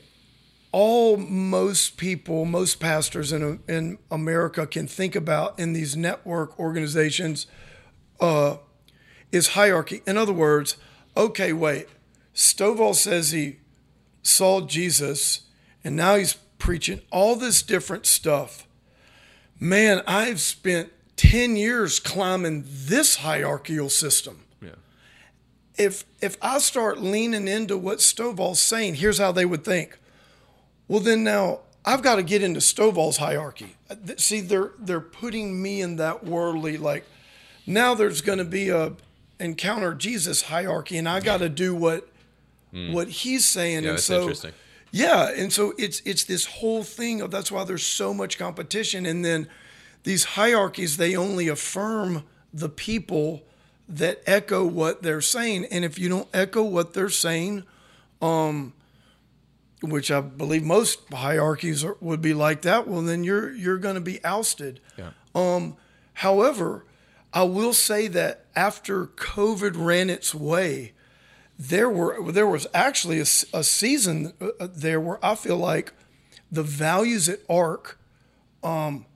all 0.72 1.16
most 1.16 1.96
people, 1.96 2.44
most 2.44 2.80
pastors 2.80 3.32
in 3.32 3.60
in 3.68 3.98
America 4.10 4.66
can 4.66 4.86
think 4.86 5.14
about 5.14 5.59
in 5.59 5.72
these 5.72 5.96
network 5.96 6.59
organizations 6.59 7.46
uh, 8.20 8.56
is 9.30 9.48
hierarchy. 9.48 10.02
In 10.06 10.16
other 10.16 10.32
words, 10.32 10.76
okay, 11.16 11.52
wait, 11.52 11.86
Stovall 12.34 12.94
says 12.94 13.30
he 13.30 13.59
saw 14.23 14.61
Jesus 14.61 15.43
and 15.85 15.97
now 15.97 16.16
he's 16.16 16.35
preaching 16.59 17.01
all 17.11 17.36
this 17.36 17.62
different 17.62 18.07
stuff. 18.07 18.66
Man, 19.61 20.03
I've 20.07 20.40
spent 20.40 20.93
10 21.16 21.57
years 21.57 21.99
climbing 21.99 22.65
this 22.66 23.16
hierarchical 23.16 23.89
system. 23.89 24.45
Yeah. 24.62 24.70
If 25.77 26.05
if 26.20 26.36
I 26.43 26.59
start 26.59 27.01
leaning 27.01 27.49
into 27.49 27.77
what 27.77 27.99
Stovall's 27.99 28.61
saying, 28.61 28.97
here's 28.97 29.19
how 29.19 29.32
they 29.32 29.45
would 29.45 29.65
think. 29.65 29.99
Well, 30.86 31.01
then 31.01 31.24
now 31.24 31.61
I've 31.85 32.03
got 32.03 32.16
to 32.16 32.23
get 32.23 32.43
into 32.43 32.61
Stovall's 32.61 33.16
hierarchy. 33.16 33.77
Uh, 33.90 33.97
see, 34.16 34.40
they're 34.40 34.73
they're 34.78 35.01
putting 35.01 35.61
me 35.61 35.81
in 35.81 35.97
that 35.97 36.24
worldly 36.24 36.77
like 36.77 37.05
now 37.66 37.95
there's 37.95 38.20
going 38.20 38.39
to 38.39 38.45
be 38.45 38.69
a 38.70 38.93
encounter 39.40 39.95
Jesus 39.95 40.43
hierarchy 40.43 40.99
and 40.99 41.09
I 41.09 41.20
got 41.20 41.39
to 41.39 41.49
do 41.49 41.74
what 41.74 42.09
mm. 42.73 42.93
what 42.93 43.09
he's 43.09 43.45
saying 43.45 43.82
yeah, 43.85 43.89
and 43.90 43.99
that's 43.99 44.05
so 44.05 44.20
interesting. 44.20 44.53
yeah, 44.90 45.31
and 45.31 45.53
so 45.53 45.74
it's 45.78 46.01
it's 46.05 46.24
this 46.24 46.45
whole 46.45 46.82
thing 46.82 47.20
of 47.20 47.31
that's 47.31 47.51
why 47.51 47.65
there's 47.65 47.85
so 47.85 48.12
much 48.15 48.39
competition 48.39 49.07
and 49.07 49.24
then 49.24 49.49
these 50.05 50.24
hierarchies 50.24 50.97
they 50.97 51.16
only 51.16 51.49
affirm 51.49 52.24
the 52.53 52.69
people 52.69 53.43
that 53.89 54.23
echo 54.27 54.65
what 54.65 55.03
they're 55.03 55.20
saying 55.20 55.65
and 55.70 55.85
if 55.85 55.99
you 55.99 56.09
don't 56.09 56.28
echo 56.35 56.62
what 56.62 56.95
they're 56.95 57.09
saying 57.09 57.65
um 58.20 58.73
which 59.82 60.11
I 60.11 60.20
believe 60.20 60.65
most 60.65 61.01
hierarchies 61.12 61.85
are, 61.85 61.97
would 62.01 62.20
be 62.20 62.35
like 62.35 62.62
that 62.62 62.89
well 62.89 63.03
then 63.03 63.24
you're 63.24 63.53
you're 63.53 63.78
going 63.78 63.95
to 63.95 64.01
be 64.01 64.23
ousted. 64.24 64.81
Yeah. 64.97 65.11
Um 65.35 65.77
however, 66.15 66.85
I 67.32 67.45
will 67.45 67.73
say 67.73 68.09
that 68.09 68.47
after 68.57 69.07
COVID 69.07 69.73
ran 69.77 70.11
its 70.11 70.35
way, 70.35 70.93
there 71.59 71.90
were 71.90 72.30
there 72.30 72.47
was 72.47 72.66
actually 72.72 73.18
a, 73.18 73.26
a 73.52 73.64
season 73.64 74.32
uh, 74.40 74.48
uh, 74.60 74.68
there 74.70 75.01
where 75.01 75.18
I 75.24 75.35
feel 75.35 75.56
like 75.56 75.93
the 76.51 76.62
values 76.62 77.28
at 77.28 77.40
Arc 77.48 77.98
um, 78.62 79.06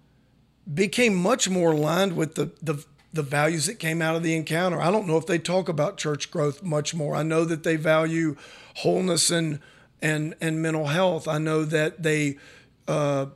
became 0.73 1.14
much 1.14 1.48
more 1.48 1.73
aligned 1.73 2.16
with 2.16 2.35
the, 2.35 2.51
the 2.60 2.85
the 3.12 3.23
values 3.23 3.66
that 3.66 3.78
came 3.78 4.02
out 4.02 4.16
of 4.16 4.23
the 4.23 4.35
encounter. 4.35 4.81
I 4.81 4.90
don't 4.90 5.06
know 5.06 5.19
if 5.19 5.27
they 5.27 5.39
talk 5.39 5.69
about 5.69 5.98
church 5.98 6.31
growth 6.31 6.62
much 6.62 6.94
more. 6.94 7.14
I 7.14 7.23
know 7.23 7.44
that 7.44 7.62
they 7.62 7.77
value 7.77 8.36
wholeness 8.77 9.31
and 9.31 9.60
and 10.01 10.35
and 10.40 10.60
mental 10.60 10.86
health. 10.86 11.28
I 11.28 11.39
know 11.39 11.64
that 11.64 12.02
they 12.02 12.39
uh, 12.89 13.27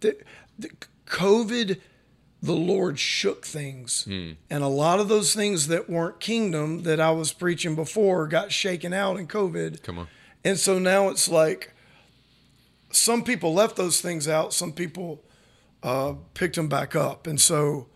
the, 0.00 0.16
the 0.58 0.70
COVID 1.06 1.80
the 2.44 2.52
Lord 2.52 2.98
shook 2.98 3.46
things. 3.46 4.04
Hmm. 4.04 4.32
And 4.50 4.62
a 4.62 4.68
lot 4.68 5.00
of 5.00 5.08
those 5.08 5.34
things 5.34 5.68
that 5.68 5.88
weren't 5.88 6.20
kingdom 6.20 6.82
that 6.82 7.00
I 7.00 7.10
was 7.10 7.32
preaching 7.32 7.74
before 7.74 8.26
got 8.26 8.52
shaken 8.52 8.92
out 8.92 9.18
in 9.18 9.26
COVID. 9.26 9.82
Come 9.82 10.00
on. 10.00 10.08
And 10.44 10.58
so 10.58 10.78
now 10.78 11.08
it's 11.08 11.26
like 11.26 11.72
some 12.90 13.24
people 13.24 13.54
left 13.54 13.76
those 13.76 14.02
things 14.02 14.28
out, 14.28 14.52
some 14.52 14.72
people 14.72 15.24
uh, 15.82 16.14
picked 16.34 16.56
them 16.56 16.68
back 16.68 16.94
up. 16.94 17.26
And 17.26 17.40
so, 17.40 17.86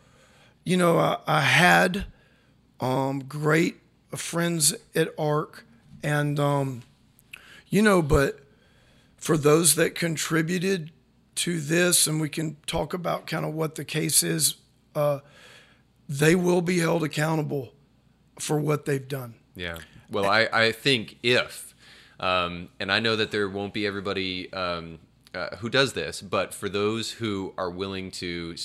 you 0.64 0.78
know, 0.78 0.98
I, 0.98 1.18
I 1.26 1.40
had 1.42 2.06
um, 2.80 3.24
great 3.24 3.76
friends 4.16 4.74
at 4.94 5.08
ARC, 5.18 5.66
and, 6.02 6.40
um, 6.40 6.82
you 7.68 7.82
know, 7.82 8.00
but 8.00 8.40
for 9.18 9.36
those 9.36 9.74
that 9.74 9.94
contributed 9.94 10.90
to 11.38 11.60
this, 11.60 12.06
and 12.06 12.20
we 12.20 12.28
can 12.28 12.56
talk 12.66 12.94
about 12.94 13.26
kind 13.26 13.44
of 13.44 13.54
what 13.54 13.74
the 13.76 13.84
case 13.84 14.22
is, 14.22 14.56
uh, 14.94 15.20
they 16.08 16.34
will 16.34 16.62
be 16.62 16.78
held 16.78 17.04
accountable 17.04 17.72
for 18.38 18.58
what 18.58 18.84
they've 18.84 19.08
done. 19.08 19.34
Yeah. 19.54 19.78
Well, 20.10 20.24
I, 20.24 20.48
I 20.52 20.72
think 20.72 21.18
if, 21.22 21.74
um, 22.18 22.68
and 22.80 22.90
I 22.90 23.00
know 23.00 23.16
that 23.16 23.30
there 23.30 23.48
won't 23.48 23.74
be 23.74 23.86
everybody 23.86 24.52
um, 24.52 24.98
uh, 25.34 25.56
who 25.56 25.68
does 25.68 25.92
this, 25.92 26.22
but 26.22 26.54
for 26.54 26.68
those 26.68 27.12
who 27.12 27.52
are 27.56 27.70
willing 27.70 28.10
to 28.12 28.56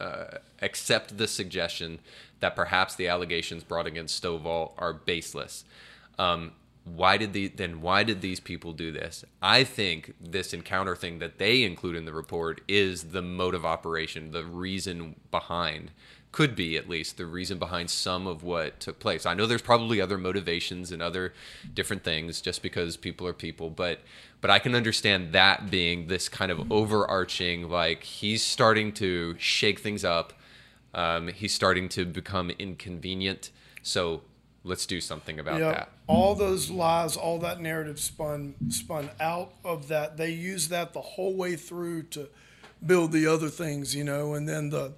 uh, 0.00 0.24
accept 0.60 1.16
the 1.16 1.26
suggestion 1.26 1.98
that 2.40 2.54
perhaps 2.54 2.94
the 2.94 3.08
allegations 3.08 3.64
brought 3.64 3.86
against 3.86 4.22
Stovall 4.22 4.72
are 4.78 4.92
baseless, 4.92 5.64
um, 6.18 6.52
why 6.86 7.16
did 7.16 7.32
the 7.32 7.48
then 7.48 7.80
why 7.80 8.04
did 8.04 8.20
these 8.20 8.38
people 8.38 8.72
do 8.72 8.92
this? 8.92 9.24
I 9.42 9.64
think 9.64 10.14
this 10.20 10.52
encounter 10.52 10.94
thing 10.94 11.18
that 11.18 11.38
they 11.38 11.64
include 11.64 11.96
in 11.96 12.04
the 12.04 12.12
report 12.12 12.60
is 12.68 13.04
the 13.04 13.22
mode 13.22 13.54
of 13.56 13.64
operation 13.66 14.30
the 14.30 14.44
reason 14.44 15.16
behind 15.32 15.90
could 16.30 16.54
be 16.54 16.76
at 16.76 16.88
least 16.88 17.16
the 17.16 17.26
reason 17.26 17.58
behind 17.58 17.90
some 17.90 18.26
of 18.26 18.42
what 18.42 18.78
took 18.78 19.00
place. 19.00 19.26
I 19.26 19.34
know 19.34 19.46
there's 19.46 19.62
probably 19.62 20.00
other 20.00 20.18
motivations 20.18 20.92
and 20.92 21.02
other 21.02 21.32
different 21.74 22.04
things 22.04 22.40
just 22.40 22.62
because 22.62 22.96
people 22.96 23.26
are 23.26 23.32
people 23.32 23.70
but 23.70 24.00
but 24.40 24.50
i 24.50 24.58
can 24.58 24.74
understand 24.74 25.32
that 25.32 25.70
being 25.70 26.06
this 26.06 26.28
kind 26.28 26.52
of 26.52 26.70
overarching 26.70 27.68
like 27.68 28.04
he's 28.04 28.42
starting 28.44 28.92
to 28.92 29.34
shake 29.38 29.80
things 29.80 30.04
up. 30.04 30.32
Um, 30.94 31.28
he's 31.28 31.52
starting 31.52 31.88
to 31.90 32.06
become 32.06 32.50
inconvenient. 32.50 33.50
So 33.82 34.22
let's 34.66 34.84
do 34.84 35.00
something 35.00 35.38
about 35.38 35.60
Yep. 35.60 35.74
that. 35.74 35.92
All 36.06 36.34
those 36.34 36.70
lies, 36.70 37.16
all 37.16 37.38
that 37.38 37.60
narrative 37.60 38.00
spun 38.00 38.54
spun 38.68 39.10
out 39.20 39.52
of 39.64 39.88
that. 39.88 40.16
They 40.16 40.30
used 40.30 40.70
that 40.70 40.92
the 40.92 41.00
whole 41.00 41.34
way 41.34 41.56
through 41.56 42.04
to 42.04 42.28
build 42.84 43.12
the 43.12 43.26
other 43.26 43.48
things, 43.48 43.94
you 43.94 44.04
know, 44.04 44.34
and 44.34 44.48
then 44.48 44.70
the 44.70 44.94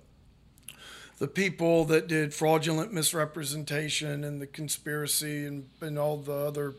the 1.18 1.28
people 1.28 1.84
that 1.86 2.06
did 2.06 2.32
fraudulent 2.32 2.92
misrepresentation 2.92 4.22
and 4.22 4.40
the 4.40 4.46
conspiracy 4.46 5.44
and, 5.46 5.68
and 5.80 5.98
all 5.98 6.16
the 6.16 6.32
other 6.32 6.74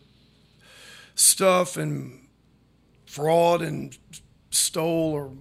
stuff 1.14 1.76
and 1.76 2.26
fraud 3.06 3.62
and 3.62 3.98
stole 4.50 5.12
or 5.12 5.34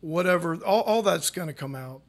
whatever, 0.00 0.56
all, 0.64 0.82
all 0.82 1.02
that's 1.02 1.30
going 1.30 1.46
to 1.46 1.54
come 1.54 1.76
out. 1.76 2.02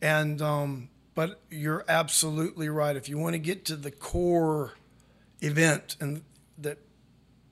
And 0.00 0.40
um, 0.40 0.88
but 1.14 1.40
you're 1.50 1.84
absolutely 1.88 2.68
right. 2.68 2.96
If 2.96 3.08
you 3.08 3.18
want 3.18 3.34
to 3.34 3.38
get 3.38 3.64
to 3.66 3.76
the 3.76 3.90
core 3.90 4.74
event 5.40 5.96
and 6.00 6.22
that 6.58 6.78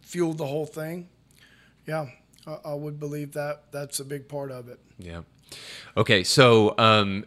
fueled 0.01 0.39
the 0.39 0.47
whole 0.47 0.67
thing, 0.67 1.09
yeah, 1.87 2.07
I, 2.47 2.59
I 2.67 2.75
would 2.75 2.99
believe 2.99 3.33
that 3.33 3.73
that's 3.73 4.01
a 4.01 4.05
big 4.05 4.29
part 4.29 4.51
of 4.51 4.69
it. 4.69 4.79
Yeah. 4.99 5.23
Okay, 5.97 6.23
so 6.23 6.75
um, 6.79 7.27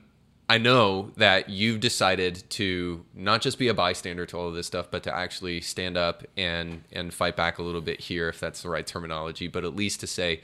I 0.50 0.58
know 0.58 1.12
that 1.18 1.50
you've 1.50 1.80
decided 1.80 2.44
to 2.52 3.06
not 3.14 3.42
just 3.42 3.58
be 3.58 3.68
a 3.68 3.74
bystander 3.74 4.26
to 4.28 4.38
all 4.38 4.48
of 4.48 4.56
this 4.56 4.68
stuff, 4.68 4.88
but 4.90 5.04
to 5.04 5.16
actually 5.16 5.62
stand 5.62 5.98
up 5.98 6.24
and 6.38 6.84
and 6.92 7.14
fight 7.14 7.36
back 7.36 7.58
a 7.58 7.64
little 7.64 7.82
bit 7.82 8.00
here, 8.00 8.30
if 8.30 8.40
that's 8.40 8.62
the 8.62 8.70
right 8.70 8.86
terminology. 8.86 9.48
But 9.48 9.66
at 9.66 9.76
least 9.76 10.00
to 10.02 10.08
say 10.08 10.42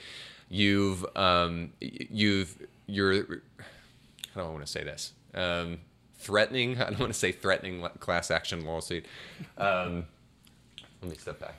you've 0.49 1.05
um, 1.15 1.73
you've 1.79 2.57
you're 2.87 3.41
how 4.33 4.41
do 4.41 4.47
I 4.47 4.49
want 4.49 4.65
to 4.65 4.71
say 4.71 4.83
this? 4.83 5.13
Um, 5.33 5.79
threatening. 6.19 6.77
I 6.81 6.89
don't 6.89 6.99
want 6.99 7.13
to 7.13 7.19
say 7.19 7.31
threatening 7.31 7.81
class 7.99 8.29
action 8.29 8.65
lawsuit. 8.65 9.05
Um, 9.57 10.05
let 11.01 11.11
me 11.11 11.17
step 11.17 11.39
back. 11.39 11.55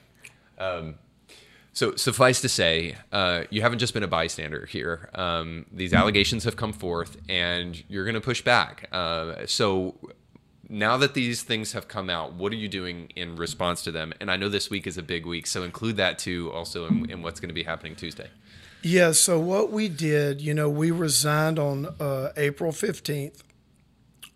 Um, 0.59 0.97
so 1.73 1.95
suffice 1.95 2.41
to 2.43 2.49
say, 2.49 2.97
uh, 3.13 3.45
you 3.49 3.63
haven't 3.63 3.79
just 3.79 3.95
been 3.95 4.03
a 4.03 4.09
bystander 4.09 4.67
here. 4.67 5.09
Um, 5.15 5.67
these 5.73 5.95
allegations 5.95 6.45
have 6.45 6.57
come 6.57 6.73
forth, 6.73 7.17
and 7.29 7.83
you're 7.89 8.05
going 8.05 8.15
to 8.15 8.21
push 8.21 8.43
back. 8.43 8.89
Uh, 8.93 9.47
so 9.47 9.95
now 10.69 10.97
that 10.97 11.15
these 11.15 11.43
things 11.43 11.73
have 11.73 11.89
come 11.89 12.11
out, 12.11 12.35
what 12.35 12.53
are 12.53 12.57
you 12.57 12.69
doing 12.69 13.11
in 13.15 13.37
response 13.37 13.83
to 13.83 13.93
them? 13.93 14.13
And 14.21 14.31
I 14.31 14.37
know 14.37 14.49
this 14.49 14.69
week 14.69 14.87
is 14.87 14.99
a 14.99 15.03
big 15.03 15.25
week, 15.25 15.47
so 15.47 15.63
include 15.63 15.97
that 15.97 16.19
too, 16.19 16.51
also 16.53 16.87
in, 16.87 17.11
in 17.11 17.23
what's 17.23 17.41
going 17.41 17.49
to 17.49 17.55
be 17.55 17.63
happening 17.63 17.95
Tuesday. 17.95 18.29
Yeah. 18.83 19.13
So 19.13 19.39
what 19.39 19.71
we 19.71 19.89
did, 19.89 20.41
you 20.41 20.55
know, 20.55 20.69
we 20.69 20.91
resigned 20.91 21.59
on 21.59 21.87
uh, 22.01 22.33
April 22.37 22.73
fifteenth 22.73 23.45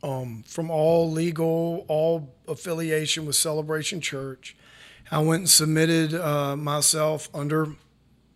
um, 0.05 0.44
from 0.47 0.70
all 0.70 1.10
legal, 1.10 1.86
all 1.89 2.35
affiliation 2.47 3.24
with 3.24 3.36
Celebration 3.36 4.02
Church. 4.02 4.55
I 5.10 5.18
went 5.20 5.40
and 5.40 5.51
submitted 5.51 6.14
uh, 6.14 6.56
myself 6.56 7.31
under 7.32 7.68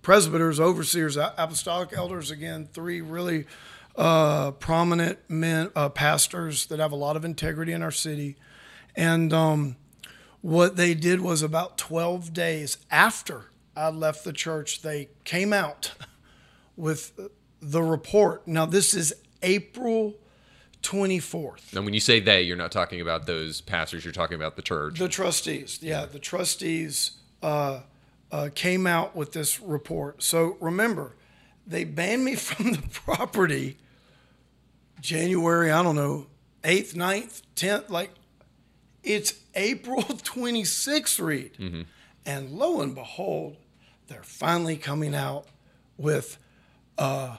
presbyters, 0.01 0.59
overseers, 0.59 1.17
apostolic 1.17 1.93
elders, 1.93 2.31
again, 2.31 2.69
three 2.73 3.03
really 3.03 3.45
uh, 3.97 4.53
prominent 4.53 5.19
men, 5.29 5.71
uh, 5.77 5.91
pastors 5.91 6.67
that 6.67 6.79
have 6.79 6.93
a 6.93 6.97
lot 6.97 7.17
of 7.17 7.25
integrity 7.25 7.73
in 7.73 7.83
our 7.83 7.91
city. 7.91 8.37
And 8.97 9.33
um, 9.35 9.77
what 10.41 10.77
they 10.77 10.95
did 10.95 11.21
was 11.21 11.43
about 11.43 11.77
12 11.77 12.33
days 12.33 12.79
after 12.91 13.51
I 13.77 13.91
left 13.91 14.25
the 14.25 14.33
church, 14.33 14.81
they 14.81 15.11
came 15.25 15.53
out 15.53 15.93
with 16.77 17.13
the 17.61 17.83
report. 17.83 18.49
Now, 18.49 18.65
this 18.65 18.95
is 18.95 19.13
April 19.43 20.15
24th. 20.89 21.75
And 21.77 21.85
when 21.85 21.93
you 21.93 22.01
say 22.01 22.19
they, 22.19 22.43
you're 22.43 22.57
not 22.57 22.73
talking 22.73 23.01
about 23.01 23.27
those 23.27 23.61
pastors, 23.61 24.05
you're 24.05 24.13
talking 24.13 24.37
about 24.37 24.57
the 24.57 24.63
church. 24.63 24.99
The 24.99 25.09
trustees, 25.09 25.81
yeah, 25.83 26.07
the 26.07 26.19
trustees 26.19 27.13
uh, 27.43 27.81
uh, 28.33 28.49
came 28.55 28.87
out 28.87 29.15
with 29.15 29.33
this 29.33 29.61
report. 29.61 30.23
So 30.23 30.57
remember, 30.61 31.15
they 31.67 31.85
banned 31.85 32.25
me 32.25 32.35
from 32.37 32.73
the 32.73 32.83
property 32.89 33.77
January, 35.01 35.71
I 35.71 35.83
don't 35.83 35.95
know, 35.95 36.27
8th, 36.65 36.95
9th, 36.95 37.43
10th. 37.55 37.91
Like, 37.91 38.11
it's 39.03 39.35
April 39.55 40.03
26th, 40.03 41.23
Reed. 41.23 41.53
Mm-hmm. 41.59 41.83
And 42.25 42.51
lo 42.51 42.81
and 42.81 42.95
behold, 42.95 43.57
they're 44.07 44.23
finally 44.23 44.79
coming 44.79 45.15
out 45.15 45.47
with 45.99 46.39
uh, 46.97 47.37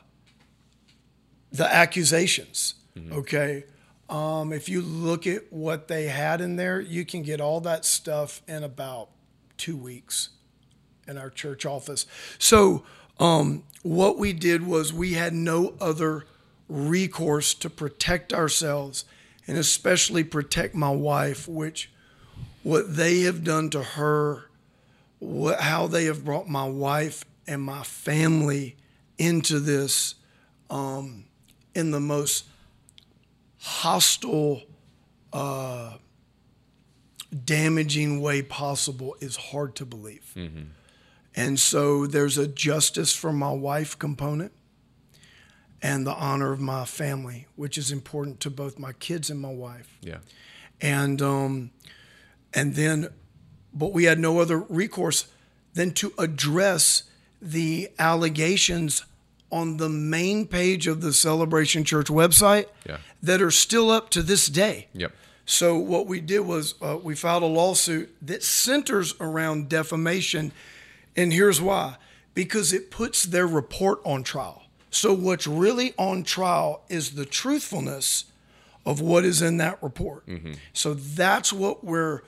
the 1.52 1.66
accusations. 1.74 2.76
Okay. 3.12 3.66
Um, 4.10 4.52
if 4.52 4.68
you 4.70 4.82
look 4.82 5.28
at 5.28 5.52
what 5.52 5.88
they 5.88 6.06
had 6.06 6.42
in 6.42 6.56
there, 6.56 6.82
you 6.82 7.06
can 7.06 7.22
get 7.22 7.40
all 7.40 7.62
that 7.62 7.86
stuff 7.86 8.42
in 8.48 8.64
about 8.64 9.10
two 9.58 9.78
weeks 9.78 10.30
in 11.08 11.18
our 11.18 11.30
church 11.30 11.66
office. 11.66 12.06
So, 12.40 12.84
um, 13.20 13.64
what 13.84 14.18
we 14.18 14.34
did 14.34 14.66
was 14.66 14.94
we 14.94 15.14
had 15.14 15.34
no 15.34 15.74
other 15.80 16.26
recourse 16.68 17.54
to 17.56 17.70
protect 17.70 18.34
ourselves 18.34 19.06
and 19.48 19.58
especially 19.58 20.24
protect 20.24 20.76
my 20.76 20.92
wife, 20.92 21.48
which 21.48 21.92
what 22.64 22.96
they 22.96 23.22
have 23.22 23.44
done 23.44 23.70
to 23.72 23.84
her, 23.84 24.50
what, 25.20 25.60
how 25.60 25.88
they 25.88 26.06
have 26.06 26.24
brought 26.24 26.48
my 26.48 26.68
wife 26.68 27.26
and 27.48 27.62
my 27.62 27.84
family 27.84 28.76
into 29.18 29.60
this 29.60 30.16
um, 30.70 31.26
in 31.74 31.92
the 31.92 32.00
most 32.00 32.46
hostile, 33.70 34.64
uh, 35.32 35.94
damaging 37.46 38.20
way 38.20 38.42
possible 38.42 39.16
is 39.20 39.36
hard 39.36 39.76
to 39.76 39.86
believe. 39.86 40.36
And 41.36 41.60
so 41.60 42.08
there's 42.08 42.38
a 42.38 42.48
justice 42.48 43.14
for 43.14 43.32
my 43.32 43.52
wife 43.52 43.98
component 43.98 44.52
and 45.82 46.06
the 46.06 46.14
honor 46.14 46.52
of 46.52 46.60
my 46.60 46.84
family, 46.86 47.46
which 47.56 47.78
is 47.78 47.92
important 47.92 48.40
to 48.42 48.50
both 48.50 48.80
my 48.80 48.94
kids 48.94 49.30
and 49.30 49.40
my 49.40 49.54
wife. 49.54 49.98
yeah. 50.02 50.18
And 50.82 51.22
um, 51.22 51.72
and 52.54 52.74
then, 52.76 53.10
but 53.74 53.94
we 53.94 54.06
had 54.06 54.18
no 54.18 54.40
other 54.40 54.58
recourse 54.58 55.28
than 55.74 55.92
to 55.92 56.14
address 56.18 57.04
the 57.42 57.90
allegations 58.00 59.06
on 59.52 59.78
the 59.78 59.90
main 59.90 60.48
page 60.48 60.88
of 60.88 61.02
the 61.02 61.12
Celebration 61.14 61.84
Church 61.84 62.08
website 62.08 62.68
Yeah. 62.88 62.98
That 63.22 63.42
are 63.42 63.52
still 63.52 63.90
up 63.90 64.10
to 64.12 64.22
this 64.22 64.48
day. 64.48 64.88
Yep. 64.94 65.12
So 65.46 65.78
what 65.78 66.06
we 66.06 66.22
did 66.22 66.42
was 66.42 66.76
uh, 66.82 66.98
we 67.02 67.16
filed 67.16 67.44
a 67.44 67.48
lawsuit 67.48 68.16
that 68.22 68.44
centers 68.44 69.16
around 69.20 69.68
defamation, 69.68 70.52
and 71.16 71.34
here's 71.34 71.60
why: 71.60 71.96
because 72.34 72.72
it 72.72 72.92
puts 72.92 73.24
their 73.24 73.48
report 73.48 74.00
on 74.06 74.24
trial. 74.24 74.64
So 74.92 75.14
what's 75.14 75.48
really 75.48 75.94
on 75.98 76.24
trial 76.24 76.84
is 76.90 77.12
the 77.12 77.26
truthfulness 77.26 78.26
of 78.86 79.02
what 79.02 79.26
is 79.26 79.42
in 79.42 79.58
that 79.58 79.82
report. 79.84 80.24
So 80.74 80.94
that's 80.94 81.54
what 81.54 81.84
we're 81.84 82.22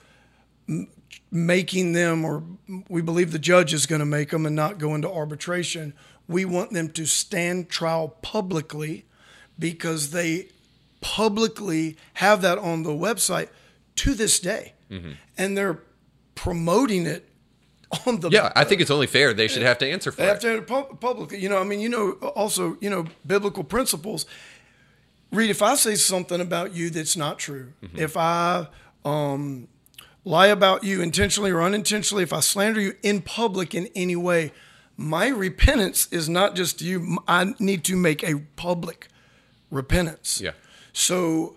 m- 0.69 0.88
making 1.31 1.93
them, 1.93 2.26
or 2.26 2.43
we 2.88 3.01
believe 3.01 3.31
the 3.31 3.39
judge 3.39 3.73
is 3.73 3.85
going 3.85 3.99
to 3.99 4.05
make 4.05 4.30
them, 4.30 4.45
and 4.45 4.55
not 4.55 4.77
go 4.77 4.93
into 4.93 5.09
arbitration. 5.09 5.93
We 6.27 6.45
want 6.45 6.72
them 6.72 6.89
to 6.89 7.05
stand 7.05 7.69
trial 7.69 8.09
publicly 8.22 9.05
because 9.57 10.11
they 10.11 10.47
publicly 11.02 11.98
have 12.15 12.41
that 12.41 12.57
on 12.57 12.84
the 12.84 12.91
website 12.91 13.49
to 13.98 14.14
this 14.14 14.40
day, 14.40 14.73
and 15.38 15.57
they're 15.57 15.80
promoting 16.36 17.06
it 17.06 17.28
on 18.06 18.19
the 18.22 18.30
Yeah, 18.30 18.52
I 18.56 18.64
think 18.64 18.82
it's 18.82 18.91
only 18.91 19.07
fair 19.07 19.34
they 19.34 19.48
should 19.48 19.64
have 19.64 19.78
to 19.80 19.90
answer 19.90 20.11
for 20.11 20.18
they 20.22 20.28
have 20.28 20.38
it. 20.38 20.41
to 20.41 20.48
have 20.48 20.57
it 20.60 20.68
pub- 20.68 20.99
publicly. 21.02 21.40
You 21.40 21.49
know, 21.49 21.57
I 21.57 21.64
mean, 21.64 21.80
you 21.80 21.90
know, 21.90 22.11
also, 22.36 22.78
you 22.82 22.90
know, 22.90 23.06
biblical 23.26 23.64
principles. 23.64 24.26
Reed, 25.32 25.49
if 25.49 25.61
I 25.61 25.76
say 25.76 25.95
something 25.95 26.41
about 26.41 26.73
you 26.73 26.90
that's 26.90 27.15
not 27.15 27.40
true, 27.40 27.73
if 27.95 28.18
I 28.18 28.68
um, 29.06 29.68
lie 30.26 30.48
about 30.48 30.84
you 30.84 31.02
intentionally 31.02 31.52
or 31.52 31.61
unintentionally, 31.61 32.23
if 32.23 32.34
I 32.34 32.41
slander 32.41 32.82
you 32.82 32.94
in 33.02 33.22
public 33.22 33.73
in 33.73 33.88
any 33.95 34.15
way, 34.18 34.52
my 34.98 35.28
repentance 35.30 36.07
is 36.11 36.28
not 36.28 36.56
just 36.56 36.80
to 36.80 36.86
you. 36.86 37.18
I 37.28 37.53
need 37.60 37.84
to 37.86 37.95
make 37.95 38.23
a 38.23 38.40
public 38.56 39.07
repentance. 39.69 40.41
Yeah. 40.41 40.52
So 40.93 41.55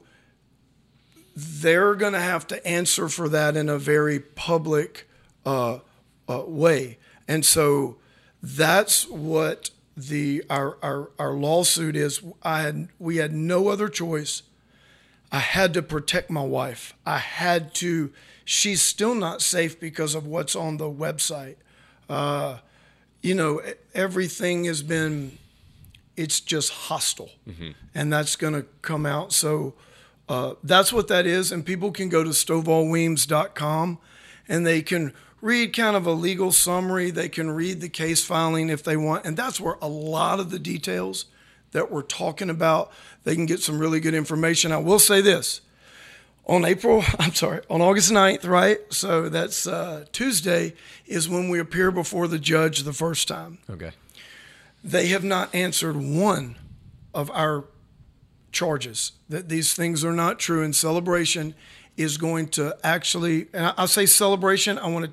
they're 1.37 1.95
going 1.95 2.13
to 2.13 2.21
have 2.21 2.47
to 2.49 2.67
answer 2.67 3.09
for 3.09 3.29
that 3.29 3.57
in 3.57 3.69
a 3.69 3.79
very 3.79 4.21
public 4.21 5.09
uh, 5.45 5.79
uh, 6.29 6.43
way. 6.47 6.99
And 7.27 7.45
so 7.45 7.97
that's 8.43 9.09
what 9.09 9.71
the 9.97 10.45
our, 10.51 10.77
our 10.83 11.11
our 11.19 11.33
lawsuit 11.33 11.97
is. 11.97 12.21
I 12.43 12.63
had 12.63 12.89
we 12.99 13.17
had 13.17 13.33
no 13.33 13.69
other 13.69 13.89
choice. 13.89 14.43
I 15.33 15.39
had 15.39 15.75
to 15.75 15.83
protect 15.83 16.31
my 16.31 16.43
wife. 16.45 16.95
I 17.05 17.19
had 17.19 17.75
to. 17.77 18.13
She's 18.45 18.83
still 18.83 19.15
not 19.15 19.41
safe 19.41 19.81
because 19.81 20.15
of 20.15 20.27
what's 20.27 20.55
on 20.55 20.77
the 20.77 20.91
website. 20.91 21.57
Uh, 22.09 22.59
you 23.23 23.35
know, 23.35 23.63
everything 23.95 24.65
has 24.65 24.83
been. 24.83 25.39
It's 26.17 26.41
just 26.41 26.71
hostile, 26.73 27.31
and 27.95 28.13
that's 28.13 28.37
going 28.37 28.55
to 28.55 28.67
come 28.83 29.05
out. 29.07 29.33
So 29.33 29.75
uh, 30.29 30.55
that's 30.63 30.93
what 30.93 31.09
that 31.09 31.27
is. 31.27 31.53
And 31.53 31.67
people 31.67 31.91
can 31.91 32.09
go 32.09 32.23
to 32.25 32.31
stovallweems.com 32.31 33.99
and 34.49 34.67
they 34.67 34.83
can 34.83 35.13
read 35.41 35.75
kind 35.75 35.97
of 35.97 36.07
a 36.07 36.13
legal 36.13 36.53
summary. 36.53 37.11
They 37.11 37.29
can 37.29 37.51
read 37.51 37.81
the 37.81 37.89
case 37.89 38.25
filing 38.25 38.71
if 38.71 38.83
they 38.83 38.97
want. 38.97 39.27
And 39.27 39.37
that's 39.37 39.61
where 39.61 39.77
a 39.83 39.89
lot 39.89 40.41
of 40.41 40.51
the 40.51 40.59
details 40.59 41.27
that 41.73 41.91
we're 41.91 42.03
talking 42.03 42.49
about, 42.51 42.93
they 43.25 43.35
can 43.35 43.47
get 43.47 43.61
some 43.61 43.79
really 43.79 44.01
good 44.01 44.15
information. 44.15 44.73
I 44.73 44.79
will 44.79 44.99
say 45.01 45.21
this 45.21 45.61
on 46.47 46.65
April, 46.65 47.03
I'm 47.19 47.35
sorry, 47.35 47.63
on 47.69 47.81
August 47.81 48.13
9th, 48.13 48.47
right? 48.47 48.79
So 48.91 49.29
that's 49.29 49.67
uh, 49.67 50.05
Tuesday, 50.13 50.75
is 51.07 51.29
when 51.29 51.49
we 51.49 51.59
appear 51.59 51.91
before 51.91 52.29
the 52.29 52.39
judge 52.39 52.85
the 52.85 52.93
first 52.93 53.29
time 53.29 53.59
Okay. 53.69 53.91
They 54.85 55.07
have 55.09 55.25
not 55.25 55.53
answered 55.55 55.97
one 55.97 56.57
of 57.15 57.31
our 57.31 57.65
charges 58.53 59.13
that 59.29 59.49
these 59.49 59.75
things 59.75 60.05
are 60.05 60.13
not 60.13 60.39
true 60.39 60.63
and 60.63 60.77
celebration 60.77 61.55
is 61.97 62.17
going 62.19 62.47
to 62.49 62.77
actually 62.85 63.47
and 63.53 63.67
I- 63.67 63.75
i'll 63.79 63.89
say 63.89 64.07
celebration 64.07 64.79
i 64.79 64.87
want 64.89 65.07
to 65.07 65.13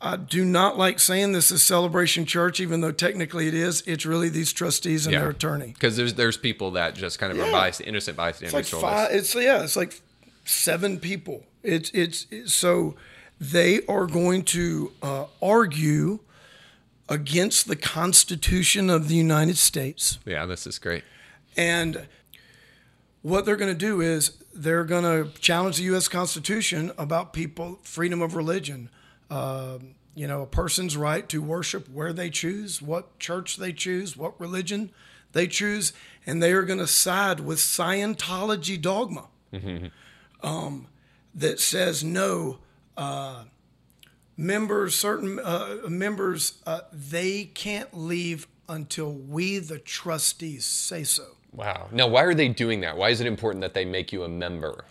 i 0.00 0.16
do 0.16 0.44
not 0.44 0.76
like 0.76 0.98
saying 0.98 1.32
this 1.32 1.50
is 1.52 1.62
celebration 1.62 2.24
church 2.24 2.58
even 2.60 2.80
though 2.80 2.90
technically 2.92 3.46
it 3.46 3.54
is 3.54 3.82
it's 3.86 4.04
really 4.04 4.28
these 4.28 4.52
trustees 4.52 5.06
and 5.06 5.12
Yeah. 5.12 5.20
their 5.20 5.30
attorney 5.30 5.68
Because 5.68 5.96
there's 5.96 6.14
there's 6.14 6.36
people 6.36 6.72
that 6.72 6.94
just 6.94 7.18
kind 7.20 7.32
of 7.32 7.38
are 7.38 7.46
Yeah. 7.46 7.52
biased, 7.52 7.80
innocent 7.80 8.14
it's 8.14 8.16
bystanders. 8.16 8.54
like 8.54 8.66
told 8.66 8.82
five 8.82 9.12
it's 9.12 9.34
yeah 9.34 9.62
it's 9.62 9.76
like 9.76 10.00
seven 10.44 10.98
people 10.98 11.44
it's 11.62 11.90
it's, 11.94 12.26
it's 12.30 12.52
so 12.52 12.96
they 13.40 13.80
are 13.86 14.06
going 14.06 14.42
to 14.44 14.92
uh, 15.02 15.26
argue 15.42 16.18
against 17.08 17.68
the 17.68 17.76
constitution 17.76 18.90
of 18.90 19.08
the 19.08 19.14
united 19.14 19.56
states 19.56 20.18
Yeah, 20.24 20.46
this 20.46 20.66
is 20.66 20.78
great. 20.78 21.04
And 21.56 22.06
what 23.22 23.46
they're 23.46 23.56
going 23.56 23.72
to 23.72 23.78
do 23.78 24.00
is 24.02 24.32
they're 24.52 24.84
going 24.84 25.04
to 25.04 25.30
challenge 25.40 25.78
the 25.78 25.84
U.S. 25.84 26.08
Constitution 26.08 26.92
about 26.98 27.32
people 27.32 27.78
freedom 27.82 28.20
of 28.20 28.36
religion. 28.36 28.90
Um, 29.30 29.94
you 30.14 30.26
know, 30.28 30.42
a 30.42 30.46
person's 30.46 30.96
right 30.96 31.26
to 31.30 31.40
worship 31.40 31.88
where 31.88 32.12
they 32.12 32.28
choose, 32.28 32.82
what 32.82 33.18
church 33.18 33.56
they 33.56 33.72
choose, 33.72 34.16
what 34.16 34.38
religion 34.38 34.90
they 35.32 35.46
choose, 35.46 35.92
and 36.26 36.42
they 36.42 36.52
are 36.52 36.62
going 36.64 36.78
to 36.78 36.86
side 36.86 37.40
with 37.40 37.58
Scientology 37.58 38.80
dogma 38.80 39.28
um, 40.42 40.86
that 41.34 41.58
says 41.60 42.04
no. 42.04 42.58
Uh, 42.96 43.44
members, 44.36 44.94
certain 44.94 45.38
uh, 45.38 45.78
members, 45.88 46.58
uh, 46.66 46.80
they 46.92 47.44
can't 47.44 47.96
leave 47.96 48.46
until 48.68 49.12
we, 49.12 49.58
the 49.58 49.78
trustees, 49.78 50.64
say 50.64 51.04
so. 51.04 51.24
Wow. 51.52 51.88
Now, 51.92 52.08
why 52.08 52.22
are 52.24 52.34
they 52.34 52.48
doing 52.48 52.80
that? 52.80 52.96
Why 52.96 53.10
is 53.10 53.20
it 53.20 53.26
important 53.26 53.62
that 53.62 53.74
they 53.74 53.84
make 53.84 54.12
you 54.12 54.24
a 54.24 54.28
member? 54.28 54.84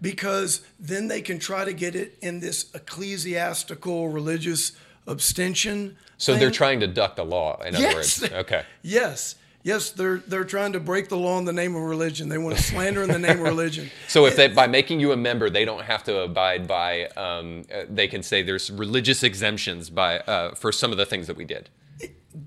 because 0.00 0.60
then 0.78 1.08
they 1.08 1.22
can 1.22 1.38
try 1.38 1.64
to 1.64 1.72
get 1.72 1.94
it 1.94 2.18
in 2.20 2.40
this 2.40 2.70
ecclesiastical 2.74 4.08
religious 4.08 4.72
abstention. 5.06 5.96
So 6.18 6.34
they're 6.36 6.50
trying 6.50 6.80
to 6.80 6.86
duck 6.86 7.16
the 7.16 7.24
law. 7.24 7.60
In 7.62 7.74
other 7.74 7.94
words, 7.94 8.22
okay. 8.32 8.64
Yes, 8.82 9.36
Yes, 9.64 9.90
they're 9.92 10.18
they're 10.18 10.44
trying 10.44 10.74
to 10.74 10.80
break 10.80 11.08
the 11.08 11.16
law 11.16 11.38
in 11.38 11.46
the 11.46 11.52
name 11.52 11.74
of 11.74 11.82
religion. 11.82 12.28
They 12.28 12.36
want 12.36 12.54
to 12.54 12.62
slander 12.62 13.02
in 13.02 13.08
the 13.08 13.18
name 13.18 13.38
of 13.38 13.44
religion. 13.44 13.90
So 14.08 14.26
if 14.26 14.36
they, 14.36 14.48
by 14.48 14.66
making 14.66 15.00
you 15.00 15.10
a 15.12 15.16
member, 15.16 15.48
they 15.48 15.64
don't 15.64 15.82
have 15.82 16.04
to 16.04 16.20
abide 16.20 16.68
by, 16.68 17.06
um, 17.16 17.64
uh, 17.74 17.84
they 17.88 18.06
can 18.06 18.22
say 18.22 18.42
there's 18.42 18.70
religious 18.70 19.22
exemptions 19.22 19.88
by 19.88 20.18
uh, 20.20 20.54
for 20.54 20.70
some 20.70 20.92
of 20.92 20.98
the 20.98 21.06
things 21.06 21.26
that 21.26 21.36
we 21.36 21.46
did. 21.46 21.70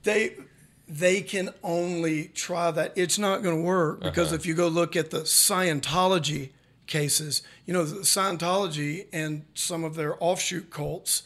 They 0.04 0.36
they 0.88 1.22
can 1.22 1.50
only 1.64 2.28
try 2.28 2.70
that. 2.72 2.94
It's 2.96 3.18
not 3.18 3.42
going 3.42 3.58
to 3.58 3.64
work 3.64 4.02
because 4.02 4.32
if 4.32 4.46
you 4.46 4.54
go 4.54 4.68
look 4.68 4.96
at 4.96 5.10
the 5.10 5.22
Scientology 5.22 6.52
cases, 6.86 7.42
you 7.66 7.74
know, 7.74 7.84
the 7.84 8.02
Scientology 8.02 9.08
and 9.12 9.46
some 9.56 9.84
of 9.84 9.96
their 9.96 10.16
offshoot 10.24 10.70
cults, 10.70 11.24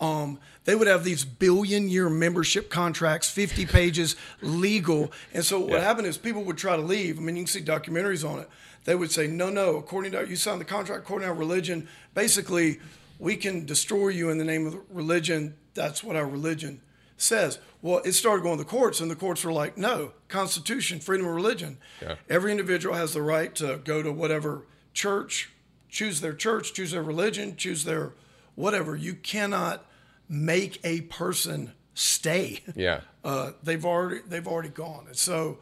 um, 0.00 0.38
they 0.64 0.74
would 0.74 0.86
have 0.86 1.02
these 1.04 1.24
billion 1.24 1.88
year 1.88 2.08
membership 2.08 2.70
contracts, 2.70 3.28
50 3.30 3.66
pages, 3.78 4.16
legal. 4.40 5.12
And 5.34 5.44
so 5.44 5.58
what 5.60 5.72
Yeah. 5.72 5.80
happened 5.80 6.06
is 6.06 6.16
people 6.18 6.44
would 6.44 6.58
try 6.58 6.76
to 6.76 6.82
leave. 6.82 7.18
I 7.18 7.22
mean, 7.22 7.36
you 7.36 7.42
can 7.42 7.48
see 7.48 7.60
documentaries 7.62 8.28
on 8.28 8.38
it. 8.40 8.48
They 8.84 8.94
would 8.94 9.10
say, 9.10 9.26
no, 9.26 9.50
no, 9.50 9.76
according 9.76 10.12
to 10.12 10.26
you 10.28 10.36
signed 10.36 10.60
the 10.60 10.64
contract, 10.64 11.02
according 11.02 11.26
to 11.26 11.32
our 11.32 11.38
religion, 11.38 11.88
basically, 12.14 12.80
we 13.18 13.36
can 13.36 13.66
destroy 13.66 14.08
you 14.08 14.30
in 14.30 14.38
the 14.38 14.44
name 14.44 14.66
of 14.66 14.76
religion. 14.90 15.56
That's 15.74 16.02
what 16.04 16.16
our 16.16 16.26
religion 16.26 16.80
says. 17.16 17.58
Well, 17.82 18.00
it 18.04 18.12
started 18.12 18.42
going 18.44 18.56
to 18.58 18.64
the 18.64 18.70
courts, 18.70 19.00
and 19.00 19.10
the 19.10 19.16
courts 19.16 19.44
were 19.44 19.52
like, 19.52 19.76
no, 19.76 20.12
Constitution, 20.28 21.00
freedom 21.00 21.26
of 21.26 21.34
religion. 21.34 21.78
Yeah. 22.00 22.14
Every 22.30 22.50
individual 22.52 22.94
has 22.94 23.12
the 23.14 23.22
right 23.22 23.54
to 23.56 23.78
go 23.84 24.02
to 24.02 24.12
whatever 24.12 24.62
church, 24.94 25.50
choose 25.88 26.20
their 26.20 26.32
church, 26.32 26.72
choose 26.72 26.92
their 26.92 27.02
religion, 27.02 27.56
choose 27.56 27.84
their 27.84 28.12
whatever. 28.54 28.96
You 28.96 29.14
cannot 29.14 29.84
make 30.28 30.80
a 30.84 31.02
person 31.02 31.72
stay. 31.94 32.60
Yeah, 32.74 33.00
Uh, 33.24 33.52
they've 33.62 33.84
already 33.84 34.20
they've 34.26 34.46
already 34.48 34.68
gone. 34.70 35.04
And 35.08 35.16
so 35.16 35.58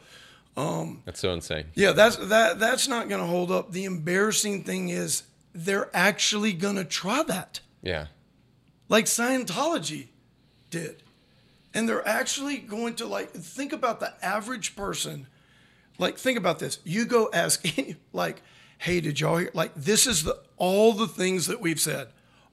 that's 1.05 1.21
so 1.21 1.33
insane. 1.33 1.65
yeah, 1.75 1.93
that's 1.93 2.17
that 2.17 2.59
that's 2.61 2.87
not 2.87 3.09
going 3.09 3.21
to 3.21 3.27
hold 3.27 3.51
up. 3.51 3.73
The 3.73 3.85
embarrassing 3.85 4.63
thing 4.65 4.89
is 4.91 5.25
they're 5.55 5.91
actually 5.95 6.53
going 6.53 6.77
to 6.77 6.85
try 6.85 7.23
that, 7.25 7.61
Yeah, 7.83 8.07
like 8.89 9.07
Scientology 9.07 10.09
did, 10.71 11.03
and 11.75 11.89
they're 11.89 12.07
actually 12.07 12.59
going 12.59 12.95
to 12.97 13.07
like 13.07 13.31
think 13.33 13.73
about 13.73 14.01
the 14.01 14.13
average 14.25 14.77
person. 14.77 15.27
Like 15.99 16.19
think 16.19 16.39
about 16.39 16.59
this. 16.59 16.79
You 16.85 17.05
go 17.07 17.31
ask 17.33 17.65
any 17.79 17.97
like, 18.13 18.43
hey, 18.79 19.01
did 19.01 19.19
y'all 19.19 19.39
hear? 19.39 19.51
Like 19.55 19.75
this 19.75 20.07
is 20.07 20.23
the 20.25 20.39
all 20.57 20.93
the 20.93 21.09
things 21.09 21.47
that 21.49 21.61
we've 21.61 21.81
said, 21.81 22.09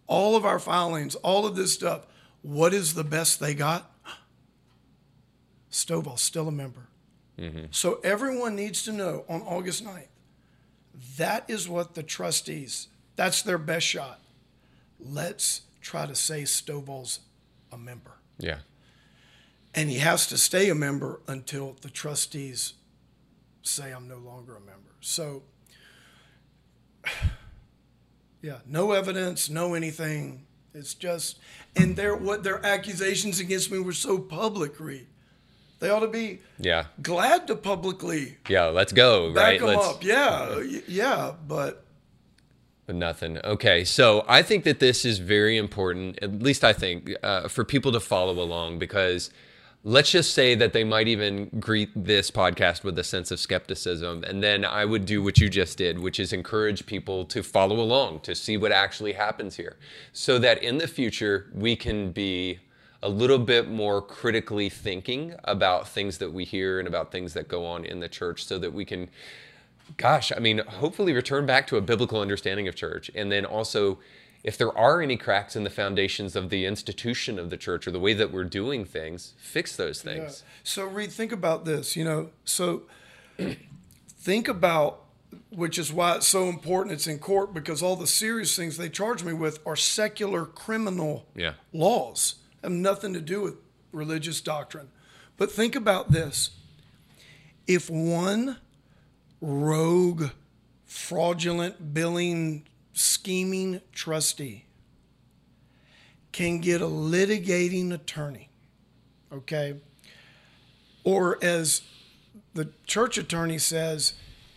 all 0.07 0.35
of 0.35 0.45
our 0.45 0.59
filings, 0.59 1.15
all 1.15 1.45
of 1.45 1.55
this 1.55 1.73
stuff. 1.73 2.05
What 2.41 2.73
is 2.73 2.93
the 2.93 3.03
best 3.03 3.39
they 3.39 3.53
got? 3.53 3.89
Stovall 5.71 6.19
still 6.19 6.47
a 6.47 6.51
member. 6.51 6.87
Mm-hmm. 7.39 7.65
So 7.71 7.99
everyone 8.03 8.55
needs 8.55 8.83
to 8.83 8.91
know 8.91 9.25
on 9.27 9.41
August 9.41 9.83
9th, 9.83 10.07
that 11.17 11.45
is 11.47 11.67
what 11.67 11.95
the 11.95 12.03
trustees, 12.03 12.87
that's 13.15 13.41
their 13.41 13.57
best 13.57 13.87
shot. 13.87 14.19
Let's 14.99 15.61
try 15.81 16.05
to 16.05 16.15
say 16.15 16.43
Stovall's 16.43 17.21
a 17.71 17.77
member. 17.77 18.11
yeah, 18.37 18.59
And 19.73 19.89
he 19.89 19.97
has 19.97 20.27
to 20.27 20.37
stay 20.37 20.69
a 20.69 20.75
member 20.75 21.21
until 21.27 21.75
the 21.81 21.89
trustees 21.89 22.73
say 23.63 23.91
I'm 23.91 24.07
no 24.07 24.17
longer 24.17 24.55
a 24.55 24.59
member. 24.59 24.91
So, 25.01 25.43
yeah, 28.43 28.57
no 28.67 28.91
evidence, 28.91 29.49
no 29.49 29.73
anything. 29.73 30.45
It's 30.73 30.93
just, 30.93 31.39
and 31.75 31.95
their 31.95 32.15
what 32.15 32.43
their 32.43 32.63
accusations 32.63 33.39
against 33.39 33.71
me 33.71 33.79
were 33.79 33.93
so 33.93 34.19
public. 34.19 34.79
Reed, 34.79 35.07
they 35.79 35.89
ought 35.89 36.01
to 36.01 36.07
be 36.07 36.41
yeah, 36.59 36.85
glad 37.01 37.47
to 37.47 37.55
publicly 37.55 38.37
yeah. 38.49 38.65
Let's 38.65 38.91
go. 38.91 39.33
back 39.33 39.43
right. 39.43 39.59
them 39.59 39.69
Let's. 39.69 39.87
up. 39.87 40.03
Yeah, 40.03 40.61
yeah, 40.87 41.33
but 41.47 41.85
But 42.85 42.95
nothing. 42.95 43.39
Okay, 43.43 43.85
so 43.85 44.25
I 44.27 44.41
think 44.41 44.65
that 44.65 44.79
this 44.79 45.05
is 45.05 45.19
very 45.19 45.57
important. 45.57 46.19
At 46.21 46.43
least 46.43 46.65
I 46.65 46.73
think 46.73 47.11
uh, 47.23 47.47
for 47.47 47.63
people 47.63 47.93
to 47.93 48.01
follow 48.01 48.41
along 48.43 48.77
because 48.77 49.29
let's 49.85 50.11
just 50.11 50.33
say 50.33 50.55
that 50.55 50.71
they 50.71 50.83
might 50.83 51.07
even 51.09 51.49
greet 51.59 51.89
this 51.95 52.31
podcast 52.31 52.83
with 52.83 52.97
a 52.97 53.03
sense 53.03 53.31
of 53.31 53.39
skepticism, 53.39 54.23
and 54.23 54.41
then 54.41 54.63
I 54.63 54.85
would 54.85 55.05
do 55.05 55.21
what 55.21 55.39
you 55.39 55.49
just 55.49 55.77
did, 55.77 55.99
which 55.99 56.19
is 56.19 56.31
encourage 56.31 56.85
people 56.85 57.25
to 57.25 57.43
follow 57.43 57.79
along 57.79 58.21
to 58.21 58.33
see 58.33 58.55
what 58.55 58.71
actually 58.71 59.13
happens 59.13 59.57
here, 59.57 59.75
so 60.13 60.39
that 60.39 60.63
in 60.63 60.77
the 60.77 60.87
future 60.87 61.47
we 61.53 61.75
can 61.75 62.11
be 62.11 62.59
a 63.01 63.09
little 63.09 63.39
bit 63.39 63.69
more 63.69 64.01
critically 64.01 64.69
thinking 64.69 65.35
about 65.43 65.87
things 65.87 66.17
that 66.19 66.31
we 66.31 66.45
hear 66.45 66.79
and 66.79 66.87
about 66.87 67.11
things 67.11 67.33
that 67.33 67.49
go 67.49 67.65
on 67.65 67.83
in 67.83 67.99
the 67.99 68.07
church, 68.07 68.45
so 68.45 68.57
that 68.57 68.71
we 68.71 68.85
can 68.85 69.09
gosh, 69.97 70.31
I 70.35 70.39
mean, 70.39 70.59
hopefully 70.59 71.13
return 71.13 71.45
back 71.45 71.67
to 71.67 71.77
a 71.77 71.81
biblical 71.81 72.21
understanding 72.21 72.67
of 72.67 72.75
church. 72.75 73.11
And 73.15 73.31
then 73.31 73.45
also, 73.45 73.99
if 74.43 74.57
there 74.57 74.77
are 74.77 75.01
any 75.01 75.15
cracks 75.17 75.55
in 75.55 75.63
the 75.63 75.69
foundations 75.69 76.35
of 76.35 76.49
the 76.49 76.65
institution 76.65 77.39
of 77.39 77.49
the 77.49 77.57
church 77.57 77.87
or 77.87 77.91
the 77.91 77.99
way 77.99 78.13
that 78.13 78.31
we're 78.31 78.43
doing 78.43 78.83
things, 78.85 79.33
fix 79.37 79.75
those 79.75 80.01
things. 80.01 80.43
So, 80.63 80.85
Reed, 80.85 81.11
think 81.11 81.31
about 81.31 81.63
this. 81.65 81.95
You 81.95 82.03
know, 82.03 82.29
so 82.43 82.83
think 84.09 84.47
about, 84.47 85.01
which 85.49 85.77
is 85.77 85.91
why 85.93 86.15
it's 86.17 86.27
so 86.27 86.49
important 86.49 86.93
it's 86.93 87.07
in 87.07 87.19
court 87.19 87.53
because 87.53 87.81
all 87.81 87.95
the 87.95 88.07
serious 88.07 88.55
things 88.55 88.77
they 88.77 88.89
charge 88.89 89.23
me 89.23 89.33
with 89.33 89.59
are 89.65 89.75
secular 89.75 90.45
criminal 90.45 91.25
Yeah. 91.35 91.53
laws, 91.71 92.35
have 92.61 92.71
nothing 92.71 93.13
to 93.13 93.21
do 93.21 93.41
with 93.41 93.55
religious 93.91 94.41
doctrine. 94.41 94.89
But 95.37 95.51
think 95.51 95.75
about 95.75 96.11
this 96.11 96.51
if 97.65 97.89
one 97.89 98.57
rogue, 99.41 100.25
fraudulent 100.85 101.93
billing, 101.93 102.65
scheming 102.93 103.81
trustee 103.91 104.65
can 106.31 106.59
get 106.59 106.81
a 106.81 106.85
litigating 106.85 107.93
attorney, 107.93 108.49
okay? 109.31 109.75
Or 111.03 111.37
as 111.43 111.81
the 112.53 112.69
church 112.85 113.17
attorney 113.17 113.59
says, 113.59 114.13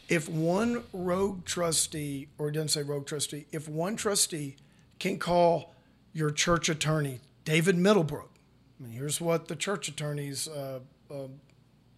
if 0.08 0.28
one 0.28 0.84
rogue 0.92 1.44
trustee, 1.44 2.28
or 2.38 2.48
it 2.48 2.52
doesn't 2.52 2.68
say 2.68 2.82
rogue 2.82 3.06
trustee, 3.06 3.46
if 3.52 3.68
one 3.68 3.96
trustee 3.96 4.56
can 4.98 5.18
call 5.18 5.74
your 6.12 6.30
church 6.30 6.68
attorney, 6.68 7.20
David 7.44 7.76
Middlebrook, 7.76 8.30
I 8.78 8.84
mean, 8.84 8.92
here's 8.92 9.20
what 9.20 9.48
the 9.48 9.56
church 9.56 9.88
attorneys, 9.88 10.48
uh, 10.48 10.80
uh, 11.10 11.28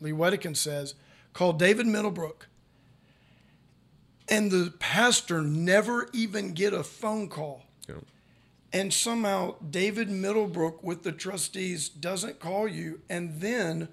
Lee 0.00 0.12
Wedekin 0.12 0.56
says, 0.56 0.94
call 1.32 1.52
David 1.52 1.86
Middlebrook, 1.86 2.47
and 4.30 4.50
the 4.50 4.72
pastor 4.78 5.40
never 5.42 6.08
even 6.12 6.52
get 6.52 6.72
a 6.72 6.82
phone 6.84 7.28
call 7.28 7.64
Yeah. 7.88 7.96
and 8.72 8.92
somehow 8.92 9.54
David 9.70 10.10
Middlebrook 10.10 10.82
with 10.82 11.02
the 11.02 11.12
trustees 11.12 11.88
doesn't 11.88 12.38
call 12.38 12.68
you, 12.68 13.00
and 13.08 13.40
then 13.40 13.88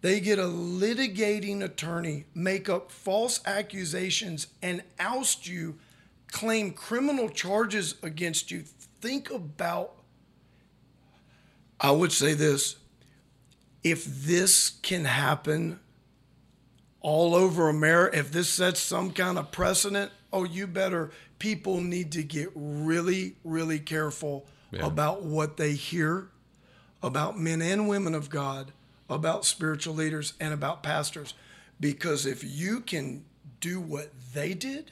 they 0.00 0.20
get 0.20 0.38
a 0.38 0.44
litigating 0.44 1.62
attorney 1.62 2.24
make 2.34 2.68
up 2.68 2.90
false 2.92 3.40
accusations 3.44 4.46
and 4.62 4.82
oust 5.00 5.46
you, 5.48 5.78
claim 6.30 6.72
criminal 6.72 7.28
charges 7.28 7.94
against 8.02 8.50
you. 8.50 8.64
Think 9.00 9.30
about, 9.30 9.94
I 11.80 11.90
would 11.90 12.12
say 12.12 12.34
this 12.34 12.76
if 13.84 14.04
this 14.04 14.70
can 14.82 15.04
happen 15.04 15.80
all 17.00 17.34
over 17.34 17.68
America, 17.68 18.18
if 18.18 18.32
this 18.32 18.48
sets 18.48 18.80
some 18.80 19.12
kind 19.12 19.38
of 19.38 19.50
precedent, 19.52 20.10
oh, 20.32 20.44
you 20.44 20.66
better, 20.66 21.10
people 21.38 21.80
need 21.80 22.12
to 22.12 22.22
get 22.22 22.50
really, 22.54 23.36
really 23.44 23.78
careful 23.78 24.46
Yeah. 24.70 24.86
about 24.86 25.22
what 25.22 25.56
they 25.56 25.72
hear 25.72 26.28
about 27.02 27.38
men 27.38 27.62
and 27.62 27.88
women 27.88 28.14
of 28.14 28.28
God, 28.28 28.72
about 29.08 29.44
spiritual 29.44 29.94
leaders, 29.94 30.34
and 30.40 30.52
about 30.52 30.82
pastors. 30.82 31.34
Because 31.80 32.26
if 32.26 32.42
you 32.42 32.80
can 32.80 33.24
do 33.60 33.80
what 33.80 34.10
they 34.34 34.52
did, 34.52 34.90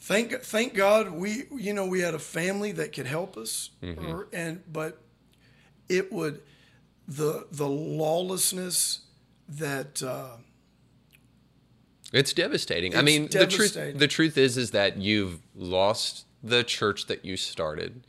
thank 0.00 0.32
thank 0.42 0.74
God 0.74 1.10
we 1.10 1.44
you 1.54 1.72
know 1.72 1.86
we 1.86 2.00
had 2.00 2.14
a 2.14 2.18
family 2.18 2.72
that 2.72 2.92
could 2.92 3.06
help 3.06 3.36
us, 3.36 3.70
mm-hmm. 3.82 4.06
or, 4.06 4.28
and 4.32 4.62
but 4.72 5.00
it 5.88 6.12
would 6.12 6.40
the 7.06 7.46
the 7.52 7.68
lawlessness 7.68 9.00
that 9.48 10.02
uh, 10.02 10.36
It's 12.12 12.32
devastating. 12.32 12.94
I 12.94 12.98
It's 12.98 13.06
mean, 13.06 13.28
the 13.28 13.46
truth 13.46 13.74
the 13.74 14.08
truth 14.08 14.36
is 14.38 14.56
is 14.56 14.70
that 14.72 14.96
you've 14.96 15.40
lost 15.54 16.24
the 16.42 16.62
church 16.64 17.06
that 17.06 17.24
you 17.24 17.36
started. 17.36 18.04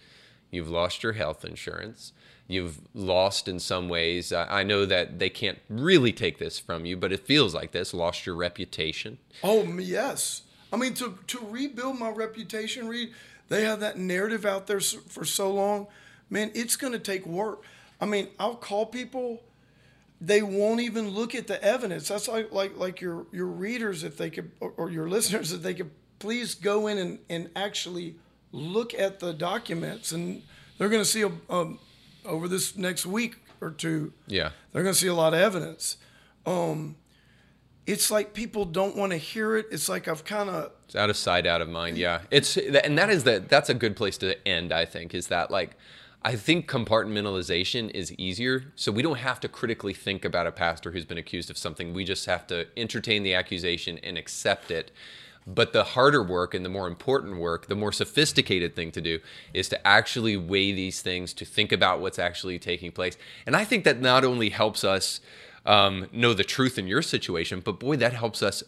You've 0.52 0.70
lost 0.70 1.04
your 1.04 1.14
health 1.14 1.44
insurance. 1.44 2.14
You've 2.48 2.80
lost 2.94 3.48
in 3.48 3.60
some 3.60 3.90
ways. 3.90 4.32
I 4.32 4.62
I 4.62 4.64
know 4.64 4.86
that 4.86 5.20
they 5.20 5.30
can't 5.30 5.60
really 5.70 6.14
take 6.14 6.38
this 6.38 6.60
from 6.60 6.86
you, 6.86 6.96
but 6.96 7.12
it 7.12 7.26
feels 7.26 7.54
like 7.54 7.72
this. 7.72 7.94
Lost 7.94 8.26
your 8.26 8.36
reputation. 8.36 9.18
Oh 9.44 9.64
yes, 9.80 10.44
I 10.72 10.78
mean 10.78 10.94
to 10.96 11.18
to 11.28 11.40
rebuild 11.50 12.00
my 12.00 12.10
reputation. 12.10 12.88
Reed, 12.88 13.12
they 13.50 13.64
have 13.64 13.80
that 13.82 13.98
narrative 13.98 14.46
out 14.46 14.68
there 14.68 14.80
for 14.80 15.26
so 15.26 15.52
long, 15.52 15.88
man. 16.30 16.52
It's 16.54 16.78
going 16.78 16.94
to 16.94 17.00
take 17.00 17.26
work. 17.26 17.64
I 18.00 18.06
mean, 18.06 18.30
I'll 18.40 18.56
call 18.56 18.86
people. 18.86 19.42
They 20.20 20.42
won't 20.42 20.82
even 20.82 21.10
look 21.10 21.36
at 21.36 21.48
the 21.48 21.64
evidence. 21.64 22.08
That's 22.08 22.28
like 22.28 22.52
like 22.52 22.78
like 22.78 23.02
your 23.02 23.26
your 23.32 23.46
readers 23.48 24.04
if 24.04 24.18
they 24.18 24.30
could 24.30 24.52
or, 24.60 24.74
or 24.78 24.90
your 24.90 25.08
listeners 25.16 25.52
if 25.52 25.62
they 25.62 25.74
could 25.74 25.92
please 26.20 26.56
go 26.56 26.88
in 26.88 26.98
and, 26.98 27.20
and 27.30 27.50
actually 27.56 28.16
look 28.52 28.94
at 28.94 29.20
the 29.20 29.34
documents 29.34 30.12
and 30.12 30.42
they're 30.78 30.90
going 30.90 31.02
to 31.02 31.06
see 31.10 31.22
a, 31.22 31.32
um, 31.50 31.78
over 32.26 32.48
this 32.48 32.76
next 32.76 33.06
week 33.06 33.36
or 33.62 33.70
two 33.70 34.14
Yeah. 34.26 34.50
they're 34.72 34.82
going 34.84 34.94
to 34.96 35.00
see 35.00 35.08
a 35.08 35.14
lot 35.14 35.34
of 35.36 35.40
evidence 35.40 35.98
um, 36.48 36.96
it's 37.86 38.10
like 38.10 38.34
people 38.34 38.66
don't 38.66 38.96
want 38.96 39.12
to 39.12 39.18
hear 39.18 39.56
it 39.58 39.68
it's 39.70 39.88
like 39.90 40.08
i've 40.08 40.24
kind 40.26 40.50
of 40.50 40.72
It's 40.86 40.96
out 40.96 41.10
of 41.12 41.18
sight, 41.18 41.46
out 41.46 41.62
of 41.62 41.70
mind. 41.70 41.98
Yeah, 41.98 42.22
it's 42.32 42.58
and 42.58 42.98
that 42.98 43.10
is 43.12 43.24
the 43.24 43.44
that's 43.48 43.70
a 43.70 43.74
good 43.76 43.96
place 43.96 44.18
to 44.20 44.36
end. 44.48 44.72
I 44.74 44.86
think 44.86 45.14
is 45.14 45.28
that 45.28 45.52
like 45.52 45.76
I 46.28 46.36
think 46.36 46.70
compartmentalization 46.70 47.90
is 47.92 48.12
easier, 48.18 48.74
so 48.76 48.92
we 48.92 49.02
don't 49.02 49.20
have 49.20 49.40
to 49.40 49.48
critically 49.48 49.94
think 49.94 50.26
about 50.26 50.46
a 50.46 50.52
pastor 50.52 50.92
who's 50.92 51.06
been 51.06 51.18
accused 51.18 51.50
of 51.50 51.58
something. 51.58 51.94
We 51.94 52.04
just 52.04 52.26
have 52.26 52.46
to 52.48 52.68
entertain 52.76 53.24
the 53.24 53.34
accusation 53.34 53.98
and 54.00 54.18
accept 54.18 54.70
it. 54.70 54.92
But 55.48 55.72
the 55.72 55.86
harder 55.86 56.22
work 56.22 56.54
and 56.54 56.66
the 56.66 56.70
more 56.70 56.86
important 56.86 57.38
work, 57.38 57.68
the 57.68 57.78
more 57.78 57.94
sophisticated 57.94 58.76
thing 58.76 58.92
to 58.92 59.00
do 59.00 59.20
is 59.54 59.70
to 59.70 59.88
actually 59.88 60.36
weigh 60.36 60.74
these 60.74 61.02
things, 61.02 61.32
to 61.32 61.46
think 61.46 61.72
about 61.72 62.02
what's 62.02 62.20
actually 62.20 62.60
taking 62.60 62.92
place. 62.92 63.18
And 63.46 63.56
I 63.56 63.64
think 63.64 63.86
that 63.86 64.02
not 64.02 64.26
only 64.26 64.50
helps 64.50 64.84
us 64.84 65.22
um, 65.66 66.08
know 66.12 66.34
the 66.34 66.44
truth 66.44 66.78
in 66.78 66.88
your 66.88 67.04
situation, 67.04 67.62
but 67.62 67.80
boy, 67.80 67.96
that 67.96 68.12
helps 68.12 68.44
us 68.44 68.64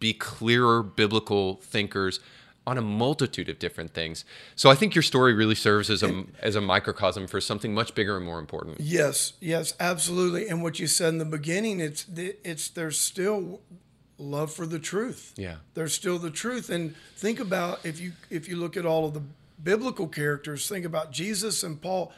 be 0.00 0.14
clearer 0.14 0.82
biblical 0.82 1.56
thinkers 1.56 2.20
on 2.66 2.78
a 2.78 2.82
multitude 2.82 3.48
of 3.48 3.58
different 3.58 3.92
things. 3.92 4.24
So 4.54 4.70
I 4.70 4.74
think 4.74 4.94
your 4.94 5.02
story 5.02 5.34
really 5.34 5.54
serves 5.56 5.90
as 5.90 6.02
a 6.02 6.24
as 6.40 6.54
a 6.54 6.60
microcosm 6.60 7.26
for 7.26 7.40
something 7.40 7.74
much 7.74 7.94
bigger 7.94 8.16
and 8.16 8.24
more 8.24 8.38
important. 8.38 8.80
Yes, 8.80 9.32
yes, 9.40 9.74
absolutely. 9.80 10.48
And 10.48 10.62
what 10.62 10.78
you 10.78 10.86
said 10.86 11.08
in 11.08 11.18
the 11.18 11.24
beginning, 11.24 11.80
it's 11.80 12.06
it's 12.16 12.68
there's 12.68 13.00
still 13.00 13.60
love 14.18 14.52
for 14.52 14.66
the 14.66 14.78
truth. 14.78 15.34
Yeah. 15.36 15.56
There's 15.74 15.92
still 15.92 16.18
the 16.18 16.30
truth. 16.30 16.70
And 16.70 16.94
think 17.16 17.40
about 17.40 17.84
if 17.84 18.00
you 18.00 18.12
if 18.30 18.48
you 18.48 18.56
look 18.56 18.76
at 18.76 18.86
all 18.86 19.06
of 19.06 19.14
the 19.14 19.22
biblical 19.62 20.06
characters, 20.06 20.68
think 20.68 20.84
about 20.86 21.10
Jesus 21.10 21.62
and 21.64 21.80
Paul. 21.80 22.12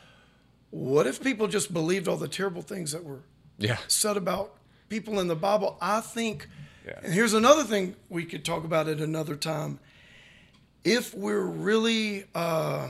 What 0.70 1.06
if 1.06 1.22
people 1.22 1.46
just 1.46 1.72
believed 1.72 2.08
all 2.08 2.16
the 2.16 2.28
terrible 2.28 2.62
things 2.62 2.92
that 2.92 3.04
were 3.04 3.20
Yeah. 3.58 3.78
said 3.88 4.16
about 4.18 4.54
people 4.90 5.20
in 5.20 5.28
the 5.28 5.36
Bible? 5.36 5.78
I 5.80 6.00
think 6.02 6.48
Yeah. 6.86 6.98
and 7.02 7.14
here's 7.14 7.32
another 7.32 7.64
thing 7.64 7.96
we 8.10 8.26
could 8.26 8.44
talk 8.44 8.64
about 8.64 8.88
at 8.88 8.98
another 9.00 9.36
time. 9.36 9.78
If 10.84 11.14
we're 11.14 11.40
really 11.44 12.24
uh, 12.34 12.88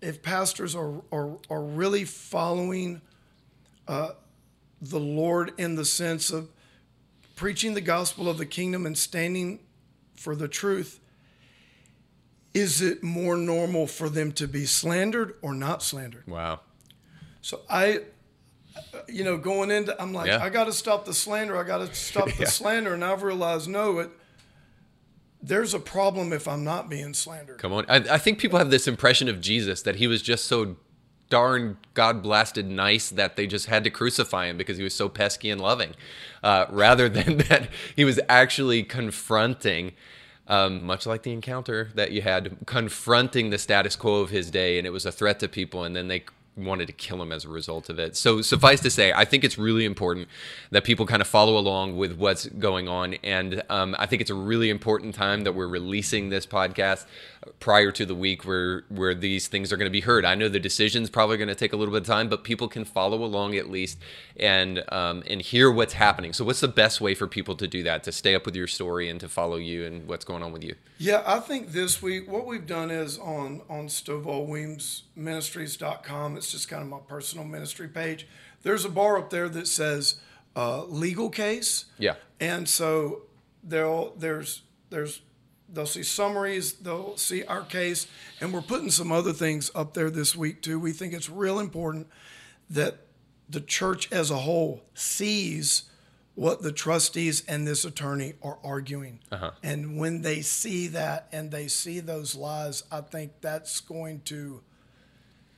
if 0.00 0.22
pastors 0.22 0.74
are, 0.74 1.00
are, 1.12 1.38
are 1.48 1.62
really 1.62 2.04
following 2.04 3.00
uh, 3.86 4.10
the 4.80 4.98
Lord 4.98 5.52
in 5.58 5.76
the 5.76 5.84
sense 5.84 6.30
of 6.30 6.48
preaching 7.36 7.74
the 7.74 7.80
gospel 7.80 8.28
of 8.28 8.36
the 8.36 8.46
kingdom 8.46 8.84
and 8.84 8.98
standing 8.98 9.60
for 10.16 10.34
the 10.34 10.48
truth, 10.48 10.98
is 12.52 12.82
it 12.82 13.02
more 13.02 13.36
normal 13.36 13.86
for 13.86 14.08
them 14.08 14.32
to 14.32 14.48
be 14.48 14.66
slandered 14.66 15.34
or 15.40 15.54
not 15.54 15.82
slandered? 15.84 16.26
Wow. 16.26 16.60
So 17.40 17.60
I, 17.70 18.00
you 19.08 19.22
know, 19.24 19.36
going 19.38 19.70
into, 19.70 20.00
I'm 20.02 20.12
like, 20.12 20.26
Yeah. 20.26 20.42
I 20.42 20.50
got 20.50 20.64
to 20.64 20.72
stop 20.72 21.04
the 21.04 21.14
slander. 21.14 21.56
I 21.56 21.62
got 21.62 21.78
to 21.78 21.94
stop 21.94 22.26
the 22.36 22.42
Yeah. 22.42 22.48
slander. 22.48 22.92
And 22.92 23.04
I've 23.04 23.22
realized, 23.22 23.68
no, 23.68 24.00
it, 24.00 24.10
there's 25.42 25.74
a 25.74 25.80
problem 25.80 26.32
if 26.32 26.46
I'm 26.46 26.62
not 26.62 26.88
being 26.88 27.14
slandered. 27.14 27.58
Come 27.58 27.72
on. 27.72 27.84
I, 27.88 27.96
I 27.96 28.18
think 28.18 28.38
people 28.38 28.58
have 28.58 28.70
this 28.70 28.86
impression 28.86 29.28
of 29.28 29.40
Jesus 29.40 29.82
that 29.82 29.96
he 29.96 30.06
was 30.06 30.22
just 30.22 30.46
so 30.46 30.76
darn 31.28 31.78
God 31.94 32.22
blasted 32.22 32.68
nice 32.68 33.08
that 33.08 33.36
they 33.36 33.46
just 33.46 33.66
had 33.66 33.84
to 33.84 33.90
crucify 33.90 34.46
him 34.46 34.56
because 34.56 34.76
he 34.76 34.84
was 34.84 34.94
so 34.94 35.08
pesky 35.08 35.50
and 35.50 35.60
loving, 35.60 35.94
uh, 36.42 36.66
rather 36.70 37.08
than 37.08 37.38
that 37.38 37.68
he 37.96 38.04
was 38.04 38.20
actually 38.28 38.82
confronting. 38.82 39.92
Um, 40.48 40.84
much 40.84 41.06
like 41.06 41.22
the 41.22 41.32
encounter 41.32 41.90
that 41.94 42.10
you 42.10 42.20
had, 42.20 42.58
confronting 42.66 43.50
the 43.50 43.58
status 43.58 43.94
quo 43.94 44.16
of 44.20 44.30
his 44.30 44.50
day, 44.50 44.76
and 44.76 44.86
it 44.86 44.90
was 44.90 45.06
a 45.06 45.12
threat 45.12 45.38
to 45.38 45.48
people, 45.48 45.84
and 45.84 45.94
then 45.94 46.08
they 46.08 46.24
wanted 46.56 46.86
to 46.86 46.92
kill 46.92 47.20
him 47.22 47.32
as 47.32 47.44
a 47.44 47.48
result 47.48 47.88
of 47.88 47.98
it. 47.98 48.16
So 48.16 48.42
suffice 48.42 48.80
to 48.80 48.90
say, 48.90 49.12
I 49.12 49.24
think 49.24 49.42
it's 49.44 49.56
really 49.56 49.84
important 49.84 50.28
that 50.70 50.84
people 50.84 51.06
kind 51.06 51.22
of 51.22 51.28
follow 51.28 51.56
along 51.56 51.96
with 51.96 52.12
what's 52.18 52.46
going 52.46 52.88
on, 52.88 53.14
and 53.22 53.62
um, 53.70 53.96
I 53.98 54.06
think 54.06 54.20
it's 54.20 54.30
a 54.30 54.34
really 54.34 54.68
important 54.70 55.14
time 55.14 55.44
that 55.44 55.54
we're 55.54 55.68
releasing 55.68 56.28
this 56.28 56.46
podcast 56.46 57.06
prior 57.60 57.90
to 57.90 58.06
the 58.06 58.14
week 58.14 58.44
where 58.44 58.84
where 58.88 59.14
these 59.14 59.48
things 59.48 59.72
are 59.72 59.76
going 59.76 59.86
to 59.86 59.92
be 59.92 60.00
heard. 60.00 60.24
I 60.24 60.34
know 60.34 60.48
the 60.48 60.60
decision's 60.60 61.10
probably 61.10 61.36
going 61.36 61.48
to 61.48 61.54
take 61.54 61.72
a 61.72 61.76
little 61.76 61.92
bit 61.92 62.02
of 62.02 62.06
time, 62.06 62.28
but 62.28 62.44
people 62.44 62.68
can 62.68 62.84
follow 62.84 63.24
along 63.24 63.56
at 63.56 63.70
least 63.70 63.98
and 64.36 64.84
um, 64.92 65.22
and 65.26 65.42
hear 65.42 65.70
what's 65.70 65.94
happening. 65.94 66.32
So, 66.32 66.44
what's 66.44 66.60
the 66.60 66.68
best 66.68 67.00
way 67.00 67.14
for 67.14 67.26
people 67.26 67.56
to 67.56 67.66
do 67.66 67.82
that? 67.82 68.04
To 68.04 68.12
stay 68.12 68.34
up 68.34 68.46
with 68.46 68.54
your 68.54 68.66
story 68.66 69.08
and 69.08 69.18
to 69.20 69.28
follow 69.28 69.56
you 69.56 69.84
and 69.84 70.06
what's 70.06 70.24
going 70.24 70.42
on 70.42 70.52
with 70.52 70.62
you? 70.62 70.74
Yeah, 70.98 71.22
I 71.26 71.40
think 71.40 71.72
this 71.72 72.00
week 72.00 72.30
what 72.30 72.46
we've 72.46 72.66
done 72.66 72.90
is 72.90 73.18
on 73.18 73.62
on 73.68 73.88
StovallWeemsMinistries.com. 73.88 76.36
It's 76.36 76.52
just 76.52 76.68
kind 76.68 76.82
of 76.82 76.88
my 76.88 77.00
personal 77.06 77.44
ministry 77.44 77.88
page. 77.88 78.28
There's 78.62 78.84
a 78.84 78.90
bar 78.90 79.18
up 79.18 79.30
there 79.30 79.48
that 79.48 79.66
says 79.66 80.20
uh, 80.54 80.84
legal 80.84 81.30
case. 81.30 81.86
Yeah. 81.98 82.14
And 82.40 82.68
so 82.68 83.22
they'll 83.64 84.14
there's 84.16 84.62
there's 84.90 85.22
they'll 85.72 85.86
see 85.86 86.02
summaries, 86.02 86.74
they'll 86.74 87.16
see 87.16 87.44
our 87.44 87.62
case, 87.62 88.06
and 88.40 88.52
we're 88.52 88.62
putting 88.62 88.90
some 88.90 89.10
other 89.10 89.32
things 89.32 89.70
up 89.74 89.94
there 89.94 90.10
this 90.10 90.36
week 90.36 90.62
too. 90.62 90.78
We 90.78 90.92
think 90.92 91.12
it's 91.12 91.30
real 91.30 91.58
important 91.58 92.08
that 92.70 92.98
the 93.48 93.60
church 93.60 94.10
as 94.12 94.30
a 94.30 94.38
whole 94.38 94.82
sees 94.94 95.84
what 96.34 96.62
the 96.62 96.72
trustees 96.72 97.44
and 97.46 97.66
this 97.66 97.84
attorney 97.84 98.34
are 98.42 98.58
arguing. 98.64 99.20
Uh-huh. 99.30 99.50
And 99.62 99.98
when 99.98 100.22
they 100.22 100.40
see 100.40 100.86
that 100.88 101.28
and 101.32 101.50
they 101.50 101.68
see 101.68 102.00
those 102.00 102.34
lies, 102.34 102.84
I 102.90 103.02
think 103.02 103.32
that's 103.40 103.80
going 103.80 104.20
to 104.26 104.62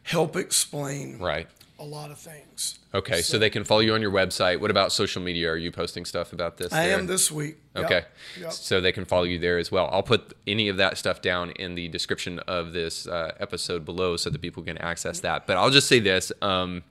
help 0.02 0.36
explain 0.36 1.18
Right. 1.18 1.48
A 1.84 1.86
lot 1.86 2.10
of 2.10 2.18
things. 2.18 2.78
Okay, 2.94 3.20
so, 3.20 3.38
they 3.38 3.50
can 3.50 3.62
follow 3.64 3.80
you 3.80 3.92
on 3.94 4.00
your 4.00 4.10
website. 4.10 4.60
What 4.60 4.70
about 4.70 4.90
social 4.90 5.20
media? 5.20 5.50
Are 5.50 5.56
you 5.56 5.70
posting 5.70 6.04
stuff 6.04 6.32
about 6.32 6.56
this? 6.56 6.72
I 6.72 6.86
there? 6.86 6.98
am 6.98 7.06
this 7.06 7.30
week. 7.30 7.58
Yep. 7.76 7.84
Okay. 7.84 8.04
Yep. 8.40 8.52
So 8.52 8.80
they 8.80 8.92
can 8.92 9.04
follow 9.04 9.24
you 9.24 9.38
there 9.38 9.58
as 9.58 9.70
well. 9.70 9.88
I'll 9.92 10.02
put 10.02 10.32
any 10.46 10.68
of 10.68 10.78
that 10.78 10.96
stuff 10.96 11.20
down 11.20 11.50
in 11.50 11.74
the 11.74 11.88
description 11.88 12.38
of 12.40 12.72
this 12.72 13.06
uh, 13.06 13.32
episode 13.38 13.84
below 13.84 14.16
so 14.16 14.30
that 14.30 14.40
people 14.40 14.62
can 14.62 14.78
access 14.78 15.20
that. 15.20 15.46
But 15.46 15.58
I'll 15.58 15.70
just 15.70 15.88
say 15.88 16.00
this. 16.00 16.32
Um, 16.40 16.82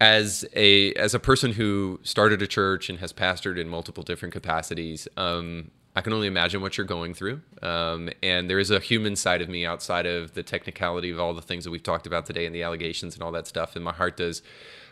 as 0.00 0.46
a 0.54 0.94
as 0.94 1.12
a 1.12 1.18
person 1.18 1.52
who 1.52 2.00
started 2.02 2.40
a 2.40 2.46
church 2.46 2.88
and 2.88 3.00
has 3.00 3.12
pastored 3.12 3.58
in 3.58 3.68
multiple 3.68 4.02
different 4.02 4.32
capacities, 4.32 5.08
um, 5.16 5.70
I 5.96 6.02
can 6.02 6.12
only 6.12 6.28
imagine 6.28 6.62
what 6.62 6.78
you're 6.78 6.86
going 6.86 7.14
through. 7.14 7.40
Um, 7.62 8.10
and 8.22 8.48
there 8.48 8.60
is 8.60 8.70
a 8.70 8.78
human 8.78 9.16
side 9.16 9.42
of 9.42 9.48
me 9.48 9.66
outside 9.66 10.06
of 10.06 10.34
the 10.34 10.42
technicality 10.42 11.10
of 11.10 11.18
all 11.18 11.34
the 11.34 11.42
things 11.42 11.64
that 11.64 11.70
we've 11.70 11.82
talked 11.82 12.06
about 12.06 12.26
today 12.26 12.46
and 12.46 12.54
the 12.54 12.62
allegations 12.62 13.14
and 13.14 13.22
all 13.22 13.32
that 13.32 13.46
stuff. 13.46 13.74
And 13.74 13.84
my 13.84 13.92
heart 13.92 14.16
does 14.16 14.42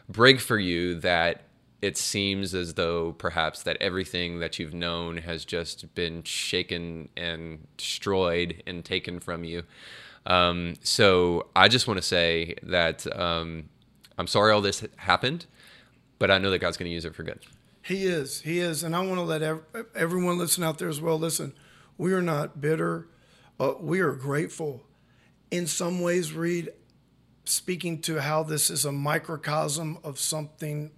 break 0.09 0.41
for 0.41 0.59
you 0.59 0.97
that 1.01 1.43
it 1.81 1.97
seems 1.97 2.55
as 2.55 2.75
though 2.75 3.13
perhaps 3.13 3.63
that 3.63 3.77
everything 3.81 4.41
that 4.41 4.59
you've 4.59 4.75
known 4.75 5.19
has 5.19 5.45
just 5.45 5.95
been 5.95 6.25
shaken 6.25 7.09
and 7.17 7.67
destroyed 7.77 8.63
and 8.67 8.85
taken 8.85 9.21
from 9.21 9.45
you. 9.45 9.63
Um, 10.27 10.75
so 10.83 11.47
I 11.55 11.69
just 11.69 11.87
want 11.87 11.99
to 11.99 12.03
say 12.03 12.57
that 12.65 13.07
um, 13.17 13.69
I'm 14.19 14.27
sorry 14.27 14.53
all 14.53 14.61
this 14.61 14.85
happened, 14.97 15.47
but 16.19 16.31
I 16.31 16.39
know 16.39 16.51
that 16.51 16.59
God's 16.59 16.77
going 16.77 16.89
to 16.89 16.95
use 16.95 17.05
it 17.05 17.15
for 17.15 17.23
good. 17.23 17.39
He 17.89 18.05
is. 18.05 18.43
He 18.43 18.59
is. 18.59 18.83
And 18.85 18.95
I 18.95 19.01
want 19.01 19.15
to 19.17 19.23
let 19.23 19.43
ev- 19.43 19.65
everyone 19.95 20.37
listen 20.37 20.63
out 20.63 20.77
there 20.79 20.91
as 20.91 21.01
well. 21.01 21.19
Listen, 21.19 21.55
we 21.97 22.13
are 22.13 22.21
not 22.21 22.61
bitter. 22.61 23.09
Uh, 23.59 23.73
we 23.81 24.01
are 24.01 24.13
grateful. 24.13 24.83
In 25.51 25.67
some 25.67 26.03
ways, 26.03 26.35
Reed, 26.35 26.71
speaking 27.47 28.03
to 28.03 28.21
how 28.21 28.43
this 28.43 28.69
is 28.69 28.85
a 28.85 28.93
microcosm 28.93 29.97
of 30.05 30.19
something 30.19 30.91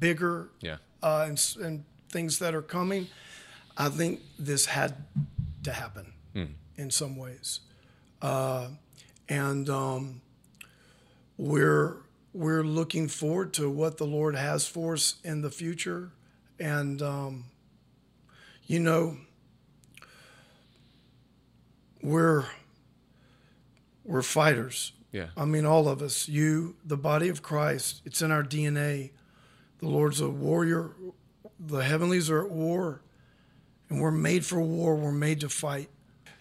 bigger 0.00 0.50
Yeah. 0.60 0.78
uh, 1.00 1.26
and, 1.28 1.56
and 1.64 1.84
things 2.10 2.40
that 2.40 2.56
are 2.56 2.62
coming, 2.62 3.06
I 3.76 3.88
think 3.88 4.20
this 4.36 4.66
had 4.66 4.96
to 5.62 5.72
happen 5.72 6.12
in 6.76 6.90
some 6.90 7.16
ways. 7.16 7.60
Uh, 8.20 8.68
and 9.28 9.70
um, 9.70 10.20
we're 11.38 11.98
we're 12.34 12.62
looking 12.64 13.08
forward 13.08 13.54
to 13.54 13.70
what 13.70 13.96
the 13.96 14.04
Lord 14.04 14.34
has 14.36 14.66
for 14.66 14.92
us 14.94 15.14
in 15.24 15.40
the 15.40 15.50
future. 15.50 16.10
And 16.58 17.02
um, 17.02 17.44
you 18.66 18.80
know, 18.80 19.16
we're 22.02 22.44
we're 24.04 24.22
fighters. 24.22 24.92
Yeah. 25.12 25.28
I 25.36 25.44
mean, 25.44 25.64
all 25.64 25.88
of 25.88 26.02
us, 26.02 26.28
you, 26.28 26.76
the 26.84 26.96
body 26.96 27.28
of 27.28 27.42
Christ, 27.42 28.02
it's 28.04 28.20
in 28.20 28.30
our 28.30 28.42
DNA. 28.42 29.12
The 29.78 29.88
Lord's 29.88 30.20
a 30.20 30.28
warrior. 30.28 30.90
The 31.58 31.78
heavenlies 31.78 32.28
are 32.30 32.44
at 32.44 32.50
war, 32.50 33.00
and 33.88 34.00
we're 34.00 34.10
made 34.10 34.44
for 34.44 34.60
war. 34.60 34.96
We're 34.96 35.12
made 35.12 35.40
to 35.40 35.48
fight. 35.48 35.88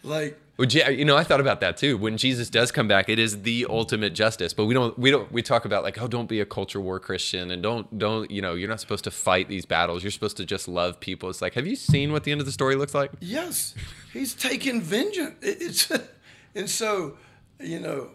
Like, 0.05 0.39
Well, 0.57 0.67
yeah, 0.69 0.89
you 0.89 1.03
know, 1.03 1.17
I 1.17 1.23
thought 1.23 1.41
about 1.41 1.59
that 1.61 1.77
too. 1.77 1.97
When 1.97 2.17
Jesus 2.17 2.49
does 2.49 2.71
come 2.71 2.87
back, 2.87 3.09
it 3.09 3.19
is 3.19 3.41
the 3.41 3.65
ultimate 3.69 4.13
justice. 4.13 4.53
But 4.53 4.65
we 4.65 4.73
don't, 4.73 4.97
we 4.97 5.11
don't, 5.11 5.29
we 5.31 5.41
talk 5.41 5.65
about 5.65 5.83
like, 5.83 6.01
oh, 6.01 6.07
don't 6.07 6.29
be 6.29 6.39
a 6.39 6.45
culture 6.45 6.79
war 6.79 6.99
Christian, 6.99 7.51
and 7.51 7.61
don't, 7.63 7.97
don't, 7.97 8.29
you 8.29 8.41
know, 8.41 8.53
you're 8.53 8.69
not 8.69 8.79
supposed 8.79 9.03
to 9.05 9.11
fight 9.11 9.49
these 9.49 9.65
battles. 9.65 10.03
You're 10.03 10.11
supposed 10.11 10.37
to 10.37 10.45
just 10.45 10.67
love 10.67 10.99
people. 10.99 11.29
It's 11.29 11.41
like, 11.41 11.55
have 11.55 11.67
you 11.67 11.75
seen 11.75 12.11
what 12.11 12.23
the 12.23 12.31
end 12.31 12.39
of 12.39 12.45
the 12.45 12.53
story 12.53 12.75
looks 12.75 12.93
like? 12.93 13.11
yes, 13.19 13.75
he's 14.13 14.33
taking 14.33 14.81
vengeance. 14.81 15.35
It's, 15.41 15.91
and 16.55 16.69
so, 16.69 17.17
you 17.59 17.79
know, 17.79 18.11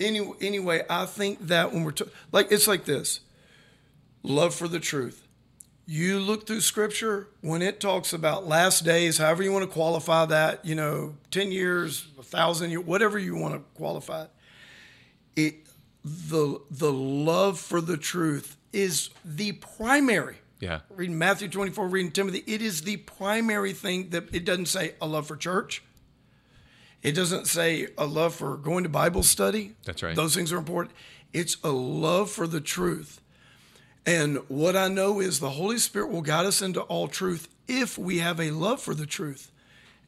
any, 0.00 0.32
anyway, 0.40 0.82
I 0.90 1.06
think 1.06 1.46
that 1.46 1.72
when 1.72 1.84
we're, 1.84 1.92
t- 1.92 2.06
like, 2.32 2.50
it's 2.50 2.66
like 2.66 2.84
this 2.84 3.20
love 4.22 4.54
for 4.54 4.66
the 4.66 4.80
truth. 4.80 5.23
You 5.86 6.18
look 6.18 6.46
through 6.46 6.62
scripture 6.62 7.28
when 7.42 7.60
it 7.60 7.78
talks 7.78 8.12
about 8.12 8.46
last 8.46 8.84
days, 8.84 9.18
however 9.18 9.42
you 9.42 9.52
want 9.52 9.64
to 9.64 9.70
qualify 9.70 10.24
that, 10.26 10.64
you 10.64 10.74
know, 10.74 11.16
10 11.30 11.52
years, 11.52 12.06
a 12.18 12.22
thousand 12.22 12.70
years, 12.70 12.84
whatever 12.84 13.18
you 13.18 13.36
want 13.36 13.54
to 13.54 13.60
qualify 13.74 14.22
it, 14.22 14.30
it 15.36 15.54
the 16.04 16.60
the 16.70 16.92
love 16.92 17.58
for 17.58 17.80
the 17.80 17.96
truth 17.96 18.56
is 18.72 19.10
the 19.24 19.52
primary. 19.52 20.36
Yeah. 20.60 20.80
Reading 20.90 21.18
Matthew 21.18 21.48
24, 21.48 21.88
reading 21.88 22.12
Timothy, 22.12 22.42
it 22.46 22.62
is 22.62 22.82
the 22.82 22.98
primary 22.98 23.72
thing 23.72 24.10
that 24.10 24.34
it 24.34 24.44
doesn't 24.44 24.66
say 24.66 24.94
a 25.00 25.06
love 25.06 25.26
for 25.26 25.36
church. 25.36 25.82
It 27.02 27.12
doesn't 27.12 27.46
say 27.46 27.88
a 27.98 28.06
love 28.06 28.34
for 28.34 28.56
going 28.56 28.84
to 28.84 28.88
Bible 28.88 29.22
study. 29.22 29.74
That's 29.84 30.02
right. 30.02 30.16
Those 30.16 30.34
things 30.34 30.52
are 30.52 30.56
important. 30.56 30.94
It's 31.34 31.58
a 31.62 31.70
love 31.70 32.30
for 32.30 32.46
the 32.46 32.60
truth. 32.60 33.20
And 34.06 34.38
what 34.48 34.76
I 34.76 34.88
know 34.88 35.20
is 35.20 35.40
the 35.40 35.50
Holy 35.50 35.78
Spirit 35.78 36.10
will 36.10 36.22
guide 36.22 36.46
us 36.46 36.60
into 36.60 36.82
all 36.82 37.08
truth 37.08 37.48
if 37.66 37.96
we 37.96 38.18
have 38.18 38.38
a 38.38 38.50
love 38.50 38.80
for 38.80 38.94
the 38.94 39.06
truth. 39.06 39.50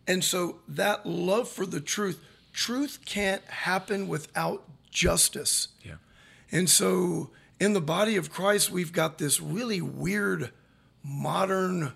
And 0.06 0.22
so 0.22 0.58
that 0.68 1.06
love 1.06 1.48
for 1.48 1.66
the 1.66 1.80
truth, 1.80 2.22
truth 2.52 3.00
can't 3.04 3.44
happen 3.44 4.06
without 4.06 4.64
justice. 4.90 5.68
Yeah. 5.82 5.94
And 6.52 6.68
so 6.68 7.30
in 7.58 7.72
the 7.72 7.80
body 7.80 8.16
of 8.16 8.30
Christ, 8.30 8.70
we've 8.70 8.92
got 8.92 9.18
this 9.18 9.40
really 9.40 9.80
weird, 9.80 10.50
modern, 11.02 11.94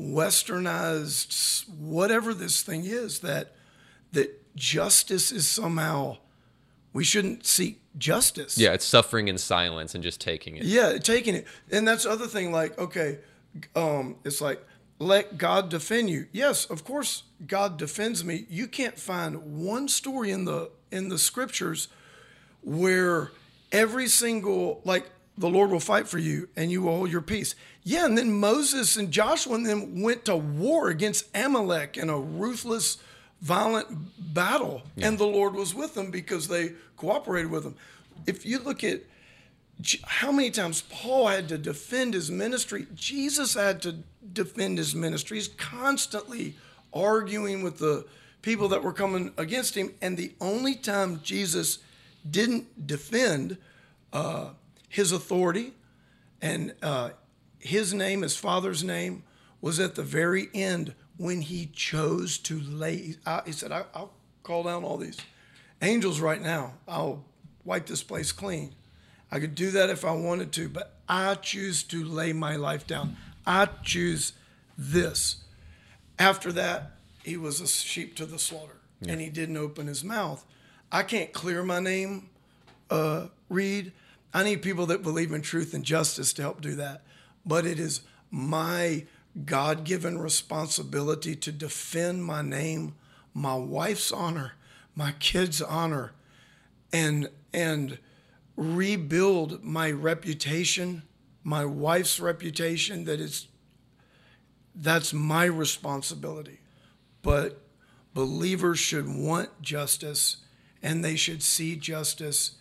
westernized, 0.00 1.68
whatever 1.68 2.32
this 2.32 2.62
thing 2.62 2.84
is, 2.84 3.20
that 3.20 3.52
that 4.12 4.56
justice 4.56 5.30
is 5.30 5.48
somehow 5.48 6.18
we 6.92 7.04
shouldn't 7.04 7.46
seek 7.46 7.80
justice. 7.98 8.58
Yeah. 8.58 8.72
It's 8.72 8.84
suffering 8.84 9.28
in 9.28 9.38
silence 9.38 9.94
and 9.94 10.02
just 10.02 10.20
taking 10.20 10.56
it. 10.56 10.64
Yeah, 10.64 10.98
taking 10.98 11.34
it. 11.34 11.46
And 11.70 11.86
that's 11.86 12.04
the 12.04 12.10
other 12.10 12.26
thing, 12.26 12.52
like, 12.52 12.78
okay, 12.78 13.18
um, 13.74 14.16
it's 14.24 14.40
like, 14.40 14.64
let 15.00 15.38
God 15.38 15.70
defend 15.70 16.10
you. 16.10 16.26
Yes, 16.30 16.66
of 16.66 16.84
course 16.84 17.24
God 17.46 17.78
defends 17.78 18.24
me. 18.24 18.46
You 18.48 18.68
can't 18.68 18.98
find 18.98 19.64
one 19.64 19.88
story 19.88 20.30
in 20.30 20.44
the 20.44 20.70
in 20.92 21.08
the 21.08 21.18
scriptures 21.18 21.88
where 22.62 23.32
every 23.72 24.08
single 24.08 24.82
like 24.84 25.10
the 25.38 25.48
Lord 25.48 25.70
will 25.70 25.80
fight 25.80 26.06
for 26.06 26.18
you 26.18 26.50
and 26.54 26.70
you 26.70 26.82
will 26.82 26.96
hold 26.96 27.10
your 27.10 27.22
peace. 27.22 27.54
Yeah, 27.82 28.04
and 28.04 28.16
then 28.16 28.30
Moses 28.30 28.96
and 28.96 29.10
Joshua 29.10 29.54
and 29.54 29.64
them 29.64 30.02
went 30.02 30.26
to 30.26 30.36
war 30.36 30.90
against 30.90 31.34
Amalek 31.34 31.96
in 31.96 32.10
a 32.10 32.18
ruthless, 32.18 32.98
violent 33.40 33.88
battle, 34.34 34.82
and 34.98 35.18
the 35.18 35.26
Lord 35.26 35.54
was 35.54 35.74
with 35.74 35.94
them 35.94 36.10
because 36.10 36.48
they 36.48 36.72
cooperated 36.96 37.50
with 37.50 37.64
them. 37.64 37.76
If 38.26 38.44
you 38.44 38.58
look 38.58 38.84
at 38.84 39.00
how 40.04 40.30
many 40.30 40.50
times 40.50 40.82
Paul 40.90 41.28
had 41.28 41.48
to 41.48 41.58
defend 41.58 42.14
his 42.14 42.30
ministry, 42.30 42.86
Jesus 42.94 43.54
had 43.54 43.80
to 43.82 43.96
defend 44.32 44.78
his 44.78 44.94
ministry. 44.94 45.38
He's 45.38 45.48
constantly 45.48 46.54
arguing 46.92 47.62
with 47.62 47.78
the 47.78 48.06
people 48.42 48.68
that 48.68 48.82
were 48.82 48.92
coming 48.92 49.32
against 49.36 49.74
him, 49.74 49.94
and 50.02 50.16
the 50.16 50.32
only 50.40 50.74
time 50.74 51.20
Jesus 51.22 51.78
didn't 52.28 52.86
defend 52.86 53.56
uh, 54.12 54.50
his 54.88 55.12
authority 55.12 55.72
and 56.42 56.74
uh, 56.82 57.10
his 57.58 57.94
name, 57.94 58.22
his 58.22 58.36
father's 58.36 58.82
name, 58.82 59.22
was 59.60 59.78
at 59.78 59.94
the 59.94 60.02
very 60.02 60.48
end 60.54 60.94
when 61.20 61.42
he 61.42 61.66
chose 61.66 62.38
to 62.38 62.58
lay. 62.58 63.14
I, 63.26 63.42
he 63.44 63.52
said, 63.52 63.72
I, 63.72 63.84
"I'll 63.94 64.14
call 64.42 64.62
down 64.62 64.84
all 64.84 64.96
these 64.96 65.18
angels 65.82 66.18
right 66.18 66.40
now. 66.40 66.72
I'll 66.88 67.24
wipe 67.62 67.86
this 67.86 68.02
place 68.02 68.32
clean." 68.32 68.74
I 69.30 69.38
could 69.38 69.54
do 69.54 69.70
that 69.72 69.90
if 69.90 70.04
I 70.04 70.12
wanted 70.12 70.50
to, 70.52 70.68
but 70.68 70.96
I 71.08 71.34
choose 71.36 71.82
to 71.84 72.02
lay 72.02 72.32
my 72.32 72.56
life 72.56 72.86
down. 72.86 73.16
I 73.46 73.66
choose 73.84 74.32
this. 74.76 75.44
After 76.18 76.50
that, 76.52 76.96
he 77.22 77.36
was 77.36 77.60
a 77.60 77.68
sheep 77.68 78.16
to 78.16 78.26
the 78.26 78.38
slaughter, 78.38 78.78
and 79.06 79.20
he 79.20 79.28
didn't 79.28 79.56
open 79.56 79.86
his 79.86 80.02
mouth. 80.02 80.44
I 80.90 81.02
can't 81.04 81.32
clear 81.32 81.62
my 81.62 81.80
name, 81.80 82.30
uh, 82.90 83.26
Reed. 83.48 83.92
I 84.32 84.42
need 84.42 84.62
people 84.62 84.86
that 84.86 85.02
believe 85.02 85.32
in 85.32 85.42
truth 85.42 85.74
and 85.74 85.84
justice 85.84 86.32
to 86.32 86.42
help 86.42 86.60
do 86.60 86.74
that. 86.76 87.02
But 87.44 87.66
it 87.66 87.78
is 87.78 88.00
my 88.30 89.04
God 89.44 89.84
given 89.84 90.18
responsibility 90.18 91.36
to 91.36 91.52
defend 91.52 92.24
my 92.24 92.42
name, 92.42 92.94
my 93.32 93.54
wife's 93.54 94.10
honor, 94.10 94.52
my 94.94 95.12
kids' 95.12 95.62
honor, 95.62 96.12
and 96.92 97.28
and 97.52 97.98
rebuild 98.56 99.62
my 99.62 99.90
reputation, 99.90 101.02
my 101.42 101.64
wife's 101.64 102.20
reputation 102.20 103.04
that 103.04 103.20
is 103.20 103.46
that's 104.74 105.12
my 105.12 105.44
responsibility. 105.44 106.60
But 107.22 107.60
believers 108.14 108.78
should 108.78 109.08
want 109.08 109.62
justice 109.62 110.38
and 110.82 111.04
they 111.04 111.16
should 111.16 111.42
see 111.42 111.76
justice 111.76 112.52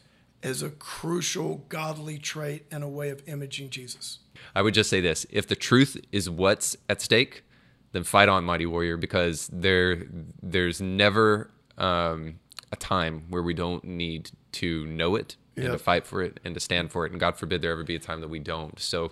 as 0.42 0.62
a 0.62 0.70
crucial 0.70 1.66
godly 1.70 2.18
trait 2.18 2.66
and 2.72 2.84
a 2.84 2.88
way 2.88 3.10
of 3.10 3.28
imaging 3.28 3.70
Jesus. 3.70 4.20
I 4.56 4.62
would 4.62 4.74
just 4.74 4.90
say 4.90 5.02
this: 5.02 5.26
if 5.30 5.48
the 5.48 5.56
truth 5.56 5.98
is 6.12 6.30
what's 6.30 6.76
at 6.90 7.02
stake, 7.02 7.44
then 7.92 8.04
fight 8.04 8.30
on, 8.30 8.44
mighty 8.44 8.66
warrior, 8.66 8.98
because 8.98 9.50
there, 9.52 10.04
there's 10.42 10.80
never 10.82 11.50
um, 11.78 12.40
a 12.72 12.76
time 12.76 13.26
where 13.30 13.42
we 13.42 13.54
don't 13.54 13.84
need 13.84 14.32
to 14.54 14.86
know 14.86 15.16
it 15.16 15.36
and 15.66 15.74
to 15.74 15.80
fight 15.80 16.06
for 16.06 16.22
it 16.22 16.40
and 16.44 16.54
to 16.54 16.60
stand 16.60 16.92
for 16.92 17.06
it. 17.06 17.12
And 17.12 17.20
God 17.20 17.38
forbid 17.38 17.62
there 17.62 17.72
ever 17.72 17.84
be 17.84 17.96
a 17.96 18.00
time 18.00 18.22
that 18.22 18.30
we 18.30 18.40
don't. 18.40 18.80
So, 18.80 19.12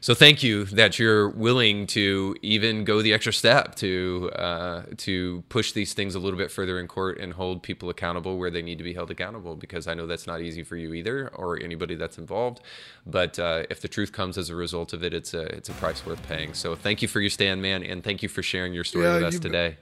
so 0.00 0.14
thank 0.14 0.42
you 0.42 0.64
that 0.66 0.98
you're 0.98 1.28
willing 1.28 1.86
to 1.88 2.36
even 2.42 2.84
go 2.84 3.02
the 3.02 3.12
extra 3.12 3.32
step 3.32 3.74
to 3.76 4.30
uh, 4.36 4.82
to 4.98 5.42
push 5.48 5.72
these 5.72 5.94
things 5.94 6.14
a 6.14 6.18
little 6.18 6.38
bit 6.38 6.50
further 6.50 6.78
in 6.80 6.88
court 6.88 7.18
and 7.18 7.34
hold 7.34 7.62
people 7.62 7.88
accountable 7.90 8.38
where 8.38 8.50
they 8.50 8.62
need 8.62 8.78
to 8.78 8.84
be 8.84 8.94
held 8.94 9.10
accountable. 9.10 9.56
Because 9.56 9.86
I 9.86 9.94
know 9.94 10.06
that's 10.06 10.26
not 10.26 10.40
easy 10.40 10.62
for 10.62 10.76
you 10.76 10.94
either, 10.94 11.28
or 11.28 11.60
anybody 11.60 11.94
that's 11.94 12.18
involved. 12.18 12.60
But 13.06 13.38
uh, 13.38 13.64
if 13.70 13.80
the 13.80 13.88
truth 13.88 14.12
comes 14.12 14.38
as 14.38 14.50
a 14.50 14.54
result 14.54 14.92
of 14.92 15.02
it, 15.04 15.14
it's 15.14 15.34
a 15.34 15.42
it's 15.42 15.68
a 15.68 15.74
price 15.74 16.04
worth 16.06 16.22
paying. 16.28 16.54
So 16.54 16.74
thank 16.74 17.02
you 17.02 17.08
for 17.08 17.20
your 17.20 17.30
stand, 17.30 17.62
man, 17.62 17.82
and 17.82 18.02
thank 18.02 18.22
you 18.22 18.28
for 18.28 18.42
sharing 18.42 18.72
your 18.74 18.84
story 18.84 19.04
Yeah, 19.04 19.14
with 19.14 19.24
us 19.24 19.38
today. 19.38 19.76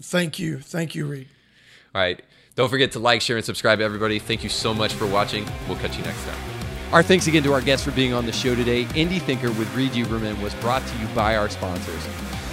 Thank 0.00 0.38
you. 0.38 0.60
Thank 0.60 0.94
you, 0.94 1.06
Reed. 1.06 1.28
All 1.94 2.00
right. 2.00 2.22
Don't 2.58 2.68
forget 2.68 2.90
to 2.90 2.98
like, 2.98 3.20
share, 3.20 3.36
and 3.36 3.46
subscribe, 3.46 3.80
everybody. 3.80 4.18
Thank 4.18 4.42
you 4.42 4.48
so 4.48 4.74
much 4.74 4.92
for 4.94 5.06
watching. 5.06 5.46
We'll 5.68 5.78
catch 5.78 5.96
you 5.96 6.02
next 6.02 6.24
time. 6.24 6.36
Our 6.90 7.04
thanks 7.04 7.28
again 7.28 7.44
to 7.44 7.52
our 7.52 7.60
guests 7.60 7.84
for 7.84 7.92
being 7.92 8.12
on 8.12 8.26
the 8.26 8.32
show 8.32 8.56
today. 8.56 8.84
Indie 8.86 9.22
Thinker 9.22 9.52
with 9.52 9.72
Reed 9.76 9.92
Uberman 9.92 10.42
was 10.42 10.56
brought 10.56 10.84
to 10.84 10.98
you 10.98 11.06
by 11.14 11.36
our 11.36 11.48
sponsors. 11.48 12.04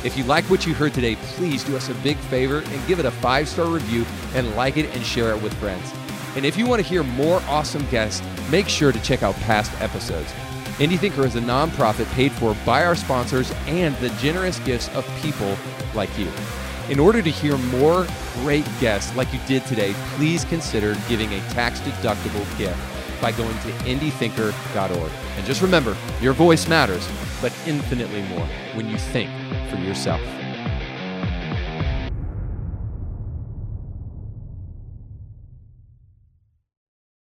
If 0.03 0.15
you 0.15 0.23
like 0.26 0.44
what 0.44 0.68
you 0.68 0.76
heard 0.76 0.94
today, 0.94 1.15
please 1.15 1.64
do 1.64 1.76
us 1.76 1.90
a 1.90 1.95
big 1.95 2.18
favor 2.18 2.60
and 2.60 2.88
give 2.88 2.99
it 2.99 3.06
a 3.07 3.10
five 3.10 3.49
star 3.49 3.65
review 3.65 4.06
and 4.36 4.56
like 4.56 4.77
it 4.77 4.95
and 4.95 5.03
share 5.03 5.32
it 5.32 5.41
with 5.41 5.56
friends. 5.56 5.91
And 6.36 6.45
if 6.45 6.56
you 6.56 6.68
want 6.68 6.84
to 6.84 6.88
hear 6.88 7.02
more 7.02 7.41
awesome 7.48 7.88
guests, 7.90 8.22
make 8.52 8.69
sure 8.69 8.91
to 8.91 9.02
check 9.02 9.23
out 9.23 9.34
past 9.38 9.72
episodes. 9.82 10.32
Indie 10.77 10.99
Thinker 10.99 11.26
is 11.26 11.36
a 11.36 11.41
nonprofit 11.41 12.14
paid 12.14 12.32
for 12.32 12.56
by 12.64 12.86
our 12.86 12.95
sponsors 12.95 13.52
and 13.65 13.95
the 13.95 14.10
generous 14.19 14.60
gifts 14.60 14.88
of 14.90 15.03
people 15.23 15.57
like 15.95 16.15
you. 16.15 16.30
In 16.90 16.99
order 16.99 17.22
to 17.22 17.32
hear 17.32 17.57
more 17.57 18.06
great 18.36 18.66
guests 18.80 19.16
like 19.16 19.34
you 19.34 19.40
did 19.48 19.66
today, 19.66 19.94
please 20.16 20.45
consider 20.45 20.95
giving 21.10 21.34
a 21.34 21.40
tax 21.49 21.80
deductible 21.80 22.45
gift 22.60 22.80
by 23.20 23.32
going 23.32 23.57
to 23.60 23.70
indiethinker.org. 23.86 25.12
And 25.38 25.45
just 25.48 25.64
remember, 25.64 25.98
your 26.22 26.34
voice 26.34 26.68
matters, 26.68 27.07
but 27.41 27.52
infinitely 27.66 28.22
more 28.24 28.45
when 28.76 28.88
you 28.88 28.98
think 28.98 29.32
for 29.72 29.78
yourself. 29.78 30.22